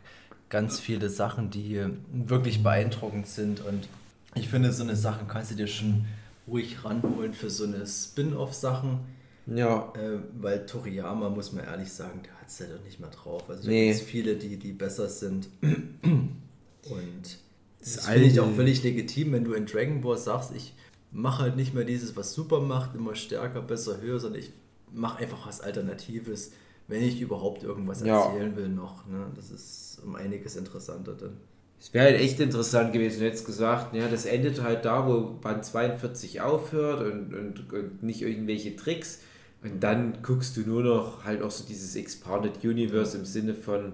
ganz 0.49 0.79
viele 0.81 1.09
Sachen, 1.11 1.51
die 1.51 1.81
wirklich 2.13 2.63
beeindruckend 2.63 3.27
sind. 3.27 3.61
Und 3.61 3.89
ich 4.35 4.49
finde, 4.49 4.73
so 4.73 4.83
eine 4.83 4.97
Sache 4.97 5.25
kannst 5.29 5.51
du 5.51 5.55
dir 5.57 5.67
schon 5.67 6.05
ruhig 6.47 6.85
ranholen 6.85 7.33
für 7.35 7.51
so 7.51 7.65
eine 7.65 7.87
Spin-off-Sachen. 7.87 9.01
ja. 9.47 9.93
Äh, 9.97 10.19
weil 10.41 10.65
Toriyama, 10.67 11.29
muss 11.31 11.53
man 11.53 11.65
ehrlich 11.65 11.91
sagen, 11.93 12.21
der 12.25 12.33
hat 12.41 12.49
es 12.49 12.59
ja 12.61 12.67
doch 12.67 12.85
nicht 12.85 13.01
mehr 13.01 13.11
drauf. 13.11 13.43
Also 13.49 13.65
da 13.65 13.69
Nee. 13.69 13.89
gibt 13.89 14.01
es 14.01 14.07
viele, 14.07 14.37
die, 14.37 14.57
die 14.57 14.73
besser 14.73 15.09
sind. 15.09 15.49
Und 15.63 17.39
Das 17.81 17.97
das 17.97 18.07
finde 18.07 18.27
ich 18.29 18.41
auch 18.41 18.53
völlig 18.55 18.83
legitim, 18.83 19.33
wenn 19.33 19.45
du 19.45 19.55
in 19.55 19.67
Dragon 19.67 20.01
Ball 20.01 20.19
sagst, 20.19 20.53
ich 20.55 20.75
mache 21.13 21.43
halt 21.43 21.57
nicht 21.57 21.75
mehr 21.75 21.85
dieses, 21.85 22.17
was 22.17 22.33
Super 22.35 22.61
macht, 22.61 22.95
immer 22.95 23.15
stärker, 23.15 23.63
besser, 23.63 24.01
höher, 24.01 24.21
sondern 24.21 24.41
ich 24.43 24.53
mache 24.93 25.19
einfach 25.19 25.47
was 25.47 25.61
Alternatives, 25.61 26.53
wenn 26.89 27.03
ich 27.03 27.21
überhaupt 27.21 27.63
irgendwas 27.63 28.03
Ja. 28.05 28.27
erzählen 28.27 28.57
will 28.57 28.69
noch. 28.69 29.07
Ne? 29.07 29.27
Das 29.35 29.51
ist 29.51 30.01
um 30.05 30.15
einiges 30.17 30.57
interessanter 30.57 31.15
dann. 31.15 31.37
Es 31.79 31.93
wäre 31.93 32.07
halt 32.07 32.21
echt 32.21 32.41
interessant 32.41 32.93
gewesen, 32.93 33.21
du 33.21 33.27
hättest 33.27 33.45
gesagt, 33.45 33.95
ja, 33.95 34.09
das 34.09 34.25
endet 34.25 34.63
halt 34.63 34.85
da, 34.85 35.07
wo 35.07 35.35
Band 35.41 35.65
42 35.65 36.41
aufhört 36.41 37.03
und, 37.03 37.35
und, 37.35 37.73
und 37.73 38.03
nicht 38.03 38.23
irgendwelche 38.23 38.77
Tricks. 38.77 39.21
Und 39.63 39.83
dann 39.83 40.19
guckst 40.23 40.57
du 40.57 40.63
nur 40.63 40.83
noch 40.83 41.25
halt 41.25 41.43
auch 41.43 41.51
so 41.51 41.65
dieses 41.65 41.95
Expanded 41.97 42.65
Universe 42.65 43.17
im 43.19 43.25
Sinne 43.25 43.55
von, 43.55 43.93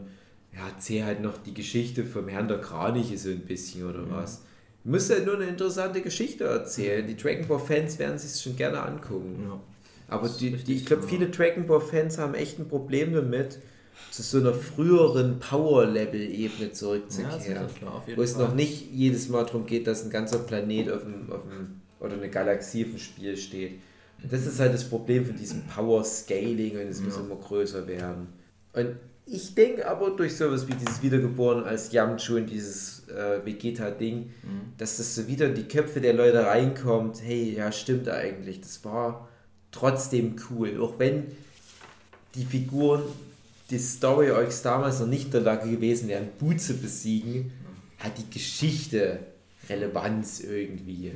ja, 0.54 0.68
erzähl 0.68 1.04
halt 1.04 1.22
noch 1.22 1.38
die 1.38 1.54
Geschichte 1.54 2.04
vom 2.04 2.28
Herrn 2.28 2.46
der 2.46 2.60
Kraniche 2.60 3.18
so 3.18 3.30
ein 3.30 3.40
bisschen 3.40 3.88
oder 3.88 4.08
was. 4.10 4.42
Du 4.84 4.90
musst 4.90 5.10
halt 5.10 5.26
nur 5.26 5.36
eine 5.36 5.46
interessante 5.46 6.02
Geschichte 6.02 6.44
erzählen. 6.44 7.06
Die 7.06 7.16
Dragon 7.16 7.46
Ball 7.48 7.58
Fans 7.58 7.98
werden 7.98 8.18
sich 8.18 8.40
schon 8.40 8.56
gerne 8.56 8.80
angucken. 8.82 9.44
Ja. 9.48 9.60
Aber 10.12 10.28
die, 10.28 10.50
die, 10.50 10.74
ich 10.74 10.86
glaube, 10.86 11.02
ja. 11.02 11.08
viele 11.08 11.28
Dragon 11.30 11.66
Ball 11.66 11.80
Fans 11.80 12.18
haben 12.18 12.34
echt 12.34 12.58
ein 12.58 12.68
Problem 12.68 13.14
damit, 13.14 13.58
zu 14.10 14.22
so 14.22 14.38
einer 14.38 14.52
früheren 14.52 15.38
Power-Level-Ebene 15.38 16.72
zurückzukehren. 16.72 17.66
klar, 17.78 17.94
auf 17.94 18.02
wo 18.14 18.22
es 18.22 18.36
noch 18.36 18.54
nicht 18.54 18.92
jedes 18.92 19.28
Mal 19.28 19.44
darum 19.44 19.64
geht, 19.64 19.86
dass 19.86 20.04
ein 20.04 20.10
ganzer 20.10 20.40
Planet 20.40 20.90
auf 20.90 21.02
dem, 21.02 21.32
auf 21.32 21.42
dem, 21.42 21.80
oder 21.98 22.14
eine 22.14 22.28
Galaxie 22.28 22.84
auf 22.84 22.90
dem 22.90 22.98
Spiel 22.98 23.36
steht. 23.36 23.80
Und 24.22 24.32
das 24.32 24.46
ist 24.46 24.60
halt 24.60 24.74
das 24.74 24.84
Problem 24.84 25.24
von 25.24 25.36
diesem 25.36 25.62
Power-Scaling 25.62 26.72
und 26.72 26.88
es 26.88 27.00
muss 27.00 27.16
immer 27.16 27.36
größer 27.36 27.86
werden. 27.86 28.28
Und 28.74 28.96
ich 29.24 29.54
denke 29.54 29.88
aber 29.88 30.10
durch 30.10 30.36
sowas 30.36 30.68
wie 30.68 30.74
dieses 30.74 31.02
Wiedergeboren 31.02 31.64
als 31.64 31.90
Yamchu 31.92 32.36
und 32.36 32.46
dieses 32.50 33.08
äh, 33.08 33.44
Vegeta-Ding, 33.44 34.30
dass 34.76 34.98
das 34.98 35.14
so 35.14 35.26
wieder 35.26 35.46
in 35.46 35.54
die 35.54 35.68
Köpfe 35.68 36.00
der 36.00 36.12
Leute 36.12 36.44
reinkommt, 36.44 37.22
hey, 37.22 37.54
ja, 37.56 37.72
stimmt 37.72 38.08
eigentlich, 38.08 38.60
das 38.60 38.84
war 38.84 39.28
trotzdem 39.72 40.36
cool. 40.50 40.80
Auch 40.80 40.98
wenn 40.98 41.24
die 42.34 42.44
Figuren, 42.44 43.02
die 43.70 43.78
Story 43.78 44.30
euch 44.30 44.60
damals 44.62 45.00
noch 45.00 45.06
nicht 45.06 45.26
in 45.26 45.30
der 45.32 45.40
Lage 45.40 45.70
gewesen 45.70 46.08
wären, 46.08 46.28
Buu 46.38 46.54
zu 46.54 46.74
besiegen, 46.74 47.52
hat 47.98 48.18
die 48.18 48.30
Geschichte 48.30 49.20
Relevanz 49.68 50.40
irgendwie. 50.40 51.12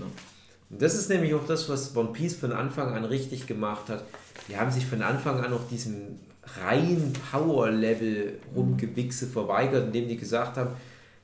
Und 0.71 0.83
das 0.83 0.95
ist 0.95 1.09
nämlich 1.09 1.35
auch 1.35 1.47
das, 1.47 1.69
was 1.69 1.95
One 1.97 2.13
Piece 2.13 2.37
von 2.37 2.53
Anfang 2.53 2.95
an 2.95 3.05
richtig 3.05 3.47
gemacht 3.47 3.89
hat. 3.89 4.05
Die 4.49 4.57
haben 4.57 4.71
sich 4.71 4.87
von 4.87 5.03
Anfang 5.03 5.41
an 5.41 5.53
auch 5.53 5.69
diesem 5.69 6.19
reinen 6.61 7.13
Power-Level 7.31 8.39
rumgewichse 8.55 9.27
verweigert, 9.27 9.87
indem 9.87 10.09
die 10.09 10.17
gesagt 10.17 10.57
haben, 10.57 10.71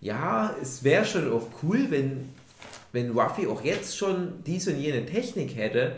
ja, 0.00 0.54
es 0.60 0.82
wäre 0.82 1.04
schon 1.04 1.32
auch 1.32 1.46
cool, 1.62 1.86
wenn, 1.90 2.28
wenn 2.92 3.16
Ruffy 3.16 3.46
auch 3.46 3.62
jetzt 3.62 3.96
schon 3.96 4.42
diese 4.44 4.72
und 4.72 4.80
jene 4.80 5.06
Technik 5.06 5.56
hätte, 5.56 5.96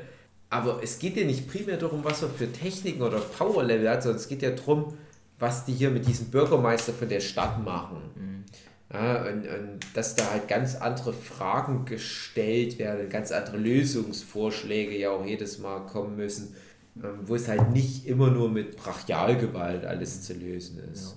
aber 0.55 0.81
es 0.83 1.01
geht 1.01 1.17
ja 1.17 1.25
nicht 1.25 1.49
primär 1.49 1.77
darum, 1.77 2.05
was 2.05 2.23
er 2.23 2.29
für 2.29 2.51
Techniken 2.51 3.03
oder 3.03 3.19
Power-Level 3.19 3.91
hat, 3.91 4.05
sondern 4.05 4.21
es 4.21 4.29
geht 4.29 4.41
ja 4.41 4.51
darum, 4.51 4.97
was 5.41 5.65
die 5.65 5.73
hier 5.73 5.91
mit 5.91 6.07
diesem 6.07 6.27
Bürgermeister 6.27 6.93
von 6.93 7.09
der 7.09 7.19
Stadt 7.19 7.63
machen. 7.65 8.45
Ja, 8.93 9.23
und, 9.23 9.49
und 9.49 9.81
dass 9.95 10.15
da 10.15 10.31
halt 10.31 10.47
ganz 10.47 10.77
andere 10.77 11.13
Fragen 11.13 11.85
gestellt 11.85 12.79
werden, 12.79 13.09
ganz 13.09 13.33
andere 13.33 13.57
Lösungsvorschläge 13.57 14.97
ja 14.97 15.11
auch 15.11 15.27
jedes 15.27 15.59
Mal 15.59 15.81
kommen 15.87 16.15
müssen, 16.15 16.55
ähm, 17.03 17.19
wo 17.25 17.35
es 17.35 17.49
halt 17.49 17.73
nicht 17.73 18.07
immer 18.07 18.31
nur 18.31 18.49
mit 18.49 18.77
Brachialgewalt 18.77 19.85
alles 19.85 20.23
zu 20.23 20.35
lösen 20.35 20.79
ist. 20.93 21.17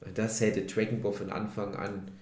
Und 0.00 0.16
das 0.16 0.40
hätte 0.40 0.62
Dragon 0.62 1.02
Ball 1.02 1.12
von 1.12 1.30
Anfang 1.30 1.74
an 1.74 2.12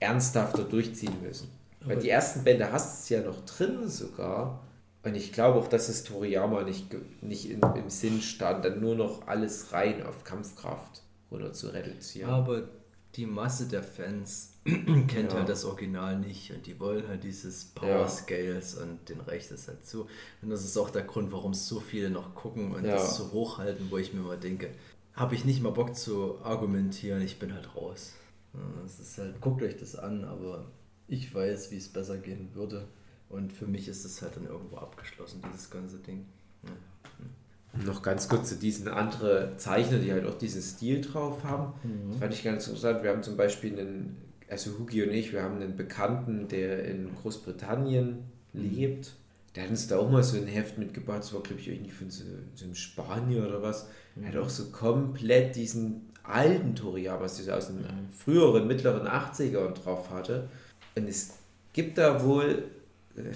ernsthafter 0.00 0.62
durchziehen 0.64 1.20
müssen. 1.22 1.50
Weil 1.84 1.98
die 1.98 2.08
ersten 2.08 2.42
Bände 2.42 2.72
hast 2.72 3.10
du 3.10 3.14
es 3.14 3.20
ja 3.20 3.28
noch 3.28 3.44
drin 3.44 3.86
sogar. 3.88 4.65
Und 5.06 5.14
ich 5.14 5.32
glaube 5.32 5.58
auch, 5.60 5.68
dass 5.68 5.88
es 5.88 6.02
Toriyama 6.02 6.62
nicht, 6.64 6.88
nicht 7.22 7.48
in, 7.48 7.60
im 7.76 7.90
Sinn 7.90 8.20
stand, 8.20 8.64
dann 8.64 8.80
nur 8.80 8.96
noch 8.96 9.28
alles 9.28 9.72
rein 9.72 10.04
auf 10.04 10.24
Kampfkraft 10.24 11.02
runter 11.30 11.52
zu 11.52 11.68
reduzieren. 11.68 12.28
Aber 12.28 12.68
die 13.14 13.24
Masse 13.26 13.68
der 13.68 13.84
Fans 13.84 14.54
kennt 14.64 15.30
Ja. 15.30 15.34
halt 15.38 15.48
das 15.48 15.64
Original 15.64 16.18
nicht 16.18 16.50
und 16.50 16.66
die 16.66 16.80
wollen 16.80 17.06
halt 17.06 17.22
dieses 17.22 17.66
Power 17.66 17.88
Ja. 18.00 18.08
Scales 18.08 18.74
und 18.74 19.08
den 19.08 19.20
reicht 19.20 19.52
es 19.52 19.68
halt 19.68 19.86
zu. 19.86 20.08
Und 20.42 20.50
das 20.50 20.64
ist 20.64 20.76
auch 20.76 20.90
der 20.90 21.02
Grund, 21.02 21.30
warum 21.30 21.52
es 21.52 21.68
so 21.68 21.78
viele 21.78 22.10
noch 22.10 22.34
gucken 22.34 22.74
und 22.74 22.84
Ja. 22.84 22.94
das 22.96 23.16
so 23.16 23.30
hochhalten, 23.30 23.86
wo 23.90 23.98
ich 23.98 24.12
mir 24.12 24.22
mal 24.22 24.36
denke, 24.36 24.70
habe 25.14 25.36
ich 25.36 25.44
nicht 25.44 25.62
mal 25.62 25.70
Bock 25.70 25.94
zu 25.94 26.40
argumentieren, 26.42 27.22
ich 27.22 27.38
bin 27.38 27.54
halt 27.54 27.76
raus. 27.76 28.14
Ja, 28.54 28.60
Das 28.82 28.98
ist 28.98 29.16
halt, 29.18 29.40
guckt 29.40 29.62
euch 29.62 29.76
das 29.76 29.94
an, 29.94 30.24
aber 30.24 30.66
ich 31.06 31.32
weiß, 31.32 31.70
wie 31.70 31.76
es 31.76 31.88
besser 31.88 32.18
gehen 32.18 32.50
würde. 32.54 32.88
Und 33.28 33.52
für 33.52 33.66
mich 33.66 33.88
ist 33.88 34.04
es 34.04 34.22
halt 34.22 34.36
dann 34.36 34.46
irgendwo 34.46 34.76
abgeschlossen, 34.76 35.42
dieses 35.52 35.70
ganze 35.70 35.98
Ding. 35.98 36.26
Ja. 36.62 37.84
Noch 37.84 38.02
ganz 38.02 38.28
kurz 38.28 38.48
zu 38.48 38.56
diesen 38.56 38.88
anderen 38.88 39.58
Zeichner, 39.58 39.98
die 39.98 40.12
halt 40.12 40.24
auch 40.24 40.38
diesen 40.38 40.62
Stil 40.62 41.02
drauf 41.02 41.44
haben. 41.44 41.74
Das 42.10 42.18
fand 42.20 42.34
ich 42.34 42.42
ganz 42.42 42.66
interessant. 42.66 43.02
Wir 43.02 43.10
haben 43.10 43.22
zum 43.22 43.36
Beispiel 43.36 43.78
einen, 43.78 44.16
also 44.48 44.78
Hugi 44.78 45.02
und 45.02 45.10
ich, 45.10 45.32
wir 45.32 45.42
haben 45.42 45.56
einen 45.56 45.76
Bekannten, 45.76 46.48
der 46.48 46.84
in 46.84 47.14
Großbritannien 47.14 48.24
lebt. 48.54 49.12
Der 49.54 49.64
hat 49.64 49.70
uns 49.70 49.88
da 49.88 49.98
auch 49.98 50.10
mal 50.10 50.22
so 50.22 50.36
ein 50.36 50.46
Heft 50.46 50.78
mitgebracht, 50.78 51.20
das 51.20 51.32
war 51.32 51.42
glaube 51.42 51.60
ich 51.60 51.68
irgendwie 51.68 51.90
von 51.90 52.10
so, 52.10 52.24
so 52.54 52.64
einem 52.64 52.74
Spanier 52.74 53.46
oder 53.46 53.62
was. 53.62 53.88
Er 54.20 54.28
hat 54.28 54.36
auch 54.36 54.50
so 54.50 54.66
komplett 54.66 55.56
diesen 55.56 56.10
alten 56.22 56.74
Toriyama, 56.74 57.22
was 57.22 57.36
dieser 57.36 57.56
aus 57.56 57.68
den 57.68 57.84
früheren, 58.10 58.66
mittleren 58.66 59.06
80ern 59.06 59.72
drauf 59.72 60.10
hatte. 60.10 60.48
Und 60.94 61.08
es 61.08 61.34
gibt 61.72 61.98
da 61.98 62.22
wohl 62.24 62.64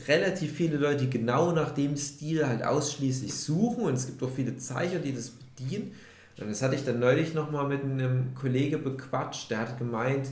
relativ 0.07 0.53
viele 0.53 0.77
Leute, 0.77 1.05
die 1.05 1.11
genau 1.11 1.53
nach 1.53 1.71
dem 1.71 1.97
Stil 1.97 2.47
halt 2.47 2.63
ausschließlich 2.63 3.33
suchen 3.35 3.85
und 3.85 3.95
es 3.95 4.07
gibt 4.07 4.23
auch 4.23 4.31
viele 4.35 4.57
Zeichner, 4.57 4.99
die 4.99 5.15
das 5.15 5.31
bedienen. 5.31 5.93
Und 6.39 6.49
das 6.49 6.63
hatte 6.63 6.75
ich 6.75 6.85
dann 6.85 7.01
neulich 7.01 7.35
nochmal 7.35 7.69
mit 7.69 7.83
einem 7.83 8.35
Kollege 8.35 8.79
bequatscht, 8.79 9.51
der 9.51 9.59
hat 9.59 9.79
gemeint, 9.79 10.29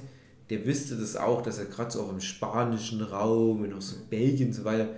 der 0.51 0.65
wüsste 0.65 0.97
das 0.97 1.17
auch, 1.17 1.43
dass 1.43 1.59
er 1.59 1.67
gerade 1.67 1.91
so 1.91 2.03
auch 2.03 2.11
im 2.11 2.21
spanischen 2.21 3.03
Raum 3.03 3.63
und 3.63 3.75
auch 3.75 3.83
so 3.83 3.97
Belgien 4.09 4.49
und 4.49 4.55
so 4.55 4.65
weiter, 4.65 4.89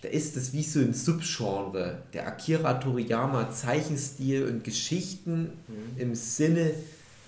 da 0.00 0.08
ist 0.08 0.36
das 0.36 0.52
wie 0.52 0.62
so 0.62 0.80
ein 0.80 0.92
Subgenre, 0.92 2.02
der 2.12 2.26
Akira 2.26 2.74
Toriyama 2.74 3.50
Zeichenstil 3.50 4.44
und 4.46 4.64
Geschichten 4.64 5.52
im 5.96 6.14
Sinne 6.14 6.72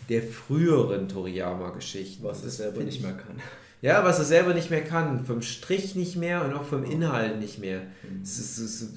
der 0.09 0.23
früheren 0.23 1.09
Toriyama-Geschichten. 1.09 2.23
Was 2.25 2.43
er 2.45 2.51
selber 2.51 2.83
nicht 2.83 2.97
ich- 2.99 3.03
mehr 3.03 3.15
kann. 3.15 3.41
ja, 3.83 4.05
was 4.05 4.19
er 4.19 4.25
selber 4.25 4.55
nicht 4.55 4.71
mehr 4.71 4.85
kann. 4.85 5.25
Vom 5.25 5.43
Strich 5.43 5.95
nicht 5.95 6.17
mehr 6.17 6.45
und 6.45 6.53
auch 6.55 6.65
vom 6.65 6.85
Inhalt 6.85 7.39
nicht 7.41 7.59
mehr. 7.59 7.81
Mhm. 7.81 8.23
Es 8.23 8.39
ist 8.39 8.57
so, 8.57 8.67
so 8.87 8.93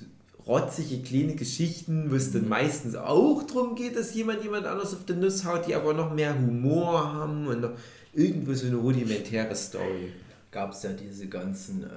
rotzige, 0.47 1.01
kleine 1.03 1.35
Geschichten, 1.35 2.09
wo 2.11 2.15
es 2.15 2.29
Mhm. 2.29 2.33
dann 2.33 2.49
meistens 2.49 2.95
auch 2.95 3.43
darum 3.43 3.75
geht, 3.75 3.95
dass 3.95 4.13
jemand 4.15 4.43
jemand 4.43 4.65
anders 4.65 4.93
auf 4.93 5.05
den 5.05 5.19
Nuss 5.19 5.45
haut, 5.45 5.67
die 5.67 5.75
aber 5.75 5.93
noch 5.93 6.13
mehr 6.13 6.33
Humor 6.37 7.13
haben 7.13 7.45
und 7.47 7.61
noch 7.61 7.71
irgendwo 8.13 8.53
so 8.53 8.65
eine 8.67 8.77
rudimentäre 8.77 9.55
Story. 9.55 10.11
gab 10.51 10.71
es 10.71 10.81
ja 10.81 10.89
diese 10.93 11.27
ganzen 11.27 11.83
äh, 11.83 11.87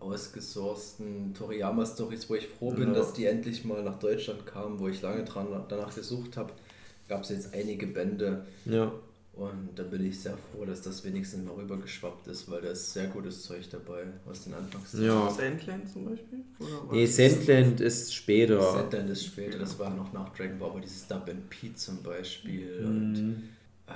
ausgesourcten 0.00 1.34
Toriyama-Stories, 1.34 2.30
wo 2.30 2.34
ich 2.36 2.48
froh 2.48 2.70
bin, 2.70 2.88
Ja. 2.88 2.94
dass 2.94 3.12
die 3.12 3.26
endlich 3.26 3.64
mal 3.66 3.82
nach 3.82 3.98
Deutschland 3.98 4.46
kamen, 4.46 4.78
wo 4.78 4.88
ich 4.88 5.02
lange 5.02 5.24
dran 5.24 5.46
danach 5.68 5.94
gesucht 5.94 6.36
habe. 6.38 6.52
Gab 7.08 7.22
es 7.22 7.30
jetzt 7.30 7.54
einige 7.54 7.86
Bände. 7.86 8.46
Ja. 8.64 8.92
Und 9.34 9.68
da 9.76 9.84
bin 9.84 10.04
ich 10.04 10.18
sehr 10.18 10.36
froh, 10.36 10.64
dass 10.64 10.82
das 10.82 11.04
wenigstens 11.04 11.44
mal 11.44 11.54
rübergeschwappt 11.54 12.26
ist, 12.26 12.50
weil 12.50 12.60
da 12.60 12.70
ist 12.70 12.92
sehr 12.92 13.06
gutes 13.06 13.42
Zeug 13.44 13.68
dabei, 13.70 14.02
was 14.24 14.42
den 14.42 14.54
Anfangs. 14.54 14.92
Ja. 14.94 15.30
Sandland 15.30 15.88
zum 15.88 16.06
Beispiel? 16.06 16.40
Oder 16.58 16.92
Nee? 16.92 17.06
Sandland 17.06 17.80
ist 17.80 18.12
später. 18.12 18.60
Sandland 18.60 19.10
ist 19.10 19.24
später, 19.26 19.58
das 19.60 19.78
war 19.78 19.90
noch 19.94 20.12
nach 20.12 20.34
Dragon 20.34 20.58
Ball, 20.58 20.70
aber 20.70 20.80
dieses 20.80 21.06
Dub 21.06 21.28
and 21.28 21.48
Pete 21.50 21.76
zum 21.76 22.02
Beispiel 22.02 22.82
und 22.84 23.12
Mhm. 23.12 23.42
äh, 23.86 23.92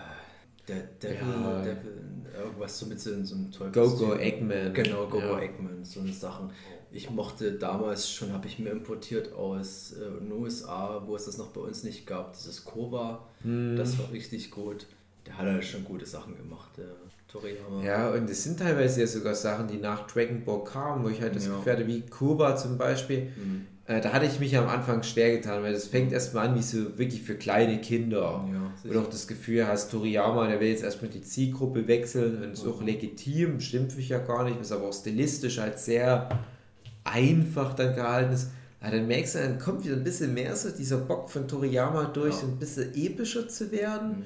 der 0.69 0.83
Devil, 1.03 1.17
Ja. 1.29 1.63
Devil, 1.63 1.93
irgendwas 2.39 2.79
so 2.79 2.87
mit 2.87 3.01
so, 3.01 3.11
in 3.13 3.25
so 3.27 3.35
einem 3.35 3.51
Teufels. 3.51 3.75
Go-Go 3.75 4.15
Eggman. 4.15 4.73
Genau, 4.75 5.07
Go-Go 5.09 5.19
Ja. 5.19 5.41
Eggman, 5.41 5.85
so 5.85 5.99
eine 6.01 6.13
Sachen. 6.13 6.51
Ich 6.95 7.11
mochte 7.11 7.53
damals 7.53 8.11
schon, 8.11 8.33
habe 8.33 8.47
ich 8.47 8.59
mir 8.59 8.71
importiert 8.71 9.33
aus 9.33 9.93
äh, 9.93 10.21
den 10.21 10.31
USA, 10.33 11.03
wo 11.07 11.17
es 11.17 11.25
das 11.25 11.39
noch 11.39 11.49
bei 11.49 11.61
uns 11.63 11.83
nicht 11.85 12.07
gab, 12.07 12.33
dieses 12.35 12.65
Kova, 12.65 13.27
Mhm. 13.45 13.77
das 13.77 13.99
war 13.99 14.11
richtig 14.13 14.51
gut. 14.51 14.87
Der 15.27 15.39
hat 15.39 15.47
halt 15.47 15.65
schon 15.65 15.85
gute 15.85 16.05
Sachen 16.05 16.37
gemacht, 16.37 16.71
der 16.77 16.87
Toriyama. 17.29 17.83
Ja, 17.85 18.11
und 18.11 18.29
es 18.29 18.43
sind 18.45 18.59
teilweise 18.59 19.01
ja 19.01 19.07
sogar 19.07 19.35
Sachen, 19.35 19.69
die 19.69 19.79
nach 19.79 20.07
Dragon 20.07 20.45
Ball 20.45 20.65
kamen, 20.65 21.05
wo 21.05 21.09
ich 21.09 21.21
halt 21.23 21.35
das 21.35 21.47
Ja. 21.47 21.57
Gefühl 21.57 21.73
hatte, 21.73 21.87
wie 21.87 22.03
Kurva 22.03 22.57
zum 22.57 22.77
Beispiel. 22.77 23.31
Mhm. 23.37 23.67
Äh, 23.87 24.01
da 24.01 24.13
hatte 24.13 24.27
ich 24.27 24.39
mich 24.39 24.57
am 24.57 24.69
Anfang 24.69 25.03
schwer 25.03 25.37
getan, 25.37 25.63
weil 25.63 25.73
das 25.73 25.87
fängt 25.87 26.13
erstmal 26.13 26.49
an 26.49 26.55
wie 26.57 26.63
so 26.63 26.99
wirklich 26.99 27.23
für 27.23 27.35
kleine 27.37 27.81
Kinder. 27.81 28.45
Ja, 28.53 28.73
Wo 28.85 28.93
du 28.93 29.01
auch 29.01 29.09
das 29.11 29.27
Gefühl 29.27 29.67
hast, 29.67 29.91
Toriyama, 29.91 30.47
der 30.49 30.61
will 30.61 30.69
jetzt 30.69 30.85
erstmal 30.85 31.11
die 31.11 31.23
Zielgruppe 31.23 31.89
wechseln 31.89 32.43
und 32.45 32.53
ist 32.53 32.67
auch 32.67 32.83
legitim, 32.83 33.61
stimmt 33.61 33.97
mich 33.97 34.09
ja 34.09 34.19
gar 34.19 34.45
nicht, 34.45 34.59
was 34.61 34.71
aber 34.73 34.89
auch 34.89 34.93
stilistisch 34.93 35.59
halt 35.59 35.79
sehr 35.79 36.29
einfach 37.05 37.75
dann 37.75 37.95
gehalten 37.95 38.33
ist. 38.33 38.51
Ja, 38.83 38.91
dann 38.91 39.07
merkst 39.07 39.37
du, 39.37 39.39
dann 39.39 39.59
kommt 39.59 39.85
wieder 39.85 39.95
ein 39.97 40.03
bisschen 40.05 40.35
mehr 40.35 40.57
so 40.57 40.71
dieser 40.71 40.99
Bock 40.99 41.31
von 41.31 41.47
Toriyama 41.47 42.07
durch, 42.07 42.35
Ja. 42.37 42.49
ein 42.49 42.59
bisschen 42.59 42.93
epischer 42.95 43.49
zu 43.49 43.71
werden. 43.71 44.09
Mhm. 44.09 44.25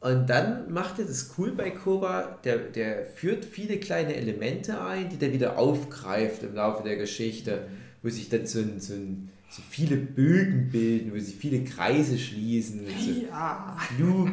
Und 0.00 0.28
dann 0.28 0.70
macht 0.70 0.98
er 0.98 1.06
das 1.06 1.30
cool 1.38 1.52
bei 1.52 1.70
Koba, 1.70 2.38
der, 2.44 2.58
der 2.58 3.06
führt 3.06 3.46
viele 3.46 3.78
kleine 3.78 4.14
Elemente 4.14 4.78
ein, 4.78 5.08
die 5.08 5.16
der 5.16 5.32
wieder 5.32 5.56
aufgreift 5.56 6.42
im 6.42 6.54
Laufe 6.54 6.82
der 6.82 6.96
Geschichte, 6.96 7.66
wo 8.02 8.10
sich 8.10 8.28
dann 8.28 8.44
so, 8.46 8.58
ein, 8.58 8.80
so, 8.80 8.92
ein, 8.92 9.30
so 9.48 9.62
viele 9.70 9.96
Bögen 9.96 10.68
bilden, 10.70 11.10
wo 11.14 11.18
sich 11.18 11.36
viele 11.36 11.64
Kreise 11.64 12.18
schließen, 12.18 12.80
so 12.84 13.10
Ja. 13.30 13.74
Flug, 13.96 14.28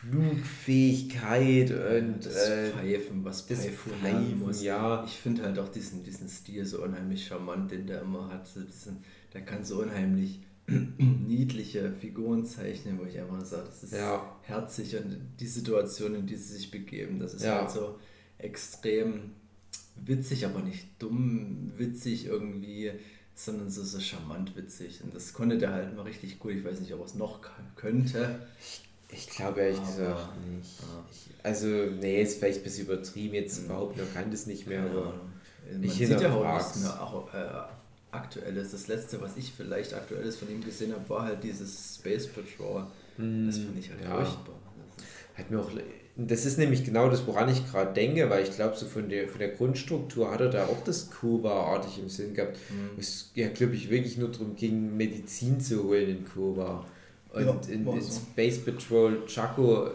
Flugfähigkeit 0.00 1.70
und 1.70 2.24
das 2.24 2.36
äh, 2.48 2.70
Pfeifen, 2.70 3.24
was 3.24 3.46
das 3.46 3.66
Pfeifen 3.66 4.38
muss. 4.40 4.62
ja. 4.62 5.04
Ich 5.04 5.12
finde 5.16 5.42
halt 5.44 5.58
auch 5.58 5.68
diesen, 5.68 6.02
diesen 6.04 6.28
Stil 6.28 6.64
so 6.64 6.82
unheimlich 6.82 7.26
charmant, 7.26 7.70
den 7.70 7.86
der 7.86 8.02
immer 8.02 8.28
hat. 8.28 8.46
So 8.46 8.60
diesen, 8.62 8.98
der 9.32 9.42
kann 9.42 9.64
so 9.64 9.80
unheimlich 9.82 10.40
niedliche 10.98 11.92
Figuren 11.92 12.44
zeichnen, 12.44 12.98
wo 12.98 13.04
ich 13.04 13.18
einfach 13.20 13.44
sage, 13.44 13.64
das 13.66 13.84
ist 13.84 13.92
Ja. 13.94 14.36
herzig 14.42 14.96
und 14.96 15.16
die 15.40 15.46
Situation, 15.46 16.14
in 16.14 16.26
die 16.26 16.36
sie 16.36 16.54
sich 16.54 16.70
begeben, 16.70 17.18
das 17.20 17.34
ist 17.34 17.44
Ja. 17.44 17.60
halt 17.60 17.70
so 17.70 17.98
extrem 18.38 19.32
witzig, 20.04 20.44
aber 20.44 20.60
nicht 20.60 20.88
dumm 20.98 21.72
witzig 21.76 22.26
irgendwie, 22.26 22.90
sondern 23.34 23.70
so, 23.70 23.82
so 23.82 24.00
charmant 24.00 24.56
witzig. 24.56 25.02
Und 25.04 25.14
das 25.14 25.32
konnte 25.32 25.56
der 25.58 25.72
halt 25.72 25.94
mal 25.96 26.02
richtig 26.02 26.38
gut. 26.38 26.52
Ich 26.52 26.64
weiß 26.64 26.80
nicht, 26.80 26.92
ob 26.94 27.00
er 27.00 27.06
es 27.06 27.14
noch 27.14 27.40
könnte. 27.76 28.46
Ich 28.60 28.85
glaube 29.36 29.60
ehrlich 29.60 29.78
Aber- 29.78 29.86
gesagt 29.86 30.46
nicht. 30.46 30.70
Ich, 31.10 31.44
also, 31.44 31.66
nee, 31.66 32.22
ist 32.22 32.38
vielleicht 32.38 32.58
ein 32.58 32.64
bisschen 32.64 32.86
übertrieben, 32.86 33.34
jetzt 33.34 33.68
behaupten, 33.68 34.00
er 34.00 34.06
kann 34.06 34.30
das 34.30 34.46
nicht 34.46 34.66
mehr, 34.66 34.82
aber. 34.82 35.14
Man 35.70 35.82
ich 35.82 35.94
sieht 35.94 36.20
ja 36.20 36.32
auch 36.32 36.54
nichts 36.54 36.80
mehr 36.80 37.02
auch, 37.02 37.34
äh, 37.34 37.48
aktuelles. 38.12 38.70
Das 38.70 38.88
letzte, 38.88 39.20
was 39.20 39.36
ich 39.36 39.52
vielleicht 39.52 39.94
aktuelles 39.94 40.36
von 40.36 40.50
ihm 40.50 40.62
gesehen 40.62 40.92
habe, 40.92 41.08
war 41.08 41.24
halt 41.24 41.42
dieses 41.42 41.96
Space 41.96 42.28
Patrol. 42.28 42.86
das 43.16 43.58
fand 43.58 43.78
ich 43.78 43.90
halt 43.90 44.02
ja. 44.02 44.16
furchtbar. 44.16 44.54
Hat 45.34 45.50
mir 45.50 45.60
auch, 45.60 45.70
das 46.16 46.46
ist 46.46 46.56
nämlich 46.58 46.84
genau 46.84 47.10
das, 47.10 47.26
woran 47.26 47.48
ich 47.50 47.70
gerade 47.70 47.92
denke, 47.92 48.30
weil 48.30 48.42
ich 48.44 48.52
glaube, 48.52 48.74
so 48.76 48.86
von 48.86 49.08
der, 49.08 49.28
von 49.28 49.38
der 49.38 49.50
Grundstruktur 49.50 50.30
hat 50.30 50.40
er 50.40 50.48
da 50.48 50.64
auch 50.66 50.82
das 50.84 51.10
Kuba-artig 51.10 51.98
im 51.98 52.08
Sinn 52.08 52.32
gehabt. 52.32 52.56
Mhm. 52.70 52.98
Es 52.98 53.30
ja, 53.34 53.48
glaube 53.48 53.74
ich, 53.74 53.90
wirklich 53.90 54.16
nur 54.16 54.30
darum 54.30 54.56
ging, 54.56 54.96
Medizin 54.96 55.60
zu 55.60 55.84
holen 55.84 56.08
in 56.08 56.24
Kuba. 56.24 56.86
Und 57.36 57.46
Ja, 57.46 57.74
in, 57.74 57.86
in 57.86 58.00
so. 58.00 58.20
Space 58.20 58.58
Patrol 58.64 59.24
Chaco, 59.26 59.88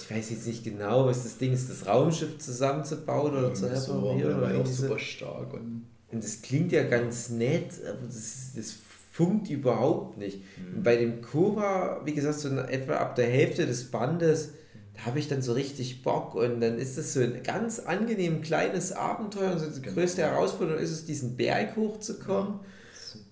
ich 0.00 0.10
weiß 0.10 0.30
jetzt 0.30 0.46
nicht 0.46 0.64
genau, 0.64 1.06
was 1.06 1.22
das 1.24 1.38
Ding 1.38 1.52
ist, 1.52 1.68
das 1.70 1.86
Raumschiff 1.86 2.38
zusammenzubauen 2.38 3.36
oder 3.36 3.54
zu 3.54 3.66
so, 3.76 3.92
reparieren. 4.00 4.30
war 4.40 4.48
oder 4.48 4.54
ja 4.54 4.60
auch 4.60 4.66
so. 4.66 4.82
super 4.86 4.98
stark. 4.98 5.52
Und 5.54 5.86
Und 6.10 6.24
das 6.24 6.42
klingt 6.42 6.72
ja 6.72 6.82
ganz 6.84 7.28
nett, 7.30 7.72
aber 7.88 8.06
das, 8.06 8.52
das 8.56 8.74
funkt 9.12 9.50
überhaupt 9.50 10.16
nicht. 10.18 10.40
Und 10.74 10.82
bei 10.82 10.96
dem 10.96 11.20
Kova, 11.20 12.00
wie 12.04 12.14
gesagt, 12.14 12.38
so 12.38 12.48
etwa 12.48 12.94
ab 12.96 13.14
der 13.16 13.26
Hälfte 13.26 13.66
des 13.66 13.90
Bandes, 13.90 14.50
da 14.94 15.06
habe 15.06 15.18
ich 15.18 15.28
dann 15.28 15.42
so 15.42 15.52
richtig 15.52 16.02
Bock 16.02 16.34
und 16.34 16.60
dann 16.60 16.78
ist 16.78 16.96
das 16.98 17.12
so 17.14 17.20
ein 17.20 17.42
ganz 17.42 17.78
angenehm 17.78 18.40
kleines 18.42 18.92
Abenteuer 18.92 19.52
und 19.52 19.58
so 19.58 19.66
die 19.70 19.80
Genau. 19.82 19.94
größte 19.94 20.22
Herausforderung 20.22 20.80
ist 20.82 20.90
es, 20.90 21.04
diesen 21.04 21.36
Berg 21.36 21.76
hochzukommen. 21.76 22.60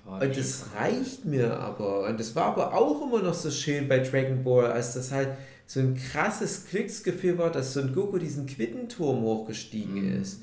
Sympathisch. 0.04 0.28
Und 0.28 0.36
das 0.38 0.64
reicht 0.76 1.24
mir 1.24 1.58
aber. 1.58 2.08
Und 2.08 2.18
das 2.20 2.34
war 2.34 2.46
aber 2.46 2.74
auch 2.74 3.02
immer 3.06 3.22
noch 3.22 3.34
so 3.34 3.50
schön 3.50 3.88
bei 3.88 3.98
Dragon 4.00 4.42
Ball, 4.44 4.72
als 4.72 4.94
das 4.94 5.12
halt 5.12 5.30
so 5.66 5.80
ein 5.80 5.94
krasses 5.94 6.66
Glücksgefühl 6.68 7.38
war, 7.38 7.50
dass 7.50 7.74
Son 7.74 7.94
Goku 7.94 8.18
diesen 8.18 8.46
Quittenturm 8.46 9.22
hochgestiegen 9.22 9.94
Mhm. 10.16 10.22
ist. 10.22 10.40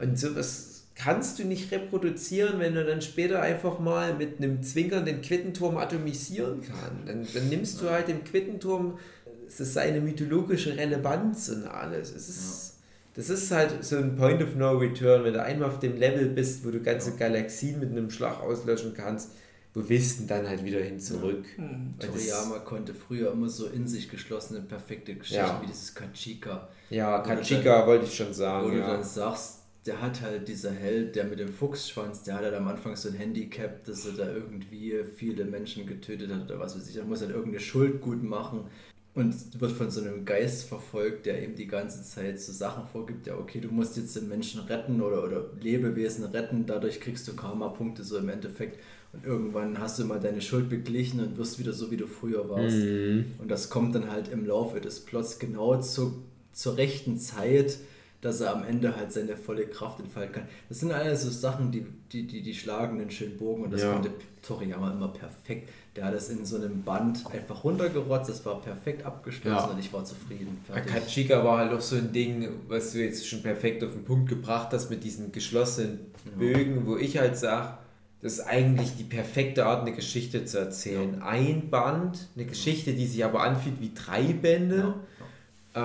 Und 0.00 0.18
sowas 0.18 0.84
kannst 0.94 1.38
du 1.38 1.44
nicht 1.44 1.70
reproduzieren, 1.72 2.58
wenn 2.58 2.74
du 2.74 2.84
dann 2.84 3.00
später 3.02 3.40
einfach 3.42 3.78
mal 3.78 4.14
mit 4.14 4.38
einem 4.38 4.62
Zwinkern 4.62 5.04
den 5.04 5.20
Quittenturm 5.22 5.76
atomisieren 5.76 6.60
kannst. 6.62 7.06
Dann, 7.08 7.26
dann 7.34 7.48
nimmst 7.48 7.80
du 7.80 7.90
halt 7.90 8.08
dem 8.08 8.24
Quittenturm, 8.24 8.98
es 9.46 9.60
ist 9.60 9.74
seine 9.74 10.00
mythologische 10.00 10.76
Relevanz 10.76 11.48
und 11.50 11.66
alles. 11.66 12.10
Es 12.14 12.28
ist, 12.28 12.75
Das 13.16 13.30
ist 13.30 13.50
halt 13.50 13.82
so 13.82 13.96
ein 13.96 14.14
Point 14.14 14.42
of 14.42 14.54
No 14.56 14.72
Return, 14.76 15.24
wenn 15.24 15.32
du 15.32 15.42
einmal 15.42 15.68
auf 15.70 15.78
dem 15.80 15.96
Level 15.96 16.26
bist, 16.28 16.64
wo 16.66 16.70
du 16.70 16.80
ganze 16.80 17.16
Galaxien 17.16 17.80
mit 17.80 17.90
einem 17.90 18.10
Schlag 18.10 18.40
auslöschen 18.42 18.92
kannst, 18.94 19.30
wo 19.72 19.88
willst 19.88 20.16
du 20.20 20.24
denn 20.24 20.28
dann 20.44 20.48
halt 20.48 20.64
wieder 20.64 20.80
hin 20.80 21.00
zurück? 21.00 21.44
Hm. 21.56 21.64
Und 21.64 21.94
das- 21.98 22.08
Toriyama 22.10 22.58
konnte 22.60 22.94
früher 22.94 23.32
immer 23.32 23.48
so 23.48 23.66
in 23.68 23.86
sich 23.88 24.08
geschlossene, 24.10 24.60
perfekte 24.60 25.14
Geschichten 25.14 25.42
Ja. 25.44 25.60
wie 25.62 25.66
dieses 25.66 25.94
Kachika. 25.94 26.68
Ja, 26.90 27.18
Wo 27.24 27.28
du 27.30 27.36
Kachika 27.36 27.86
wollte 27.86 28.04
ich 28.04 28.14
schon 28.14 28.28
Wo 28.28 28.32
sagen. 28.32 28.70
du 28.70 28.78
Ja. 28.78 28.86
dann 28.86 29.04
sagst, 29.04 29.60
der 29.86 30.02
hat 30.02 30.20
halt 30.20 30.48
dieser 30.48 30.72
Held, 30.72 31.14
der 31.16 31.24
mit 31.24 31.38
dem 31.38 31.52
Fuchsschwanz, 31.52 32.22
der 32.24 32.34
hat 32.34 32.42
halt 32.42 32.54
am 32.54 32.66
Anfang 32.68 32.96
so 32.96 33.08
ein 33.08 33.14
Handicap, 33.14 33.84
dass 33.84 34.04
er 34.04 34.12
da 34.12 34.26
irgendwie 34.32 34.94
viele 35.16 35.44
Menschen 35.44 35.86
getötet 35.86 36.30
hat 36.32 36.44
oder 36.50 36.58
was 36.58 36.76
weiß 36.76 36.88
ich. 36.88 36.96
Er 36.96 37.04
muss 37.04 37.20
halt 37.20 37.30
irgendeine 37.30 37.60
Schuld 37.60 38.00
gut 38.00 38.22
machen 38.22 38.64
und 39.16 39.34
wird 39.60 39.72
von 39.72 39.90
so 39.90 40.02
einem 40.02 40.26
Geist 40.26 40.68
verfolgt, 40.68 41.24
der 41.24 41.42
ihm 41.42 41.56
die 41.56 41.66
ganze 41.66 42.04
Zeit 42.04 42.38
so 42.38 42.52
Sachen 42.52 42.86
vorgibt. 42.86 43.26
Ja, 43.26 43.36
okay, 43.38 43.60
du 43.60 43.68
musst 43.68 43.96
jetzt 43.96 44.14
den 44.14 44.28
Menschen 44.28 44.60
retten 44.60 45.00
oder, 45.00 45.24
oder 45.24 45.46
Lebewesen 45.60 46.24
retten, 46.26 46.66
dadurch 46.66 47.00
kriegst 47.00 47.26
du 47.26 47.34
Karma-Punkte 47.34 48.04
so 48.04 48.18
im 48.18 48.28
Endeffekt. 48.28 48.78
Und 49.14 49.24
irgendwann 49.24 49.80
hast 49.80 49.98
du 49.98 50.04
mal 50.04 50.20
deine 50.20 50.42
Schuld 50.42 50.68
beglichen 50.68 51.20
und 51.20 51.38
wirst 51.38 51.58
wieder 51.58 51.72
so, 51.72 51.90
wie 51.90 51.96
du 51.96 52.06
früher 52.06 52.50
warst. 52.50 52.76
Mhm. 52.76 53.24
Und 53.38 53.50
das 53.50 53.70
kommt 53.70 53.94
dann 53.94 54.10
halt 54.10 54.28
im 54.28 54.46
Laufe 54.46 54.82
des 54.82 55.00
Plots 55.00 55.38
genau 55.38 55.80
zu, 55.80 56.22
zur 56.52 56.76
rechten 56.76 57.16
Zeit, 57.16 57.78
dass 58.20 58.42
er 58.42 58.54
am 58.54 58.64
Ende 58.64 58.96
halt 58.96 59.12
seine 59.12 59.38
volle 59.38 59.66
Kraft 59.66 60.00
entfalten 60.00 60.34
kann. 60.34 60.48
Das 60.68 60.80
sind 60.80 60.92
alles 60.92 61.22
so 61.22 61.30
Sachen, 61.30 61.72
die, 61.72 61.86
die, 62.12 62.26
die, 62.26 62.42
die 62.42 62.54
schlagen 62.54 63.00
einen 63.00 63.10
schönen 63.10 63.38
Bogen 63.38 63.64
und 63.64 63.72
das 63.72 63.82
Ja. 63.82 63.94
konnte 63.94 64.10
Toriyama 64.42 64.92
immer 64.92 65.08
perfekt. 65.08 65.70
Der 65.96 66.04
hat 66.04 66.14
das 66.14 66.28
in 66.28 66.44
so 66.44 66.56
einem 66.56 66.82
Band 66.82 67.24
einfach 67.32 67.64
runtergerotzt, 67.64 68.28
das 68.28 68.44
war 68.44 68.60
perfekt 68.60 69.04
abgeschlossen 69.06 69.66
Ja. 69.68 69.72
und 69.72 69.78
ich 69.78 69.92
war 69.92 70.04
zufrieden. 70.04 70.58
Fertig. 70.66 70.92
Kachika 70.92 71.42
war 71.42 71.58
halt 71.58 71.72
auch 71.72 71.80
so 71.80 71.96
ein 71.96 72.12
Ding, 72.12 72.48
was 72.68 72.92
du 72.92 73.02
jetzt 73.02 73.26
schon 73.26 73.42
perfekt 73.42 73.82
auf 73.82 73.92
den 73.92 74.04
Punkt 74.04 74.28
gebracht 74.28 74.68
hast 74.72 74.90
mit 74.90 75.02
diesen 75.04 75.32
geschlossenen 75.32 76.00
Bögen, 76.38 76.86
wo 76.86 76.96
ich 76.96 77.16
halt 77.18 77.36
sage, 77.38 77.78
das 78.22 78.34
ist 78.34 78.40
eigentlich 78.46 78.96
die 78.96 79.04
perfekte 79.04 79.66
Art, 79.66 79.82
eine 79.82 79.92
Geschichte 79.94 80.44
zu 80.44 80.58
erzählen. 80.58 81.22
Ein 81.22 81.70
Band, 81.70 82.28
eine 82.34 82.44
Geschichte, 82.46 82.92
die 82.92 83.06
sich 83.06 83.24
aber 83.24 83.42
anfühlt 83.42 83.80
wie 83.80 83.92
drei 83.94 84.32
Bände, 84.32 84.94
äh, 85.74 85.80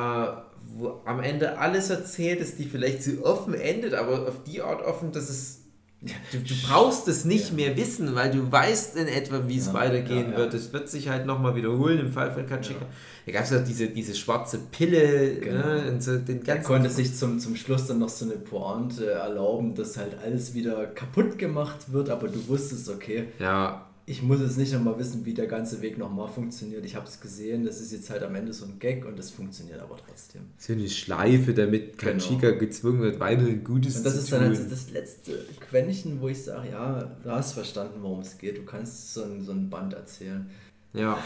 wo 0.74 1.02
am 1.06 1.20
Ende 1.22 1.58
alles 1.58 1.90
erzählt 1.90 2.40
ist, 2.40 2.58
die 2.60 2.66
vielleicht 2.66 3.04
so 3.04 3.24
offen 3.26 3.54
endet, 3.54 3.94
aber 3.94 4.28
auf 4.28 4.44
die 4.44 4.62
Art 4.62 4.82
offen, 4.84 5.12
dass 5.12 5.30
es. 5.30 5.61
Du, 6.04 6.40
du 6.40 6.54
brauchst 6.68 7.08
es 7.08 7.26
nicht 7.26 7.50
Ja. 7.50 7.56
mehr 7.56 7.78
wissen, 7.78 8.16
weil 8.16 8.32
du 8.32 8.52
weißt 8.52 8.96
in 8.98 9.08
etwa, 9.08 9.48
wie 9.48 9.58
es 9.60 9.68
Ja, 9.68 9.74
weitergehen 9.74 10.32
ja, 10.32 10.38
wird. 10.38 10.54
Es 10.56 10.74
wird 10.74 10.90
sich 10.90 11.10
halt 11.10 11.28
nochmal 11.28 11.56
wiederholen 11.56 12.00
im 12.00 12.12
Fall 12.12 12.32
von 12.32 12.48
Kachika. 12.48 12.88
Da 13.28 13.32
gab 13.32 13.44
es 13.44 13.52
ja 13.52 13.60
diese, 13.60 13.88
diese 13.88 14.16
schwarze 14.16 14.58
Pille 14.72 15.36
Genau. 15.36 15.60
ne, 15.68 15.96
so 16.02 16.18
den 16.18 16.40
Er 16.40 16.44
ganzen. 16.56 16.64
konnte 16.64 16.90
sich 16.90 17.16
zum, 17.16 17.38
zum 17.40 17.56
Schluss 17.56 17.86
dann 17.86 18.00
noch 18.00 18.10
so 18.10 18.26
eine 18.26 18.34
Pointe 18.34 19.12
erlauben, 19.12 19.76
dass 19.76 19.96
halt 19.98 20.18
alles 20.26 20.56
wieder 20.56 20.88
kaputt 20.88 21.38
gemacht 21.38 21.94
wird, 21.94 22.10
aber 22.10 22.28
du 22.30 22.48
wusstest, 22.48 22.90
okay, 22.90 23.26
ja, 23.38 23.86
ich 24.06 24.22
muss 24.24 24.42
jetzt 24.42 24.58
nicht 24.58 24.74
nochmal 24.74 24.98
wissen, 25.00 25.24
wie 25.26 25.34
der 25.34 25.48
ganze 25.48 25.82
Weg 25.82 25.98
nochmal 25.98 26.28
funktioniert. 26.28 26.84
Ich 26.86 26.96
habe 26.96 27.06
es 27.08 27.20
gesehen, 27.22 27.64
das 27.66 27.80
ist 27.80 27.92
jetzt 27.92 28.10
halt 28.10 28.24
am 28.24 28.34
Ende 28.36 28.52
so 28.52 28.66
ein 28.66 28.80
Gag 28.80 29.06
und 29.06 29.18
das 29.18 29.30
funktioniert 29.30 29.80
aber 29.80 29.98
trotzdem. 30.06 30.42
so 30.58 30.74
eine 30.74 30.90
Schleife, 30.90 31.54
damit 31.54 31.98
Genau. 31.98 32.14
Kachika 32.14 32.52
gezwungen 32.52 33.02
wird, 33.02 33.20
weiterhin 33.20 33.64
Gutes 33.64 33.98
Und 33.98 34.06
das 34.06 34.14
zu 34.16 34.20
ist 34.22 34.30
tun. 34.30 34.40
dann 34.40 34.56
halt 34.58 34.72
das 34.72 34.92
letzte 34.92 35.46
Quäntchen, 35.70 36.20
wo 36.20 36.28
ich 36.30 36.44
sage, 36.44 36.70
ja, 36.72 37.12
du 37.24 37.30
hast 37.32 37.54
verstanden, 37.54 38.00
worum 38.02 38.20
es 38.22 38.38
geht. 38.38 38.58
Du 38.58 38.64
kannst 38.64 39.14
so 39.14 39.24
ein, 39.24 39.42
so 39.44 39.52
ein 39.52 39.70
Band 39.70 39.94
erzählen. 39.94 40.50
Ja. 40.94 41.18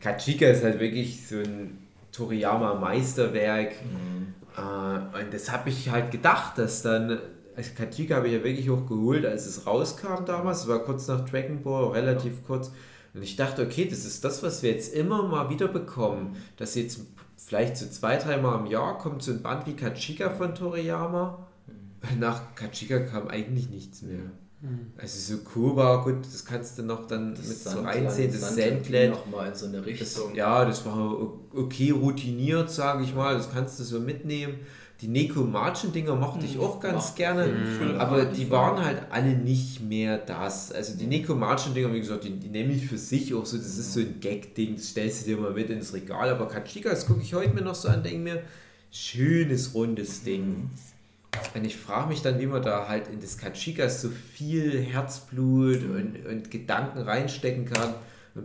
Kachika 0.00 0.46
ist 0.46 0.62
halt 0.64 0.80
wirklich 0.80 1.26
so 1.26 1.36
ein 1.36 1.78
Toriyama-Meisterwerk. 2.12 3.72
Mhm. 3.82 4.34
Äh, 4.56 5.22
und 5.24 5.34
das 5.34 5.50
habe 5.50 5.68
ich 5.68 5.90
halt 5.90 6.10
gedacht, 6.10 6.58
dass 6.58 6.82
dann. 6.82 7.18
Also 7.58 7.70
Kachika 7.76 8.14
habe 8.16 8.28
ich 8.28 8.34
ja 8.34 8.44
wirklich 8.44 8.70
auch 8.70 8.86
geholt, 8.86 9.26
als 9.26 9.44
es 9.46 9.66
rauskam 9.66 10.24
damals. 10.24 10.60
Es 10.62 10.68
war 10.68 10.78
kurz 10.78 11.08
nach 11.08 11.28
Dragon 11.28 11.60
Ball, 11.62 11.88
relativ 11.90 12.46
kurz. 12.46 12.70
Und 13.14 13.22
ich 13.22 13.34
dachte, 13.34 13.62
okay, 13.62 13.86
das 13.90 14.04
ist 14.04 14.24
das, 14.24 14.44
was 14.44 14.62
wir 14.62 14.70
jetzt 14.70 14.94
immer 14.94 15.24
mal 15.24 15.50
wieder 15.50 15.66
bekommen. 15.66 16.36
Dass 16.56 16.76
jetzt 16.76 17.00
vielleicht 17.36 17.76
so 17.76 17.86
zwei, 17.88 18.16
dreimal 18.16 18.60
im 18.60 18.66
Jahr 18.66 18.96
kommt 18.98 19.24
so 19.24 19.32
ein 19.32 19.42
Band 19.42 19.66
wie 19.66 19.74
Kachika 19.74 20.30
von 20.30 20.54
Toriyama. 20.54 21.46
Nach 22.20 22.54
Kachika 22.54 23.00
kam 23.00 23.26
eigentlich 23.26 23.68
nichts 23.70 24.02
mehr. 24.02 24.20
Also 24.96 25.36
so 25.36 25.42
Kuba, 25.42 26.02
gut, 26.04 26.24
das 26.24 26.44
kannst 26.44 26.78
du 26.78 26.82
noch 26.84 27.06
dann 27.08 27.30
mit 27.30 27.38
so 27.44 27.52
Sandland- 27.70 27.86
reinziehen, 27.86 28.30
das 28.32 28.40
Sandland 28.40 28.84
Sandland. 28.84 29.10
noch 29.14 29.26
mal 29.26 29.48
in 29.48 29.54
so 29.54 29.66
eine 29.66 29.78
Das, 29.78 29.86
Richtung. 29.86 30.34
ja, 30.34 30.64
das 30.64 30.84
war 30.86 31.16
okay 31.54 31.90
routiniert, 31.90 32.70
sage 32.70 33.02
ich 33.04 33.14
mal. 33.14 33.34
Das 33.36 33.50
kannst 33.52 33.80
du 33.80 33.84
so 33.84 33.98
mitnehmen. 34.00 34.54
Die 35.00 35.06
Nekomatschen-Dinger 35.06 36.16
mochte 36.16 36.44
ich 36.44 36.58
auch 36.58 36.80
ganz 36.80 37.06
Macht 37.06 37.16
gerne, 37.16 37.44
Fall 37.78 38.00
aber 38.00 38.24
die 38.24 38.50
waren 38.50 38.84
halt 38.84 39.02
alle 39.10 39.30
nicht 39.30 39.80
mehr 39.80 40.18
das. 40.18 40.72
Also 40.72 40.98
die 40.98 41.06
Nekomatschen-Dinger, 41.06 41.92
wie 41.92 42.00
gesagt, 42.00 42.24
die, 42.24 42.30
die 42.30 42.48
nehme 42.48 42.72
ich 42.72 42.86
für 42.86 42.98
sich 42.98 43.32
auch 43.32 43.46
so, 43.46 43.56
das 43.56 43.78
ist 43.78 43.92
so 43.92 44.00
ein 44.00 44.18
Gag-Ding, 44.18 44.74
das 44.74 44.88
stellst 44.88 45.22
du 45.22 45.30
dir 45.30 45.36
mal 45.36 45.52
mit 45.52 45.70
ins 45.70 45.94
Regal. 45.94 46.30
Aber 46.30 46.48
Kachika, 46.48 46.90
das 46.90 47.06
gucke 47.06 47.22
ich 47.22 47.32
heute 47.32 47.54
mir 47.54 47.62
noch 47.62 47.76
so 47.76 47.86
an, 47.88 48.02
denke 48.02 48.18
mir, 48.18 48.42
schönes, 48.90 49.72
rundes 49.74 50.24
Ding. 50.24 50.68
Und 51.54 51.64
ich 51.64 51.76
frage 51.76 52.08
mich 52.08 52.22
dann, 52.22 52.40
wie 52.40 52.46
man 52.46 52.62
da 52.62 52.88
halt 52.88 53.06
in 53.06 53.20
das 53.20 53.38
Kachikas 53.38 54.02
so 54.02 54.08
viel 54.08 54.80
Herzblut 54.80 55.84
und, 55.84 56.26
und 56.26 56.50
Gedanken 56.50 56.98
reinstecken 56.98 57.66
kann. 57.66 57.94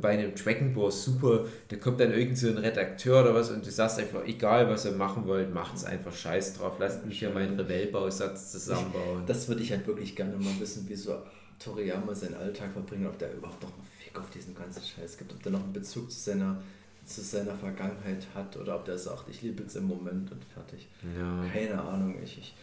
Bei 0.01 0.09
einem 0.09 0.33
Dragon 0.35 0.73
Ball 0.73 0.91
Super, 0.91 1.45
da 1.69 1.75
kommt 1.77 1.99
dann 1.99 2.11
irgend 2.11 2.37
so 2.37 2.47
ein 2.47 2.57
Redakteur 2.57 3.21
oder 3.23 3.33
was 3.33 3.49
und 3.51 3.65
du 3.65 3.71
sagst 3.71 3.99
einfach, 3.99 4.25
egal 4.25 4.69
was 4.69 4.85
ihr 4.85 4.91
machen 4.93 5.25
wollt, 5.27 5.53
macht's 5.53 5.83
einfach 5.85 6.13
scheiß 6.13 6.55
drauf. 6.57 6.73
Lasst 6.79 7.05
mich 7.05 7.19
hier 7.19 7.29
meinen 7.29 7.59
Rebellbausatz 7.59 8.51
zusammenbauen. 8.51 9.23
Das 9.25 9.47
würde 9.47 9.61
ich 9.63 9.71
halt 9.71 9.85
wirklich 9.87 10.15
gerne 10.15 10.35
mal 10.37 10.53
wissen, 10.59 10.87
wie 10.89 10.95
so 10.95 11.17
Toriyama 11.59 12.13
seinen 12.13 12.35
Alltag 12.35 12.71
verbringt, 12.73 13.05
ob 13.07 13.17
der 13.19 13.33
überhaupt 13.33 13.61
noch 13.63 13.71
einen 13.73 13.87
Fick 14.03 14.17
auf 14.19 14.29
diesen 14.29 14.53
ganzen 14.55 14.81
Scheiß 14.83 15.17
gibt, 15.17 15.31
ob 15.33 15.41
der 15.43 15.51
noch 15.53 15.63
einen 15.63 15.73
Bezug 15.73 16.11
zu 16.11 16.19
seiner, 16.19 16.61
zu 17.05 17.21
seiner 17.21 17.55
Vergangenheit 17.55 18.25
hat 18.35 18.57
oder 18.57 18.75
ob 18.75 18.85
der 18.85 18.97
sagt, 18.97 19.29
ich 19.29 19.41
lebe 19.41 19.63
jetzt 19.63 19.75
im 19.75 19.85
Moment 19.87 20.31
und 20.31 20.43
fertig. 20.53 20.87
Ja. 21.17 21.45
Keine 21.53 21.81
Ahnung, 21.81 22.15
ich. 22.23 22.37
ich 22.37 22.53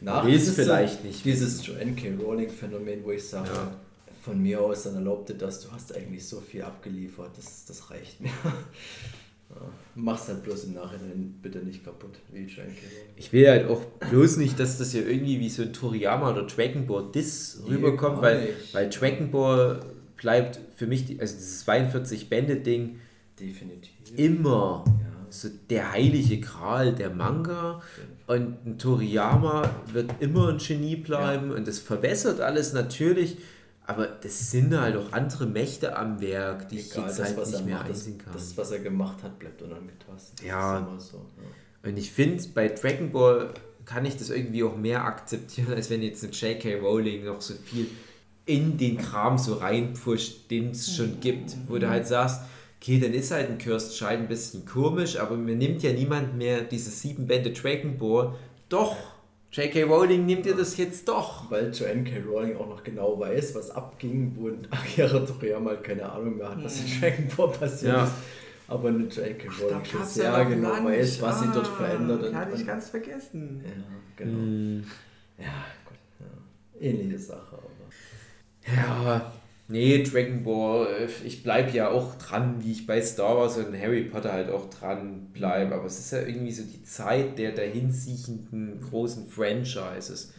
Will 0.00 0.34
es 0.34 0.40
dieses- 0.44 0.54
vielleicht 0.54 1.04
nicht 1.04 1.24
Dieses 1.24 1.66
Joanne 1.66 1.92
K. 1.94 2.14
Rowling-Phänomen, 2.20 3.04
wo 3.04 3.10
ich 3.12 3.26
sage, 3.26 3.48
Ja. 3.52 3.72
Von 4.28 4.40
mir 4.42 4.60
aus, 4.60 4.84
dann 4.84 4.94
erlaubte 4.96 5.34
das, 5.34 5.60
du 5.60 5.72
hast 5.72 5.94
eigentlich 5.96 6.26
so 6.26 6.40
viel 6.40 6.62
abgeliefert, 6.62 7.30
das, 7.36 7.64
das 7.66 7.90
reicht 7.90 8.20
mir. 8.20 8.30
Ja, 9.50 9.62
Mach's 9.94 10.28
halt 10.28 10.42
bloß 10.42 10.64
im 10.64 10.74
Nachhinein 10.74 11.34
bitte 11.40 11.60
nicht 11.60 11.82
kaputt, 11.82 12.18
wie 12.30 12.44
K. 12.44 12.60
Rowling. 12.60 12.76
Ich 13.16 13.32
will 13.32 13.48
halt 13.48 13.66
auch 13.70 13.80
bloß 14.10 14.36
nicht, 14.36 14.60
dass 14.60 14.76
das 14.76 14.92
hier 14.92 15.08
irgendwie 15.08 15.40
wie 15.40 15.48
so 15.48 15.62
ein 15.62 15.72
Toriyama 15.72 16.32
oder 16.32 16.42
Dragon 16.42 16.86
Ball 16.86 17.10
Diss 17.14 17.62
rüberkommt, 17.66 18.20
weil, 18.20 18.42
nicht. 18.42 18.74
weil 18.74 18.90
Dragon 18.90 19.30
Ball 19.30 19.80
bleibt 20.18 20.60
für 20.76 20.86
mich, 20.86 21.18
also 21.18 21.34
dieses 21.34 21.60
42 21.60 22.28
Bände-Ding, 22.28 23.00
Definitiv. 23.40 23.90
immer 24.16 24.84
Ja. 24.86 25.26
so 25.30 25.48
der 25.70 25.92
heilige 25.92 26.40
Gral 26.40 26.94
der 26.94 27.08
Manga 27.08 27.80
und 28.26 28.66
ein 28.66 28.76
Toriyama 28.78 29.70
wird 29.94 30.10
immer 30.20 30.50
ein 30.50 30.58
Genie 30.58 30.96
bleiben 30.96 31.52
und 31.52 31.66
das 31.66 31.78
verbessert 31.78 32.42
alles 32.42 32.74
natürlich, 32.74 33.38
aber 33.88 34.06
das 34.06 34.50
sind 34.50 34.78
halt 34.78 34.96
auch 34.96 35.12
andere 35.12 35.46
Mächte 35.46 35.96
am 35.96 36.20
Werk, 36.20 36.68
die 36.68 36.78
ich 36.80 36.92
Egal, 36.92 37.06
jetzt 37.06 37.18
das, 37.18 37.26
halt 37.28 37.36
was 37.38 37.50
nicht 37.50 37.60
er 37.60 37.64
mehr 37.66 37.76
macht, 37.76 37.88
das, 37.88 37.96
einsehen 37.96 38.18
kann. 38.18 38.32
das, 38.34 38.56
was 38.58 38.70
er 38.70 38.78
gemacht 38.80 39.22
hat, 39.22 39.38
bleibt 39.38 39.62
unangetastet. 39.62 40.46
Ja. 40.46 40.80
Das 40.80 41.04
ist 41.04 41.10
immer 41.14 41.22
so. 41.22 41.26
Ja. 41.82 41.88
Und 41.90 41.96
ich 41.96 42.12
finde, 42.12 42.44
bei 42.54 42.68
Dragon 42.68 43.10
Ball 43.10 43.54
kann 43.86 44.04
ich 44.04 44.18
das 44.18 44.28
irgendwie 44.28 44.62
auch 44.62 44.76
mehr 44.76 45.04
akzeptieren, 45.04 45.72
als 45.72 45.88
wenn 45.88 46.02
jetzt 46.02 46.22
ein 46.22 46.32
J.K. 46.32 46.80
Rowling 46.80 47.24
noch 47.24 47.40
so 47.40 47.54
viel 47.54 47.86
in 48.44 48.76
den 48.76 48.98
Kram 48.98 49.38
so 49.38 49.54
reinpusht, 49.54 50.50
den 50.50 50.72
es 50.72 50.94
schon 50.94 51.20
gibt, 51.20 51.56
wo 51.66 51.78
du 51.78 51.88
halt 51.88 52.06
sagst, 52.06 52.42
okay, 52.82 53.00
dann 53.00 53.14
ist 53.14 53.30
halt 53.30 53.48
ein 53.48 53.56
Cursed 53.56 53.94
Child 53.94 54.20
ein 54.20 54.28
bisschen 54.28 54.66
komisch, 54.66 55.18
aber 55.18 55.34
mir 55.34 55.56
nimmt 55.56 55.82
ja 55.82 55.94
niemand 55.94 56.36
mehr 56.36 56.60
diese 56.60 56.90
sieben 56.90 57.26
Bände 57.26 57.52
Dragon 57.52 57.96
Ball. 57.96 58.34
Doch, 58.68 58.96
J.K. 59.50 59.82
Rowling 59.84 60.26
nimmt 60.26 60.44
dir 60.44 60.54
das 60.54 60.76
jetzt 60.76 61.08
doch. 61.08 61.50
Weil 61.50 61.72
Joanne 61.72 62.04
K. 62.04 62.18
Rowling 62.20 62.56
auch 62.56 62.68
noch 62.68 62.84
genau 62.84 63.18
weiß, 63.18 63.54
was 63.54 63.70
abging, 63.70 64.32
wo 64.36 64.48
ein 64.48 64.66
Akira 64.70 65.20
Toriyama 65.20 65.70
halt 65.70 65.84
keine 65.84 66.10
Ahnung 66.10 66.36
mehr 66.36 66.50
hat, 66.50 66.62
was 66.62 66.80
in 66.80 67.00
Dragon 67.00 67.26
Ball 67.36 67.48
passiert 67.48 67.92
Ja. 67.94 68.04
ist. 68.04 68.12
Aber 68.68 68.88
eine 68.90 69.04
Joanne 69.04 69.34
K. 69.36 69.48
Da 69.48 69.64
Rowling 69.64 69.84
schon 69.86 70.04
sehr 70.04 70.44
genau 70.44 70.74
Lunch. 70.74 70.84
weiß, 70.84 71.22
was 71.22 71.40
sie 71.40 71.48
dort 71.54 71.66
Ah, 71.66 71.76
verändert. 71.76 72.30
Die 72.30 72.34
hatte 72.36 72.52
ich 72.54 72.60
und- 72.60 72.66
ganz 72.66 72.90
vergessen. 72.90 73.64
ja, 73.64 73.82
genau. 74.16 74.38
Hm. 74.38 74.84
Ja, 75.38 75.64
gut. 75.86 75.98
Ja. 76.20 76.80
Ähnliche 76.86 77.18
Sache, 77.18 77.56
aber. 77.56 78.76
Ja, 78.76 79.32
nee, 79.68 80.02
Dragon 80.02 80.42
Ball, 80.42 80.86
äh, 80.86 81.26
ich 81.26 81.42
bleibe 81.42 81.70
ja 81.70 81.90
auch 81.90 82.16
dran, 82.16 82.56
wie 82.62 82.72
ich 82.72 82.86
bei 82.86 83.00
Star 83.00 83.36
Wars 83.36 83.56
und 83.58 83.78
Harry 83.78 84.04
Potter 84.04 84.32
halt 84.32 84.50
auch 84.50 84.68
dran 84.70 85.28
bleibe. 85.32 85.74
Aber 85.74 85.86
es 85.86 85.98
ist 85.98 86.12
ja 86.12 86.22
irgendwie 86.22 86.52
so 86.52 86.62
die 86.64 86.82
Zeit 86.82 87.38
der 87.38 87.52
dahinsiechenden 87.52 88.80
großen 88.80 89.28
Franchises. 89.28 90.32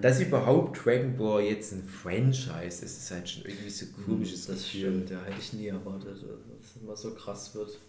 Dass 0.00 0.20
überhaupt 0.20 0.84
Dragon 0.84 1.16
Ball 1.16 1.42
jetzt 1.42 1.72
ein 1.72 1.82
Franchise 1.82 2.84
ist, 2.84 2.98
ist 2.98 3.10
halt 3.10 3.28
schon 3.28 3.44
irgendwie 3.44 3.70
so 3.70 3.86
ein 3.86 4.04
komisches 4.04 4.46
das 4.46 4.62
Gefühl. 4.62 4.80
stimmt, 4.80 5.10
ja, 5.10 5.20
hätte 5.24 5.40
ich 5.40 5.52
nie 5.54 5.66
erwartet, 5.66 6.10
dass 6.10 6.18
es 6.20 6.80
immer 6.80 6.94
so 6.94 7.14
krass 7.14 7.52
wird. 7.54 7.80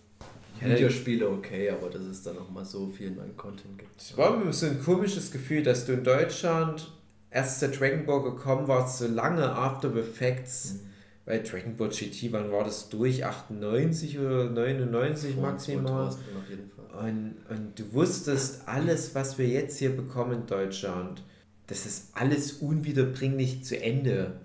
Ja, 0.59 0.69
Videospiele 0.69 1.29
okay, 1.29 1.69
aber 1.69 1.89
dass 1.89 2.01
es 2.01 2.23
da 2.23 2.33
nochmal 2.33 2.65
so 2.65 2.87
viel 2.87 3.11
neuen 3.11 3.37
Content 3.37 3.77
gibt. 3.77 4.01
Es 4.01 4.17
war 4.17 4.51
so 4.51 4.65
ein 4.65 4.83
komisches 4.83 5.31
Gefühl, 5.31 5.61
dass 5.61 5.85
du 5.85 5.93
in 5.93 6.03
Deutschland 6.03 6.91
erst 7.31 7.61
der 7.61 7.69
Dragon 7.69 8.05
Ball 8.05 8.23
gekommen 8.23 8.67
warst, 8.67 8.99
so 8.99 9.07
lange 9.07 9.49
After 9.51 9.91
the 9.93 10.01
Facts. 10.01 10.73
Mhm. 10.73 10.89
Bei 11.25 11.37
Dragon 11.39 11.77
Ball 11.77 11.89
GT, 11.89 12.31
wann 12.31 12.51
war 12.51 12.63
das 12.63 12.89
durch? 12.89 13.23
98 13.23 14.17
oder 14.17 14.49
99 14.49 15.35
Vor 15.35 15.43
maximal? 15.43 16.09
2000 16.09 16.23
auf 16.37 16.49
jeden 16.49 16.71
Fall. 16.71 17.07
Und, 17.07 17.35
und 17.49 17.79
du 17.79 17.93
wusstest, 17.93 18.67
alles, 18.67 19.13
was 19.13 19.37
wir 19.37 19.47
jetzt 19.47 19.77
hier 19.77 19.95
bekommen 19.95 20.33
in 20.33 20.45
Deutschland, 20.47 21.21
das 21.67 21.85
ist 21.85 22.09
alles 22.15 22.53
unwiederbringlich 22.53 23.63
zu 23.63 23.79
Ende. 23.79 24.39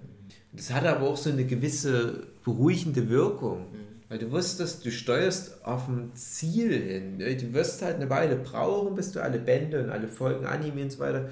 Und 0.53 0.61
Das 0.61 0.75
hatte 0.75 0.95
aber 0.95 1.09
auch 1.09 1.17
so 1.17 1.31
eine 1.31 1.47
gewisse 1.47 2.27
beruhigende 2.45 3.09
Wirkung. 3.09 3.67
Weil 4.11 4.19
du 4.19 4.31
wusstest, 4.31 4.85
du 4.85 4.93
steuerst 4.93 5.65
auf 5.65 5.89
ein 5.89 6.15
Ziel 6.15 6.71
hin. 6.71 7.19
Du 7.19 7.55
wirst 7.55 7.81
halt 7.81 7.97
eine 7.97 8.11
Weile 8.11 8.37
brauchen, 8.37 8.95
bis 8.95 9.13
du 9.13 9.23
alle 9.23 9.39
Bände 9.39 9.83
und 9.83 9.91
alle 9.91 10.09
Folgen, 10.09 10.45
Anime 10.45 10.83
und 10.83 10.93
so 10.93 10.99
weiter, 10.99 11.31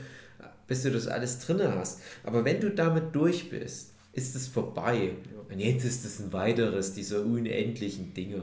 bis 0.73 0.85
du 0.85 0.91
das 0.91 1.07
alles 1.07 1.39
drin 1.39 1.61
hast. 1.63 2.01
Aber 2.25 2.47
wenn 2.47 2.59
du 2.59 2.71
damit 2.71 3.15
durch 3.15 3.51
bist, 3.51 3.93
ist 4.15 4.35
es 4.35 4.49
vorbei. 4.49 5.11
Und 5.51 5.59
jetzt 5.59 5.85
ist 5.85 6.07
es 6.07 6.19
ein 6.19 6.33
weiteres 6.33 6.95
dieser 6.95 7.27
unendlichen 7.27 8.15
Dinge. 8.15 8.43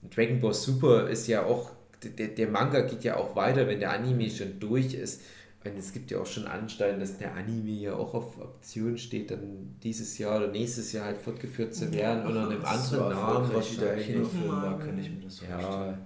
Und 0.00 0.16
Dragon 0.16 0.40
Ball 0.40 0.54
Super 0.54 1.06
ist 1.10 1.26
ja 1.26 1.44
auch, 1.44 1.72
der, 2.02 2.28
der 2.28 2.48
Manga 2.48 2.80
geht 2.80 3.04
ja 3.04 3.18
auch 3.18 3.36
weiter, 3.36 3.66
wenn 3.66 3.80
der 3.80 3.92
Anime 3.92 4.30
schon 4.30 4.58
durch 4.58 4.94
ist. 4.94 5.20
Und 5.66 5.76
es 5.76 5.92
gibt 5.92 6.10
ja 6.10 6.18
auch 6.18 6.26
schon 6.26 6.46
Anstalten, 6.46 6.98
dass 6.98 7.18
der 7.18 7.34
Anime 7.34 7.72
ja 7.72 7.94
auch 7.94 8.14
auf 8.14 8.40
Option 8.40 8.96
steht, 8.96 9.30
dann 9.30 9.76
dieses 9.82 10.16
Jahr 10.16 10.38
oder 10.38 10.48
nächstes 10.48 10.92
Jahr 10.92 11.04
halt 11.04 11.18
fortgeführt 11.18 11.74
zu 11.74 11.92
werden 11.92 12.24
unter 12.24 12.48
einem 12.48 12.62
So 12.62 13.02
anderen 13.02 13.08
Namen 13.10 13.52
wahrscheinlich. 13.52 14.06
Kinofilm 14.06 14.48
war, 14.48 14.78
kann 14.78 14.98
ich 14.98 15.10
mir 15.10 15.24
das 15.24 15.42
Ja, 15.46 15.98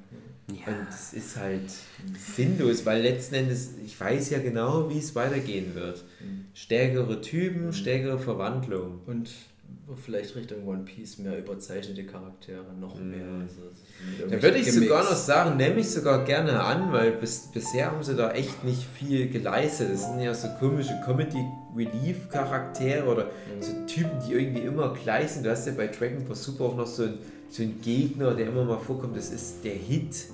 vorstellen. 0.56 0.78
und 0.80 0.88
es 0.88 1.12
ist 1.12 1.36
halt 1.36 1.70
sinnlos, 2.34 2.84
weil 2.86 3.02
letzten 3.02 3.34
Endes, 3.36 3.70
ich 3.84 3.98
weiß 4.00 4.30
ja 4.30 4.38
genau, 4.38 4.88
wie 4.90 4.98
es 4.98 5.14
weitergehen 5.14 5.74
wird. 5.74 6.04
Stärkere 6.54 7.20
Typen, 7.20 7.72
stärkere 7.72 8.18
Verwandlung. 8.18 9.00
Und 9.06 9.30
vielleicht 10.04 10.36
Richtung 10.36 10.66
One 10.66 10.84
Piece 10.84 11.18
mehr 11.18 11.36
überzeichnete 11.38 12.04
Charaktere, 12.04 12.64
noch 12.80 12.98
mehr. 13.00 13.26
Also, 13.42 13.62
Da 14.28 14.42
würde 14.42 14.58
ich 14.58 14.72
sogar 14.72 15.00
noch 15.00 15.06
gemixt. 15.08 15.26
sagen, 15.26 15.56
nehme 15.56 15.80
ich 15.80 15.90
sogar 15.90 16.24
gerne 16.24 16.62
an, 16.62 16.92
weil 16.92 17.12
bis, 17.12 17.50
bisher 17.52 17.90
haben 17.90 18.02
sie 18.02 18.14
da 18.14 18.30
echt 18.32 18.62
nicht 18.64 18.82
viel 18.84 19.28
geleistet. 19.28 19.90
Das 19.92 20.04
sind 20.06 20.20
ja 20.20 20.32
so 20.32 20.48
komische 20.60 20.94
Comedy-Relief-Charaktere 21.04 23.04
oder 23.06 23.30
so 23.60 23.72
Typen, 23.86 24.18
die 24.26 24.32
irgendwie 24.34 24.62
immer 24.62 24.94
gleich 24.94 25.32
sind. 25.32 25.44
Du 25.44 25.50
hast 25.50 25.66
ja 25.66 25.72
bei 25.72 25.88
Dragon 25.88 26.24
Ball 26.24 26.36
Super 26.36 26.64
auch 26.64 26.76
noch 26.76 26.86
so 26.86 27.04
einen, 27.04 27.18
so 27.48 27.62
einen 27.62 27.80
Gegner, 27.80 28.34
der 28.34 28.48
immer 28.48 28.64
mal 28.64 28.78
vorkommt. 28.78 29.16
Das 29.16 29.30
ist 29.30 29.64
der 29.64 29.74
Hit, 29.74 30.26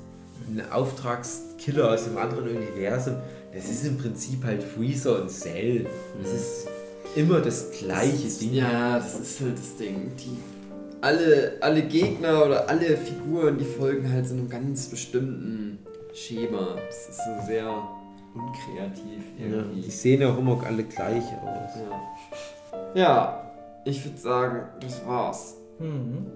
ein 0.48 0.62
Auftragskiller 0.70 1.92
aus 1.92 2.06
einem 2.06 2.18
anderen 2.18 2.48
Universum. 2.56 3.16
Das 3.54 3.68
ist 3.68 3.84
im 3.84 3.96
Prinzip 3.98 4.44
halt 4.44 4.62
Freezer 4.62 5.22
und 5.22 5.30
Cell. 5.30 5.86
Das 6.22 6.32
ist 6.32 6.68
immer 7.14 7.40
das 7.40 7.70
gleiche 7.72 8.28
Ding. 8.40 8.54
Ja, 8.54 8.98
das 8.98 9.18
ist 9.18 9.40
halt 9.40 9.58
das 9.58 9.76
Ding. 9.76 10.12
Die, 10.18 10.36
alle, 11.00 11.56
alle 11.60 11.82
Gegner 11.82 12.44
oder 12.44 12.68
alle 12.68 12.96
Figuren, 12.96 13.58
die 13.58 13.64
folgen 13.64 14.12
halt 14.12 14.26
so 14.26 14.34
einem 14.34 14.48
ganz 14.48 14.86
bestimmten 14.86 15.78
Schema. 16.14 16.76
Das 16.86 17.08
ist 17.08 17.16
so 17.18 17.46
sehr 17.46 17.82
unkreativ 18.34 19.22
Ja, 19.38 19.46
irgendwie. 19.46 19.80
die 19.80 19.90
sehen 19.90 20.22
auch 20.24 20.38
immer 20.38 20.62
alle 20.64 20.84
gleich 20.84 21.24
aus. 21.24 21.70
Ja, 22.94 23.00
ja 23.00 23.52
ich 23.84 24.04
würde 24.04 24.18
sagen, 24.18 24.62
das 24.80 25.06
war's. 25.06 25.54
Mhm. 25.78 26.26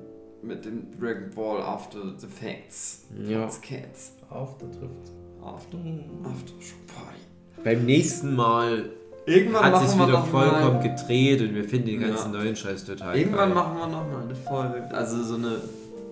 Mit 0.43 0.65
dem 0.65 0.87
Dragon 0.99 1.31
Ball 1.35 1.61
After 1.63 1.99
the 2.19 2.27
Facts. 2.27 3.05
Ja. 3.27 3.43
Cats, 3.43 3.61
Cats. 3.61 4.13
After 4.31 4.71
trifft. 4.71 5.13
After, 5.43 5.79
After 6.25 6.53
Show 6.61 6.77
Party. 6.87 7.21
Beim 7.65 7.85
nächsten 7.87 8.35
Mal 8.35 8.91
Irgendwann 9.27 9.65
hat 9.65 9.87
sich 9.89 9.95
wieder 9.99 10.23
vollkommen 10.25 10.79
mal, 10.79 10.83
gedreht 10.97 11.41
und 11.43 11.55
wir 11.55 11.65
finden 11.65 11.87
den 11.89 12.01
ganzen 12.01 12.33
Ja. 12.33 12.39
neuen 12.41 12.57
Scheiß 12.57 12.85
total 12.85 13.17
Irgendwann 13.17 13.51
geil. 13.53 13.55
machen 13.55 13.79
wir 13.79 13.87
noch 13.87 14.11
mal 14.11 14.23
eine 14.23 14.35
Folge, 14.35 14.95
also 14.95 15.23
so 15.23 15.35
eine 15.37 15.57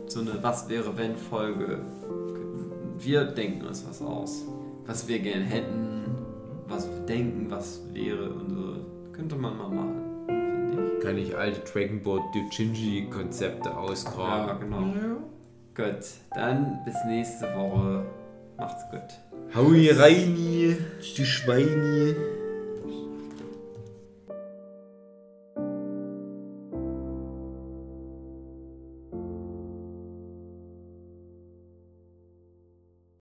so 0.06 0.20
eine 0.20 0.42
Was 0.42 0.68
wäre 0.68 0.96
wenn 0.96 1.16
Folge. 1.16 1.80
Wir 2.98 3.24
denken 3.24 3.66
uns 3.66 3.84
was 3.88 4.00
aus, 4.02 4.44
was 4.86 5.06
wir 5.08 5.18
gerne 5.20 5.44
hätten, 5.44 6.04
was 6.66 6.86
wir 6.88 7.00
denken, 7.06 7.46
was 7.50 7.80
wäre 7.92 8.30
und 8.30 8.50
so. 8.50 9.12
Könnte 9.12 9.36
man 9.36 9.56
mal 9.56 9.68
machen, 9.68 9.97
Kann 11.08 11.16
ich 11.16 11.34
alte 11.34 11.60
Dragon 11.60 12.02
Ball 12.02 12.20
Doujinshi 12.34 13.08
Konzepte 13.10 13.70
ich. 13.70 13.74
Ja, 13.74 13.78
ausgraben. 13.78 14.60
genau. 14.60 15.16
Gut, 15.74 16.04
dann 16.34 16.80
bis 16.84 16.96
nächste 17.06 17.46
Woche. 17.56 18.04
Macht's 18.58 18.84
gut. 18.90 19.54
Hau 19.54 19.72
rein, 19.88 20.36
die 20.36 21.24
Schweini. 21.24 22.14